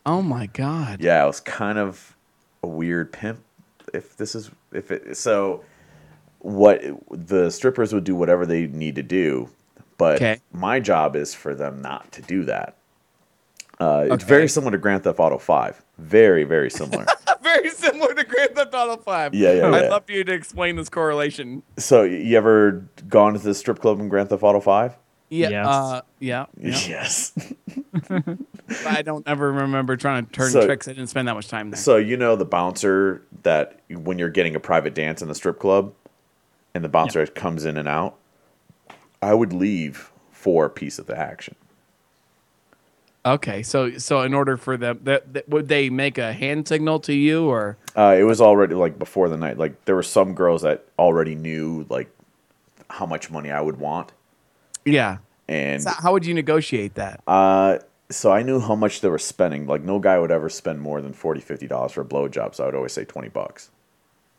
Oh 0.05 0.21
my 0.21 0.47
god! 0.47 1.01
yeah, 1.01 1.23
I 1.23 1.25
was 1.25 1.39
kind 1.39 1.77
of 1.77 2.15
a 2.61 2.67
weird 2.67 3.11
pimp. 3.13 3.39
If 3.93 4.17
this 4.17 4.35
is 4.35 4.49
if 4.71 4.89
it 4.91 5.15
so, 5.17 5.63
what 6.39 6.81
the 7.09 7.49
strippers 7.51 7.93
would 7.93 8.03
do 8.03 8.15
whatever 8.15 8.45
they 8.45 8.67
need 8.67 8.95
to 8.95 9.03
do, 9.03 9.49
but 9.97 10.15
Okay. 10.15 10.39
my 10.51 10.79
job 10.79 11.15
is 11.15 11.33
for 11.33 11.53
them 11.55 11.81
not 11.81 12.11
to 12.13 12.21
do 12.21 12.43
that. 12.45 12.75
Uh, 13.79 14.07
It's 14.11 14.23
very 14.23 14.47
similar 14.47 14.71
to 14.71 14.77
Grand 14.77 15.03
Theft 15.03 15.19
Auto 15.19 15.37
Five. 15.37 15.81
Very, 15.97 16.43
very 16.43 16.69
similar. 16.69 17.05
Very 17.43 17.69
similar 17.71 18.13
to 18.15 18.23
Grand 18.23 18.51
Theft 18.55 18.73
Auto 18.73 18.95
Five. 19.01 19.33
Yeah, 19.35 19.51
yeah, 19.51 19.67
I'd 19.69 19.83
yeah. 19.83 19.89
love 19.89 20.05
for 20.05 20.13
you 20.13 20.23
to 20.23 20.31
explain 20.31 20.75
this 20.77 20.87
correlation. 20.89 21.61
so, 21.77 22.03
you 22.03 22.37
ever 22.37 22.83
gone 23.09 23.33
to 23.33 23.39
the 23.39 23.53
strip 23.53 23.79
club 23.79 23.99
in 23.99 24.07
Grand 24.09 24.29
Theft 24.29 24.41
Auto 24.43 24.59
Five? 24.61 24.95
Yeah. 25.29 25.49
Yes. 25.49 25.67
Uh, 25.67 26.01
yeah. 26.19 26.45
yeah. 26.59 26.77
Yes. 26.87 27.33
I 28.87 29.01
don't 29.01 29.27
ever 29.27 29.51
remember 29.51 29.97
trying 29.97 30.25
to 30.25 30.31
turn 30.31 30.51
So- 30.51 30.65
tricks. 30.65 30.87
I 30.87 30.93
didn't 30.93 31.09
spend 31.09 31.27
that 31.27 31.33
much 31.35 31.47
time 31.49 31.71
there. 31.71 31.79
So 31.79 31.97
you 31.97 32.15
know 32.17 32.35
the 32.35 32.45
bouncer 32.45 33.21
that 33.43 33.79
when 33.89 34.17
you're 34.19 34.29
getting 34.29 34.55
a 34.55 34.59
private 34.59 34.95
dance 34.95 35.21
in 35.21 35.27
the 35.27 35.35
strip 35.35 35.59
club, 35.59 35.93
and 36.73 36.83
the 36.83 36.89
bouncer 36.89 37.25
comes 37.27 37.65
in 37.65 37.77
and 37.77 37.87
out, 37.87 38.17
I 39.23 39.33
would 39.33 39.53
leave 39.53 40.11
for 40.31 40.65
a 40.65 40.69
piece 40.69 40.99
of 40.99 41.05
the 41.07 41.17
action. 41.17 41.55
okay. 43.25 43.63
So 43.63 43.97
so 43.97 44.21
in 44.21 44.33
order 44.33 44.57
for 44.57 44.77
them, 44.77 44.99
that, 45.03 45.33
that 45.33 45.47
would 45.49 45.67
they 45.67 45.89
make 45.89 46.17
a 46.17 46.33
hand 46.33 46.67
signal 46.67 46.99
to 47.01 47.13
you 47.13 47.47
or? 47.49 47.77
Uh, 47.95 48.15
it 48.19 48.23
was 48.23 48.41
already 48.41 48.75
like 48.75 48.99
before 48.99 49.29
the 49.29 49.37
night. 49.37 49.57
Like 49.57 49.85
there 49.85 49.95
were 49.95 50.03
some 50.03 50.33
girls 50.33 50.61
that 50.63 50.85
already 50.99 51.35
knew 51.35 51.85
like 51.89 52.09
how 52.89 53.05
much 53.05 53.31
money 53.31 53.49
I 53.51 53.61
would 53.61 53.79
want, 53.79 54.11
Yeah. 54.85 55.17
and 55.47 55.81
So 55.81 55.89
how 55.91 56.11
would 56.13 56.25
you 56.25 56.33
negotiate 56.33 56.95
that? 56.95 57.21
uh, 57.27 57.79
so 58.09 58.31
I 58.31 58.43
knew 58.43 58.59
how 58.59 58.75
much 58.75 59.01
they 59.01 59.09
were 59.09 59.17
spending. 59.17 59.65
Like 59.65 59.81
no 59.83 59.97
guy 59.99 60.19
would 60.19 60.29
ever 60.31 60.49
spend 60.49 60.81
more 60.81 61.01
than 61.01 61.13
40 61.13 61.67
dollars 61.67 61.93
for 61.93 62.01
a 62.01 62.05
blowjob. 62.05 62.53
So 62.55 62.63
I 62.63 62.65
would 62.67 62.75
always 62.75 62.93
say 62.93 63.05
twenty 63.05 63.29
bucks. 63.29 63.71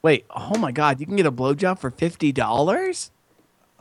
Wait, 0.02 0.26
oh 0.30 0.58
my 0.58 0.70
god, 0.70 1.00
you 1.00 1.06
can 1.06 1.16
get 1.16 1.24
a 1.26 1.32
blowjob 1.32 1.78
for 1.78 1.90
fifty 1.90 2.30
dollars? 2.30 3.10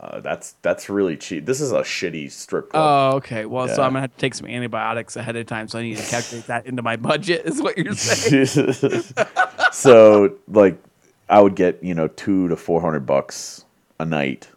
Uh, 0.00 0.20
that's 0.20 0.52
that's 0.60 0.90
really 0.90 1.16
cheap. 1.16 1.46
This 1.46 1.60
is 1.60 1.72
a 1.72 1.80
shitty 1.80 2.30
strip 2.30 2.70
club. 2.70 3.12
Oh, 3.14 3.16
okay. 3.18 3.46
Well, 3.46 3.68
so 3.68 3.82
I'm 3.82 3.90
gonna 3.90 4.00
have 4.02 4.12
to 4.12 4.18
take 4.18 4.34
some 4.34 4.46
antibiotics 4.46 5.16
ahead 5.16 5.36
of 5.36 5.46
time, 5.46 5.68
so 5.68 5.78
I 5.78 5.82
need 5.82 5.96
to 5.96 6.02
calculate 6.10 6.46
that 6.48 6.66
into 6.66 6.82
my 6.82 6.96
budget. 6.96 7.46
Is 7.46 7.62
what 7.62 7.78
you're 7.78 7.94
saying? 7.94 8.46
so 9.72 10.34
like 10.48 10.76
I 11.28 11.40
would 11.40 11.54
get 11.54 11.82
you 11.82 11.94
know 11.94 12.08
two 12.08 12.48
to 12.48 12.56
four 12.56 12.80
hundred 12.80 13.06
bucks 13.06 13.64
a 14.00 14.04
night 14.04 14.48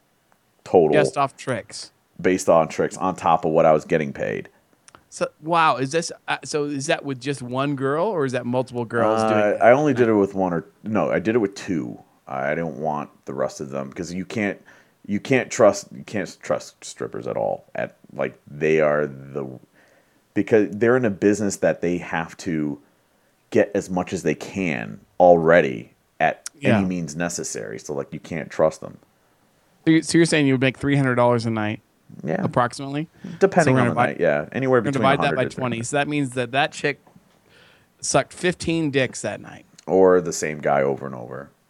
total 0.64 0.92
Just 0.94 1.18
off 1.18 1.38
tricks. 1.38 1.92
based 2.20 2.50
on 2.50 2.68
tricks 2.68 2.98
on 2.98 3.16
top 3.16 3.46
of 3.46 3.52
what 3.52 3.66
I 3.66 3.72
was 3.72 3.86
getting 3.86 4.12
paid. 4.12 4.50
So 5.10 5.30
wow, 5.42 5.78
is 5.78 5.92
this 5.92 6.12
uh, 6.28 6.38
so? 6.44 6.66
Is 6.66 6.88
that 6.88 7.06
with 7.06 7.22
just 7.22 7.42
one 7.42 7.76
girl, 7.76 8.08
or 8.08 8.26
is 8.26 8.34
that 8.34 8.46
multiple 8.46 8.86
girls 8.86 9.22
Uh, 9.22 9.30
doing? 9.52 9.62
I 9.62 9.72
only 9.72 9.94
did 9.94 10.10
it 10.10 10.14
with 10.14 10.34
one 10.36 10.52
or 10.54 10.66
no, 10.84 11.10
I 11.10 11.20
did 11.20 11.36
it 11.36 11.40
with 11.40 11.56
two. 11.56 12.00
I 12.28 12.50
didn't 12.56 12.78
want 12.78 13.10
the 13.26 13.34
rest 13.34 13.62
of 13.62 13.70
them 13.70 13.88
because 13.90 14.14
you 14.14 14.26
can't 14.26 14.62
you 15.08 15.20
can't 15.20 15.50
trust 15.50 15.88
you 15.96 16.04
can't 16.04 16.38
trust 16.42 16.84
strippers 16.84 17.26
at 17.28 17.36
all. 17.38 17.66
At 17.74 17.96
like 18.14 18.38
they 18.46 18.80
are 18.82 19.08
the 19.08 19.48
because 20.34 20.68
they're 20.72 20.96
in 20.98 21.06
a 21.06 21.10
business 21.10 21.58
that 21.58 21.82
they 21.82 21.98
have 21.98 22.38
to 22.38 22.80
get 23.50 23.72
as 23.74 23.90
much 23.90 24.14
as 24.14 24.24
they 24.24 24.36
can 24.36 25.00
already 25.20 25.94
at 26.20 26.50
Yeah. 26.60 26.78
any 26.78 26.88
means 26.88 27.16
necessary. 27.16 27.80
So 27.80 27.94
like 27.94 28.12
you 28.14 28.20
can't 28.20 28.50
trust 28.52 28.82
them. 28.82 28.98
So 29.86 29.92
you- 29.92 30.02
so 30.04 30.18
you're 30.18 30.26
saying 30.26 30.46
you 30.48 30.54
would 30.54 30.62
make 30.62 30.78
three 30.78 30.96
hundred 30.98 31.16
dollars 31.16 31.46
a 31.46 31.50
night? 31.50 31.82
Yeah. 32.24 32.42
approximately. 32.44 33.10
Depending 33.40 33.74
we're 33.76 33.82
on 33.82 33.88
the 33.88 33.92
divide- 33.92 34.06
night, 34.12 34.20
yeah, 34.22 34.46
anywhere 34.54 34.80
between 34.82 34.94
divide 34.94 35.22
that 35.24 35.36
by 35.36 35.46
twenty. 35.46 35.84
So 35.84 35.98
that 35.98 36.08
means 36.08 36.32
that 36.32 36.52
that 36.52 36.72
chick 36.72 37.00
sucked 38.00 38.32
fifteen 38.34 38.92
dicks 38.92 39.22
that 39.24 39.42
night. 39.42 39.66
or 39.88 40.20
the 40.22 40.34
same 40.34 40.60
guy 40.60 40.82
over 40.82 41.06
and 41.06 41.16
over. 41.16 41.50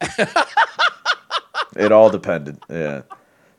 it 1.76 1.92
all 1.92 2.10
depended. 2.10 2.58
Yeah. 2.68 3.02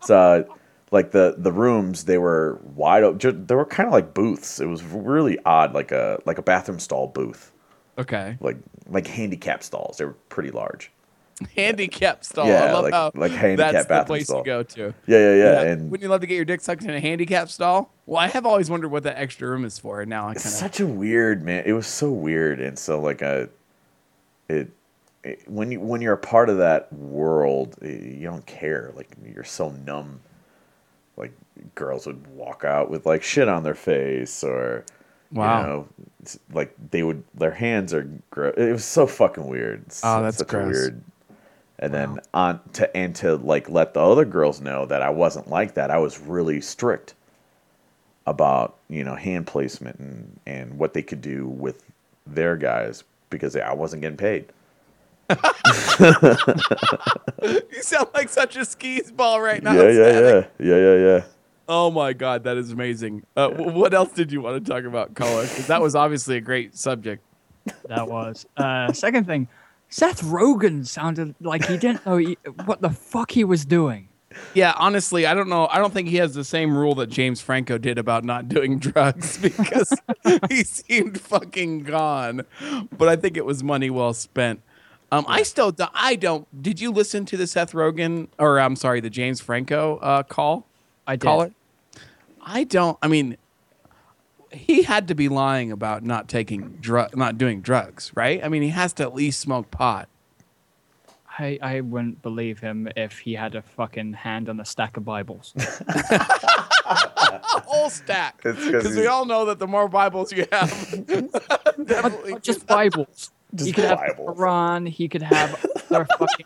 So 0.01 0.17
uh, 0.49 0.53
like 0.91 1.11
the 1.11 1.35
the 1.37 1.51
rooms 1.51 2.05
they 2.05 2.17
were 2.17 2.59
wide 2.75 3.03
open. 3.03 3.45
They 3.45 3.55
were 3.55 3.65
kind 3.65 3.87
of 3.87 3.93
like 3.93 4.13
booths. 4.13 4.59
It 4.59 4.65
was 4.67 4.83
really 4.83 5.37
odd, 5.45 5.73
like 5.73 5.91
a 5.91 6.19
like 6.25 6.37
a 6.37 6.41
bathroom 6.41 6.79
stall 6.79 7.07
booth, 7.07 7.51
Okay. 7.97 8.37
like 8.39 8.57
like 8.87 9.05
handicap 9.07 9.61
stalls. 9.63 9.97
They 9.97 10.05
were 10.05 10.15
pretty 10.29 10.51
large. 10.51 10.91
Handicap 11.55 12.25
stall. 12.25 12.47
I 12.47 12.49
Yeah, 12.49 12.73
love 12.73 12.83
like- 12.83 12.93
how 12.93 13.11
like 13.15 13.31
handicap 13.31 13.71
that's 13.71 13.87
the 13.87 14.03
place 14.03 14.25
stall. 14.25 14.43
to 14.43 14.45
go 14.45 14.63
to. 14.63 14.93
Yeah, 15.07 15.19
yeah, 15.19 15.35
yeah. 15.35 15.61
And 15.61 15.89
wouldn't 15.89 16.03
you 16.03 16.09
love 16.09 16.19
to 16.21 16.27
get 16.27 16.35
your 16.35 16.43
dick 16.43 16.59
sucked 16.59 16.83
in 16.83 16.89
a 16.89 16.99
handicap 16.99 17.49
stall? 17.49 17.93
Well, 18.05 18.17
I 18.17 18.27
have 18.27 18.45
always 18.45 18.69
wondered 18.69 18.89
what 18.89 19.03
that 19.03 19.17
extra 19.17 19.47
room 19.49 19.63
is 19.63 19.79
for. 19.79 20.01
and 20.01 20.09
Now 20.09 20.27
I 20.27 20.31
it's 20.33 20.43
kind 20.43 20.53
of 20.53 20.59
such 20.59 20.79
a 20.81 20.85
weird 20.87 21.41
man. 21.43 21.63
It 21.65 21.71
was 21.71 21.87
so 21.87 22.11
weird, 22.11 22.59
and 22.59 22.77
so 22.77 22.99
like 22.99 23.21
a 23.21 23.47
it. 24.49 24.71
When 25.47 25.71
you 25.71 25.79
when 25.79 26.01
you're 26.01 26.13
a 26.13 26.17
part 26.17 26.49
of 26.49 26.57
that 26.57 26.91
world, 26.93 27.75
eh, 27.81 27.87
you 27.87 28.27
don't 28.27 28.45
care. 28.45 28.91
Like 28.95 29.09
you're 29.25 29.43
so 29.43 29.71
numb. 29.71 30.21
Like 31.17 31.33
girls 31.75 32.07
would 32.07 32.25
walk 32.27 32.63
out 32.63 32.89
with 32.89 33.05
like 33.05 33.21
shit 33.23 33.47
on 33.49 33.63
their 33.63 33.75
face, 33.75 34.43
or 34.43 34.85
Wow. 35.31 35.59
you 35.61 35.67
know, 35.67 35.87
like 36.53 36.73
they 36.91 37.03
would 37.03 37.23
their 37.35 37.51
hands 37.51 37.93
are. 37.93 38.09
gross. 38.31 38.55
it 38.57 38.71
was 38.71 38.85
so 38.85 39.05
fucking 39.05 39.45
weird. 39.47 39.83
Oh, 40.03 40.21
that's 40.23 40.37
such 40.37 40.47
gross. 40.47 40.65
a 40.65 40.69
weird. 40.69 41.01
And 41.81 41.93
then 41.93 42.19
on 42.33 42.59
to 42.73 42.95
and 42.97 43.15
to 43.17 43.35
like 43.37 43.69
let 43.69 43.93
the 43.93 44.01
other 44.01 44.25
girls 44.25 44.59
know 44.61 44.85
that 44.85 45.01
I 45.01 45.09
wasn't 45.11 45.49
like 45.49 45.75
that. 45.75 45.91
I 45.91 45.97
was 45.97 46.19
really 46.19 46.59
strict 46.61 47.13
about 48.25 48.75
you 48.89 49.03
know 49.03 49.15
hand 49.15 49.47
placement 49.47 49.99
and 49.99 50.39
and 50.45 50.77
what 50.77 50.93
they 50.93 51.01
could 51.01 51.21
do 51.21 51.47
with 51.47 51.83
their 52.27 52.55
guys 52.55 53.03
because 53.29 53.55
I 53.55 53.73
wasn't 53.73 54.01
getting 54.01 54.17
paid. 54.17 54.45
you 57.41 57.81
sound 57.81 58.07
like 58.13 58.29
such 58.29 58.55
a 58.57 58.65
skis 58.65 59.11
ball 59.11 59.41
right 59.41 59.61
now. 59.61 59.73
yeah, 59.73 59.89
yeah, 59.89 60.19
yeah, 60.19 60.45
yeah, 60.59 60.77
yeah, 60.77 60.95
yeah. 60.95 61.23
Oh 61.67 61.91
my 61.91 62.13
god, 62.13 62.43
that 62.45 62.57
is 62.57 62.71
amazing. 62.71 63.23
Uh, 63.37 63.49
wh- 63.49 63.75
what 63.75 63.93
else 63.93 64.11
did 64.11 64.31
you 64.31 64.41
want 64.41 64.63
to 64.65 64.71
talk 64.71 64.85
about, 64.85 65.13
caller? 65.13 65.45
'Cause 65.45 65.67
that 65.67 65.81
was 65.81 65.95
obviously 65.95 66.37
a 66.37 66.41
great 66.41 66.75
subject. 66.75 67.23
That 67.87 68.07
was. 68.07 68.45
Uh, 68.57 68.91
second 68.93 69.27
thing, 69.27 69.47
Seth 69.89 70.21
Rogen 70.23 70.87
sounded 70.87 71.35
like 71.39 71.65
he 71.65 71.77
didn't 71.77 72.05
know 72.05 72.17
he, 72.17 72.37
what 72.65 72.81
the 72.81 72.89
fuck 72.89 73.31
he 73.31 73.43
was 73.43 73.65
doing. 73.65 74.07
Yeah, 74.53 74.73
honestly, 74.77 75.25
I 75.25 75.33
don't 75.33 75.49
know. 75.49 75.67
I 75.67 75.79
don't 75.79 75.91
think 75.93 76.07
he 76.07 76.17
has 76.17 76.35
the 76.35 76.43
same 76.43 76.75
rule 76.75 76.93
that 76.95 77.07
James 77.07 77.41
Franco 77.41 77.77
did 77.79 77.97
about 77.97 78.23
not 78.23 78.47
doing 78.47 78.77
drugs 78.79 79.37
because 79.37 79.91
he 80.49 80.63
seemed 80.63 81.19
fucking 81.19 81.83
gone. 81.83 82.45
But 82.95 83.09
I 83.09 83.15
think 83.15 83.37
it 83.37 83.45
was 83.45 83.63
money 83.63 83.89
well 83.89 84.13
spent. 84.13 84.61
Um, 85.11 85.25
I 85.27 85.43
still, 85.43 85.71
do, 85.71 85.85
I 85.93 86.15
don't. 86.15 86.47
Did 86.61 86.79
you 86.79 86.91
listen 86.91 87.25
to 87.25 87.37
the 87.37 87.47
Seth 87.47 87.73
Rogen 87.73 88.27
or 88.37 88.59
I'm 88.59 88.75
sorry, 88.75 88.99
the 88.99 89.09
James 89.09 89.41
Franco 89.41 89.97
uh, 89.97 90.23
call? 90.23 90.67
I 91.07 91.15
did. 91.15 91.25
Caller? 91.25 91.51
I 92.41 92.63
don't. 92.63 92.97
I 93.01 93.07
mean, 93.07 93.37
he 94.51 94.83
had 94.83 95.07
to 95.07 95.15
be 95.15 95.27
lying 95.27 95.71
about 95.71 96.03
not 96.03 96.27
taking 96.27 96.77
drug, 96.79 97.15
not 97.17 97.37
doing 97.37 97.61
drugs, 97.61 98.11
right? 98.15 98.43
I 98.43 98.49
mean, 98.49 98.61
he 98.61 98.69
has 98.69 98.93
to 98.93 99.03
at 99.03 99.13
least 99.15 99.39
smoke 99.39 99.71
pot. 99.71 100.09
I, 101.39 101.57
I 101.61 101.81
wouldn't 101.81 102.21
believe 102.21 102.59
him 102.59 102.89
if 102.97 103.19
he 103.19 103.33
had 103.33 103.55
a 103.55 103.61
fucking 103.61 104.13
hand 104.13 104.49
on 104.49 104.59
a 104.59 104.65
stack 104.65 104.97
of 104.97 105.05
Bibles. 105.05 105.53
A 106.89 107.61
whole 107.61 107.89
stack. 107.89 108.41
Because 108.41 108.95
we 108.95 109.07
all 109.07 109.25
know 109.25 109.45
that 109.45 109.59
the 109.59 109.67
more 109.67 109.87
Bibles 109.87 110.31
you 110.31 110.45
have, 110.51 110.69
definitely 111.85 112.31
Not 112.31 112.43
just 112.43 112.65
Bibles. 112.65 113.31
Just 113.55 113.67
he 113.67 113.73
could 113.73 113.85
have 113.85 113.99
Bibles. 113.99 114.37
the 114.37 114.43
Quran. 114.43 114.87
He 114.87 115.07
could 115.07 115.23
have 115.23 115.65
other 115.89 116.05
fucking, 116.19 116.45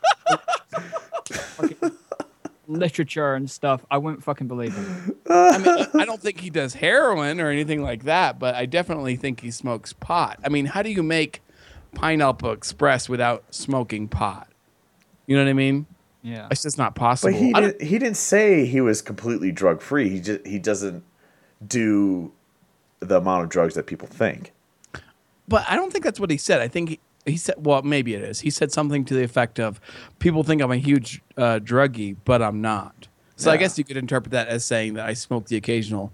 fucking 1.29 1.91
literature 2.67 3.33
and 3.33 3.49
stuff. 3.49 3.85
I 3.91 3.97
wouldn't 3.97 4.23
fucking 4.23 4.47
believe 4.47 4.73
him. 4.73 5.15
I 5.29 5.57
mean, 5.57 5.87
I 6.01 6.05
don't 6.05 6.21
think 6.21 6.39
he 6.39 6.49
does 6.49 6.73
heroin 6.75 7.39
or 7.39 7.49
anything 7.49 7.81
like 7.81 8.03
that, 8.03 8.39
but 8.39 8.55
I 8.55 8.65
definitely 8.65 9.15
think 9.15 9.41
he 9.41 9.51
smokes 9.51 9.93
pot. 9.93 10.39
I 10.43 10.49
mean, 10.49 10.65
how 10.67 10.81
do 10.81 10.89
you 10.89 11.03
make 11.03 11.41
Pineapple 11.93 12.51
Express 12.51 13.09
without 13.09 13.43
smoking 13.51 14.07
pot? 14.07 14.47
You 15.27 15.35
know 15.37 15.43
what 15.43 15.49
I 15.49 15.53
mean? 15.53 15.85
Yeah. 16.21 16.47
It's 16.51 16.63
just 16.63 16.77
not 16.77 16.95
possible. 16.95 17.33
But 17.33 17.39
he 17.39 17.53
didn't. 17.53 17.81
He 17.81 17.99
didn't 17.99 18.17
say 18.17 18.65
he 18.65 18.79
was 18.79 19.01
completely 19.01 19.51
drug 19.51 19.81
free. 19.81 20.09
He 20.09 20.19
just 20.21 20.45
he 20.47 20.57
doesn't 20.57 21.03
do 21.65 22.31
the 22.99 23.17
amount 23.17 23.43
of 23.43 23.49
drugs 23.49 23.75
that 23.75 23.87
people 23.87 24.07
think. 24.07 24.53
But 25.47 25.65
I 25.67 25.75
don't 25.75 25.91
think 25.91 26.03
that's 26.03 26.19
what 26.19 26.31
he 26.31 26.37
said. 26.37 26.61
I 26.61 26.67
think 26.67 26.89
he, 26.89 26.99
he 27.25 27.37
said, 27.37 27.55
well, 27.57 27.81
maybe 27.81 28.13
it 28.15 28.21
is. 28.21 28.39
He 28.41 28.49
said 28.49 28.71
something 28.71 29.05
to 29.05 29.13
the 29.13 29.23
effect 29.23 29.59
of, 29.59 29.79
"People 30.19 30.43
think 30.43 30.61
I'm 30.61 30.71
a 30.71 30.77
huge 30.77 31.21
uh, 31.37 31.59
druggie, 31.59 32.15
but 32.25 32.41
I'm 32.41 32.61
not." 32.61 33.07
So 33.35 33.51
I 33.51 33.57
guess 33.57 33.77
you 33.77 33.83
could 33.83 33.97
interpret 33.97 34.31
that 34.31 34.47
as 34.47 34.63
saying 34.63 34.93
that 34.93 35.05
I 35.05 35.13
smoke 35.13 35.47
the 35.47 35.57
occasional 35.57 36.13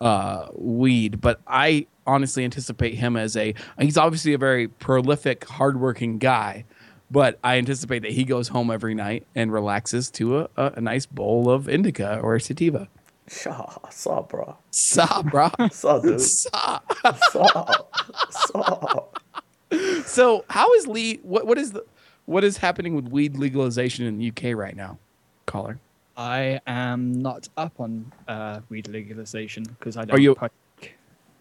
uh, 0.00 0.48
weed, 0.54 1.20
but 1.20 1.40
I 1.46 1.86
honestly 2.06 2.44
anticipate 2.44 2.94
him 2.94 3.16
as 3.16 3.36
a. 3.36 3.54
He's 3.80 3.96
obviously 3.96 4.34
a 4.34 4.38
very 4.38 4.68
prolific, 4.68 5.44
hardworking 5.44 6.18
guy, 6.18 6.64
but 7.10 7.38
I 7.42 7.58
anticipate 7.58 8.00
that 8.00 8.12
he 8.12 8.24
goes 8.24 8.48
home 8.48 8.70
every 8.70 8.94
night 8.94 9.26
and 9.34 9.52
relaxes 9.52 10.10
to 10.12 10.40
a, 10.40 10.48
a, 10.56 10.72
a 10.76 10.80
nice 10.80 11.06
bowl 11.06 11.50
of 11.50 11.68
indica 11.68 12.18
or 12.20 12.38
sativa. 12.38 12.88
Shaw, 13.30 13.78
saw, 13.90 14.22
bro. 14.22 14.56
Saw, 14.70 15.22
bro. 15.22 15.50
Saw, 15.70 15.98
dude. 16.00 16.20
Saw. 16.20 16.80
Saw, 17.30 17.72
saw. 18.30 19.04
So 20.04 20.44
how 20.48 20.72
is 20.74 20.86
Lee? 20.86 21.20
What 21.22 21.46
what 21.46 21.58
is 21.58 21.72
the 21.72 21.84
what 22.24 22.42
is 22.44 22.56
happening 22.58 22.94
with 22.94 23.08
weed 23.08 23.36
legalization 23.36 24.06
in 24.06 24.18
the 24.18 24.28
UK 24.30 24.56
right 24.56 24.74
now, 24.76 24.98
caller? 25.46 25.78
I 26.16 26.60
am 26.66 27.12
not 27.22 27.48
up 27.56 27.78
on 27.78 28.12
uh, 28.26 28.60
weed 28.70 28.88
legalization 28.88 29.64
because 29.64 29.96
I 29.96 30.04
don't. 30.04 30.16
Are 30.16 30.20
you- 30.20 30.34
partake. 30.34 30.94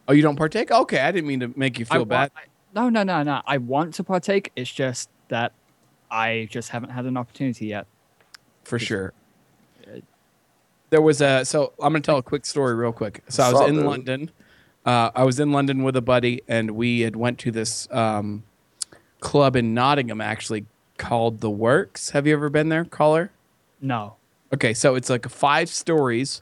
Oh, 0.10 0.14
you 0.14 0.22
don't 0.22 0.36
partake? 0.38 0.72
Okay, 0.72 1.00
I 1.00 1.12
didn't 1.12 1.28
mean 1.28 1.40
to 1.42 1.52
make 1.58 1.80
you 1.80 1.86
feel 1.86 2.00
wa- 2.00 2.06
bad. 2.06 2.32
I- 2.36 2.42
no, 2.76 2.90
no, 2.90 3.04
no, 3.04 3.24
no. 3.24 3.42
I 3.48 3.58
want 3.58 3.94
to 3.96 4.04
partake. 4.04 4.52
It's 4.56 4.72
just 4.72 5.10
that 5.30 5.54
I 6.12 6.48
just 6.52 6.70
haven't 6.70 6.92
had 6.92 7.06
an 7.06 7.18
opportunity 7.18 7.68
yet. 7.68 7.88
for 8.64 8.78
sure. 8.78 9.14
There 10.90 11.02
was 11.02 11.22
a 11.22 11.44
so 11.46 11.74
I'm 11.80 11.92
gonna 11.94 12.02
tell 12.02 12.18
a 12.18 12.24
quick 12.24 12.46
story 12.46 12.76
real 12.76 12.94
quick. 12.94 13.24
So 13.30 13.44
I 13.44 13.50
was 13.52 13.60
Sup, 13.60 13.70
in 13.70 13.76
dude? 13.76 13.86
London. 13.86 14.32
Uh, 14.86 15.12
I 15.14 15.24
was 15.26 15.40
in 15.40 15.52
London 15.52 15.84
with 15.84 15.98
a 15.98 16.02
buddy, 16.02 16.42
and 16.48 16.72
we 16.72 17.02
had 17.02 17.16
went 17.18 17.40
to 17.40 17.52
this 17.52 17.92
um, 17.92 18.44
club 19.20 19.58
in 19.58 19.74
Nottingham, 19.74 20.22
actually 20.22 20.66
called 20.98 21.42
The 21.42 21.50
Works. 21.50 22.12
Have 22.12 22.26
you 22.26 22.34
ever 22.34 22.50
been 22.50 22.70
there, 22.70 22.86
caller? 22.86 23.32
No. 23.82 24.16
Okay, 24.54 24.74
so 24.74 24.96
it's 24.96 25.10
like 25.10 25.28
five 25.28 25.68
stories, 25.68 26.42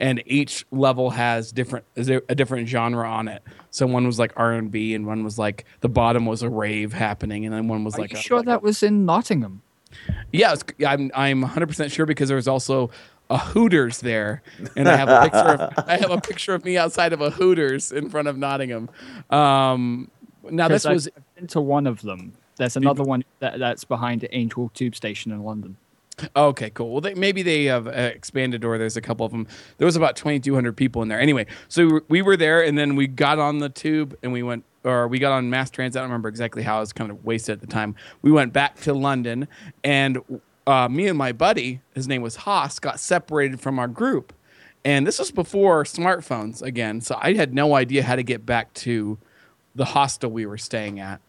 and 0.00 0.22
each 0.24 0.64
level 0.70 1.10
has 1.10 1.52
different 1.52 1.84
is 1.94 2.06
there 2.06 2.22
a 2.30 2.34
different 2.34 2.68
genre 2.68 3.06
on 3.06 3.28
it. 3.28 3.42
So 3.70 3.86
one 3.86 4.06
was 4.06 4.18
like 4.18 4.32
R 4.36 4.52
and 4.52 4.70
B, 4.70 4.94
and 4.94 5.06
one 5.06 5.22
was 5.22 5.38
like 5.38 5.66
the 5.80 5.90
bottom 5.90 6.24
was 6.24 6.42
a 6.42 6.48
rave 6.48 6.94
happening, 6.94 7.44
and 7.44 7.54
then 7.54 7.68
one 7.68 7.84
was 7.84 7.96
Are 7.96 8.00
like 8.00 8.12
you 8.12 8.18
a, 8.18 8.22
sure 8.22 8.36
like 8.38 8.46
that 8.46 8.62
was 8.62 8.82
in 8.82 9.04
Nottingham? 9.04 9.60
yeah, 10.32 10.54
it's, 10.54 10.64
I'm 10.86 11.10
I'm 11.14 11.42
100 11.42 11.66
percent 11.66 11.92
sure 11.92 12.06
because 12.06 12.28
there 12.28 12.36
was 12.36 12.48
also 12.48 12.90
a 13.30 13.38
Hooters 13.38 14.00
there, 14.00 14.42
and 14.76 14.88
I 14.88 14.96
have 14.96 15.08
a 15.08 15.22
picture 15.22 15.38
of 15.62 15.84
I 15.88 15.96
have 15.96 16.10
a 16.10 16.20
picture 16.20 16.54
of 16.54 16.64
me 16.64 16.76
outside 16.76 17.12
of 17.12 17.20
a 17.20 17.30
Hooters 17.30 17.90
in 17.92 18.08
front 18.10 18.28
of 18.28 18.36
Nottingham. 18.36 18.88
Um, 19.30 20.10
now 20.50 20.68
this 20.68 20.82
'Cause 20.82 20.86
I've 20.86 20.94
was 20.94 21.08
been 21.36 21.46
to 21.48 21.60
one 21.60 21.86
of 21.86 22.02
them. 22.02 22.32
There's 22.56 22.76
another 22.76 23.02
one 23.02 23.24
that, 23.40 23.58
that's 23.58 23.82
behind 23.84 24.26
Angel 24.30 24.70
Tube 24.74 24.94
Station 24.94 25.32
in 25.32 25.42
London. 25.42 25.76
Okay, 26.36 26.70
cool. 26.70 26.92
Well, 26.92 27.00
they, 27.00 27.14
maybe 27.14 27.42
they 27.42 27.64
have 27.64 27.88
uh, 27.88 27.90
expanded, 27.90 28.64
or 28.64 28.78
there's 28.78 28.96
a 28.96 29.00
couple 29.00 29.26
of 29.26 29.32
them. 29.32 29.48
There 29.78 29.86
was 29.86 29.96
about 29.96 30.14
2,200 30.14 30.76
people 30.76 31.02
in 31.02 31.08
there. 31.08 31.18
Anyway, 31.20 31.46
so 31.66 31.84
we 31.86 31.92
were- 31.92 32.04
we 32.08 32.22
were 32.22 32.36
there, 32.36 32.62
and 32.62 32.78
then 32.78 32.94
we 32.94 33.08
got 33.08 33.40
on 33.40 33.58
the 33.58 33.68
tube, 33.68 34.16
and 34.22 34.32
we 34.32 34.44
went, 34.44 34.62
or 34.84 35.08
we 35.08 35.18
got 35.18 35.32
on 35.32 35.50
mass 35.50 35.70
transit. 35.70 35.98
I 35.98 36.02
don't 36.02 36.10
remember 36.10 36.28
exactly 36.28 36.62
how. 36.62 36.76
I 36.76 36.80
was 36.80 36.92
kind 36.92 37.10
of 37.10 37.24
wasted 37.24 37.54
at 37.54 37.60
the 37.60 37.66
time. 37.66 37.96
We 38.22 38.30
went 38.30 38.52
back 38.52 38.76
to 38.82 38.94
London, 38.94 39.48
and 39.82 40.18
uh, 40.66 40.88
me 40.88 41.06
and 41.08 41.18
my 41.18 41.32
buddy, 41.32 41.80
his 41.94 42.08
name 42.08 42.22
was 42.22 42.36
Haas, 42.36 42.78
got 42.78 43.00
separated 43.00 43.60
from 43.60 43.78
our 43.78 43.88
group. 43.88 44.32
And 44.84 45.06
this 45.06 45.18
was 45.18 45.30
before 45.30 45.84
smartphones 45.84 46.60
again, 46.60 47.00
so 47.00 47.18
I 47.20 47.34
had 47.34 47.54
no 47.54 47.74
idea 47.74 48.02
how 48.02 48.16
to 48.16 48.22
get 48.22 48.44
back 48.44 48.72
to 48.74 49.18
the 49.74 49.86
hostel 49.86 50.30
we 50.30 50.44
were 50.46 50.58
staying 50.58 51.00
at. 51.00 51.20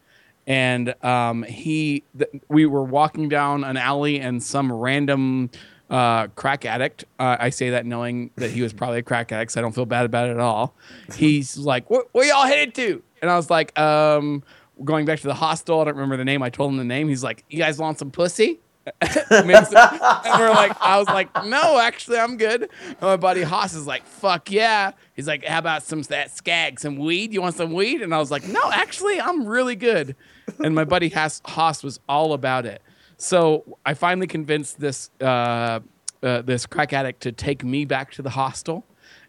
And 0.46 0.94
um, 1.02 1.42
he 1.42 2.04
th- 2.16 2.42
we 2.48 2.66
were 2.66 2.84
walking 2.84 3.28
down 3.28 3.64
an 3.64 3.76
alley 3.76 4.20
and 4.20 4.42
some 4.42 4.72
random 4.72 5.50
uh, 5.88 6.26
crack 6.28 6.64
addict 6.64 7.04
uh, 7.20 7.36
i 7.38 7.48
say 7.48 7.70
that 7.70 7.86
knowing 7.86 8.30
that 8.34 8.50
he 8.50 8.60
was 8.60 8.72
probably 8.72 8.98
a 8.98 9.02
crack 9.04 9.30
addict 9.30 9.52
so 9.52 9.60
i 9.60 9.62
don't 9.62 9.72
feel 9.72 9.86
bad 9.86 10.04
about 10.04 10.28
it 10.28 10.32
at 10.32 10.40
all. 10.40 10.74
He's 11.14 11.56
like 11.56 11.88
where 11.88 12.26
y'all 12.26 12.44
headed 12.44 12.74
to? 12.74 13.02
And 13.22 13.30
i 13.30 13.36
was 13.36 13.50
like 13.50 13.76
um, 13.78 14.42
going 14.84 15.06
back 15.06 15.20
to 15.20 15.28
the 15.28 15.34
hostel. 15.34 15.80
I 15.80 15.84
don't 15.84 15.94
remember 15.94 16.16
the 16.16 16.24
name. 16.24 16.42
I 16.42 16.50
told 16.50 16.72
him 16.72 16.76
the 16.76 16.84
name. 16.84 17.08
He's 17.08 17.22
like 17.22 17.44
you 17.48 17.58
guys 17.58 17.78
want 17.78 17.98
some 18.00 18.10
pussy 18.10 18.58
and 19.00 19.48
we're 19.48 20.50
like, 20.50 20.80
I 20.80 20.98
was 20.98 21.08
like, 21.08 21.28
no, 21.44 21.78
actually, 21.78 22.18
I'm 22.18 22.36
good. 22.36 22.70
And 22.86 23.00
my 23.00 23.16
buddy 23.16 23.42
Haas 23.42 23.74
is 23.74 23.86
like, 23.86 24.04
fuck 24.06 24.50
yeah. 24.50 24.92
He's 25.14 25.26
like, 25.26 25.44
how 25.44 25.58
about 25.58 25.82
some 25.82 26.02
that 26.02 26.30
skag, 26.30 26.78
some 26.78 26.96
weed? 26.96 27.32
You 27.32 27.42
want 27.42 27.56
some 27.56 27.72
weed? 27.72 28.02
And 28.02 28.14
I 28.14 28.18
was 28.18 28.30
like, 28.30 28.46
no, 28.46 28.60
actually, 28.70 29.20
I'm 29.20 29.44
really 29.46 29.76
good. 29.76 30.14
And 30.62 30.74
my 30.74 30.84
buddy 30.84 31.08
Haas, 31.08 31.42
Haas 31.44 31.82
was 31.82 31.98
all 32.08 32.32
about 32.32 32.64
it. 32.64 32.80
So 33.18 33.78
I 33.84 33.94
finally 33.94 34.26
convinced 34.26 34.78
this 34.78 35.10
uh, 35.20 35.80
uh, 36.22 36.42
this 36.42 36.66
crack 36.66 36.92
addict 36.92 37.22
to 37.22 37.32
take 37.32 37.64
me 37.64 37.84
back 37.84 38.10
to 38.12 38.22
the 38.22 38.30
hostel, 38.30 38.84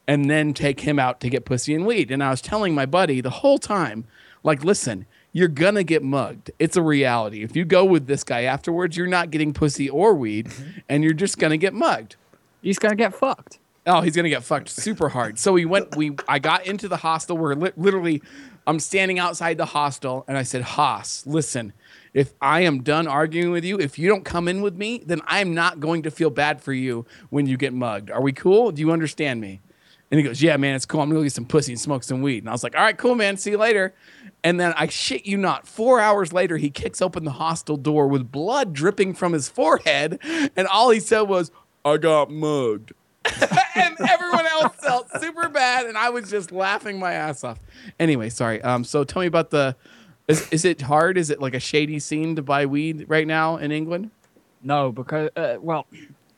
and 0.08 0.30
then 0.30 0.54
take 0.54 0.82
him 0.82 1.00
out 1.00 1.20
to 1.22 1.30
get 1.30 1.46
pussy 1.46 1.74
and 1.74 1.86
weed. 1.86 2.12
And 2.12 2.24
I 2.24 2.30
was 2.30 2.42
telling 2.42 2.74
my 2.74 2.86
buddy 2.86 3.22
the 3.22 3.30
whole 3.30 3.58
time, 3.58 4.06
like, 4.44 4.64
listen, 4.64 5.06
you're 5.38 5.48
gonna 5.48 5.84
get 5.84 6.02
mugged. 6.02 6.50
It's 6.58 6.76
a 6.78 6.82
reality. 6.82 7.44
If 7.44 7.56
you 7.56 7.64
go 7.64 7.86
with 7.86 8.08
this 8.08 8.24
guy 8.24 8.44
afterwards, 8.44 8.98
you're 8.98 9.06
not 9.06 9.30
getting 9.30 9.54
pussy 9.54 9.88
or 9.88 10.16
weed, 10.16 10.48
mm-hmm. 10.48 10.80
and 10.90 11.04
you're 11.04 11.14
just 11.14 11.38
gonna 11.38 11.58
get 11.58 11.76
mugged. 11.76 12.16
He's 12.64 12.80
gonna 12.80 12.96
get 12.96 13.14
fucked. 13.14 13.60
Oh, 13.86 14.02
he's 14.02 14.16
gonna 14.16 14.30
get 14.30 14.44
fucked 14.44 14.68
super 14.68 15.10
hard. 15.10 15.38
So 15.38 15.54
we 15.54 15.66
went. 15.66 15.96
We 15.96 16.16
I 16.28 16.40
got 16.40 16.66
into 16.66 16.88
the 16.88 16.98
hostel. 16.98 17.38
Where 17.38 17.54
li- 17.54 17.72
literally, 17.78 18.24
I'm 18.66 18.80
standing 18.80 19.20
outside 19.20 19.58
the 19.60 19.66
hostel, 19.66 20.26
and 20.28 20.40
I 20.40 20.42
said, 20.42 20.64
"Haas, 20.64 21.24
listen, 21.28 21.72
if 22.16 22.34
I 22.42 22.62
am 22.62 22.82
done 22.82 23.08
arguing 23.08 23.52
with 23.52 23.64
you, 23.64 23.78
if 23.78 24.00
you 24.00 24.10
don't 24.10 24.26
come 24.26 24.48
in 24.48 24.64
with 24.64 24.76
me, 24.76 25.04
then 25.06 25.22
I'm 25.28 25.54
not 25.54 25.80
going 25.80 26.02
to 26.02 26.10
feel 26.10 26.32
bad 26.32 26.62
for 26.62 26.74
you 26.74 27.06
when 27.30 27.46
you 27.46 27.58
get 27.58 27.74
mugged. 27.74 28.10
Are 28.10 28.22
we 28.22 28.34
cool? 28.34 28.72
Do 28.72 28.82
you 28.82 28.92
understand 28.92 29.40
me?" 29.40 29.62
And 30.10 30.20
he 30.20 30.26
goes, 30.26 30.42
"Yeah, 30.42 30.58
man, 30.58 30.74
it's 30.74 30.88
cool. 30.88 31.02
I'm 31.02 31.10
gonna 31.10 31.20
go 31.20 31.24
get 31.24 31.34
some 31.34 31.46
pussy 31.46 31.74
and 31.74 31.80
smoke 31.80 32.02
some 32.02 32.24
weed." 32.24 32.40
And 32.40 32.50
I 32.50 32.54
was 32.54 32.64
like, 32.64 32.76
"All 32.76 32.82
right, 32.82 32.98
cool, 32.98 33.14
man. 33.14 33.38
See 33.38 33.52
you 33.52 33.58
later." 33.60 33.94
And 34.48 34.62
then 34.62 34.74
I 34.78 34.88
shit 34.88 35.26
you 35.26 35.36
not, 35.36 35.68
four 35.68 36.00
hours 36.00 36.32
later, 36.32 36.56
he 36.56 36.70
kicks 36.70 37.02
open 37.02 37.26
the 37.26 37.32
hostel 37.32 37.76
door 37.76 38.08
with 38.08 38.32
blood 38.32 38.72
dripping 38.72 39.14
from 39.14 39.34
his 39.34 39.50
forehead, 39.50 40.20
and 40.56 40.66
all 40.68 40.90
he 40.90 41.02
said 41.02 41.24
was, 41.24 41.52
"I 41.84 41.98
got 41.98 42.32
mugged." 42.32 42.94
and 43.76 43.98
everyone 44.10 44.46
else 44.46 44.74
felt 44.78 45.10
super 45.20 45.50
bad, 45.50 45.86
and 45.86 45.98
I 45.98 46.12
was 46.12 46.30
just 46.30 46.54
laughing 46.54 46.98
my 46.98 47.12
ass 47.12 47.44
off. 47.44 47.60
Anyway, 48.00 48.30
sorry. 48.30 48.62
Um, 48.62 48.86
so 48.86 49.04
tell 49.04 49.20
me 49.20 49.26
about 49.26 49.50
the. 49.50 49.76
Is, 50.30 50.50
is 50.50 50.64
it 50.64 50.80
hard? 50.80 51.18
Is 51.18 51.30
it 51.30 51.42
like 51.42 51.54
a 51.54 51.60
shady 51.60 52.00
scene 52.00 52.38
to 52.38 52.42
buy 52.42 52.66
weed 52.66 53.04
right 53.10 53.28
now 53.28 53.58
in 53.58 53.74
England? 53.74 54.12
No, 54.64 54.94
because 54.94 55.30
uh, 55.36 55.58
well, 55.60 55.88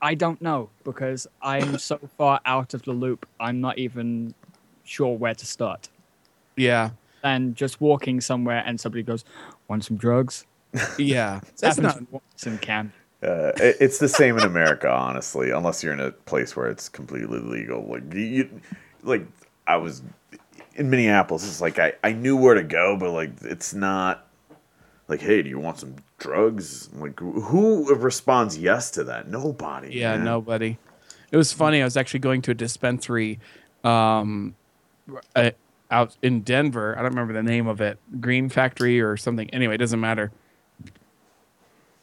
I 0.01 0.15
don't 0.15 0.41
know 0.41 0.71
because 0.83 1.27
I'm 1.43 1.77
so 1.77 1.99
far 2.17 2.39
out 2.43 2.73
of 2.73 2.81
the 2.81 2.91
loop. 2.91 3.27
I'm 3.39 3.61
not 3.61 3.77
even 3.77 4.33
sure 4.83 5.15
where 5.15 5.35
to 5.35 5.45
start. 5.45 5.89
Yeah, 6.55 6.89
And 7.23 7.55
just 7.55 7.81
walking 7.81 8.21
somewhere 8.21 8.63
and 8.65 8.79
somebody 8.79 9.03
goes, 9.03 9.25
"Want 9.67 9.83
some 9.83 9.97
drugs?" 9.97 10.45
yeah. 10.97 11.39
It's 11.49 11.61
That's 11.61 11.77
not. 11.77 12.01
once 12.11 12.45
in 12.45 12.57
camp. 12.59 12.93
Uh, 13.21 13.51
it- 13.57 13.77
it's 13.81 13.97
the 13.97 14.07
same 14.07 14.37
in 14.37 14.43
America, 14.45 14.89
honestly, 15.07 15.51
unless 15.51 15.83
you're 15.83 15.93
in 15.93 15.99
a 15.99 16.11
place 16.11 16.55
where 16.55 16.67
it's 16.67 16.87
completely 16.89 17.39
legal. 17.39 17.85
Like 17.85 18.13
you, 18.13 18.21
you 18.21 18.61
like 19.03 19.25
I 19.67 19.77
was 19.77 20.01
in 20.75 20.89
Minneapolis. 20.89 21.45
It's 21.45 21.59
like 21.61 21.79
I, 21.79 21.93
I 22.03 22.13
knew 22.13 22.37
where 22.37 22.55
to 22.55 22.63
go, 22.63 22.95
but 22.97 23.11
like 23.11 23.31
it's 23.41 23.73
not 23.73 24.27
like, 25.09 25.19
hey, 25.21 25.41
do 25.41 25.49
you 25.49 25.59
want 25.59 25.79
some 25.79 25.95
drugs? 26.19 26.89
Like 26.93 27.19
who 27.19 27.93
responds 27.95 28.57
yes 28.57 28.91
to 28.91 29.03
that? 29.05 29.27
Nobody. 29.27 29.95
Yeah, 29.95 30.15
man. 30.15 30.23
nobody. 30.25 30.77
It 31.31 31.37
was 31.37 31.51
funny. 31.51 31.81
I 31.81 31.83
was 31.83 31.97
actually 31.97 32.21
going 32.21 32.41
to 32.43 32.51
a 32.51 32.55
dispensary 32.55 33.39
um, 33.83 34.55
uh, 35.35 35.51
out 35.91 36.15
in 36.21 36.41
Denver. 36.41 36.95
I 36.97 37.01
don't 37.01 37.11
remember 37.11 37.33
the 37.33 37.43
name 37.43 37.67
of 37.67 37.81
it, 37.81 37.97
Green 38.19 38.49
Factory 38.49 39.01
or 39.01 39.17
something. 39.17 39.49
Anyway, 39.51 39.75
it 39.75 39.79
doesn't 39.79 39.99
matter. 39.99 40.31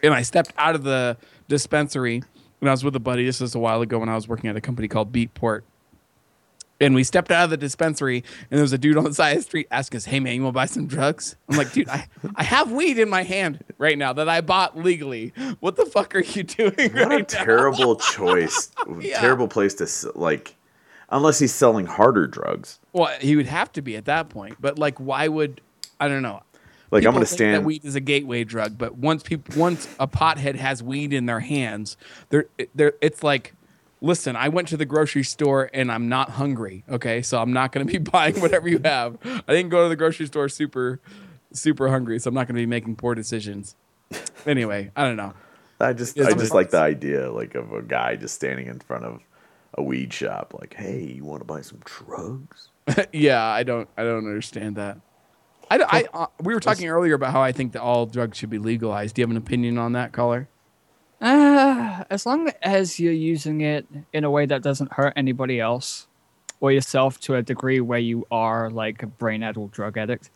And 0.02 0.12
I 0.12 0.22
stepped 0.22 0.52
out 0.58 0.74
of 0.74 0.82
the 0.84 1.16
dispensary 1.48 2.22
and 2.60 2.68
I 2.68 2.72
was 2.72 2.84
with 2.84 2.96
a 2.96 3.00
buddy. 3.00 3.24
This 3.24 3.40
was 3.40 3.54
a 3.54 3.58
while 3.58 3.82
ago 3.82 3.98
when 3.98 4.08
I 4.08 4.14
was 4.14 4.28
working 4.28 4.50
at 4.50 4.56
a 4.56 4.60
company 4.60 4.88
called 4.88 5.12
Beatport. 5.12 5.62
And 6.78 6.94
we 6.94 7.04
stepped 7.04 7.30
out 7.30 7.44
of 7.44 7.50
the 7.50 7.56
dispensary, 7.56 8.22
and 8.50 8.58
there 8.58 8.62
was 8.62 8.74
a 8.74 8.76
dude 8.78 8.98
on 8.98 9.04
the 9.04 9.14
side 9.14 9.30
of 9.30 9.36
the 9.38 9.42
street 9.44 9.66
asking 9.70 9.96
us, 9.96 10.04
"Hey 10.04 10.20
man, 10.20 10.34
you 10.34 10.42
want 10.42 10.52
to 10.52 10.56
buy 10.56 10.66
some 10.66 10.86
drugs?" 10.86 11.34
I'm 11.48 11.56
like, 11.56 11.72
"Dude, 11.72 11.88
I, 11.88 12.06
I 12.34 12.42
have 12.42 12.70
weed 12.70 12.98
in 12.98 13.08
my 13.08 13.22
hand 13.22 13.64
right 13.78 13.96
now 13.96 14.12
that 14.12 14.28
I 14.28 14.42
bought 14.42 14.76
legally. 14.76 15.32
What 15.60 15.76
the 15.76 15.86
fuck 15.86 16.14
are 16.14 16.20
you 16.20 16.42
doing 16.42 16.74
What 16.92 17.08
right 17.08 17.12
a 17.12 17.18
now?" 17.38 17.44
terrible 17.44 17.96
choice. 17.96 18.70
Yeah. 19.00 19.20
Terrible 19.20 19.48
place 19.48 19.72
to 19.74 20.12
like, 20.18 20.54
unless 21.10 21.38
he's 21.38 21.54
selling 21.54 21.86
harder 21.86 22.26
drugs. 22.26 22.78
Well, 22.92 23.14
he 23.20 23.36
would 23.36 23.46
have 23.46 23.72
to 23.72 23.82
be 23.82 23.96
at 23.96 24.04
that 24.06 24.28
point. 24.28 24.56
But 24.60 24.78
like, 24.78 24.98
why 24.98 25.28
would 25.28 25.60
I 26.00 26.08
don't 26.08 26.22
know? 26.22 26.42
Like, 26.90 27.04
I'm 27.04 27.12
gonna 27.12 27.26
stand- 27.26 27.54
That 27.54 27.64
weed 27.64 27.84
is 27.84 27.96
a 27.96 28.00
gateway 28.00 28.44
drug, 28.44 28.78
but 28.78 28.96
once 28.96 29.22
people, 29.22 29.58
once 29.60 29.88
a 29.98 30.06
pothead 30.06 30.54
has 30.56 30.82
weed 30.82 31.12
in 31.12 31.26
their 31.26 31.40
hands, 31.40 31.96
they're, 32.28 32.46
they're, 32.76 32.92
it's 33.00 33.24
like, 33.24 33.54
listen, 34.00 34.36
I 34.36 34.48
went 34.48 34.68
to 34.68 34.76
the 34.76 34.84
grocery 34.84 35.24
store 35.24 35.68
and 35.74 35.90
I'm 35.90 36.08
not 36.08 36.30
hungry. 36.30 36.84
Okay, 36.88 37.22
so 37.22 37.42
I'm 37.42 37.52
not 37.52 37.72
going 37.72 37.86
to 37.86 37.92
be 37.92 37.98
buying 38.10 38.40
whatever 38.40 38.68
you 38.68 38.80
have. 38.84 39.16
I 39.24 39.52
didn't 39.52 39.70
go 39.70 39.82
to 39.82 39.88
the 39.88 39.96
grocery 39.96 40.26
store 40.26 40.48
super, 40.48 41.00
super 41.52 41.88
hungry, 41.88 42.20
so 42.20 42.28
I'm 42.28 42.34
not 42.34 42.46
going 42.46 42.54
to 42.54 42.62
be 42.62 42.66
making 42.66 42.96
poor 42.96 43.16
decisions. 43.16 43.74
Anyway, 44.46 44.92
I 44.94 45.02
don't 45.02 45.16
know. 45.16 45.34
I 45.80 45.92
just 45.92 46.16
It's 46.16 46.28
I 46.28 46.32
just 46.34 46.54
like 46.54 46.70
the 46.70 46.78
idea 46.78 47.30
like 47.30 47.54
of 47.56 47.72
a 47.72 47.82
guy 47.82 48.14
just 48.16 48.36
standing 48.36 48.66
in 48.68 48.78
front 48.78 49.04
of 49.04 49.20
a 49.74 49.82
weed 49.82 50.12
shop, 50.12 50.54
like, 50.58 50.74
hey, 50.74 51.02
you 51.02 51.24
want 51.24 51.40
to 51.40 51.44
buy 51.44 51.60
some 51.60 51.80
drugs? 51.84 52.70
yeah, 53.12 53.42
I 53.42 53.62
don't, 53.62 53.88
I 53.96 54.04
don't 54.04 54.26
understand 54.26 54.76
that. 54.76 54.98
I, 55.70 55.78
I 55.78 56.04
uh, 56.14 56.26
we 56.40 56.54
were 56.54 56.60
talking 56.60 56.88
earlier 56.88 57.14
about 57.14 57.32
how 57.32 57.42
I 57.42 57.52
think 57.52 57.72
that 57.72 57.82
all 57.82 58.06
drugs 58.06 58.38
should 58.38 58.50
be 58.50 58.58
legalized. 58.58 59.16
Do 59.16 59.20
you 59.20 59.24
have 59.24 59.30
an 59.30 59.36
opinion 59.36 59.78
on 59.78 59.92
that, 59.92 60.12
caller? 60.12 60.48
Uh, 61.20 62.04
as 62.10 62.26
long 62.26 62.50
as 62.62 63.00
you're 63.00 63.12
using 63.12 63.62
it 63.62 63.86
in 64.12 64.24
a 64.24 64.30
way 64.30 64.46
that 64.46 64.62
doesn't 64.62 64.92
hurt 64.92 65.12
anybody 65.16 65.60
else 65.60 66.06
or 66.60 66.70
yourself 66.72 67.18
to 67.20 67.34
a 67.34 67.42
degree 67.42 67.80
where 67.80 67.98
you 67.98 68.26
are 68.30 68.70
like 68.70 69.02
a 69.02 69.06
brain 69.06 69.42
addled 69.42 69.72
drug 69.72 69.96
addict, 69.96 70.30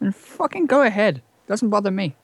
then 0.00 0.12
fucking 0.12 0.66
go 0.66 0.82
ahead. 0.82 1.22
Doesn't 1.46 1.70
bother 1.70 1.90
me. 1.90 2.14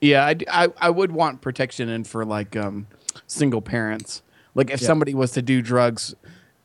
Yeah, 0.00 0.26
I, 0.26 0.36
I, 0.50 0.68
I 0.78 0.90
would 0.90 1.12
want 1.12 1.40
protection 1.40 1.88
in 1.88 2.04
for 2.04 2.24
like 2.24 2.56
um, 2.56 2.86
single 3.26 3.62
parents. 3.62 4.22
Like 4.54 4.70
if 4.70 4.80
Yeah. 4.80 4.86
somebody 4.86 5.14
was 5.14 5.32
to 5.32 5.42
do 5.42 5.62
drugs 5.62 6.14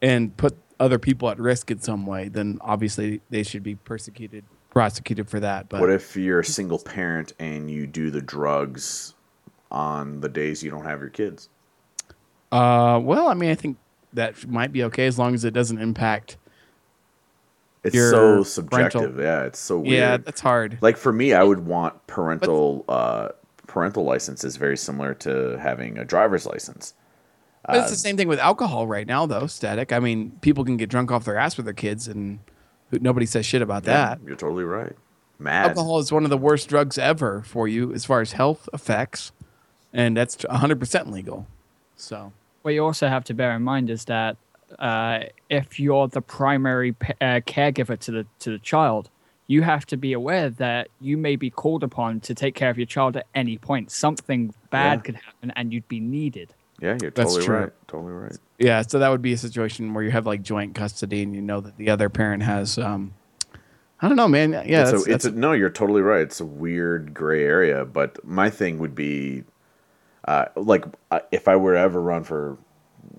and 0.02 0.36
put 0.38 0.58
other 0.80 1.00
people 1.00 1.30
at 1.30 1.40
risk 1.40 1.72
in 1.72 1.80
some 1.82 2.06
way, 2.06 2.30
then 2.30 2.58
obviously 2.62 3.22
they 3.30 3.44
should 3.44 3.64
be 3.64 3.76
persecuted, 3.76 4.46
prosecuted 4.70 5.30
for 5.30 5.40
that. 5.40 5.68
But 5.70 5.82
What 5.82 5.90
if 5.90 6.16
you're 6.16 6.40
a 6.40 6.46
single 6.46 6.80
parent 6.80 7.34
and 7.40 7.70
you 7.70 7.86
do 7.88 8.10
the 8.12 8.22
drugs 8.22 9.14
on 9.72 10.22
the 10.22 10.30
days 10.30 10.64
you 10.64 10.72
don't 10.72 10.86
have 10.86 11.00
your 11.02 11.10
kids? 11.10 11.50
uh, 12.52 13.00
well, 13.04 13.28
I 13.28 13.34
mean, 13.36 13.52
I 13.52 13.56
think 13.56 13.78
that 14.14 14.48
might 14.48 14.72
be 14.72 14.84
okay 14.86 15.06
as 15.06 15.20
long 15.20 15.36
as 15.36 15.46
it 15.46 15.54
doesn't 15.54 15.78
impact. 15.78 16.38
It's 17.84 17.96
Your 17.96 18.10
so 18.12 18.44
subjective. 18.44 19.02
parental- 19.02 19.24
Yeah, 19.24 19.44
it's 19.44 19.60
so 19.60 19.78
weird. 19.80 19.94
Yeah, 19.94 20.18
that's 20.18 20.42
hard. 20.42 20.78
Like 20.82 20.98
for 20.98 21.14
me, 21.14 21.34
I 21.34 21.44
would 21.44 21.66
want 21.66 22.08
parental 22.08 22.84
uh, 22.90 23.30
parental 23.68 24.04
license 24.04 24.44
is 24.44 24.58
very 24.58 24.76
similar 24.76 25.14
to 25.14 25.58
having 25.62 25.98
a 26.00 26.04
driver's 26.06 26.46
license. 26.48 26.94
But 27.72 27.82
it's 27.82 27.90
the 27.90 27.96
same 27.96 28.18
thing 28.18 28.28
with 28.28 28.40
alcohol 28.40 28.88
right 28.88 29.06
now, 29.08 29.26
though. 29.26 29.48
Static. 29.48 29.92
I 29.94 30.00
mean, 30.00 30.32
people 30.42 30.64
can 30.66 30.78
get 30.78 30.90
drunk 30.90 31.12
off 31.12 31.26
their 31.26 31.38
ass 31.38 31.58
with 31.58 31.66
their 31.66 31.74
kids, 31.74 32.08
and 32.08 32.40
nobody 32.92 33.26
says 33.26 33.46
shit 33.46 33.62
about 33.62 33.86
Yeah, 33.86 33.94
that. 34.16 34.20
you're 34.26 34.36
totally 34.36 34.64
right. 34.64 34.94
Mad. 35.38 35.70
Alcohol 35.70 36.00
is 36.00 36.12
one 36.12 36.24
of 36.26 36.30
the 36.30 36.38
worst 36.38 36.68
drugs 36.68 36.98
ever 36.98 37.42
for 37.44 37.68
you 37.68 37.94
as 37.94 38.04
far 38.06 38.20
as 38.22 38.34
health 38.34 38.68
effects, 38.74 39.32
and 39.94 40.18
that's 40.18 40.36
100% 40.38 41.12
legal. 41.12 41.48
So 41.96 42.34
what 42.64 42.74
you 42.74 42.84
also 42.84 43.08
have 43.08 43.24
to 43.26 43.34
bear 43.34 43.56
in 43.56 43.62
mind 43.64 43.90
is 43.90 44.06
that 44.06 44.36
uh, 44.78 45.20
if 45.50 45.80
you're 45.80 46.08
the 46.08 46.22
primary 46.22 46.92
pa- 46.92 47.14
uh, 47.22 47.40
caregiver 47.42 47.98
to 48.00 48.12
the 48.12 48.26
to 48.40 48.52
the 48.52 48.60
child, 48.60 49.10
you 49.48 49.62
have 49.64 49.86
to 49.88 49.98
be 49.98 50.14
aware 50.14 50.50
that 50.50 50.90
you 51.00 51.18
may 51.18 51.36
be 51.36 51.50
called 51.50 51.84
upon 51.84 52.20
to 52.22 52.36
take 52.36 52.54
care 52.54 52.70
of 52.70 52.78
your 52.78 52.86
child 52.86 53.16
at 53.18 53.26
any 53.34 53.58
point. 53.58 53.92
Something 53.92 54.54
bad 54.70 55.00
Yeah. 55.00 55.02
could 55.04 55.16
happen, 55.16 55.52
and 55.56 55.72
you'd 55.74 55.88
be 55.88 56.00
needed. 56.00 56.54
Yeah, 56.82 56.98
you're 57.02 57.12
That's 57.12 57.34
totally 57.34 57.46
true. 57.46 57.58
right. 57.58 57.74
Totally 57.88 58.14
right. 58.14 58.38
Yeah, 58.58 58.82
so 58.82 59.00
that 59.00 59.10
would 59.10 59.22
be 59.22 59.34
a 59.34 59.38
situation 59.38 59.94
where 59.94 60.04
you 60.04 60.12
have 60.12 60.26
like 60.26 60.42
joint 60.42 60.76
custody, 60.76 61.24
and 61.24 61.36
you 61.36 61.42
know 61.42 61.62
that 61.62 61.78
the 61.78 61.90
other 61.90 62.10
parent 62.10 62.44
has. 62.44 62.78
um 62.78 63.14
I 64.02 64.08
don't 64.08 64.16
know, 64.16 64.30
man. 64.30 64.52
Yeah, 64.52 64.84
it's 64.84 64.92
that's, 64.92 65.08
a, 65.08 65.14
it's 65.14 65.26
a, 65.26 65.32
no, 65.32 65.52
you're 65.52 65.70
totally 65.70 66.02
right. 66.02 66.22
It's 66.22 66.40
a 66.40 66.46
weird 66.46 67.14
gray 67.14 67.44
area, 67.44 67.84
but 67.84 68.24
my 68.24 68.50
thing 68.50 68.80
would 68.80 68.96
be, 68.96 69.44
uh, 70.26 70.46
like, 70.56 70.86
uh, 71.12 71.20
if 71.32 71.50
I 71.50 71.58
were 71.58 71.74
to 71.74 71.80
ever 71.80 72.02
run 72.02 72.24
for 72.24 72.58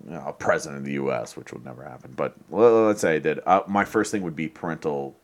you 0.07 0.13
know, 0.13 0.35
president 0.39 0.79
of 0.79 0.85
the 0.87 0.93
U.S., 0.93 1.37
which 1.37 1.53
would 1.53 1.65
never 1.65 1.85
happen, 1.85 2.15
but 2.17 2.35
well, 2.49 2.87
let's 2.87 3.03
say 3.03 3.17
I 3.17 3.19
did. 3.19 3.41
Uh, 3.45 3.61
my 3.67 3.85
first 3.85 4.11
thing 4.11 4.23
would 4.23 4.37
be 4.37 4.49
parental 4.49 5.15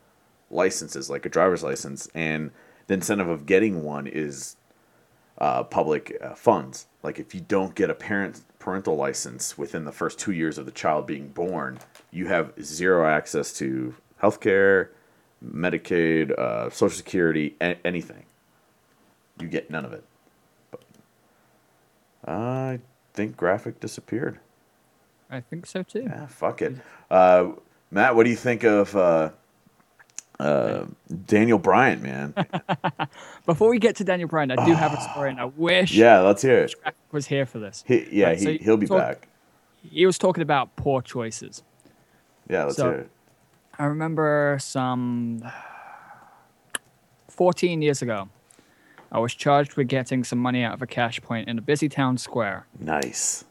licenses, 0.51 1.09
like 1.09 1.25
a 1.25 1.31
driver's 1.31 1.63
license, 1.63 2.09
and 2.15 2.51
the 2.87 2.95
incentive 2.95 3.29
of 3.29 3.47
getting 3.47 3.83
one 3.83 4.07
is 4.07 4.56
uh, 5.39 5.63
public 5.65 6.17
uh, 6.23 6.35
funds. 6.35 6.87
Like, 7.03 7.19
if 7.19 7.35
you 7.35 7.41
don't 7.41 7.75
get 7.75 7.91
a 7.91 7.95
parent 7.95 8.43
parental 8.59 8.97
license 8.97 9.57
within 9.57 9.85
the 9.85 9.93
first 9.93 10.19
two 10.19 10.33
years 10.33 10.59
of 10.59 10.67
the 10.67 10.73
child 10.73 11.07
being 11.07 11.29
born, 11.29 11.79
you 12.11 12.27
have 12.27 12.53
zero 12.61 13.07
access 13.09 13.53
to 13.55 13.95
healthcare. 14.23 14.89
Medicaid, 15.45 16.31
uh, 16.33 16.71
Social 16.71 16.97
Security, 16.97 17.55
a- 17.61 17.77
anything. 17.87 18.25
You 19.39 19.49
get 19.49 19.71
none 19.71 19.85
of 19.85 19.93
it. 19.93 20.03
But 20.71 20.83
I 22.27 22.81
think 23.13 23.37
graphic 23.37 23.79
disappeared. 23.79 24.39
I 25.31 25.41
think 25.41 25.67
so 25.67 25.83
too. 25.83 26.05
Yeah, 26.05 26.27
fuck 26.27 26.63
it. 26.63 26.77
Uh, 27.11 27.51
Matt, 27.91 28.17
what 28.17 28.25
do 28.25 28.31
you 28.31 28.37
think 28.37 28.65
of 28.65 28.97
uh, 30.39 30.85
Daniel 31.27 31.59
Bryan, 31.59 32.03
man? 32.03 32.35
Before 33.47 33.69
we 33.71 33.79
get 33.79 33.97
to 33.97 34.05
Daniel 34.05 34.29
Bryan, 34.29 34.51
I 34.51 34.65
do 34.67 34.73
have 34.75 34.93
a 34.93 35.01
story, 35.01 35.31
and 35.31 35.41
I 35.41 35.47
wish 35.47 35.93
yeah, 35.95 36.21
let's 36.21 36.43
hear 36.43 36.59
it. 36.59 36.75
Was 37.13 37.27
here 37.27 37.47
for 37.47 37.59
this. 37.59 37.85
He, 37.87 38.07
yeah, 38.11 38.27
Right, 38.29 38.41
so 38.41 38.51
he, 38.53 38.59
he'll 38.59 38.77
be 38.77 38.87
talk- 38.87 38.99
back. 38.99 39.29
He 39.89 40.05
was 40.05 40.19
talking 40.19 40.43
about 40.43 40.75
poor 40.77 41.01
choices. 41.01 41.63
Yeah, 42.49 42.65
let's 42.65 42.77
so- 42.77 42.91
hear 42.91 42.99
it. 43.01 43.11
I 43.79 43.85
remember 43.85 44.57
some 44.61 45.43
14 47.29 47.83
years 47.83 48.03
ago, 48.03 48.29
I 49.13 49.19
was 49.19 49.35
charged 49.35 49.77
with 49.77 49.89
getting 49.89 50.25
some 50.25 50.39
money 50.39 50.63
out 50.63 50.75
of 50.75 50.83
a 50.83 50.87
cash 50.87 51.21
point 51.23 51.49
in 51.49 51.59
a 51.59 51.63
busy 51.63 51.89
town 51.89 52.19
square 52.19 52.67
Nice. 52.81 53.45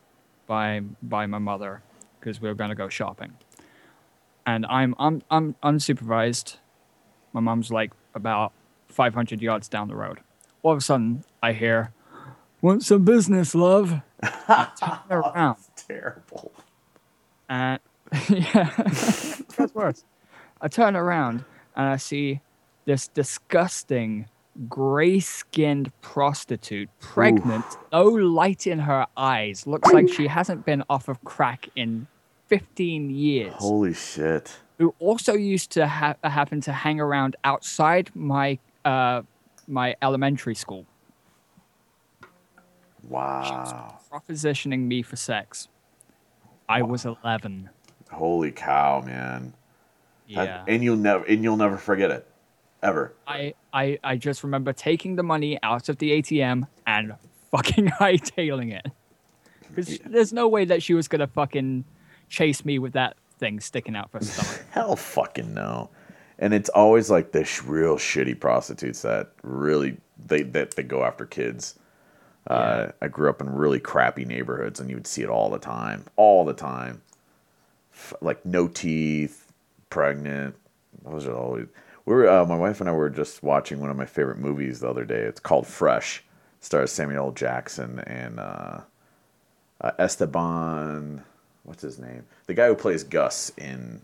by 0.48 0.82
by 1.02 1.26
my 1.28 1.38
mother 1.38 1.82
because 2.20 2.42
we 2.42 2.50
were 2.50 2.56
going 2.56 2.70
to 2.70 2.76
go 2.76 2.90
shopping. 2.90 3.34
And 4.46 4.66
I'm 4.66 4.96
I'm 5.00 5.22
I'm 5.32 5.56
unsupervised. 5.64 6.58
My 7.36 7.42
mom's 7.42 7.70
like 7.70 7.92
about 8.14 8.54
500 8.88 9.42
yards 9.42 9.68
down 9.68 9.90
the 9.90 9.96
road. 9.96 10.20
All 10.64 10.72
of 10.72 10.78
a 10.78 10.82
sudden, 10.82 11.26
I 11.44 11.52
hear, 11.52 11.92
"Want 12.62 12.82
some 12.82 13.04
business, 13.04 13.54
love?" 13.54 14.00
Turn 14.24 14.70
around. 15.10 15.58
Terrible. 15.76 16.54
And 17.50 17.82
yeah, 18.30 18.72
that's 19.58 19.76
worse. 19.76 20.06
I 20.62 20.70
turn 20.70 20.96
around 20.96 21.44
and 21.76 21.90
I 21.90 21.98
see 21.98 22.40
this 22.86 23.10
disgusting 23.10 24.28
gray 24.70 25.20
skinned 25.20 25.92
prostitute, 26.00 26.90
pregnant, 27.02 27.66
no 27.92 28.06
light 28.06 28.66
in 28.66 28.80
her 28.80 29.08
eyes. 29.18 29.68
Looks 29.68 29.92
like 29.92 30.08
she 30.08 30.28
hasn't 30.28 30.66
been 30.66 30.84
off 30.90 31.10
of 31.10 31.22
crack 31.26 31.68
in 31.76 32.08
15 32.48 33.10
years. 33.10 33.54
Holy 33.58 33.94
shit. 33.94 34.56
Who 34.78 34.94
also 35.00 35.34
used 35.34 35.72
to 35.72 35.88
ha- 35.88 36.16
happen 36.24 36.60
to 36.62 36.74
hang 36.74 37.00
around 37.00 37.36
outside 37.44 38.12
my 38.14 38.60
uh, 38.84 39.22
my 39.68 39.96
elementary 40.02 40.56
school, 40.56 40.86
Wow. 43.08 44.00
propositioning 44.12 44.82
me 44.82 45.02
for 45.02 45.16
sex. 45.16 45.68
I 46.68 46.82
was 46.82 47.06
11. 47.06 47.70
Holy 48.12 48.52
cow, 48.52 49.02
man. 49.06 49.54
That- 50.34 50.48
Yeah. 50.48 50.64
and 50.68 50.84
you'll 50.84 50.96
never 50.98 51.24
and 51.26 51.44
you'll 51.44 51.58
never 51.58 51.78
forget 51.78 52.10
it. 52.12 52.28
Ever. 52.82 53.14
I, 53.28 53.54
I 53.74 53.98
I 54.04 54.16
just 54.18 54.44
remember 54.44 54.74
taking 54.74 55.16
the 55.16 55.24
money 55.24 55.58
out 55.64 55.90
of 55.90 55.98
the 55.98 56.12
ATM 56.22 56.68
and 56.86 57.14
fucking 57.52 57.86
hightailing 58.00 58.74
it. 58.74 58.92
Because 59.70 60.00
there's 60.06 60.34
no 60.34 60.48
way 60.48 60.66
that 60.66 60.84
she 60.84 60.94
was 60.94 61.08
gonna 61.08 61.28
fucking 61.28 61.86
chase 62.30 62.64
me 62.66 62.78
with 62.80 62.94
that 62.94 63.16
thing 63.38 63.60
sticking 63.60 63.96
out 63.96 64.12
for 64.12 64.20
her 64.20 64.26
stomach. 64.26 64.66
Hell 64.72 64.96
fucking 64.96 65.54
no. 65.54 65.90
And 66.38 66.54
it's 66.54 66.70
always 66.70 67.10
like 67.10 67.32
the 67.32 67.46
sh- 67.46 67.64
real 67.64 67.96
shitty 67.96 68.40
prostitutes 68.40 69.02
that 69.04 69.32
really 69.44 69.98
they 70.26 70.44
that 70.44 70.76
they 70.76 70.84
go 70.84 71.04
after 71.04 71.26
kids. 71.26 71.80
Uh, 72.48 72.92
I 73.02 73.08
grew 73.08 73.30
up 73.30 73.42
in 73.42 73.50
really 73.50 73.80
crappy 73.80 74.26
neighborhoods, 74.26 74.80
and 74.80 74.90
you 74.90 74.96
would 74.96 75.08
see 75.08 75.24
it 75.24 75.30
all 75.30 75.50
the 75.50 75.60
time, 75.60 76.06
all 76.16 76.46
the 76.46 76.54
time. 76.54 77.02
F- 77.94 78.14
like 78.22 78.46
no 78.46 78.68
teeth, 78.68 79.52
pregnant. 79.90 80.56
Those 81.04 81.26
are 81.26 81.36
always. 81.36 81.68
We 82.06 82.14
were 82.14 82.30
uh, 82.30 82.46
my 82.46 82.56
wife 82.58 82.82
and 82.82 82.90
I 82.90 82.94
were 82.94 83.10
just 83.10 83.42
watching 83.42 83.80
one 83.80 83.90
of 83.90 83.98
my 83.98 84.06
favorite 84.06 84.38
movies 84.38 84.82
the 84.82 84.90
other 84.90 85.06
day. 85.06 85.22
It's 85.22 85.40
called 85.40 85.66
Fresh. 85.66 86.24
Stars 86.60 86.92
Samuel 86.92 87.28
L. 87.28 87.32
Jackson 87.32 88.00
and 88.00 88.40
uh, 88.40 88.80
uh, 89.82 89.92
Esteban. 90.00 91.24
What's 91.66 91.82
his 91.82 92.00
name? 92.00 92.24
The 92.46 92.54
guy 92.54 92.68
who 92.68 92.76
plays 92.76 93.04
Gus 93.04 93.52
in 93.58 94.02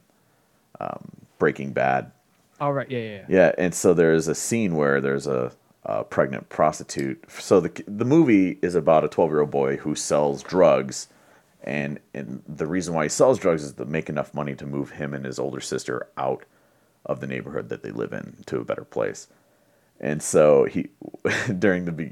um, 0.79 1.11
Breaking 1.37 1.71
Bad. 1.71 2.11
All 2.59 2.73
right, 2.73 2.89
yeah, 2.89 2.99
yeah, 2.99 3.09
yeah. 3.09 3.25
Yeah, 3.29 3.51
and 3.57 3.73
so 3.73 3.93
there's 3.93 4.27
a 4.27 4.35
scene 4.35 4.75
where 4.75 4.99
there's 5.01 5.27
a, 5.27 5.51
a 5.83 6.03
pregnant 6.03 6.49
prostitute. 6.49 7.23
So 7.29 7.59
the 7.59 7.83
the 7.87 8.05
movie 8.05 8.59
is 8.61 8.75
about 8.75 9.03
a 9.03 9.07
12 9.07 9.31
year 9.31 9.41
old 9.41 9.51
boy 9.51 9.77
who 9.77 9.95
sells 9.95 10.43
drugs, 10.43 11.07
and 11.63 11.99
and 12.13 12.43
the 12.47 12.67
reason 12.67 12.93
why 12.93 13.03
he 13.03 13.09
sells 13.09 13.39
drugs 13.39 13.63
is 13.63 13.73
to 13.73 13.85
make 13.85 14.09
enough 14.09 14.33
money 14.33 14.55
to 14.55 14.65
move 14.65 14.91
him 14.91 15.13
and 15.13 15.25
his 15.25 15.39
older 15.39 15.61
sister 15.61 16.07
out 16.17 16.43
of 17.05 17.19
the 17.19 17.27
neighborhood 17.27 17.69
that 17.69 17.83
they 17.83 17.91
live 17.91 18.13
in 18.13 18.35
to 18.45 18.59
a 18.59 18.65
better 18.65 18.83
place. 18.83 19.27
And 19.99 20.21
so 20.21 20.65
he 20.65 20.89
during 21.59 21.85
the 21.85 22.11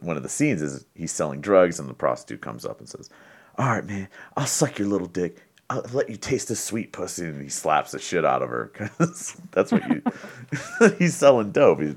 one 0.00 0.16
of 0.16 0.22
the 0.22 0.28
scenes 0.28 0.62
is 0.62 0.86
he's 0.94 1.12
selling 1.12 1.40
drugs, 1.40 1.78
and 1.78 1.88
the 1.88 1.94
prostitute 1.94 2.40
comes 2.40 2.64
up 2.64 2.80
and 2.80 2.88
says, 2.88 3.10
"All 3.58 3.68
right, 3.68 3.84
man, 3.84 4.08
I'll 4.36 4.46
suck 4.46 4.78
your 4.78 4.88
little 4.88 5.06
dick." 5.08 5.42
I'll 5.70 5.82
let 5.94 6.10
you 6.10 6.16
taste 6.16 6.48
this 6.48 6.60
sweet 6.62 6.92
pussy, 6.92 7.24
and 7.24 7.40
he 7.40 7.48
slaps 7.48 7.92
the 7.92 7.98
shit 7.98 8.24
out 8.24 8.42
of 8.42 8.50
her 8.50 8.70
because 8.72 9.34
that's 9.50 9.72
what 9.72 9.82
you. 9.88 10.02
he's 10.98 11.16
selling 11.16 11.52
dope, 11.52 11.80
He- 11.80 11.96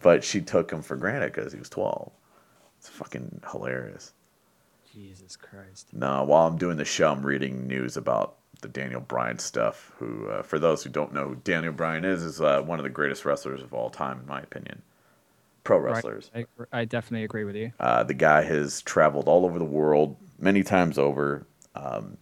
but 0.00 0.22
she 0.22 0.40
took 0.40 0.70
him 0.70 0.80
for 0.82 0.96
granted 0.96 1.32
because 1.32 1.52
he 1.52 1.58
was 1.58 1.68
twelve. 1.68 2.12
It's 2.78 2.88
fucking 2.88 3.40
hilarious. 3.50 4.12
Jesus 4.92 5.36
Christ. 5.36 5.88
No, 5.92 6.22
while 6.22 6.46
I'm 6.46 6.56
doing 6.56 6.76
the 6.76 6.84
show, 6.84 7.10
I'm 7.10 7.26
reading 7.26 7.66
news 7.66 7.96
about 7.96 8.36
the 8.60 8.68
Daniel 8.68 9.00
Bryan 9.00 9.38
stuff. 9.38 9.90
Who, 9.98 10.28
uh, 10.28 10.42
for 10.42 10.58
those 10.58 10.84
who 10.84 10.90
don't 10.90 11.12
know 11.12 11.28
who 11.28 11.34
Daniel 11.36 11.72
Bryan 11.72 12.04
is, 12.04 12.22
is 12.22 12.40
uh, 12.40 12.62
one 12.62 12.78
of 12.78 12.84
the 12.84 12.90
greatest 12.90 13.24
wrestlers 13.24 13.62
of 13.62 13.74
all 13.74 13.90
time, 13.90 14.20
in 14.20 14.26
my 14.26 14.40
opinion. 14.40 14.82
Pro 15.64 15.78
Right, 15.78 15.94
wrestlers. 15.94 16.30
I, 16.34 16.44
I 16.72 16.84
definitely 16.84 17.24
agree 17.24 17.44
with 17.44 17.56
you. 17.56 17.72
Uh, 17.80 18.04
the 18.04 18.14
guy 18.14 18.42
has 18.42 18.82
traveled 18.82 19.26
all 19.26 19.44
over 19.46 19.58
the 19.58 19.64
world 19.64 20.16
many 20.44 20.62
times 20.62 20.98
over. 20.98 21.46
Um, 21.74 22.18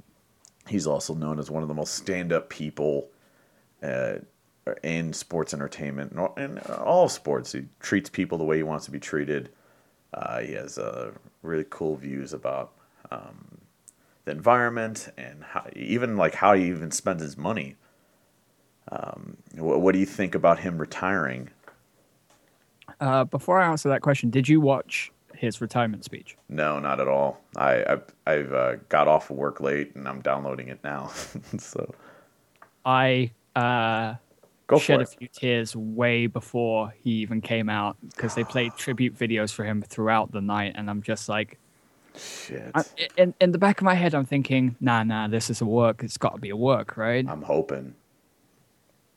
he's 0.69 0.87
also 0.87 1.13
known 1.15 1.39
as 1.39 1.51
one 1.51 1.63
of 1.63 1.69
the 1.69 1.75
most 1.75 1.95
stand-up 1.95 2.49
people 2.49 3.09
uh, 3.83 4.15
in 4.83 5.13
sports 5.13 5.53
entertainment 5.53 6.17
and 6.37 6.61
all- 6.61 7.09
sports. 7.09 7.53
He 7.53 7.65
treats 7.81 8.09
people 8.09 8.39
the 8.39 8.45
way 8.45 8.57
he 8.57 8.63
wants 8.63 8.85
to 8.87 8.93
be 8.93 9.01
treated. 9.01 9.51
Uh, 10.15 10.41
he 10.41 10.53
has 10.53 10.79
uh, 10.79 11.11
really 11.43 11.67
cool 11.69 11.97
views 11.97 12.33
about 12.33 12.73
um, 13.11 13.59
the 14.25 14.31
environment 14.31 15.09
and 15.19 15.43
how, 15.43 15.67
even 15.75 16.17
like 16.17 16.35
how 16.37 16.55
he 16.55 16.69
even 16.69 16.93
spends 16.93 17.23
his 17.23 17.37
money. 17.37 17.75
Um, 18.91 19.37
what, 19.57 19.81
what 19.81 19.93
do 19.93 19.99
you 19.99 20.07
think 20.07 20.35
about 20.35 20.61
him 20.61 20.79
retiring? 20.79 21.51
Uh, 23.01 23.25
before 23.25 23.61
I 23.61 23.67
answer 23.67 23.89
that 23.89 24.03
question, 24.03 24.31
did 24.31 24.49
you 24.49 24.61
watch 24.61 25.11
his 25.43 25.61
retirement 25.61 26.05
speech? 26.05 26.37
No, 26.49 26.79
not 26.79 27.01
at 27.01 27.09
all. 27.09 27.41
I 27.57 27.85
I've, 27.85 28.05
I've 28.27 28.53
uh, 28.53 28.77
got 28.89 29.09
off 29.09 29.29
of 29.29 29.37
work 29.37 29.61
late 29.61 29.95
and 29.97 30.09
I'm 30.09 30.21
downloading 30.23 30.69
it 30.69 30.79
now. 30.85 31.09
so 31.59 31.93
I 32.85 33.33
uh, 33.57 34.15
Go 34.69 34.79
shed 34.79 35.03
a 35.03 35.07
few 35.07 35.27
tears 35.29 35.75
way 35.75 36.29
before 36.29 36.95
he 37.03 37.11
even 37.11 37.41
came 37.41 37.69
out 37.69 37.97
because 38.09 38.37
they 38.37 38.45
played 38.45 38.77
tribute 38.77 39.19
videos 39.19 39.53
for 39.53 39.65
him 39.65 39.83
throughout 39.83 40.31
the 40.31 40.41
night, 40.41 40.75
and 40.77 40.89
I'm 40.89 41.03
just 41.03 41.29
like, 41.29 41.59
shit. 42.17 42.71
I, 42.75 42.85
in 43.17 43.35
in 43.41 43.51
the 43.51 43.59
back 43.59 43.81
of 43.81 43.85
my 43.85 43.95
head, 43.95 44.15
I'm 44.15 44.25
thinking, 44.25 44.77
nah, 44.81 45.03
nah, 45.03 45.27
this 45.27 45.51
is 45.51 45.61
a 45.61 45.67
work. 45.67 46.05
It's 46.05 46.17
got 46.17 46.37
to 46.37 46.41
be 46.41 46.51
a 46.51 46.57
work, 46.57 46.97
right? 46.97 47.29
I'm 47.29 47.43
hoping. 47.43 47.97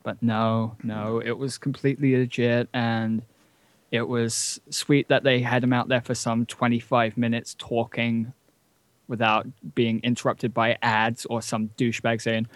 But 0.02 0.22
no, 0.22 0.76
no, 0.84 1.22
it 1.23 1.38
was 1.38 1.57
completely 1.57 2.18
legit, 2.18 2.68
and 2.73 3.22
it 3.96 4.08
was 4.08 4.60
sweet 4.70 5.08
that 5.10 5.24
they 5.24 5.40
had 5.40 5.64
him 5.64 5.74
out 5.74 5.88
there 5.88 6.02
for 6.02 6.16
some 6.16 6.46
25 6.46 7.18
minutes 7.18 7.56
talking 7.58 8.34
without 9.08 9.48
being 9.76 10.00
interrupted 10.04 10.54
by 10.54 10.78
ads 10.82 11.26
or 11.28 11.42
some 11.42 11.70
douchebag 11.78 12.22
saying, 12.22 12.48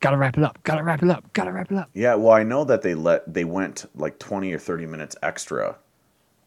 "Gotta 0.00 0.16
wrap 0.16 0.38
it 0.38 0.44
up, 0.44 0.58
gotta 0.62 0.82
wrap 0.84 1.02
it 1.02 1.10
up, 1.10 1.32
gotta 1.32 1.52
wrap 1.52 1.70
it 1.72 1.78
up." 1.78 1.90
Yeah, 1.94 2.14
well, 2.14 2.32
I 2.32 2.42
know 2.42 2.64
that 2.64 2.82
they 2.82 2.94
let 2.94 3.32
they 3.32 3.44
went 3.44 3.86
like 3.94 4.18
twenty 4.18 4.52
or 4.52 4.58
thirty 4.58 4.86
minutes 4.86 5.16
extra 5.22 5.76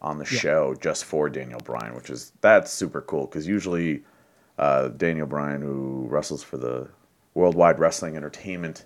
on 0.01 0.17
the 0.17 0.25
Yeah. 0.25 0.39
show 0.39 0.75
just 0.75 1.03
for 1.05 1.29
Daniel 1.29 1.59
Bryan, 1.59 1.93
which 1.95 2.09
is 2.09 2.31
that's 2.41 2.71
super 2.71 3.01
cool 3.01 3.25
because 3.25 3.47
usually 3.47 4.03
uh, 4.57 4.89
Daniel 4.89 5.27
Bryan, 5.27 5.61
who 5.61 6.07
wrestles 6.09 6.43
for 6.43 6.57
the 6.57 6.87
Worldwide 7.33 7.79
Wrestling 7.79 8.15
Entertainment 8.17 8.85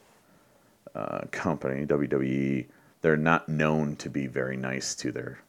uh, 0.95 1.21
Company 1.31 1.85
(WWE), 1.85 2.65
they're 3.01 3.17
not 3.17 3.49
known 3.49 3.95
to 3.97 4.09
be 4.09 4.27
very 4.27 4.57
nice 4.57 4.95
to 4.95 5.11
their 5.11 5.39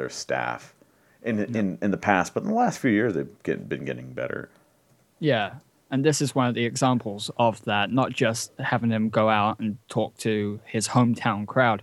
their 0.00 0.08
staff 0.08 0.74
in 1.22 1.38
in 1.54 1.78
in 1.82 1.90
the 1.90 1.96
past, 1.98 2.32
but 2.34 2.42
in 2.42 2.48
the 2.48 2.54
last 2.54 2.78
few 2.78 2.90
years 2.90 3.12
they've 3.14 3.42
get, 3.42 3.68
been 3.68 3.84
getting 3.84 4.12
better. 4.12 4.48
Yeah. 5.18 5.54
And 5.92 6.04
this 6.04 6.22
is 6.22 6.34
one 6.34 6.46
of 6.48 6.54
the 6.54 6.64
examples 6.64 7.30
of 7.36 7.62
that, 7.64 7.90
not 7.92 8.12
just 8.12 8.52
having 8.58 8.90
him 8.90 9.08
go 9.10 9.28
out 9.28 9.58
and 9.58 9.76
talk 9.88 10.16
to 10.18 10.60
his 10.64 10.88
hometown 10.88 11.46
crowd. 11.46 11.82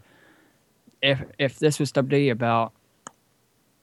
If 1.02 1.22
if 1.38 1.60
this 1.60 1.78
was 1.80 1.92
WWE 1.92 2.32
about 2.32 2.72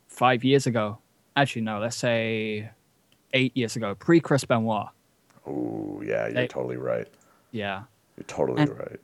five 0.09 0.43
years 0.45 0.67
ago, 0.67 0.99
actually 1.37 1.63
no, 1.63 1.79
let's 1.79 1.97
say 1.97 2.71
eight 3.33 3.57
years 3.57 3.77
ago, 3.77 3.95
pre 3.95 4.19
Chris 4.21 4.45
Benoit. 4.45 4.89
Oh 5.47 6.03
yeah, 6.05 6.25
you're 6.27 6.35
They- 6.35 6.49
totally 6.49 6.77
right. 6.79 7.07
Yeah. 7.53 7.83
You're 8.17 8.25
totally 8.27 8.63
And- 8.63 8.79
right. 8.79 9.01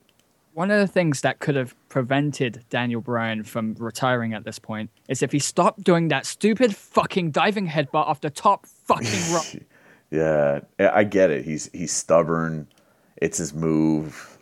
One 0.52 0.70
of 0.70 0.80
the 0.80 0.86
things 0.86 1.20
that 1.20 1.38
could 1.38 1.54
have 1.54 1.74
prevented 1.88 2.64
Daniel 2.70 3.00
Bryan 3.00 3.44
from 3.44 3.74
retiring 3.78 4.34
at 4.34 4.44
this 4.44 4.58
point 4.58 4.90
is 5.08 5.22
if 5.22 5.30
he 5.32 5.38
stopped 5.38 5.84
doing 5.84 6.08
that 6.08 6.26
stupid 6.26 6.74
fucking 6.74 7.30
diving 7.30 7.68
headbutt 7.68 8.06
off 8.06 8.20
the 8.20 8.30
top 8.30 8.66
fucking 8.66 9.32
rope. 9.34 9.44
Yeah, 10.12 10.62
I 10.80 11.04
get 11.04 11.30
it. 11.30 11.44
He's 11.44 11.70
he's 11.72 11.92
stubborn. 11.92 12.66
It's 13.18 13.38
his 13.38 13.54
move. 13.54 14.38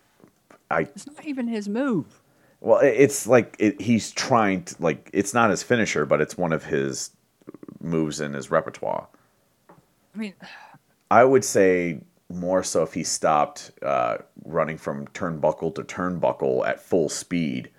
I 0.70 0.80
It's 0.80 1.06
not 1.06 1.26
even 1.26 1.46
his 1.46 1.68
move. 1.68 2.22
well, 2.62 2.80
it's 2.80 3.26
like 3.26 3.54
it, 3.58 3.78
he's 3.78 4.10
trying 4.12 4.62
to 4.64 4.76
like 4.78 5.10
it's 5.12 5.34
not 5.34 5.50
his 5.50 5.62
finisher, 5.62 6.06
but 6.06 6.22
it's 6.22 6.38
one 6.38 6.54
of 6.54 6.64
his 6.64 7.10
moves 7.82 8.18
in 8.18 8.32
his 8.32 8.50
repertoire. 8.50 9.08
I 10.14 10.18
mean, 10.18 10.32
I 11.10 11.22
would 11.24 11.44
say 11.44 12.00
more 12.30 12.62
so 12.62 12.82
if 12.82 12.92
he 12.94 13.04
stopped 13.04 13.72
uh, 13.82 14.18
running 14.44 14.76
from 14.78 15.06
turnbuckle 15.08 15.74
to 15.74 15.82
turnbuckle 15.82 16.66
at 16.66 16.80
full 16.80 17.08
speed, 17.08 17.70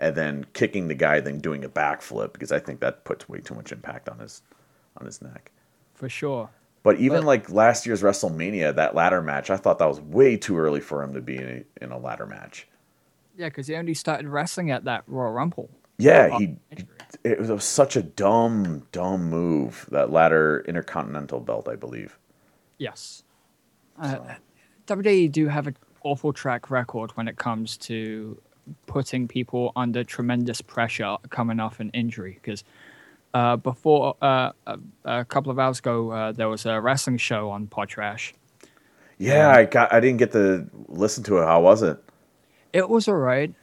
and 0.00 0.14
then 0.14 0.44
kicking 0.52 0.88
the 0.88 0.94
guy, 0.94 1.20
then 1.20 1.38
doing 1.38 1.64
a 1.64 1.68
backflip, 1.68 2.32
because 2.32 2.52
I 2.52 2.58
think 2.58 2.80
that 2.80 3.04
puts 3.04 3.28
way 3.28 3.40
too 3.40 3.54
much 3.54 3.72
impact 3.72 4.08
on 4.08 4.18
his 4.18 4.42
on 4.98 5.06
his 5.06 5.20
neck. 5.22 5.50
for 5.94 6.08
sure. 6.08 6.50
But 6.82 6.98
even 6.98 7.20
But- 7.20 7.26
like 7.26 7.50
last 7.50 7.86
year's 7.86 8.02
WrestleMania, 8.02 8.74
that 8.76 8.94
ladder 8.94 9.22
match, 9.22 9.48
I 9.50 9.56
thought 9.56 9.78
that 9.78 9.88
was 9.88 10.00
way 10.00 10.36
too 10.36 10.58
early 10.58 10.80
for 10.80 11.02
him 11.02 11.14
to 11.14 11.20
be 11.22 11.36
in 11.36 11.64
a, 11.80 11.84
in 11.84 11.90
a 11.92 11.98
ladder 11.98 12.26
match. 12.26 12.68
Yeah, 13.36 13.48
because 13.48 13.66
he 13.66 13.74
only 13.74 13.94
started 13.94 14.28
wrestling 14.28 14.70
at 14.70 14.84
that 14.84 15.02
Royal 15.08 15.32
Rumble. 15.32 15.70
Yeah, 15.98 16.38
he. 16.38 16.56
It 17.24 17.40
was 17.40 17.64
such 17.64 17.96
a 17.96 18.02
dumb, 18.02 18.86
dumb 18.92 19.30
move. 19.30 19.88
That 19.90 20.10
ladder 20.10 20.64
intercontinental 20.68 21.40
belt, 21.40 21.68
I 21.68 21.74
believe. 21.76 22.18
Yes. 22.78 23.23
Uh, 24.00 24.18
WWE 24.86 25.30
do 25.30 25.48
have 25.48 25.66
an 25.66 25.76
awful 26.02 26.32
track 26.32 26.70
record 26.70 27.10
when 27.16 27.28
it 27.28 27.36
comes 27.36 27.76
to 27.76 28.40
putting 28.86 29.28
people 29.28 29.72
under 29.76 30.04
tremendous 30.04 30.60
pressure 30.60 31.16
coming 31.30 31.60
off 31.60 31.80
an 31.80 31.90
injury. 31.90 32.38
Because 32.42 32.64
uh, 33.32 33.56
before 33.56 34.16
uh, 34.22 34.52
a, 34.66 34.78
a 35.04 35.24
couple 35.24 35.50
of 35.50 35.58
hours 35.58 35.78
ago, 35.78 36.10
uh, 36.10 36.32
there 36.32 36.48
was 36.48 36.66
a 36.66 36.80
wrestling 36.80 37.18
show 37.18 37.50
on 37.50 37.66
Podtrash. 37.66 38.32
Yeah, 39.18 39.50
I 39.50 39.64
got. 39.64 39.92
I 39.92 40.00
didn't 40.00 40.18
get 40.18 40.32
to 40.32 40.68
listen 40.88 41.22
to 41.24 41.38
it. 41.38 41.44
How 41.44 41.60
was 41.60 41.82
it? 41.82 41.98
It 42.72 42.88
was 42.88 43.08
alright. 43.08 43.54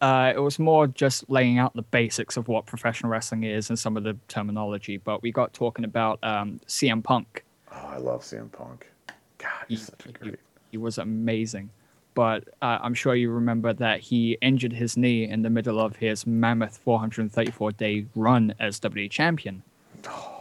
Uh, 0.00 0.32
it 0.34 0.38
was 0.38 0.58
more 0.58 0.86
just 0.86 1.28
laying 1.30 1.58
out 1.58 1.74
the 1.74 1.82
basics 1.82 2.36
of 2.36 2.48
what 2.48 2.66
professional 2.66 3.10
wrestling 3.10 3.44
is 3.44 3.70
and 3.70 3.78
some 3.78 3.96
of 3.96 4.04
the 4.04 4.16
terminology. 4.28 4.96
But 4.96 5.22
we 5.22 5.32
got 5.32 5.52
talking 5.52 5.84
about 5.84 6.18
um, 6.22 6.60
CM 6.66 7.02
Punk. 7.02 7.44
Oh, 7.72 7.86
I 7.88 7.98
love 7.98 8.22
CM 8.22 8.50
Punk. 8.52 8.90
God, 9.38 9.78
a 10.06 10.12
great. 10.12 10.38
He 10.70 10.78
was 10.78 10.98
amazing. 10.98 11.70
But 12.14 12.44
uh, 12.62 12.78
I'm 12.80 12.94
sure 12.94 13.14
you 13.14 13.30
remember 13.30 13.74
that 13.74 14.00
he 14.00 14.38
injured 14.40 14.72
his 14.72 14.96
knee 14.96 15.24
in 15.28 15.42
the 15.42 15.50
middle 15.50 15.78
of 15.78 15.96
his 15.96 16.26
mammoth 16.26 16.78
434 16.78 17.72
day 17.72 18.06
run 18.14 18.54
as 18.58 18.80
WWE 18.80 19.10
champion. 19.10 19.62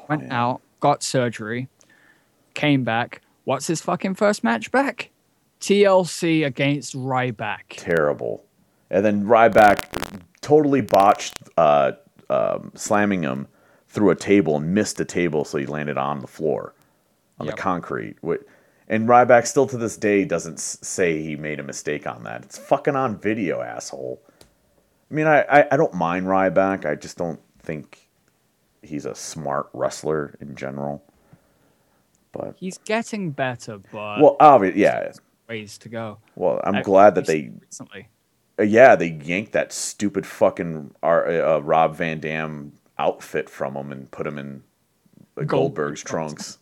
Went 0.08 0.32
out, 0.32 0.62
got 0.80 1.04
surgery, 1.04 1.68
came 2.54 2.84
back. 2.84 3.22
What's 3.44 3.68
his 3.68 3.82
fucking 3.82 4.16
first 4.16 4.44
match 4.44 4.72
back? 4.72 5.10
TLC 5.60 6.46
against 6.46 6.96
Ryback. 6.96 7.62
Terrible. 7.70 8.44
And 8.90 9.04
then 9.04 9.26
Ryback 9.26 10.22
totally 10.42 10.82
botched 10.82 11.34
uh, 11.58 11.94
um, 12.30 12.72
slamming 12.76 13.24
him 13.24 13.48
through 13.90 14.12
a 14.12 14.16
table 14.16 14.58
and 14.58 14.74
missed 14.74 14.98
the 14.98 15.06
table, 15.06 15.44
so 15.44 15.58
he 15.58 15.66
landed 15.66 15.98
on 15.98 16.20
the 16.20 16.28
floor, 16.28 16.74
on 17.40 17.48
Yep. 17.48 17.56
the 17.56 17.62
concrete. 17.62 18.16
Wh- 18.26 18.44
And 18.88 19.08
Ryback 19.08 19.48
still 19.48 19.66
to 19.68 19.78
this 19.78 19.98
day 19.98 20.26
doesn't 20.26 20.60
say 20.60 21.22
he 21.22 21.36
made 21.36 21.60
a 21.60 21.64
mistake 21.64 22.06
on 22.06 22.24
that. 22.24 22.44
It's 22.44 22.58
fucking 22.58 22.96
on 22.96 23.18
video, 23.18 23.62
asshole. 23.62 24.22
I 25.10 25.14
mean, 25.14 25.28
I, 25.28 25.42
I, 25.42 25.68
I 25.72 25.78
don't 25.78 25.94
mind 25.94 26.28
Ryback. 26.28 26.86
I 26.86 26.96
just 26.96 27.18
don't 27.18 27.40
think 27.60 28.08
he's 28.84 29.06
a 29.06 29.16
smart 29.16 29.70
wrestler 29.74 30.36
in 30.40 30.56
general. 30.56 31.04
But 32.32 32.56
He's 32.60 32.78
getting 32.80 33.32
better, 33.32 33.78
but 33.78 34.22
well, 34.22 34.36
obviously, 34.40 34.82
yeah. 34.82 35.14
ways 35.48 35.78
to 35.80 35.90
go. 35.90 36.20
Well, 36.36 36.62
I'm 36.64 36.76
I've 36.76 36.86
glad 36.86 37.16
that 37.16 37.26
they 37.26 37.52
recently. 37.62 38.10
Uh, 38.60 38.64
yeah, 38.64 38.96
they 38.96 39.12
yanked 39.12 39.54
that 39.54 39.72
stupid 39.72 40.26
fucking 40.26 40.94
uh, 41.02 41.62
Rob 41.64 41.96
Van 41.96 42.20
Dam 42.20 42.74
outfit 42.98 43.50
from 43.50 43.76
him 43.76 43.92
and 43.92 44.12
put 44.12 44.28
him 44.28 44.38
in 44.38 44.64
the 45.36 45.46
Goldberg's 45.46 46.02
trunks, 46.04 46.58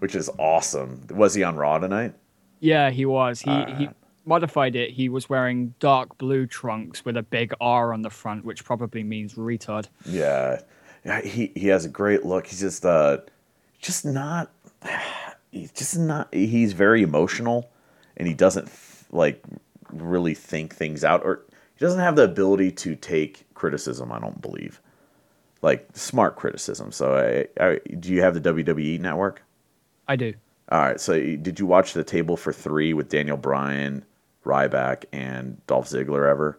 which 0.00 0.14
is 0.14 0.30
awesome. 0.38 1.06
Was 1.10 1.34
he 1.34 1.42
on 1.42 1.56
Raw 1.56 1.78
tonight? 1.78 2.14
Yeah, 2.60 2.90
he 2.90 3.04
was. 3.06 3.40
He 3.42 3.50
Uh. 3.50 3.76
he 3.76 3.88
modified 4.24 4.76
it. 4.76 4.90
He 4.90 5.08
was 5.08 5.28
wearing 5.28 5.74
dark 5.80 6.16
blue 6.18 6.46
trunks 6.46 7.04
with 7.04 7.16
a 7.16 7.22
big 7.22 7.52
R 7.60 7.92
on 7.92 8.02
the 8.02 8.10
front, 8.10 8.44
which 8.44 8.64
probably 8.64 9.02
means 9.02 9.34
retard. 9.34 9.88
Yeah, 10.06 10.60
yeah. 11.04 11.20
He 11.22 11.52
he 11.54 11.68
has 11.68 11.84
a 11.84 11.88
great 11.88 12.24
look. 12.24 12.46
He's 12.46 12.60
just 12.60 12.84
uh, 12.86 13.18
just 13.80 14.04
not. 14.04 14.50
He's 15.50 15.70
just 15.72 15.98
not. 15.98 16.32
He's 16.32 16.72
very 16.72 17.02
emotional, 17.02 17.68
and 18.16 18.26
he 18.26 18.32
doesn't 18.32 18.70
like 19.10 19.44
really 19.92 20.32
think 20.32 20.74
things 20.74 21.04
out, 21.04 21.22
or 21.24 21.42
he 21.74 21.84
doesn't 21.84 22.00
have 22.00 22.16
the 22.16 22.24
ability 22.24 22.70
to 22.72 22.96
take 22.96 23.44
criticism. 23.52 24.10
I 24.12 24.18
don't 24.18 24.40
believe, 24.40 24.80
like 25.62 25.88
smart 25.94 26.36
criticism. 26.36 26.92
So, 26.92 27.16
I, 27.58 27.62
I 27.64 27.80
do 27.98 28.12
you 28.12 28.22
have 28.22 28.34
the 28.34 28.52
WWE 28.52 29.00
network? 29.00 29.42
I 30.06 30.16
do. 30.16 30.34
All 30.70 30.80
right. 30.80 31.00
So, 31.00 31.14
did 31.14 31.58
you 31.58 31.66
watch 31.66 31.92
the 31.92 32.04
table 32.04 32.36
for 32.36 32.52
three 32.52 32.92
with 32.92 33.08
Daniel 33.08 33.36
Bryan, 33.36 34.04
Ryback, 34.44 35.04
and 35.12 35.64
Dolph 35.66 35.88
Ziggler 35.88 36.28
ever? 36.28 36.58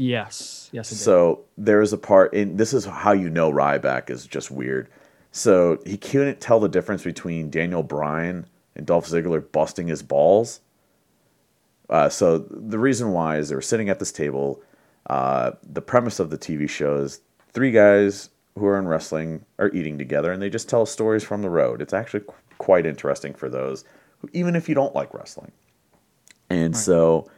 Yes, 0.00 0.70
yes. 0.72 0.88
So 0.88 1.44
there's 1.58 1.92
a 1.92 1.98
part, 1.98 2.32
and 2.32 2.56
this 2.56 2.72
is 2.72 2.86
how 2.86 3.12
you 3.12 3.28
know 3.28 3.52
Ryback 3.52 4.08
is 4.08 4.26
just 4.26 4.50
weird. 4.50 4.88
So 5.30 5.78
he 5.84 5.98
couldn't 5.98 6.40
tell 6.40 6.58
the 6.58 6.70
difference 6.70 7.04
between 7.04 7.50
Daniel 7.50 7.82
Bryan 7.82 8.46
and 8.74 8.86
Dolph 8.86 9.06
Ziggler 9.06 9.44
busting 9.52 9.88
his 9.88 10.02
balls. 10.02 10.60
Uh, 11.90 12.08
so 12.08 12.38
the 12.38 12.78
reason 12.78 13.12
why 13.12 13.36
is 13.36 13.50
they 13.50 13.54
were 13.54 13.60
sitting 13.60 13.90
at 13.90 13.98
this 13.98 14.10
table. 14.10 14.62
Uh, 15.10 15.52
the 15.62 15.82
premise 15.82 16.18
of 16.18 16.30
the 16.30 16.38
TV 16.38 16.66
show 16.66 16.96
is 16.96 17.20
three 17.52 17.70
guys 17.70 18.29
who 18.58 18.66
are 18.66 18.78
in 18.78 18.88
wrestling 18.88 19.44
are 19.58 19.70
eating 19.70 19.98
together, 19.98 20.32
and 20.32 20.42
they 20.42 20.50
just 20.50 20.68
tell 20.68 20.86
stories 20.86 21.24
from 21.24 21.42
the 21.42 21.50
road. 21.50 21.80
It's 21.80 21.92
actually 21.92 22.20
qu- 22.20 22.34
quite 22.58 22.86
interesting 22.86 23.34
for 23.34 23.48
those, 23.48 23.84
who, 24.18 24.28
even 24.32 24.56
if 24.56 24.68
you 24.68 24.74
don't 24.74 24.94
like 24.94 25.14
wrestling. 25.14 25.52
And 26.48 26.76
so 26.76 27.30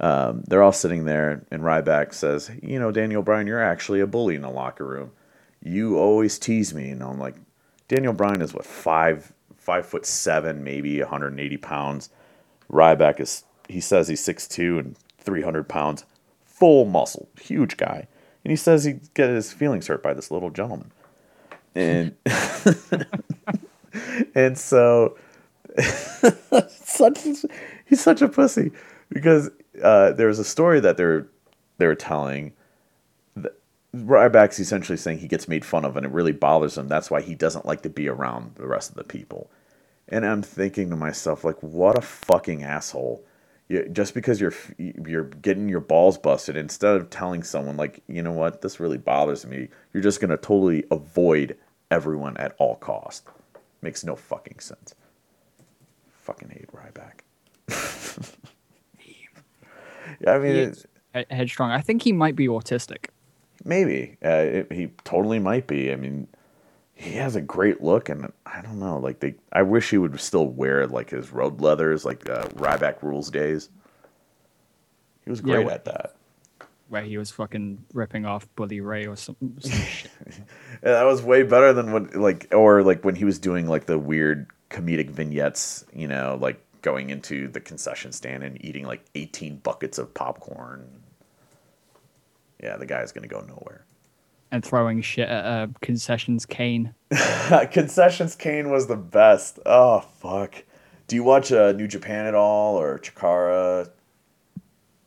um, 0.00 0.44
they're 0.46 0.62
all 0.62 0.72
sitting 0.72 1.04
there, 1.04 1.44
and 1.50 1.62
Ryback 1.62 2.14
says, 2.14 2.50
"You 2.62 2.78
know, 2.78 2.90
Daniel 2.90 3.22
Bryan, 3.22 3.46
you're 3.46 3.62
actually 3.62 4.00
a 4.00 4.06
bully 4.06 4.34
in 4.34 4.42
the 4.42 4.50
locker 4.50 4.86
room. 4.86 5.12
You 5.62 5.98
always 5.98 6.38
tease 6.38 6.74
me." 6.74 6.90
And 6.90 7.02
I'm 7.02 7.18
like, 7.18 7.36
Daniel 7.88 8.12
Bryan 8.12 8.42
is 8.42 8.54
what 8.54 8.64
five 8.64 9.32
five 9.56 9.86
foot 9.86 10.06
seven, 10.06 10.64
maybe 10.64 11.00
180 11.00 11.56
pounds. 11.58 12.10
Ryback 12.70 13.20
is 13.20 13.44
he 13.68 13.80
says 13.80 14.08
he's 14.08 14.24
6'2 14.26 14.80
and 14.80 14.96
300 15.18 15.68
pounds, 15.68 16.04
full 16.44 16.84
muscle, 16.84 17.28
huge 17.40 17.76
guy, 17.76 18.08
and 18.44 18.52
he 18.52 18.56
says 18.56 18.84
he 18.84 18.94
get 19.14 19.30
his 19.30 19.52
feelings 19.52 19.86
hurt 19.88 20.02
by 20.02 20.14
this 20.14 20.30
little 20.30 20.50
gentleman, 20.50 20.90
and 21.74 22.14
and 24.34 24.58
so 24.58 25.16
such 26.68 27.18
he's 27.86 28.00
such 28.02 28.22
a 28.22 28.28
pussy 28.28 28.70
because 29.10 29.50
uh, 29.82 30.12
there's 30.12 30.38
a 30.38 30.44
story 30.44 30.80
that 30.80 30.96
they're 30.96 31.26
they're 31.78 31.94
telling. 31.94 32.52
that 33.36 33.54
Ryback's 33.94 34.58
essentially 34.60 34.96
saying 34.98 35.18
he 35.18 35.28
gets 35.28 35.48
made 35.48 35.64
fun 35.64 35.84
of 35.84 35.96
and 35.96 36.06
it 36.06 36.12
really 36.12 36.32
bothers 36.32 36.76
him. 36.78 36.88
That's 36.88 37.10
why 37.10 37.22
he 37.22 37.34
doesn't 37.34 37.66
like 37.66 37.82
to 37.82 37.90
be 37.90 38.08
around 38.08 38.54
the 38.56 38.66
rest 38.66 38.90
of 38.90 38.96
the 38.96 39.04
people. 39.04 39.50
And 40.08 40.26
I'm 40.26 40.42
thinking 40.42 40.90
to 40.90 40.96
myself, 40.96 41.44
like, 41.44 41.60
what 41.62 41.96
a 41.98 42.02
fucking 42.02 42.62
asshole. 42.64 43.24
You, 43.70 43.88
just 43.88 44.14
because 44.14 44.40
you're 44.40 44.52
you're 44.78 45.24
getting 45.24 45.68
your 45.68 45.80
balls 45.80 46.18
busted, 46.18 46.56
instead 46.56 46.96
of 46.96 47.08
telling 47.08 47.44
someone 47.44 47.76
like, 47.76 48.02
you 48.08 48.20
know 48.20 48.32
what, 48.32 48.62
this 48.62 48.80
really 48.80 48.98
bothers 48.98 49.46
me, 49.46 49.68
you're 49.94 50.02
just 50.02 50.20
gonna 50.20 50.36
totally 50.36 50.84
avoid 50.90 51.56
everyone 51.90 52.36
at 52.36 52.56
all 52.58 52.74
cost. 52.76 53.28
Makes 53.80 54.02
no 54.04 54.16
fucking 54.16 54.58
sense. 54.58 54.94
Fucking 56.22 56.48
hate 56.50 56.68
Ryback. 56.72 57.20
yeah, 60.20 60.32
I 60.32 60.38
mean, 60.38 60.74
He 61.12 61.18
he- 61.20 61.34
headstrong. 61.34 61.70
I 61.70 61.80
think 61.80 62.02
he 62.02 62.12
might 62.12 62.36
be 62.36 62.48
autistic. 62.48 63.06
maybe 63.64 64.16
uh, 64.24 64.28
it, 64.28 64.72
he 64.72 64.88
totally 65.04 65.38
might 65.38 65.66
be. 65.66 65.92
I 65.92 65.96
mean, 65.96 66.26
he 67.00 67.12
has 67.12 67.34
a 67.34 67.40
great 67.40 67.82
look, 67.82 68.10
and 68.10 68.30
I 68.44 68.60
don't 68.60 68.78
know. 68.78 68.98
Like 68.98 69.20
they, 69.20 69.34
I 69.52 69.62
wish 69.62 69.88
he 69.88 69.96
would 69.96 70.20
still 70.20 70.46
wear 70.46 70.86
like 70.86 71.10
his 71.10 71.32
road 71.32 71.60
leathers, 71.62 72.04
like 72.04 72.28
uh, 72.28 72.44
Ryback 72.48 73.02
rules 73.02 73.30
days. 73.30 73.70
He 75.24 75.30
was 75.30 75.40
great 75.40 75.66
wh- 75.66 75.72
at 75.72 75.86
that. 75.86 76.14
Where 76.88 77.02
he 77.02 77.16
was 77.16 77.30
fucking 77.30 77.86
ripping 77.94 78.26
off 78.26 78.46
Bully 78.54 78.82
Ray 78.82 79.06
or 79.06 79.16
something. 79.16 79.56
some. 79.60 79.80
Yeah, 80.82 80.92
that 80.92 81.04
was 81.04 81.22
way 81.22 81.42
better 81.42 81.72
than 81.72 81.92
what 81.92 82.14
like 82.14 82.48
or 82.52 82.82
like 82.82 83.02
when 83.04 83.14
he 83.14 83.24
was 83.24 83.38
doing 83.38 83.66
like 83.66 83.86
the 83.86 83.98
weird 83.98 84.48
comedic 84.68 85.10
vignettes, 85.10 85.84
you 85.94 86.06
know, 86.08 86.38
like 86.40 86.62
going 86.82 87.10
into 87.10 87.48
the 87.48 87.60
concession 87.60 88.12
stand 88.12 88.42
and 88.42 88.62
eating 88.64 88.86
like 88.86 89.04
18 89.14 89.56
buckets 89.56 89.98
of 89.98 90.12
popcorn. 90.12 90.86
Yeah, 92.62 92.76
the 92.76 92.86
guy's 92.86 93.12
going 93.12 93.26
to 93.26 93.34
go 93.34 93.40
nowhere. 93.40 93.84
And 94.52 94.64
throwing 94.64 95.00
shit 95.00 95.28
at 95.28 95.44
uh, 95.44 95.68
concessions 95.80 96.44
Kane. 96.44 96.92
Concessions 97.70 98.34
Kane 98.34 98.70
was 98.70 98.88
the 98.88 98.96
best. 98.96 99.60
Oh 99.64 100.00
fuck. 100.00 100.64
Do 101.06 101.16
you 101.16 101.22
watch 101.22 101.52
uh, 101.52 101.72
New 101.72 101.86
Japan 101.86 102.26
at 102.26 102.34
all 102.34 102.76
or 102.76 102.98
Chikara? 102.98 103.90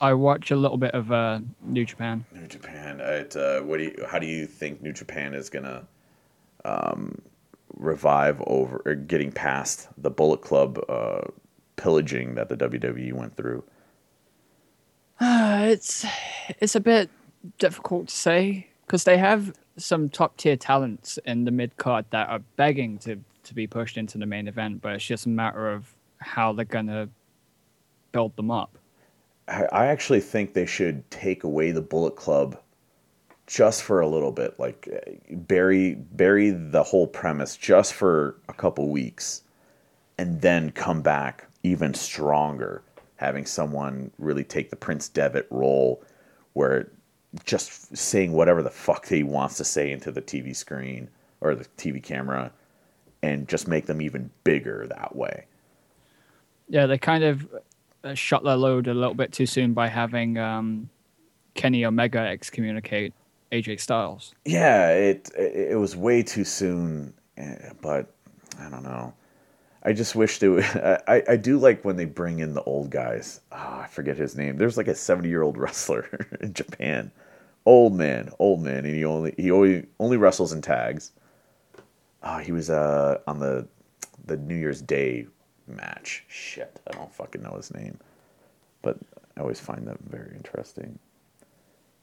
I 0.01 0.13
watch 0.13 0.51
a 0.51 0.57
little 0.57 0.77
bit 0.77 0.91
of 0.91 1.11
uh, 1.13 1.39
New 1.61 1.85
Japan. 1.85 2.25
New 2.33 2.47
Japan. 2.47 2.99
It, 2.99 3.35
uh, 3.37 3.61
what 3.61 3.77
do 3.77 3.85
you? 3.85 4.05
How 4.05 4.19
do 4.19 4.27
you 4.27 4.45
think 4.45 4.81
New 4.81 4.91
Japan 4.91 5.33
is 5.33 5.49
gonna 5.49 5.87
um, 6.65 7.21
revive 7.77 8.41
over 8.47 8.81
or 8.85 8.95
getting 8.95 9.31
past 9.31 9.87
the 9.97 10.09
Bullet 10.09 10.41
Club 10.41 10.83
uh, 10.89 11.21
pillaging 11.77 12.35
that 12.35 12.49
the 12.49 12.57
WWE 12.57 13.13
went 13.13 13.35
through? 13.37 13.63
Uh, 15.19 15.67
it's 15.67 16.05
it's 16.59 16.75
a 16.75 16.81
bit 16.81 17.09
difficult 17.57 18.09
to 18.09 18.15
say 18.15 18.67
because 18.93 19.05
they 19.05 19.17
have 19.17 19.51
some 19.75 20.07
top 20.07 20.37
tier 20.37 20.55
talents 20.55 21.17
in 21.25 21.45
the 21.45 21.49
mid 21.49 21.75
card 21.77 22.05
that 22.11 22.29
are 22.29 22.41
begging 22.57 22.99
to 22.99 23.19
to 23.41 23.55
be 23.55 23.65
pushed 23.65 23.97
into 23.97 24.19
the 24.19 24.25
main 24.27 24.47
event, 24.47 24.83
but 24.83 24.93
it's 24.93 25.03
just 25.03 25.25
a 25.25 25.29
matter 25.29 25.71
of 25.73 25.91
how 26.19 26.53
they're 26.53 26.63
gonna 26.63 27.09
build 28.11 28.35
them 28.35 28.51
up. 28.51 28.77
I, 29.47 29.87
actually 29.87 30.19
think 30.19 30.53
they 30.53 30.67
should 30.67 31.09
take 31.09 31.43
away 31.43 31.71
the 31.71 31.81
Bullet 31.81 32.15
Club 32.15 32.61
just 33.47 33.81
for 33.81 33.99
a 33.99 34.07
little 34.07 34.31
bit, 34.31 34.59
like 34.59 34.87
uh, 34.93 35.35
bury 35.37 35.95
bury 35.95 36.51
the 36.51 36.83
whole 36.83 37.07
premise 37.07 37.57
just 37.57 37.95
for 37.95 38.35
a 38.47 38.53
couple 38.53 38.89
weeks, 38.89 39.41
and 40.19 40.39
then 40.39 40.69
come 40.69 41.01
back 41.01 41.47
even 41.63 41.95
stronger, 41.95 42.83
having 43.15 43.47
someone 43.47 44.11
really 44.19 44.43
take 44.43 44.69
the 44.69 44.75
Prince 44.75 45.09
Devitt 45.09 45.47
role, 45.49 46.03
where 46.53 46.91
just 47.45 47.95
saying 47.95 48.31
whatever 48.33 48.61
the 48.61 48.69
fuck 48.69 49.07
he 49.07 49.23
wants 49.23 49.57
to 49.57 49.63
say 49.63 49.91
into 49.91 50.11
the 50.11 50.21
TV 50.21 50.55
screen 50.55 51.09
or 51.41 51.55
the 51.55 51.65
TV 51.77 52.01
camera, 52.01 52.51
and 53.21 53.47
just 53.47 53.67
make 53.67 53.85
them 53.85 54.01
even 54.01 54.29
bigger 54.43 54.87
that 54.87 55.15
way. 55.15 55.45
Yeah, 56.69 56.85
they 56.85 56.97
kind 56.97 57.23
of 57.23 57.47
uh, 58.03 58.13
shot 58.13 58.43
their 58.43 58.55
load 58.55 58.87
a 58.87 58.93
little 58.93 59.13
bit 59.13 59.31
too 59.31 59.45
soon 59.45 59.73
by 59.73 59.87
having 59.87 60.37
um, 60.37 60.89
Kenny 61.53 61.85
Omega 61.85 62.19
excommunicate 62.19 63.13
AJ 63.51 63.79
Styles. 63.79 64.33
Yeah, 64.45 64.89
it 64.89 65.29
it, 65.37 65.71
it 65.71 65.75
was 65.75 65.95
way 65.95 66.23
too 66.23 66.43
soon, 66.43 67.13
eh, 67.37 67.71
but 67.81 68.11
I 68.59 68.69
don't 68.69 68.83
know. 68.83 69.13
I 69.83 69.93
just 69.93 70.15
wish 70.15 70.39
they 70.39 70.47
would. 70.47 70.63
I, 71.07 71.23
I 71.27 71.35
do 71.35 71.57
like 71.57 71.83
when 71.83 71.97
they 71.97 72.05
bring 72.05 72.39
in 72.39 72.53
the 72.53 72.63
old 72.63 72.89
guys. 72.89 73.41
Oh, 73.51 73.79
I 73.83 73.87
forget 73.87 74.17
his 74.17 74.35
name. 74.35 74.57
There's 74.57 74.77
like 74.77 74.87
a 74.87 74.95
70 74.95 75.27
year 75.27 75.41
old 75.41 75.57
wrestler 75.59 76.27
in 76.39 76.53
Japan, 76.53 77.11
old 77.65 77.93
man, 77.93 78.31
old 78.39 78.61
man, 78.61 78.85
and 78.85 78.95
he 78.95 79.05
only 79.05 79.33
he 79.37 79.51
only 79.51 79.85
only 79.99 80.17
wrestles 80.17 80.53
in 80.53 80.61
tags. 80.61 81.11
Oh, 82.23 82.37
he 82.37 82.51
was 82.51 82.69
uh 82.69 83.19
on 83.27 83.39
the 83.39 83.67
the 84.25 84.37
New 84.37 84.55
Year's 84.55 84.81
Day 84.81 85.27
match. 85.67 86.23
Shit, 86.27 86.79
I 86.87 86.91
don't 86.91 87.13
fucking 87.13 87.41
know 87.41 87.55
his 87.55 87.73
name, 87.73 87.99
but 88.81 88.97
I 89.35 89.41
always 89.41 89.59
find 89.59 89.85
that 89.87 89.99
very 89.99 90.33
interesting. 90.35 90.97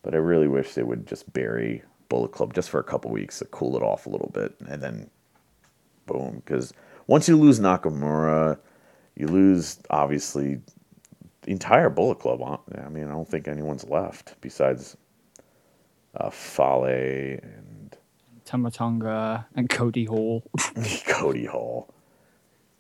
But 0.03 0.15
I 0.15 0.19
really 0.19 0.49
wish 0.49 0.75
they 0.75 0.83
would 0.83 1.07
just 1.07 1.31
bury 1.33 1.83
Bullet 2.09 2.33
Club 2.33 2.55
just 2.55 2.71
for 2.71 2.81
a 2.81 2.85
couple 2.85 3.11
weeks 3.11 3.39
to 3.39 3.45
cool 3.47 3.77
it 3.77 3.83
off 3.83 4.07
a 4.07 4.11
little 4.11 4.31
bit, 4.33 4.55
and 4.69 4.83
then 4.83 5.11
boom. 6.07 6.43
Because 6.45 6.73
once 7.07 7.29
you 7.29 7.37
lose 7.37 7.61
Nakamura, 7.61 8.59
you 9.17 9.27
lose 9.27 9.79
obviously 9.91 10.61
the 11.43 11.51
entire 11.51 11.89
Bullet 11.91 12.19
Club. 12.19 12.43
I 12.77 12.89
mean, 12.89 13.05
I 13.05 13.13
don't 13.13 13.29
think 13.29 13.49
anyone's 13.49 13.85
left 13.85 14.35
besides 14.41 14.97
uh, 16.17 16.31
Fale 16.31 16.85
and 16.85 17.97
Tama 18.45 18.71
Tonga 18.71 19.47
and 19.55 19.69
Cody 19.69 20.05
Hall. 20.05 20.43
Cody 21.09 21.47
Hall. 21.47 21.93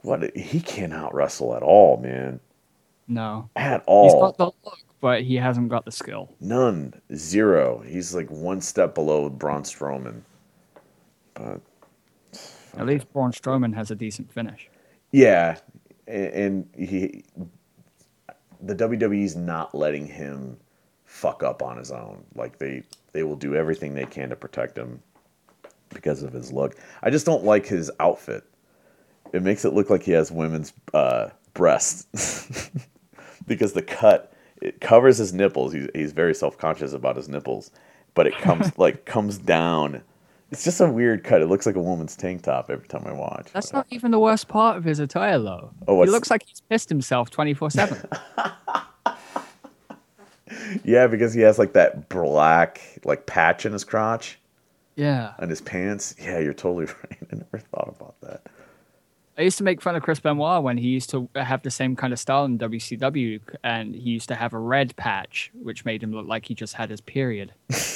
What 0.02 0.34
he 0.36 0.60
cannot 0.60 1.14
wrestle 1.14 1.54
at 1.54 1.62
all, 1.62 1.98
man. 1.98 2.40
no. 3.06 3.50
At 3.56 3.80
He's 3.80 3.86
all. 3.86 4.20
got 4.22 4.38
the 4.38 4.46
look, 4.64 4.78
but 5.00 5.22
he 5.22 5.36
hasn't 5.36 5.68
got 5.68 5.84
the 5.84 5.92
skill. 5.92 6.30
None. 6.40 6.94
Zero. 7.14 7.82
He's 7.86 8.14
like 8.14 8.30
one 8.30 8.62
step 8.62 8.94
below 8.94 9.28
Braun 9.28 9.62
Strowman. 9.62 10.22
But 11.34 11.60
At 12.76 12.86
least 12.86 13.12
Braun 13.12 13.32
Strowman 13.32 13.74
has 13.74 13.90
a 13.90 13.94
decent 13.94 14.32
finish. 14.32 14.68
yeah, 15.12 15.56
and 16.06 16.68
he, 16.76 17.24
the 18.60 18.74
WWE's 18.74 19.36
not 19.36 19.74
letting 19.74 20.06
him 20.06 20.56
fuck 21.04 21.42
up 21.42 21.62
on 21.62 21.76
his 21.76 21.90
own. 21.90 22.24
Like 22.34 22.58
they, 22.58 22.82
they 23.12 23.22
will 23.22 23.36
do 23.36 23.54
everything 23.54 23.94
they 23.94 24.06
can 24.06 24.28
to 24.30 24.36
protect 24.36 24.76
him 24.76 25.02
because 25.90 26.22
of 26.22 26.32
his 26.32 26.52
look. 26.52 26.76
I 27.02 27.10
just 27.10 27.26
don't 27.26 27.44
like 27.44 27.66
his 27.66 27.90
outfit. 28.00 28.44
It 29.32 29.42
makes 29.42 29.64
it 29.64 29.72
look 29.72 29.90
like 29.90 30.02
he 30.02 30.12
has 30.12 30.30
women's 30.30 30.72
uh, 30.94 31.30
breasts 31.54 32.70
because 33.46 33.72
the 33.72 33.82
cut 33.82 34.32
it 34.60 34.80
covers 34.80 35.18
his 35.18 35.32
nipples. 35.32 35.72
He's 35.72 35.88
he's 35.94 36.12
very 36.12 36.34
self 36.34 36.58
conscious 36.58 36.92
about 36.92 37.16
his 37.16 37.28
nipples, 37.28 37.70
but 38.14 38.26
it 38.26 38.34
comes 38.38 38.70
like 38.78 39.04
comes 39.04 39.38
down. 39.38 40.02
It's 40.50 40.64
just 40.64 40.80
a 40.80 40.88
weird 40.90 41.22
cut. 41.22 41.42
It 41.42 41.46
looks 41.46 41.64
like 41.66 41.76
a 41.76 41.80
woman's 41.82 42.16
tank 42.16 42.42
top 42.42 42.70
every 42.70 42.88
time 42.88 43.04
I 43.06 43.12
watch. 43.12 43.48
That's 43.52 43.72
not 43.72 43.86
even 43.90 44.10
the 44.10 44.18
worst 44.18 44.48
part 44.48 44.76
of 44.76 44.84
his 44.84 44.98
attire, 44.98 45.38
though. 45.38 45.70
Oh, 45.86 46.02
he 46.02 46.10
looks 46.10 46.28
like 46.30 46.44
he's 46.44 46.60
pissed 46.60 46.88
himself 46.88 47.30
24 47.30 47.70
7. 47.70 48.02
Yeah, 50.84 51.06
because 51.06 51.32
he 51.32 51.40
has 51.42 51.58
like 51.58 51.72
that 51.74 52.08
black 52.08 52.80
like 53.04 53.26
patch 53.26 53.64
in 53.66 53.72
his 53.72 53.84
crotch 53.84 54.38
Yeah. 54.96 55.32
on 55.38 55.48
his 55.48 55.60
pants. 55.60 56.14
Yeah, 56.20 56.38
you're 56.40 56.54
totally 56.54 56.86
right. 57.10 57.18
I 57.32 57.36
never 57.36 57.58
thought 57.58 57.88
about 57.96 58.20
that. 58.22 58.42
I 59.38 59.42
used 59.42 59.58
to 59.58 59.64
make 59.64 59.80
fun 59.80 59.94
of 59.96 60.02
Chris 60.02 60.18
Benoit 60.20 60.62
when 60.62 60.76
he 60.76 60.88
used 60.88 61.08
to 61.10 61.28
have 61.36 61.62
the 61.62 61.70
same 61.70 61.94
kind 61.96 62.12
of 62.12 62.18
style 62.18 62.44
in 62.44 62.58
WCW, 62.58 63.40
and 63.64 63.94
he 63.94 64.10
used 64.10 64.28
to 64.28 64.34
have 64.34 64.52
a 64.52 64.58
red 64.58 64.94
patch, 64.96 65.50
which 65.62 65.84
made 65.84 66.02
him 66.02 66.12
look 66.12 66.26
like 66.26 66.44
he 66.46 66.54
just 66.54 66.74
had 66.74 66.90
his 66.90 67.00
period. 67.00 67.52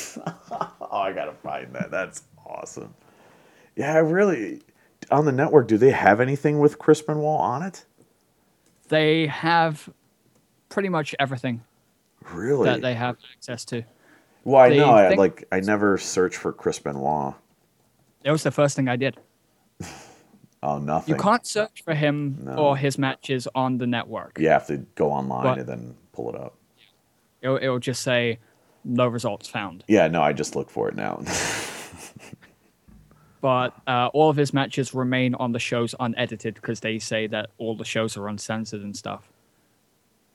Oh, 0.81 0.99
I 1.01 1.13
gotta 1.13 1.33
find 1.33 1.73
that. 1.75 1.91
That's 1.91 2.23
awesome. 2.47 2.95
Yeah, 3.77 3.95
I 3.95 3.99
really 3.99 4.63
on 5.11 5.25
the 5.25 5.33
network. 5.33 5.69
Do 5.69 5.77
they 5.79 5.91
have 5.91 6.21
anything 6.21 6.59
with 6.61 6.79
Chris 6.79 7.03
Benoit 7.03 7.41
on 7.41 7.63
it? 7.63 7.85
They 8.89 9.27
have 9.27 9.89
pretty 10.69 10.89
much 10.89 11.15
everything 11.19 11.63
Really? 12.33 12.65
that 12.67 12.81
they 12.83 12.95
have 12.95 13.17
access 13.35 13.65
to. 13.67 13.83
well, 14.45 14.61
I 14.63 14.69
they 14.71 14.79
know. 14.79 14.91
I 14.91 15.15
like. 15.15 15.45
I 15.53 15.61
never 15.61 15.99
searched 15.99 16.37
for 16.37 16.53
Chris 16.53 16.79
Benoit. 16.79 17.35
It 18.23 18.31
was 18.31 18.43
the 18.43 18.51
first 18.51 18.77
thing 18.77 18.89
I 18.89 18.97
did. 18.97 19.17
Oh, 20.67 20.79
nothing. 20.79 21.15
You 21.15 21.21
can't 21.21 21.47
search 21.47 21.83
for 21.85 21.93
him 21.93 22.39
No. 22.45 22.55
or 22.55 22.75
his 22.79 22.97
matches 22.97 23.47
on 23.55 23.77
the 23.77 23.87
network. 23.87 24.39
You 24.39 24.49
have 24.49 24.67
to 24.69 24.79
go 24.95 25.11
online 25.13 25.43
But- 25.43 25.59
and 25.59 25.69
then 25.69 25.95
pull 26.13 26.31
it 26.31 26.37
up. 26.41 26.55
It'll, 27.43 27.57
it'll 27.59 27.79
just 27.79 28.01
say 28.01 28.39
no 28.83 29.07
results 29.07 29.47
found. 29.47 29.85
Yeah, 29.89 30.09
no, 30.09 30.23
I 30.23 30.33
just 30.33 30.57
look 30.57 30.71
for 30.71 30.89
it 30.89 30.95
now. 30.95 31.21
But 33.41 33.75
uh, 33.87 34.09
all 34.15 34.31
of 34.31 34.37
his 34.37 34.55
matches 34.55 34.95
remain 34.95 35.35
on 35.35 35.53
the 35.53 35.59
shows 35.59 35.95
unedited 36.01 36.55
because 36.55 36.81
they 36.81 36.99
say 36.99 37.27
that 37.27 37.51
all 37.59 37.77
the 37.77 37.85
shows 37.85 38.17
are 38.17 38.27
uncensored 38.27 38.81
and 38.81 38.97
stuff. 38.97 39.29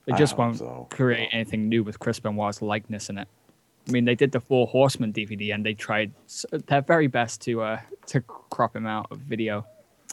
They 0.06 0.14
just 0.14 0.38
won't 0.38 0.60
so. 0.60 0.86
create 0.92 1.30
anything 1.32 1.70
new 1.70 1.84
with 1.84 1.98
Chris 1.98 2.20
Benoit's 2.20 2.62
likeness 2.62 3.10
in 3.10 3.18
it. 3.18 3.28
I 3.88 3.92
mean, 3.92 4.06
they 4.06 4.14
did 4.14 4.32
the 4.32 4.40
Four 4.40 4.68
Horsemen 4.68 5.12
DVD 5.12 5.56
and 5.56 5.66
they 5.66 5.74
tried 5.74 6.12
their 6.68 6.82
very 6.82 7.08
best 7.08 7.42
to 7.42 7.62
uh, 7.62 7.80
to 8.08 8.22
crop 8.22 8.76
him 8.76 8.86
out 8.86 9.08
of 9.10 9.18
video. 9.20 9.66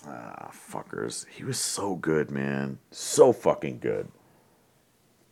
Ah, 0.07 0.51
fuckers. 0.51 1.27
He 1.29 1.45
was 1.45 1.59
so 1.59 1.97
good, 1.97 2.31
man. 2.31 2.79
So 2.91 3.33
fucking 3.33 3.81
good. 3.81 4.09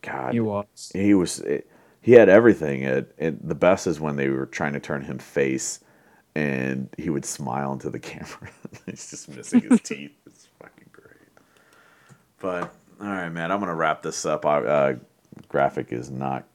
God. 0.01 0.33
He 0.33 0.39
was. 0.39 0.91
He 0.93 1.13
was. 1.13 1.39
It, 1.39 1.67
he 2.01 2.11
had 2.11 2.29
everything. 2.29 2.83
It, 2.83 3.11
it, 3.17 3.47
the 3.47 3.55
best 3.55 3.87
is 3.87 3.99
when 3.99 4.15
they 4.15 4.29
were 4.29 4.45
trying 4.45 4.73
to 4.73 4.79
turn 4.79 5.03
him 5.03 5.17
face, 5.17 5.79
and 6.35 6.89
he 6.97 7.09
would 7.09 7.25
smile 7.25 7.73
into 7.73 7.89
the 7.89 7.99
camera. 8.11 8.51
He's 8.85 9.09
just 9.09 9.29
missing 9.29 9.61
his 9.61 9.81
teeth. 9.81 10.11
It's 10.25 10.47
fucking 10.59 10.89
great. 10.91 11.29
But 12.39 12.73
all 13.01 13.07
right, 13.07 13.29
man. 13.29 13.51
I'm 13.51 13.59
gonna 13.59 13.75
wrap 13.75 14.01
this 14.01 14.25
up. 14.25 14.45
I, 14.45 14.57
uh, 14.59 14.95
graphic 15.47 15.91
is 15.91 16.09
not 16.11 16.45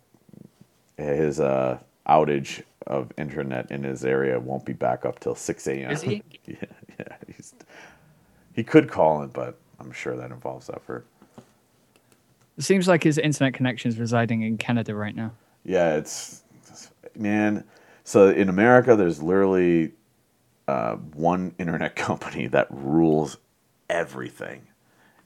his 0.97 1.41
uh, 1.41 1.79
outage 2.07 2.63
of 2.87 3.13
internet 3.19 3.71
in 3.71 3.85
his 3.85 4.05
area 4.05 4.39
won't 4.39 4.65
be 4.65 4.73
back 4.73 5.05
up 5.05 5.21
till 5.21 5.35
6 5.35 5.67
a.m. 5.69 5.91
Is 5.91 6.03
he? 6.03 6.23
yeah, 6.47 6.57
yeah. 6.99 7.17
He's, 7.27 7.55
he 8.55 8.65
could 8.65 8.91
call 8.91 9.23
it, 9.23 9.33
but 9.33 9.57
I'm 9.79 9.93
sure 9.93 10.17
that 10.17 10.31
involves 10.31 10.71
effort. 10.71 11.07
It 12.59 12.65
seems 12.65 12.89
like 12.89 13.03
his 13.03 13.17
internet 13.17 13.55
connection 13.55 13.91
is 13.91 13.99
residing 13.99 14.43
in 14.43 14.59
Canada 14.59 14.95
right 14.95 15.15
now. 15.15 15.33
Yeah, 15.65 15.97
it's 15.97 16.43
man. 17.15 17.65
So 18.11 18.29
in 18.29 18.49
America, 18.49 18.97
there's 18.97 19.23
literally 19.23 19.93
uh, 20.67 20.97
one 20.97 21.55
internet 21.61 21.95
company 22.09 22.49
that 22.49 22.67
rules 22.69 23.37
everything, 23.89 24.67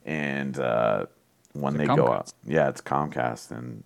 and 0.05 0.59
uh, 0.59 1.07
when 1.53 1.77
they 1.77 1.85
it 1.85 1.95
go 1.95 2.09
out, 2.09 2.31
yeah, 2.45 2.69
it's 2.69 2.81
Comcast, 2.81 3.49
and 3.49 3.83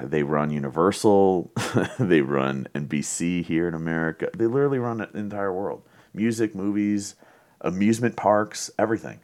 they 0.02 0.22
run 0.22 0.48
Universal, 0.48 1.50
they 2.00 2.22
run 2.22 2.68
NBC 2.74 3.44
here 3.44 3.68
in 3.68 3.74
America. 3.74 4.30
They 4.34 4.46
literally 4.46 4.78
run 4.78 4.96
the 4.96 5.10
entire 5.14 5.52
world: 5.52 5.82
music, 6.14 6.54
movies, 6.54 7.16
amusement 7.60 8.16
parks, 8.16 8.70
everything. 8.78 9.20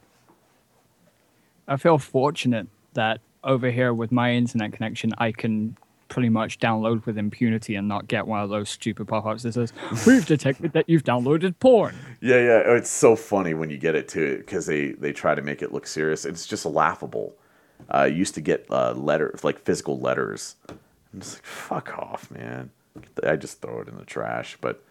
I 1.67 1.77
feel 1.77 1.97
fortunate 1.97 2.67
that 2.93 3.21
over 3.43 3.71
here 3.71 3.91
with 3.91 4.11
my 4.11 4.33
internet 4.33 4.71
connection, 4.71 5.13
I 5.17 5.31
can 5.31 5.77
pretty 6.07 6.29
much 6.29 6.59
download 6.59 7.05
with 7.05 7.17
impunity 7.17 7.75
and 7.75 7.87
not 7.87 8.07
get 8.07 8.27
one 8.27 8.41
of 8.41 8.49
those 8.49 8.69
stupid 8.69 9.07
pop-ups 9.07 9.43
that 9.43 9.53
says, 9.53 9.73
"We've 10.05 10.25
detected 10.25 10.73
that 10.73 10.87
you've 10.87 11.03
downloaded 11.03 11.55
porn." 11.59 11.95
Yeah, 12.21 12.37
yeah. 12.37 12.63
oh, 12.65 12.75
It's 12.75 12.89
so 12.89 13.15
funny 13.15 13.53
when 13.53 13.69
you 13.69 13.77
get 13.77 13.95
it 13.95 14.07
to 14.09 14.37
because 14.37 14.65
they 14.65 14.89
they 14.91 15.11
try 15.13 15.35
to 15.35 15.41
make 15.41 15.61
it 15.61 15.71
look 15.73 15.87
serious. 15.87 16.25
It's 16.25 16.45
just 16.45 16.65
laughable. 16.65 17.35
Uh, 17.89 17.97
I 17.97 18.05
used 18.07 18.35
to 18.35 18.41
get 18.41 18.65
uh, 18.69 18.93
letters 18.93 19.43
like 19.43 19.59
physical 19.59 19.99
letters. 19.99 20.55
I'm 20.69 21.19
just 21.19 21.35
like, 21.35 21.45
fuck 21.45 21.97
off, 21.97 22.29
man. 22.31 22.71
I 23.23 23.35
just 23.35 23.61
throw 23.61 23.81
it 23.81 23.87
in 23.87 23.97
the 23.97 24.05
trash. 24.05 24.57
But 24.61 24.81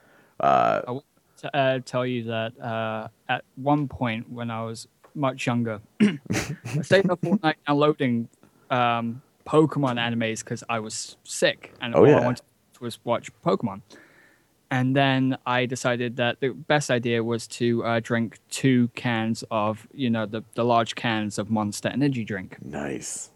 uh, 0.41 0.83
I 0.87 0.91
will 0.91 1.05
t- 1.41 1.49
uh, 1.53 1.79
tell 1.85 2.05
you 2.07 2.25
that 2.25 2.59
uh, 2.61 3.09
at 3.29 3.45
one 3.57 3.89
point 3.89 4.31
when 4.31 4.51
I 4.51 4.63
was 4.63 4.89
much 5.15 5.47
younger, 5.47 5.81
I 6.01 6.19
stayed 6.83 7.09
up 7.09 7.25
all 7.25 7.39
night 7.43 7.57
downloading 7.67 8.29
um, 8.71 9.23
Pokemon 9.47 9.97
animes 9.99 10.41
because 10.41 10.65
I 10.69 10.79
was 10.81 11.17
sick 11.25 11.75
and 11.81 11.95
Oh, 11.95 12.01
all 12.01 12.09
yeah. 12.09 12.19
I 12.19 12.25
wanted 12.25 12.43
to 12.75 12.83
was 12.83 12.99
watch 13.05 13.31
Pokemon. 13.45 13.83
And 14.71 14.97
then 14.97 15.39
I 15.47 15.67
decided 15.67 16.17
that 16.17 16.41
the 16.41 16.49
best 16.49 16.91
idea 16.91 17.23
was 17.23 17.47
to 17.49 17.85
uh, 17.85 18.01
drink 18.03 18.39
two 18.51 18.89
cans 18.97 19.45
of, 19.51 19.87
you 19.93 20.11
know, 20.11 20.27
the, 20.27 20.43
the 20.55 20.65
large 20.65 20.95
cans 20.97 21.39
of 21.39 21.51
Monster 21.51 21.89
Energy 21.91 22.25
drink. 22.25 22.57
nice. 22.65 23.31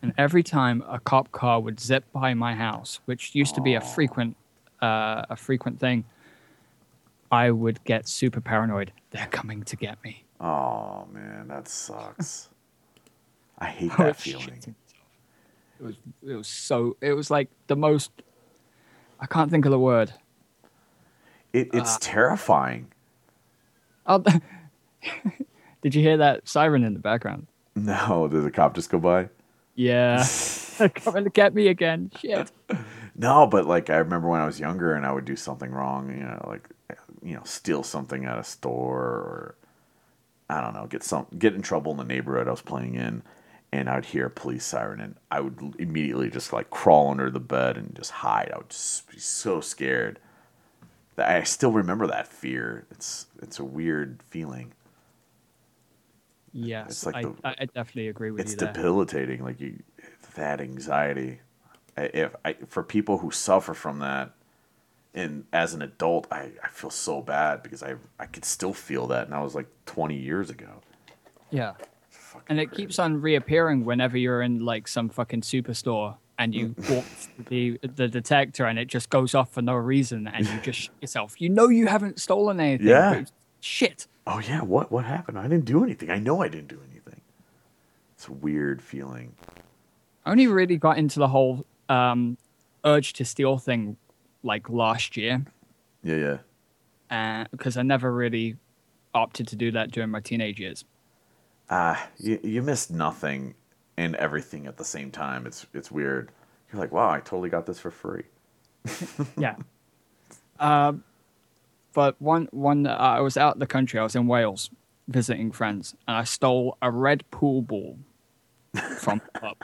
And 0.00 0.12
every 0.18 0.42
time 0.42 0.82
a 0.88 0.98
cop 0.98 1.30
car 1.30 1.60
would 1.60 1.78
zip 1.78 2.04
by 2.12 2.34
my 2.34 2.54
house, 2.56 2.98
which 3.04 3.36
used 3.36 3.54
to 3.54 3.60
be 3.60 3.74
a 3.74 3.80
frequent, 3.80 4.36
uh, 4.82 5.22
a 5.30 5.36
frequent 5.36 5.78
thing, 5.78 6.04
I 7.30 7.52
would 7.52 7.82
get 7.84 8.08
super 8.08 8.40
paranoid. 8.40 8.90
They're 9.10 9.26
coming 9.26 9.62
to 9.62 9.76
get 9.76 10.02
me. 10.02 10.24
Oh 10.40 11.06
man, 11.12 11.46
that 11.48 11.68
sucks. 11.68 12.48
I 13.58 13.66
hate 13.66 13.92
that 13.98 14.08
was 14.08 14.16
feeling. 14.16 14.74
It 15.82 15.86
was 15.86 15.96
it 16.28 16.34
was 16.34 16.46
so 16.46 16.96
it 17.00 17.12
was 17.12 17.28
like 17.30 17.48
the 17.66 17.74
most 17.74 18.12
I 19.18 19.26
can't 19.26 19.50
think 19.50 19.64
of 19.64 19.72
the 19.72 19.78
word. 19.80 20.12
It, 21.52 21.70
it's 21.74 21.96
Ah. 21.96 21.98
terrifying. 22.00 22.86
Oh, 24.06 24.18
did 25.82 25.94
you 25.94 26.02
hear 26.02 26.16
that 26.18 26.48
siren 26.48 26.84
in 26.84 26.92
the 26.94 27.00
background? 27.00 27.46
No, 27.74 28.28
did 28.28 28.44
the 28.44 28.50
cop 28.50 28.74
just 28.74 28.90
go 28.90 28.98
by? 28.98 29.28
Yeah. 29.74 30.24
Coming 30.94 31.24
to 31.24 31.30
get 31.30 31.54
me 31.54 31.68
again. 31.68 32.10
Shit. 32.20 32.50
No, 33.16 33.46
but 33.46 33.66
like 33.66 33.90
I 33.90 33.96
remember 33.96 34.28
when 34.28 34.40
I 34.40 34.46
was 34.46 34.60
younger 34.60 34.94
and 34.94 35.04
I 35.04 35.12
would 35.12 35.24
do 35.24 35.36
something 35.36 35.70
wrong, 35.70 36.10
you 36.10 36.22
know, 36.24 36.44
like 36.48 36.68
you 37.24 37.34
know, 37.34 37.42
steal 37.44 37.82
something 37.82 38.24
at 38.24 38.38
a 38.38 38.44
store 38.44 39.00
or 39.00 39.54
I 40.48 40.60
don't 40.60 40.74
know, 40.74 40.86
get 40.86 41.02
some 41.02 41.26
get 41.38 41.54
in 41.54 41.62
trouble 41.62 41.90
in 41.92 41.98
the 41.98 42.04
neighborhood 42.04 42.46
I 42.46 42.52
was 42.52 42.62
playing 42.62 42.94
in 42.94 43.22
and 43.72 43.88
I 43.88 43.94
would 43.96 44.06
hear 44.06 44.26
a 44.26 44.30
police 44.30 44.64
siren 44.64 45.00
and 45.00 45.16
I 45.30 45.40
would 45.40 45.74
immediately 45.78 46.30
just 46.30 46.52
like 46.52 46.70
crawl 46.70 47.10
under 47.10 47.30
the 47.30 47.40
bed 47.40 47.76
and 47.78 47.94
just 47.94 48.10
hide. 48.10 48.50
I 48.54 48.58
would 48.58 48.70
just 48.70 49.10
be 49.10 49.18
so 49.18 49.60
scared. 49.60 50.18
That 51.16 51.28
I 51.30 51.42
still 51.44 51.72
remember 51.72 52.06
that 52.06 52.26
fear. 52.28 52.86
It's 52.90 53.26
it's 53.42 53.58
a 53.58 53.64
weird 53.64 54.22
feeling. 54.28 54.72
Yes. 56.52 56.90
It's 56.90 57.06
like 57.06 57.16
I, 57.16 57.22
the- 57.22 57.36
I 57.44 57.64
definitely 57.66 58.08
agree 58.08 58.30
with 58.30 58.42
it's 58.42 58.52
you 58.52 58.56
there. 58.56 58.72
debilitating 58.72 59.42
like 59.42 59.60
you 59.60 59.82
that 60.34 60.60
anxiety 60.60 61.40
if 61.96 62.34
I, 62.44 62.54
for 62.68 62.82
people 62.82 63.18
who 63.18 63.30
suffer 63.30 63.74
from 63.74 63.98
that 64.00 64.32
and 65.14 65.44
as 65.52 65.74
an 65.74 65.82
adult 65.82 66.26
I, 66.32 66.52
I 66.64 66.68
feel 66.68 66.90
so 66.90 67.20
bad 67.22 67.62
because 67.62 67.82
I 67.82 67.96
I 68.18 68.26
could 68.26 68.44
still 68.44 68.74
feel 68.74 69.06
that 69.08 69.26
and 69.26 69.34
I 69.34 69.42
was 69.42 69.54
like 69.54 69.68
20 69.86 70.16
years 70.16 70.50
ago 70.50 70.82
Yeah. 71.50 71.74
And 72.48 72.60
it 72.60 72.72
keeps 72.72 72.98
on 72.98 73.20
reappearing 73.20 73.84
whenever 73.84 74.16
you're 74.16 74.42
in 74.42 74.64
like 74.64 74.88
some 74.88 75.08
fucking 75.08 75.42
superstore 75.42 76.16
and 76.38 76.54
you 76.54 76.74
walk 76.90 77.04
the 77.48 77.78
the 77.82 78.08
detector 78.08 78.64
and 78.64 78.78
it 78.78 78.86
just 78.88 79.10
goes 79.10 79.34
off 79.34 79.52
for 79.52 79.62
no 79.62 79.74
reason 79.74 80.26
and 80.26 80.46
you 80.46 80.60
just 80.60 80.90
yourself. 81.00 81.40
You 81.40 81.48
know 81.50 81.68
you 81.68 81.86
haven't 81.86 82.20
stolen 82.20 82.58
anything. 82.60 82.88
Yeah. 82.88 83.24
Shit. 83.60 84.08
oh 84.26 84.40
yeah 84.40 84.60
what 84.62 84.90
what 84.90 85.04
happened 85.04 85.38
I 85.38 85.42
didn't 85.44 85.66
do 85.66 85.84
anything 85.84 86.10
I 86.10 86.18
know 86.18 86.42
I 86.42 86.48
didn't 86.48 86.66
do 86.68 86.80
anything 86.90 87.20
it's 88.14 88.26
a 88.26 88.32
weird 88.32 88.82
feeling 88.82 89.34
I 90.26 90.32
only 90.32 90.48
really 90.48 90.76
got 90.76 90.98
into 90.98 91.20
the 91.20 91.28
whole 91.28 91.64
um, 91.88 92.38
urge 92.84 93.12
to 93.14 93.24
steal 93.24 93.58
thing 93.58 93.96
like 94.42 94.68
last 94.68 95.16
year 95.16 95.44
yeah 96.02 96.16
yeah 96.16 96.38
uh, 97.42 97.44
because 97.52 97.76
I 97.76 97.82
never 97.82 98.12
really 98.12 98.56
opted 99.14 99.46
to 99.48 99.56
do 99.56 99.70
that 99.72 99.90
during 99.90 100.10
my 100.10 100.20
teenage 100.20 100.58
years. 100.58 100.84
Ah 101.74 102.08
you, 102.18 102.38
you 102.42 102.62
missed 102.62 102.90
nothing 102.90 103.54
and 103.96 104.14
everything 104.16 104.66
at 104.66 104.76
the 104.76 104.84
same 104.84 105.10
time. 105.10 105.46
It's 105.46 105.66
it's 105.72 105.90
weird. 105.90 106.30
You're 106.70 106.80
like 106.80 106.92
wow 106.92 107.10
I 107.10 107.18
totally 107.20 107.48
got 107.48 107.64
this 107.66 107.78
for 107.80 107.90
free. 107.90 108.24
Yeah. 109.38 109.56
Um, 110.60 111.02
but 111.94 112.20
one 112.20 112.48
one 112.52 112.86
uh, 112.86 112.94
I 112.94 113.20
was 113.20 113.36
out 113.36 113.54
in 113.56 113.60
the 113.60 113.66
country. 113.66 113.98
I 113.98 114.02
was 114.02 114.14
in 114.14 114.26
Wales 114.26 114.70
visiting 115.08 115.50
friends, 115.50 115.94
and 116.06 116.16
I 116.16 116.24
stole 116.24 116.76
a 116.82 116.90
red 116.90 117.28
pool 117.30 117.62
ball 117.62 117.98
from 118.98 119.20
the 119.34 119.54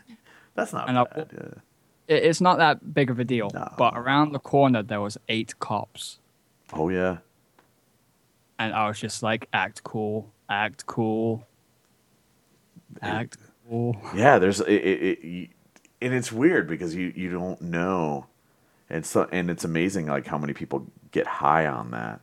that's 0.54 0.72
not 0.72 0.88
And 0.88 0.98
I- 0.98 1.04
bad 1.04 1.30
yeah. 1.32 1.60
It, 2.06 2.24
it's 2.24 2.40
not 2.40 2.58
that 2.58 2.92
big 2.94 3.10
of 3.10 3.18
a 3.18 3.24
deal, 3.24 3.50
but 3.78 3.94
around 3.96 4.32
the 4.32 4.38
corner 4.38 4.82
there 4.82 5.00
was 5.00 5.16
eight 5.28 5.58
cops, 5.58 6.18
oh 6.72 6.90
yeah. 6.90 7.18
And 8.58 8.72
I 8.74 8.86
was 8.88 9.00
just 9.00 9.22
like, 9.22 9.48
"Act 9.52 9.82
cool, 9.82 10.30
act 10.48 10.84
cool, 10.86 11.46
act 13.02 13.38
cool." 13.68 13.96
Yeah, 14.14 14.38
there's 14.38 14.60
it, 14.60 14.68
it, 14.68 15.18
it 15.22 15.50
and 16.00 16.12
it's 16.14 16.30
weird 16.30 16.68
because 16.68 16.94
you 16.94 17.12
you 17.14 17.30
don't 17.30 17.60
know, 17.60 18.26
and 18.90 19.04
so 19.04 19.28
and 19.32 19.50
it's 19.50 19.64
amazing 19.64 20.06
like 20.06 20.26
how 20.26 20.38
many 20.38 20.52
people 20.52 20.86
get 21.10 21.26
high 21.26 21.66
on 21.66 21.90
that. 21.92 22.20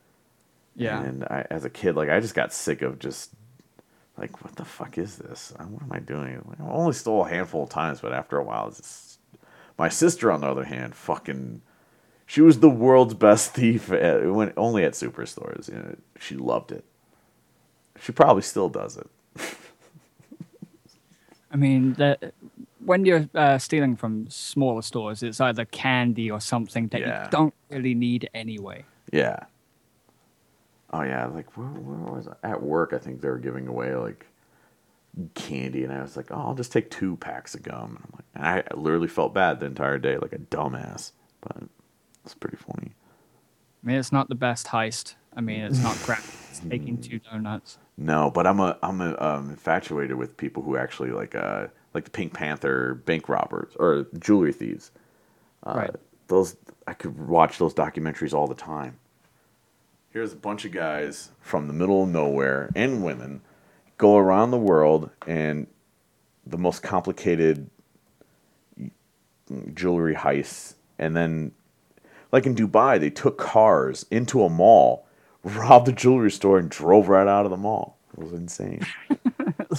Yeah. 0.76 1.02
And 1.02 1.24
I, 1.26 1.46
as 1.50 1.66
a 1.66 1.70
kid, 1.70 1.96
like 1.96 2.10
I 2.10 2.20
just 2.20 2.36
got 2.36 2.54
sick 2.54 2.82
of 2.82 3.00
just 3.00 3.32
like 4.18 4.44
what 4.44 4.56
the 4.56 4.66
fuck 4.66 4.98
is 4.98 5.18
this? 5.18 5.54
What 5.58 5.82
am 5.82 5.92
I 5.92 6.00
doing? 6.00 6.44
Like, 6.48 6.62
I 6.62 6.70
only 6.72 6.94
stole 6.94 7.26
a 7.26 7.30
handful 7.30 7.64
of 7.64 7.70
times, 7.70 8.02
but 8.02 8.14
after 8.14 8.38
a 8.38 8.44
while, 8.44 8.68
it's 8.68 8.78
just... 8.78 9.20
my 9.78 9.90
sister, 9.90 10.32
on 10.32 10.42
the 10.42 10.48
other 10.48 10.66
hand, 10.66 10.96
fucking. 10.96 11.62
She 12.26 12.42
was 12.42 12.60
the 12.60 12.70
world's 12.70 13.14
best 13.14 13.54
thief. 13.54 13.92
At, 13.92 14.32
when 14.32 14.54
only 14.56 14.86
at 14.86 14.94
superstores. 14.94 15.68
You 15.70 15.76
know, 15.76 15.96
she 16.20 16.36
loved 16.36 16.72
it. 16.72 16.86
She 18.00 18.12
probably 18.12 18.44
still 18.44 18.70
does 18.70 18.98
it. 18.98 19.10
I 21.54 21.58
mean, 21.58 21.94
the, 21.94 22.32
when 22.86 23.04
you're 23.06 23.28
uh, 23.36 23.58
stealing 23.58 23.96
from 23.98 24.30
smaller 24.30 24.82
stores, 24.82 25.22
it's 25.22 25.42
either 25.42 25.66
candy 25.66 26.32
or 26.32 26.40
something 26.40 26.88
that 26.90 27.02
Yeah. 27.02 27.26
you 27.26 27.30
don't 27.32 27.54
really 27.70 27.94
need 27.94 28.30
anyway. 28.34 28.86
Yeah. 29.12 29.38
Oh 30.94 31.04
yeah, 31.04 31.26
like 31.28 31.56
where, 31.58 31.68
where 31.68 32.14
was 32.14 32.28
I? 32.28 32.50
At 32.52 32.62
work? 32.62 32.94
I 32.94 32.98
think 32.98 33.22
they 33.22 33.30
were 33.30 33.38
giving 33.38 33.68
away 33.68 33.96
like 33.96 34.26
candy, 35.36 35.84
and 35.86 35.94
I 35.94 36.02
was 36.02 36.18
like, 36.18 36.32
"Oh, 36.32 36.36
I'll 36.40 36.54
just 36.56 36.72
take 36.74 36.90
two 36.92 37.16
packs 37.18 37.56
of 37.56 37.64
gum." 37.64 37.98
And 37.98 38.06
I'm 38.06 38.12
like, 38.14 38.26
and 38.36 38.46
I 38.46 38.76
literally 38.78 39.08
felt 39.08 39.34
bad 39.34 39.60
the 39.62 39.68
entire 39.68 39.98
day, 39.98 40.18
like 40.18 40.34
a 40.34 40.38
dumbass. 40.40 41.12
But 41.42 41.64
it's 42.26 42.34
pretty 42.34 42.58
funny. 42.58 42.92
I 43.84 43.88
mean, 43.88 43.96
it's 43.98 44.12
not 44.12 44.28
the 44.30 44.36
best 44.36 44.68
heist 44.68 45.16
I 45.36 45.42
mean, 45.42 45.62
it's 45.62 45.82
not 45.82 45.96
crap. 46.04 46.24
It's 46.50 46.60
taking 46.60 46.98
two 46.98 47.20
donuts. 47.20 47.78
No, 47.98 48.32
but 48.32 48.48
I'm 48.48 48.60
a 48.60 48.78
I'm 48.82 49.02
a, 49.02 49.16
um, 49.20 49.50
infatuated 49.52 50.16
with 50.18 50.38
people 50.38 50.64
who 50.64 50.78
actually 50.78 51.12
like 51.12 51.36
uh 51.36 51.68
like 51.94 52.06
the 52.06 52.10
Pink 52.10 52.34
Panther 52.34 52.96
bank 52.96 53.30
robbers 53.30 53.74
or 53.78 54.08
jewelry 54.20 54.54
thieves. 54.54 54.92
Uh, 55.66 55.74
Right. 55.76 55.96
Those 56.28 56.56
I 56.88 56.94
could 56.94 57.18
watch 57.28 57.58
those 57.58 57.74
documentaries 57.74 58.34
all 58.34 58.48
the 58.48 58.56
time. 58.56 58.98
Here's 60.10 60.34
a 60.34 60.38
bunch 60.38 60.66
of 60.66 60.72
guys 60.72 61.30
from 61.40 61.68
the 61.68 61.74
middle 61.74 62.04
of 62.04 62.10
nowhere 62.10 62.70
and 62.76 63.04
women 63.04 63.42
go 63.98 64.18
around 64.18 64.52
the 64.52 64.58
world 64.58 65.10
and 65.28 65.68
the 66.46 66.58
most 66.58 66.82
complicated 66.82 67.70
jewelry 69.74 70.16
heists 70.16 70.76
and 70.98 71.16
then 71.16 71.52
like 72.32 72.46
in 72.46 72.56
Dubai 72.56 73.00
they 73.00 73.10
took 73.10 73.38
cars 73.38 74.06
into 74.10 74.44
a 74.44 74.50
mall 74.50 75.06
robbed 75.44 75.88
a 75.88 75.92
jewelry 75.92 76.32
store 76.32 76.58
and 76.58 76.70
drove 76.70 77.10
right 77.10 77.28
out 77.28 77.46
of 77.46 77.52
the 77.52 77.58
mall. 77.58 77.98
It 78.18 78.24
was 78.24 78.34
insane. 78.34 78.86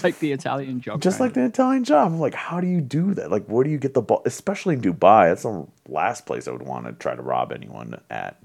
Like 0.02 0.18
the 0.20 0.32
Italian 0.32 0.80
job. 0.80 1.02
just 1.02 1.20
like 1.20 1.34
the 1.34 1.44
Italian 1.44 1.84
job. 1.84 2.10
I'm 2.10 2.18
like 2.18 2.32
how 2.32 2.60
do 2.62 2.66
you 2.66 2.80
do 2.80 3.12
that? 3.12 3.30
Like 3.30 3.44
where 3.44 3.62
do 3.62 3.68
you 3.68 3.76
get 3.76 3.92
the 3.92 4.00
ball? 4.00 4.22
Especially 4.24 4.74
in 4.74 4.80
Dubai 4.80 5.28
that's 5.28 5.42
the 5.42 5.66
last 5.86 6.24
place 6.24 6.48
I 6.48 6.50
would 6.52 6.62
want 6.62 6.86
to 6.86 6.92
try 6.94 7.14
to 7.14 7.20
rob 7.20 7.52
anyone 7.52 8.00
at. 8.08 8.38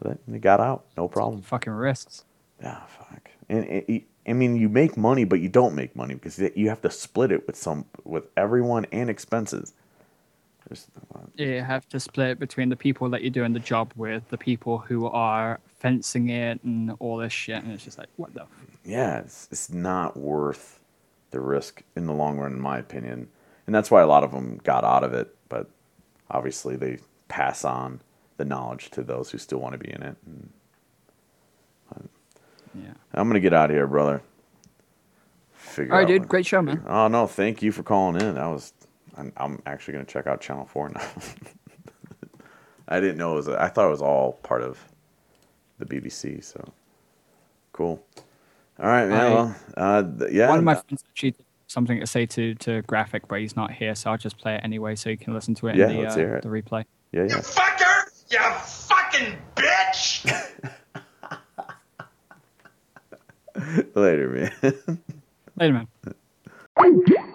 But 0.00 0.18
they 0.26 0.38
got 0.38 0.60
out 0.60 0.86
no 0.96 1.06
problem. 1.06 1.42
fucking 1.42 1.72
risks. 1.74 2.24
Yeah 2.62 2.80
fuck. 2.86 3.30
And 3.50 3.66
it, 3.66 4.04
I 4.26 4.32
mean 4.32 4.56
you 4.56 4.70
make 4.70 4.96
money 4.96 5.24
but 5.24 5.40
you 5.40 5.50
don't 5.50 5.74
make 5.74 5.94
money 5.94 6.14
because 6.14 6.38
you 6.56 6.70
have 6.70 6.80
to 6.80 6.90
split 6.90 7.30
it 7.30 7.46
with 7.46 7.56
some 7.56 7.84
with 8.04 8.24
everyone 8.34 8.86
and 8.90 9.10
expenses 9.10 9.74
You 11.36 11.62
have 11.62 11.88
to 11.90 12.00
split 12.00 12.38
between 12.38 12.68
the 12.68 12.76
people 12.76 13.08
that 13.10 13.22
you're 13.22 13.30
doing 13.30 13.52
the 13.52 13.60
job 13.60 13.92
with, 13.96 14.28
the 14.28 14.38
people 14.38 14.78
who 14.78 15.06
are 15.06 15.60
fencing 15.78 16.30
it, 16.30 16.62
and 16.64 16.92
all 16.98 17.16
this 17.16 17.32
shit. 17.32 17.62
And 17.62 17.72
it's 17.72 17.84
just 17.84 17.98
like, 17.98 18.08
what 18.16 18.34
the? 18.34 18.42
F- 18.42 18.48
yeah, 18.84 19.18
it's, 19.20 19.48
it's 19.50 19.70
not 19.70 20.16
worth 20.16 20.80
the 21.30 21.40
risk 21.40 21.82
in 21.96 22.06
the 22.06 22.12
long 22.12 22.38
run, 22.38 22.52
in 22.52 22.60
my 22.60 22.78
opinion. 22.78 23.28
And 23.66 23.74
that's 23.74 23.90
why 23.90 24.02
a 24.02 24.06
lot 24.06 24.24
of 24.24 24.32
them 24.32 24.60
got 24.64 24.84
out 24.84 25.04
of 25.04 25.12
it. 25.14 25.34
But 25.48 25.68
obviously, 26.30 26.76
they 26.76 26.98
pass 27.28 27.64
on 27.64 28.00
the 28.36 28.44
knowledge 28.44 28.90
to 28.90 29.02
those 29.02 29.30
who 29.30 29.38
still 29.38 29.58
want 29.58 29.72
to 29.72 29.78
be 29.78 29.92
in 29.92 30.02
it. 30.02 30.16
And 30.26 30.50
yeah. 32.74 32.92
I'm 33.12 33.28
going 33.28 33.34
to 33.34 33.40
get 33.40 33.54
out 33.54 33.70
of 33.70 33.76
here, 33.76 33.86
brother. 33.86 34.22
Figure 35.52 35.92
All 35.92 35.98
right, 35.98 36.08
dude. 36.08 36.22
what- 36.22 36.28
Great 36.28 36.46
show, 36.46 36.62
man. 36.62 36.82
Oh, 36.86 37.08
no, 37.08 37.26
thank 37.26 37.62
you 37.62 37.72
for 37.72 37.82
calling 37.82 38.20
in. 38.20 38.34
That 38.34 38.46
was, 38.46 38.72
I'm, 39.18 39.32
I'm 39.36 39.62
actually 39.66 39.94
going 39.94 40.06
to 40.06 40.10
check 40.12 40.26
out 40.26 40.40
Channel 40.40 40.64
4 40.66 40.90
now. 40.90 41.00
I 42.88 43.00
didn't 43.00 43.18
know 43.18 43.32
it 43.32 43.36
was, 43.36 43.48
I 43.48 43.68
thought 43.68 43.86
it 43.86 43.90
was 43.90 44.00
all 44.00 44.34
part 44.44 44.62
of 44.62 44.78
the 45.78 45.84
BBC. 45.84 46.42
So 46.42 46.72
cool. 47.72 48.02
All 48.80 48.86
right, 48.86 49.06
man. 49.06 49.20
I- 49.20 49.34
well, 49.34 49.56
uh, 49.76 50.02
th- 50.18 50.32
yeah. 50.32 50.48
One 50.48 50.58
of 50.58 50.64
my 50.64 50.74
friends 50.74 51.04
actually 51.10 51.32
did 51.32 51.44
something 51.66 52.00
to 52.00 52.06
say 52.06 52.24
to 52.26 52.54
to 52.54 52.80
Graphic, 52.82 53.28
but 53.28 53.40
he's 53.40 53.56
not 53.56 53.72
here, 53.72 53.94
so 53.94 54.10
I'll 54.10 54.16
just 54.16 54.38
play 54.38 54.54
it 54.54 54.60
anyway, 54.64 54.94
so 54.94 55.10
you 55.10 55.18
can 55.18 55.34
listen 55.34 55.54
to 55.56 55.66
it 55.66 55.76
Yeah, 55.76 55.88
in 55.90 55.96
the 55.96 56.02
let's 56.02 56.14
uh, 56.14 56.18
hear 56.18 56.34
it. 56.36 56.42
the 56.42 56.48
replay. 56.48 56.84
Yeah, 57.12 57.24
yeah. 57.28 57.36
You 57.36 57.42
fucker! 57.42 58.30
You 58.30 58.38
fucking 58.64 59.36
bitch! 59.54 60.32
Later, 63.94 64.28
man. 64.62 64.98
Later, 65.56 65.72
man. 65.74 65.88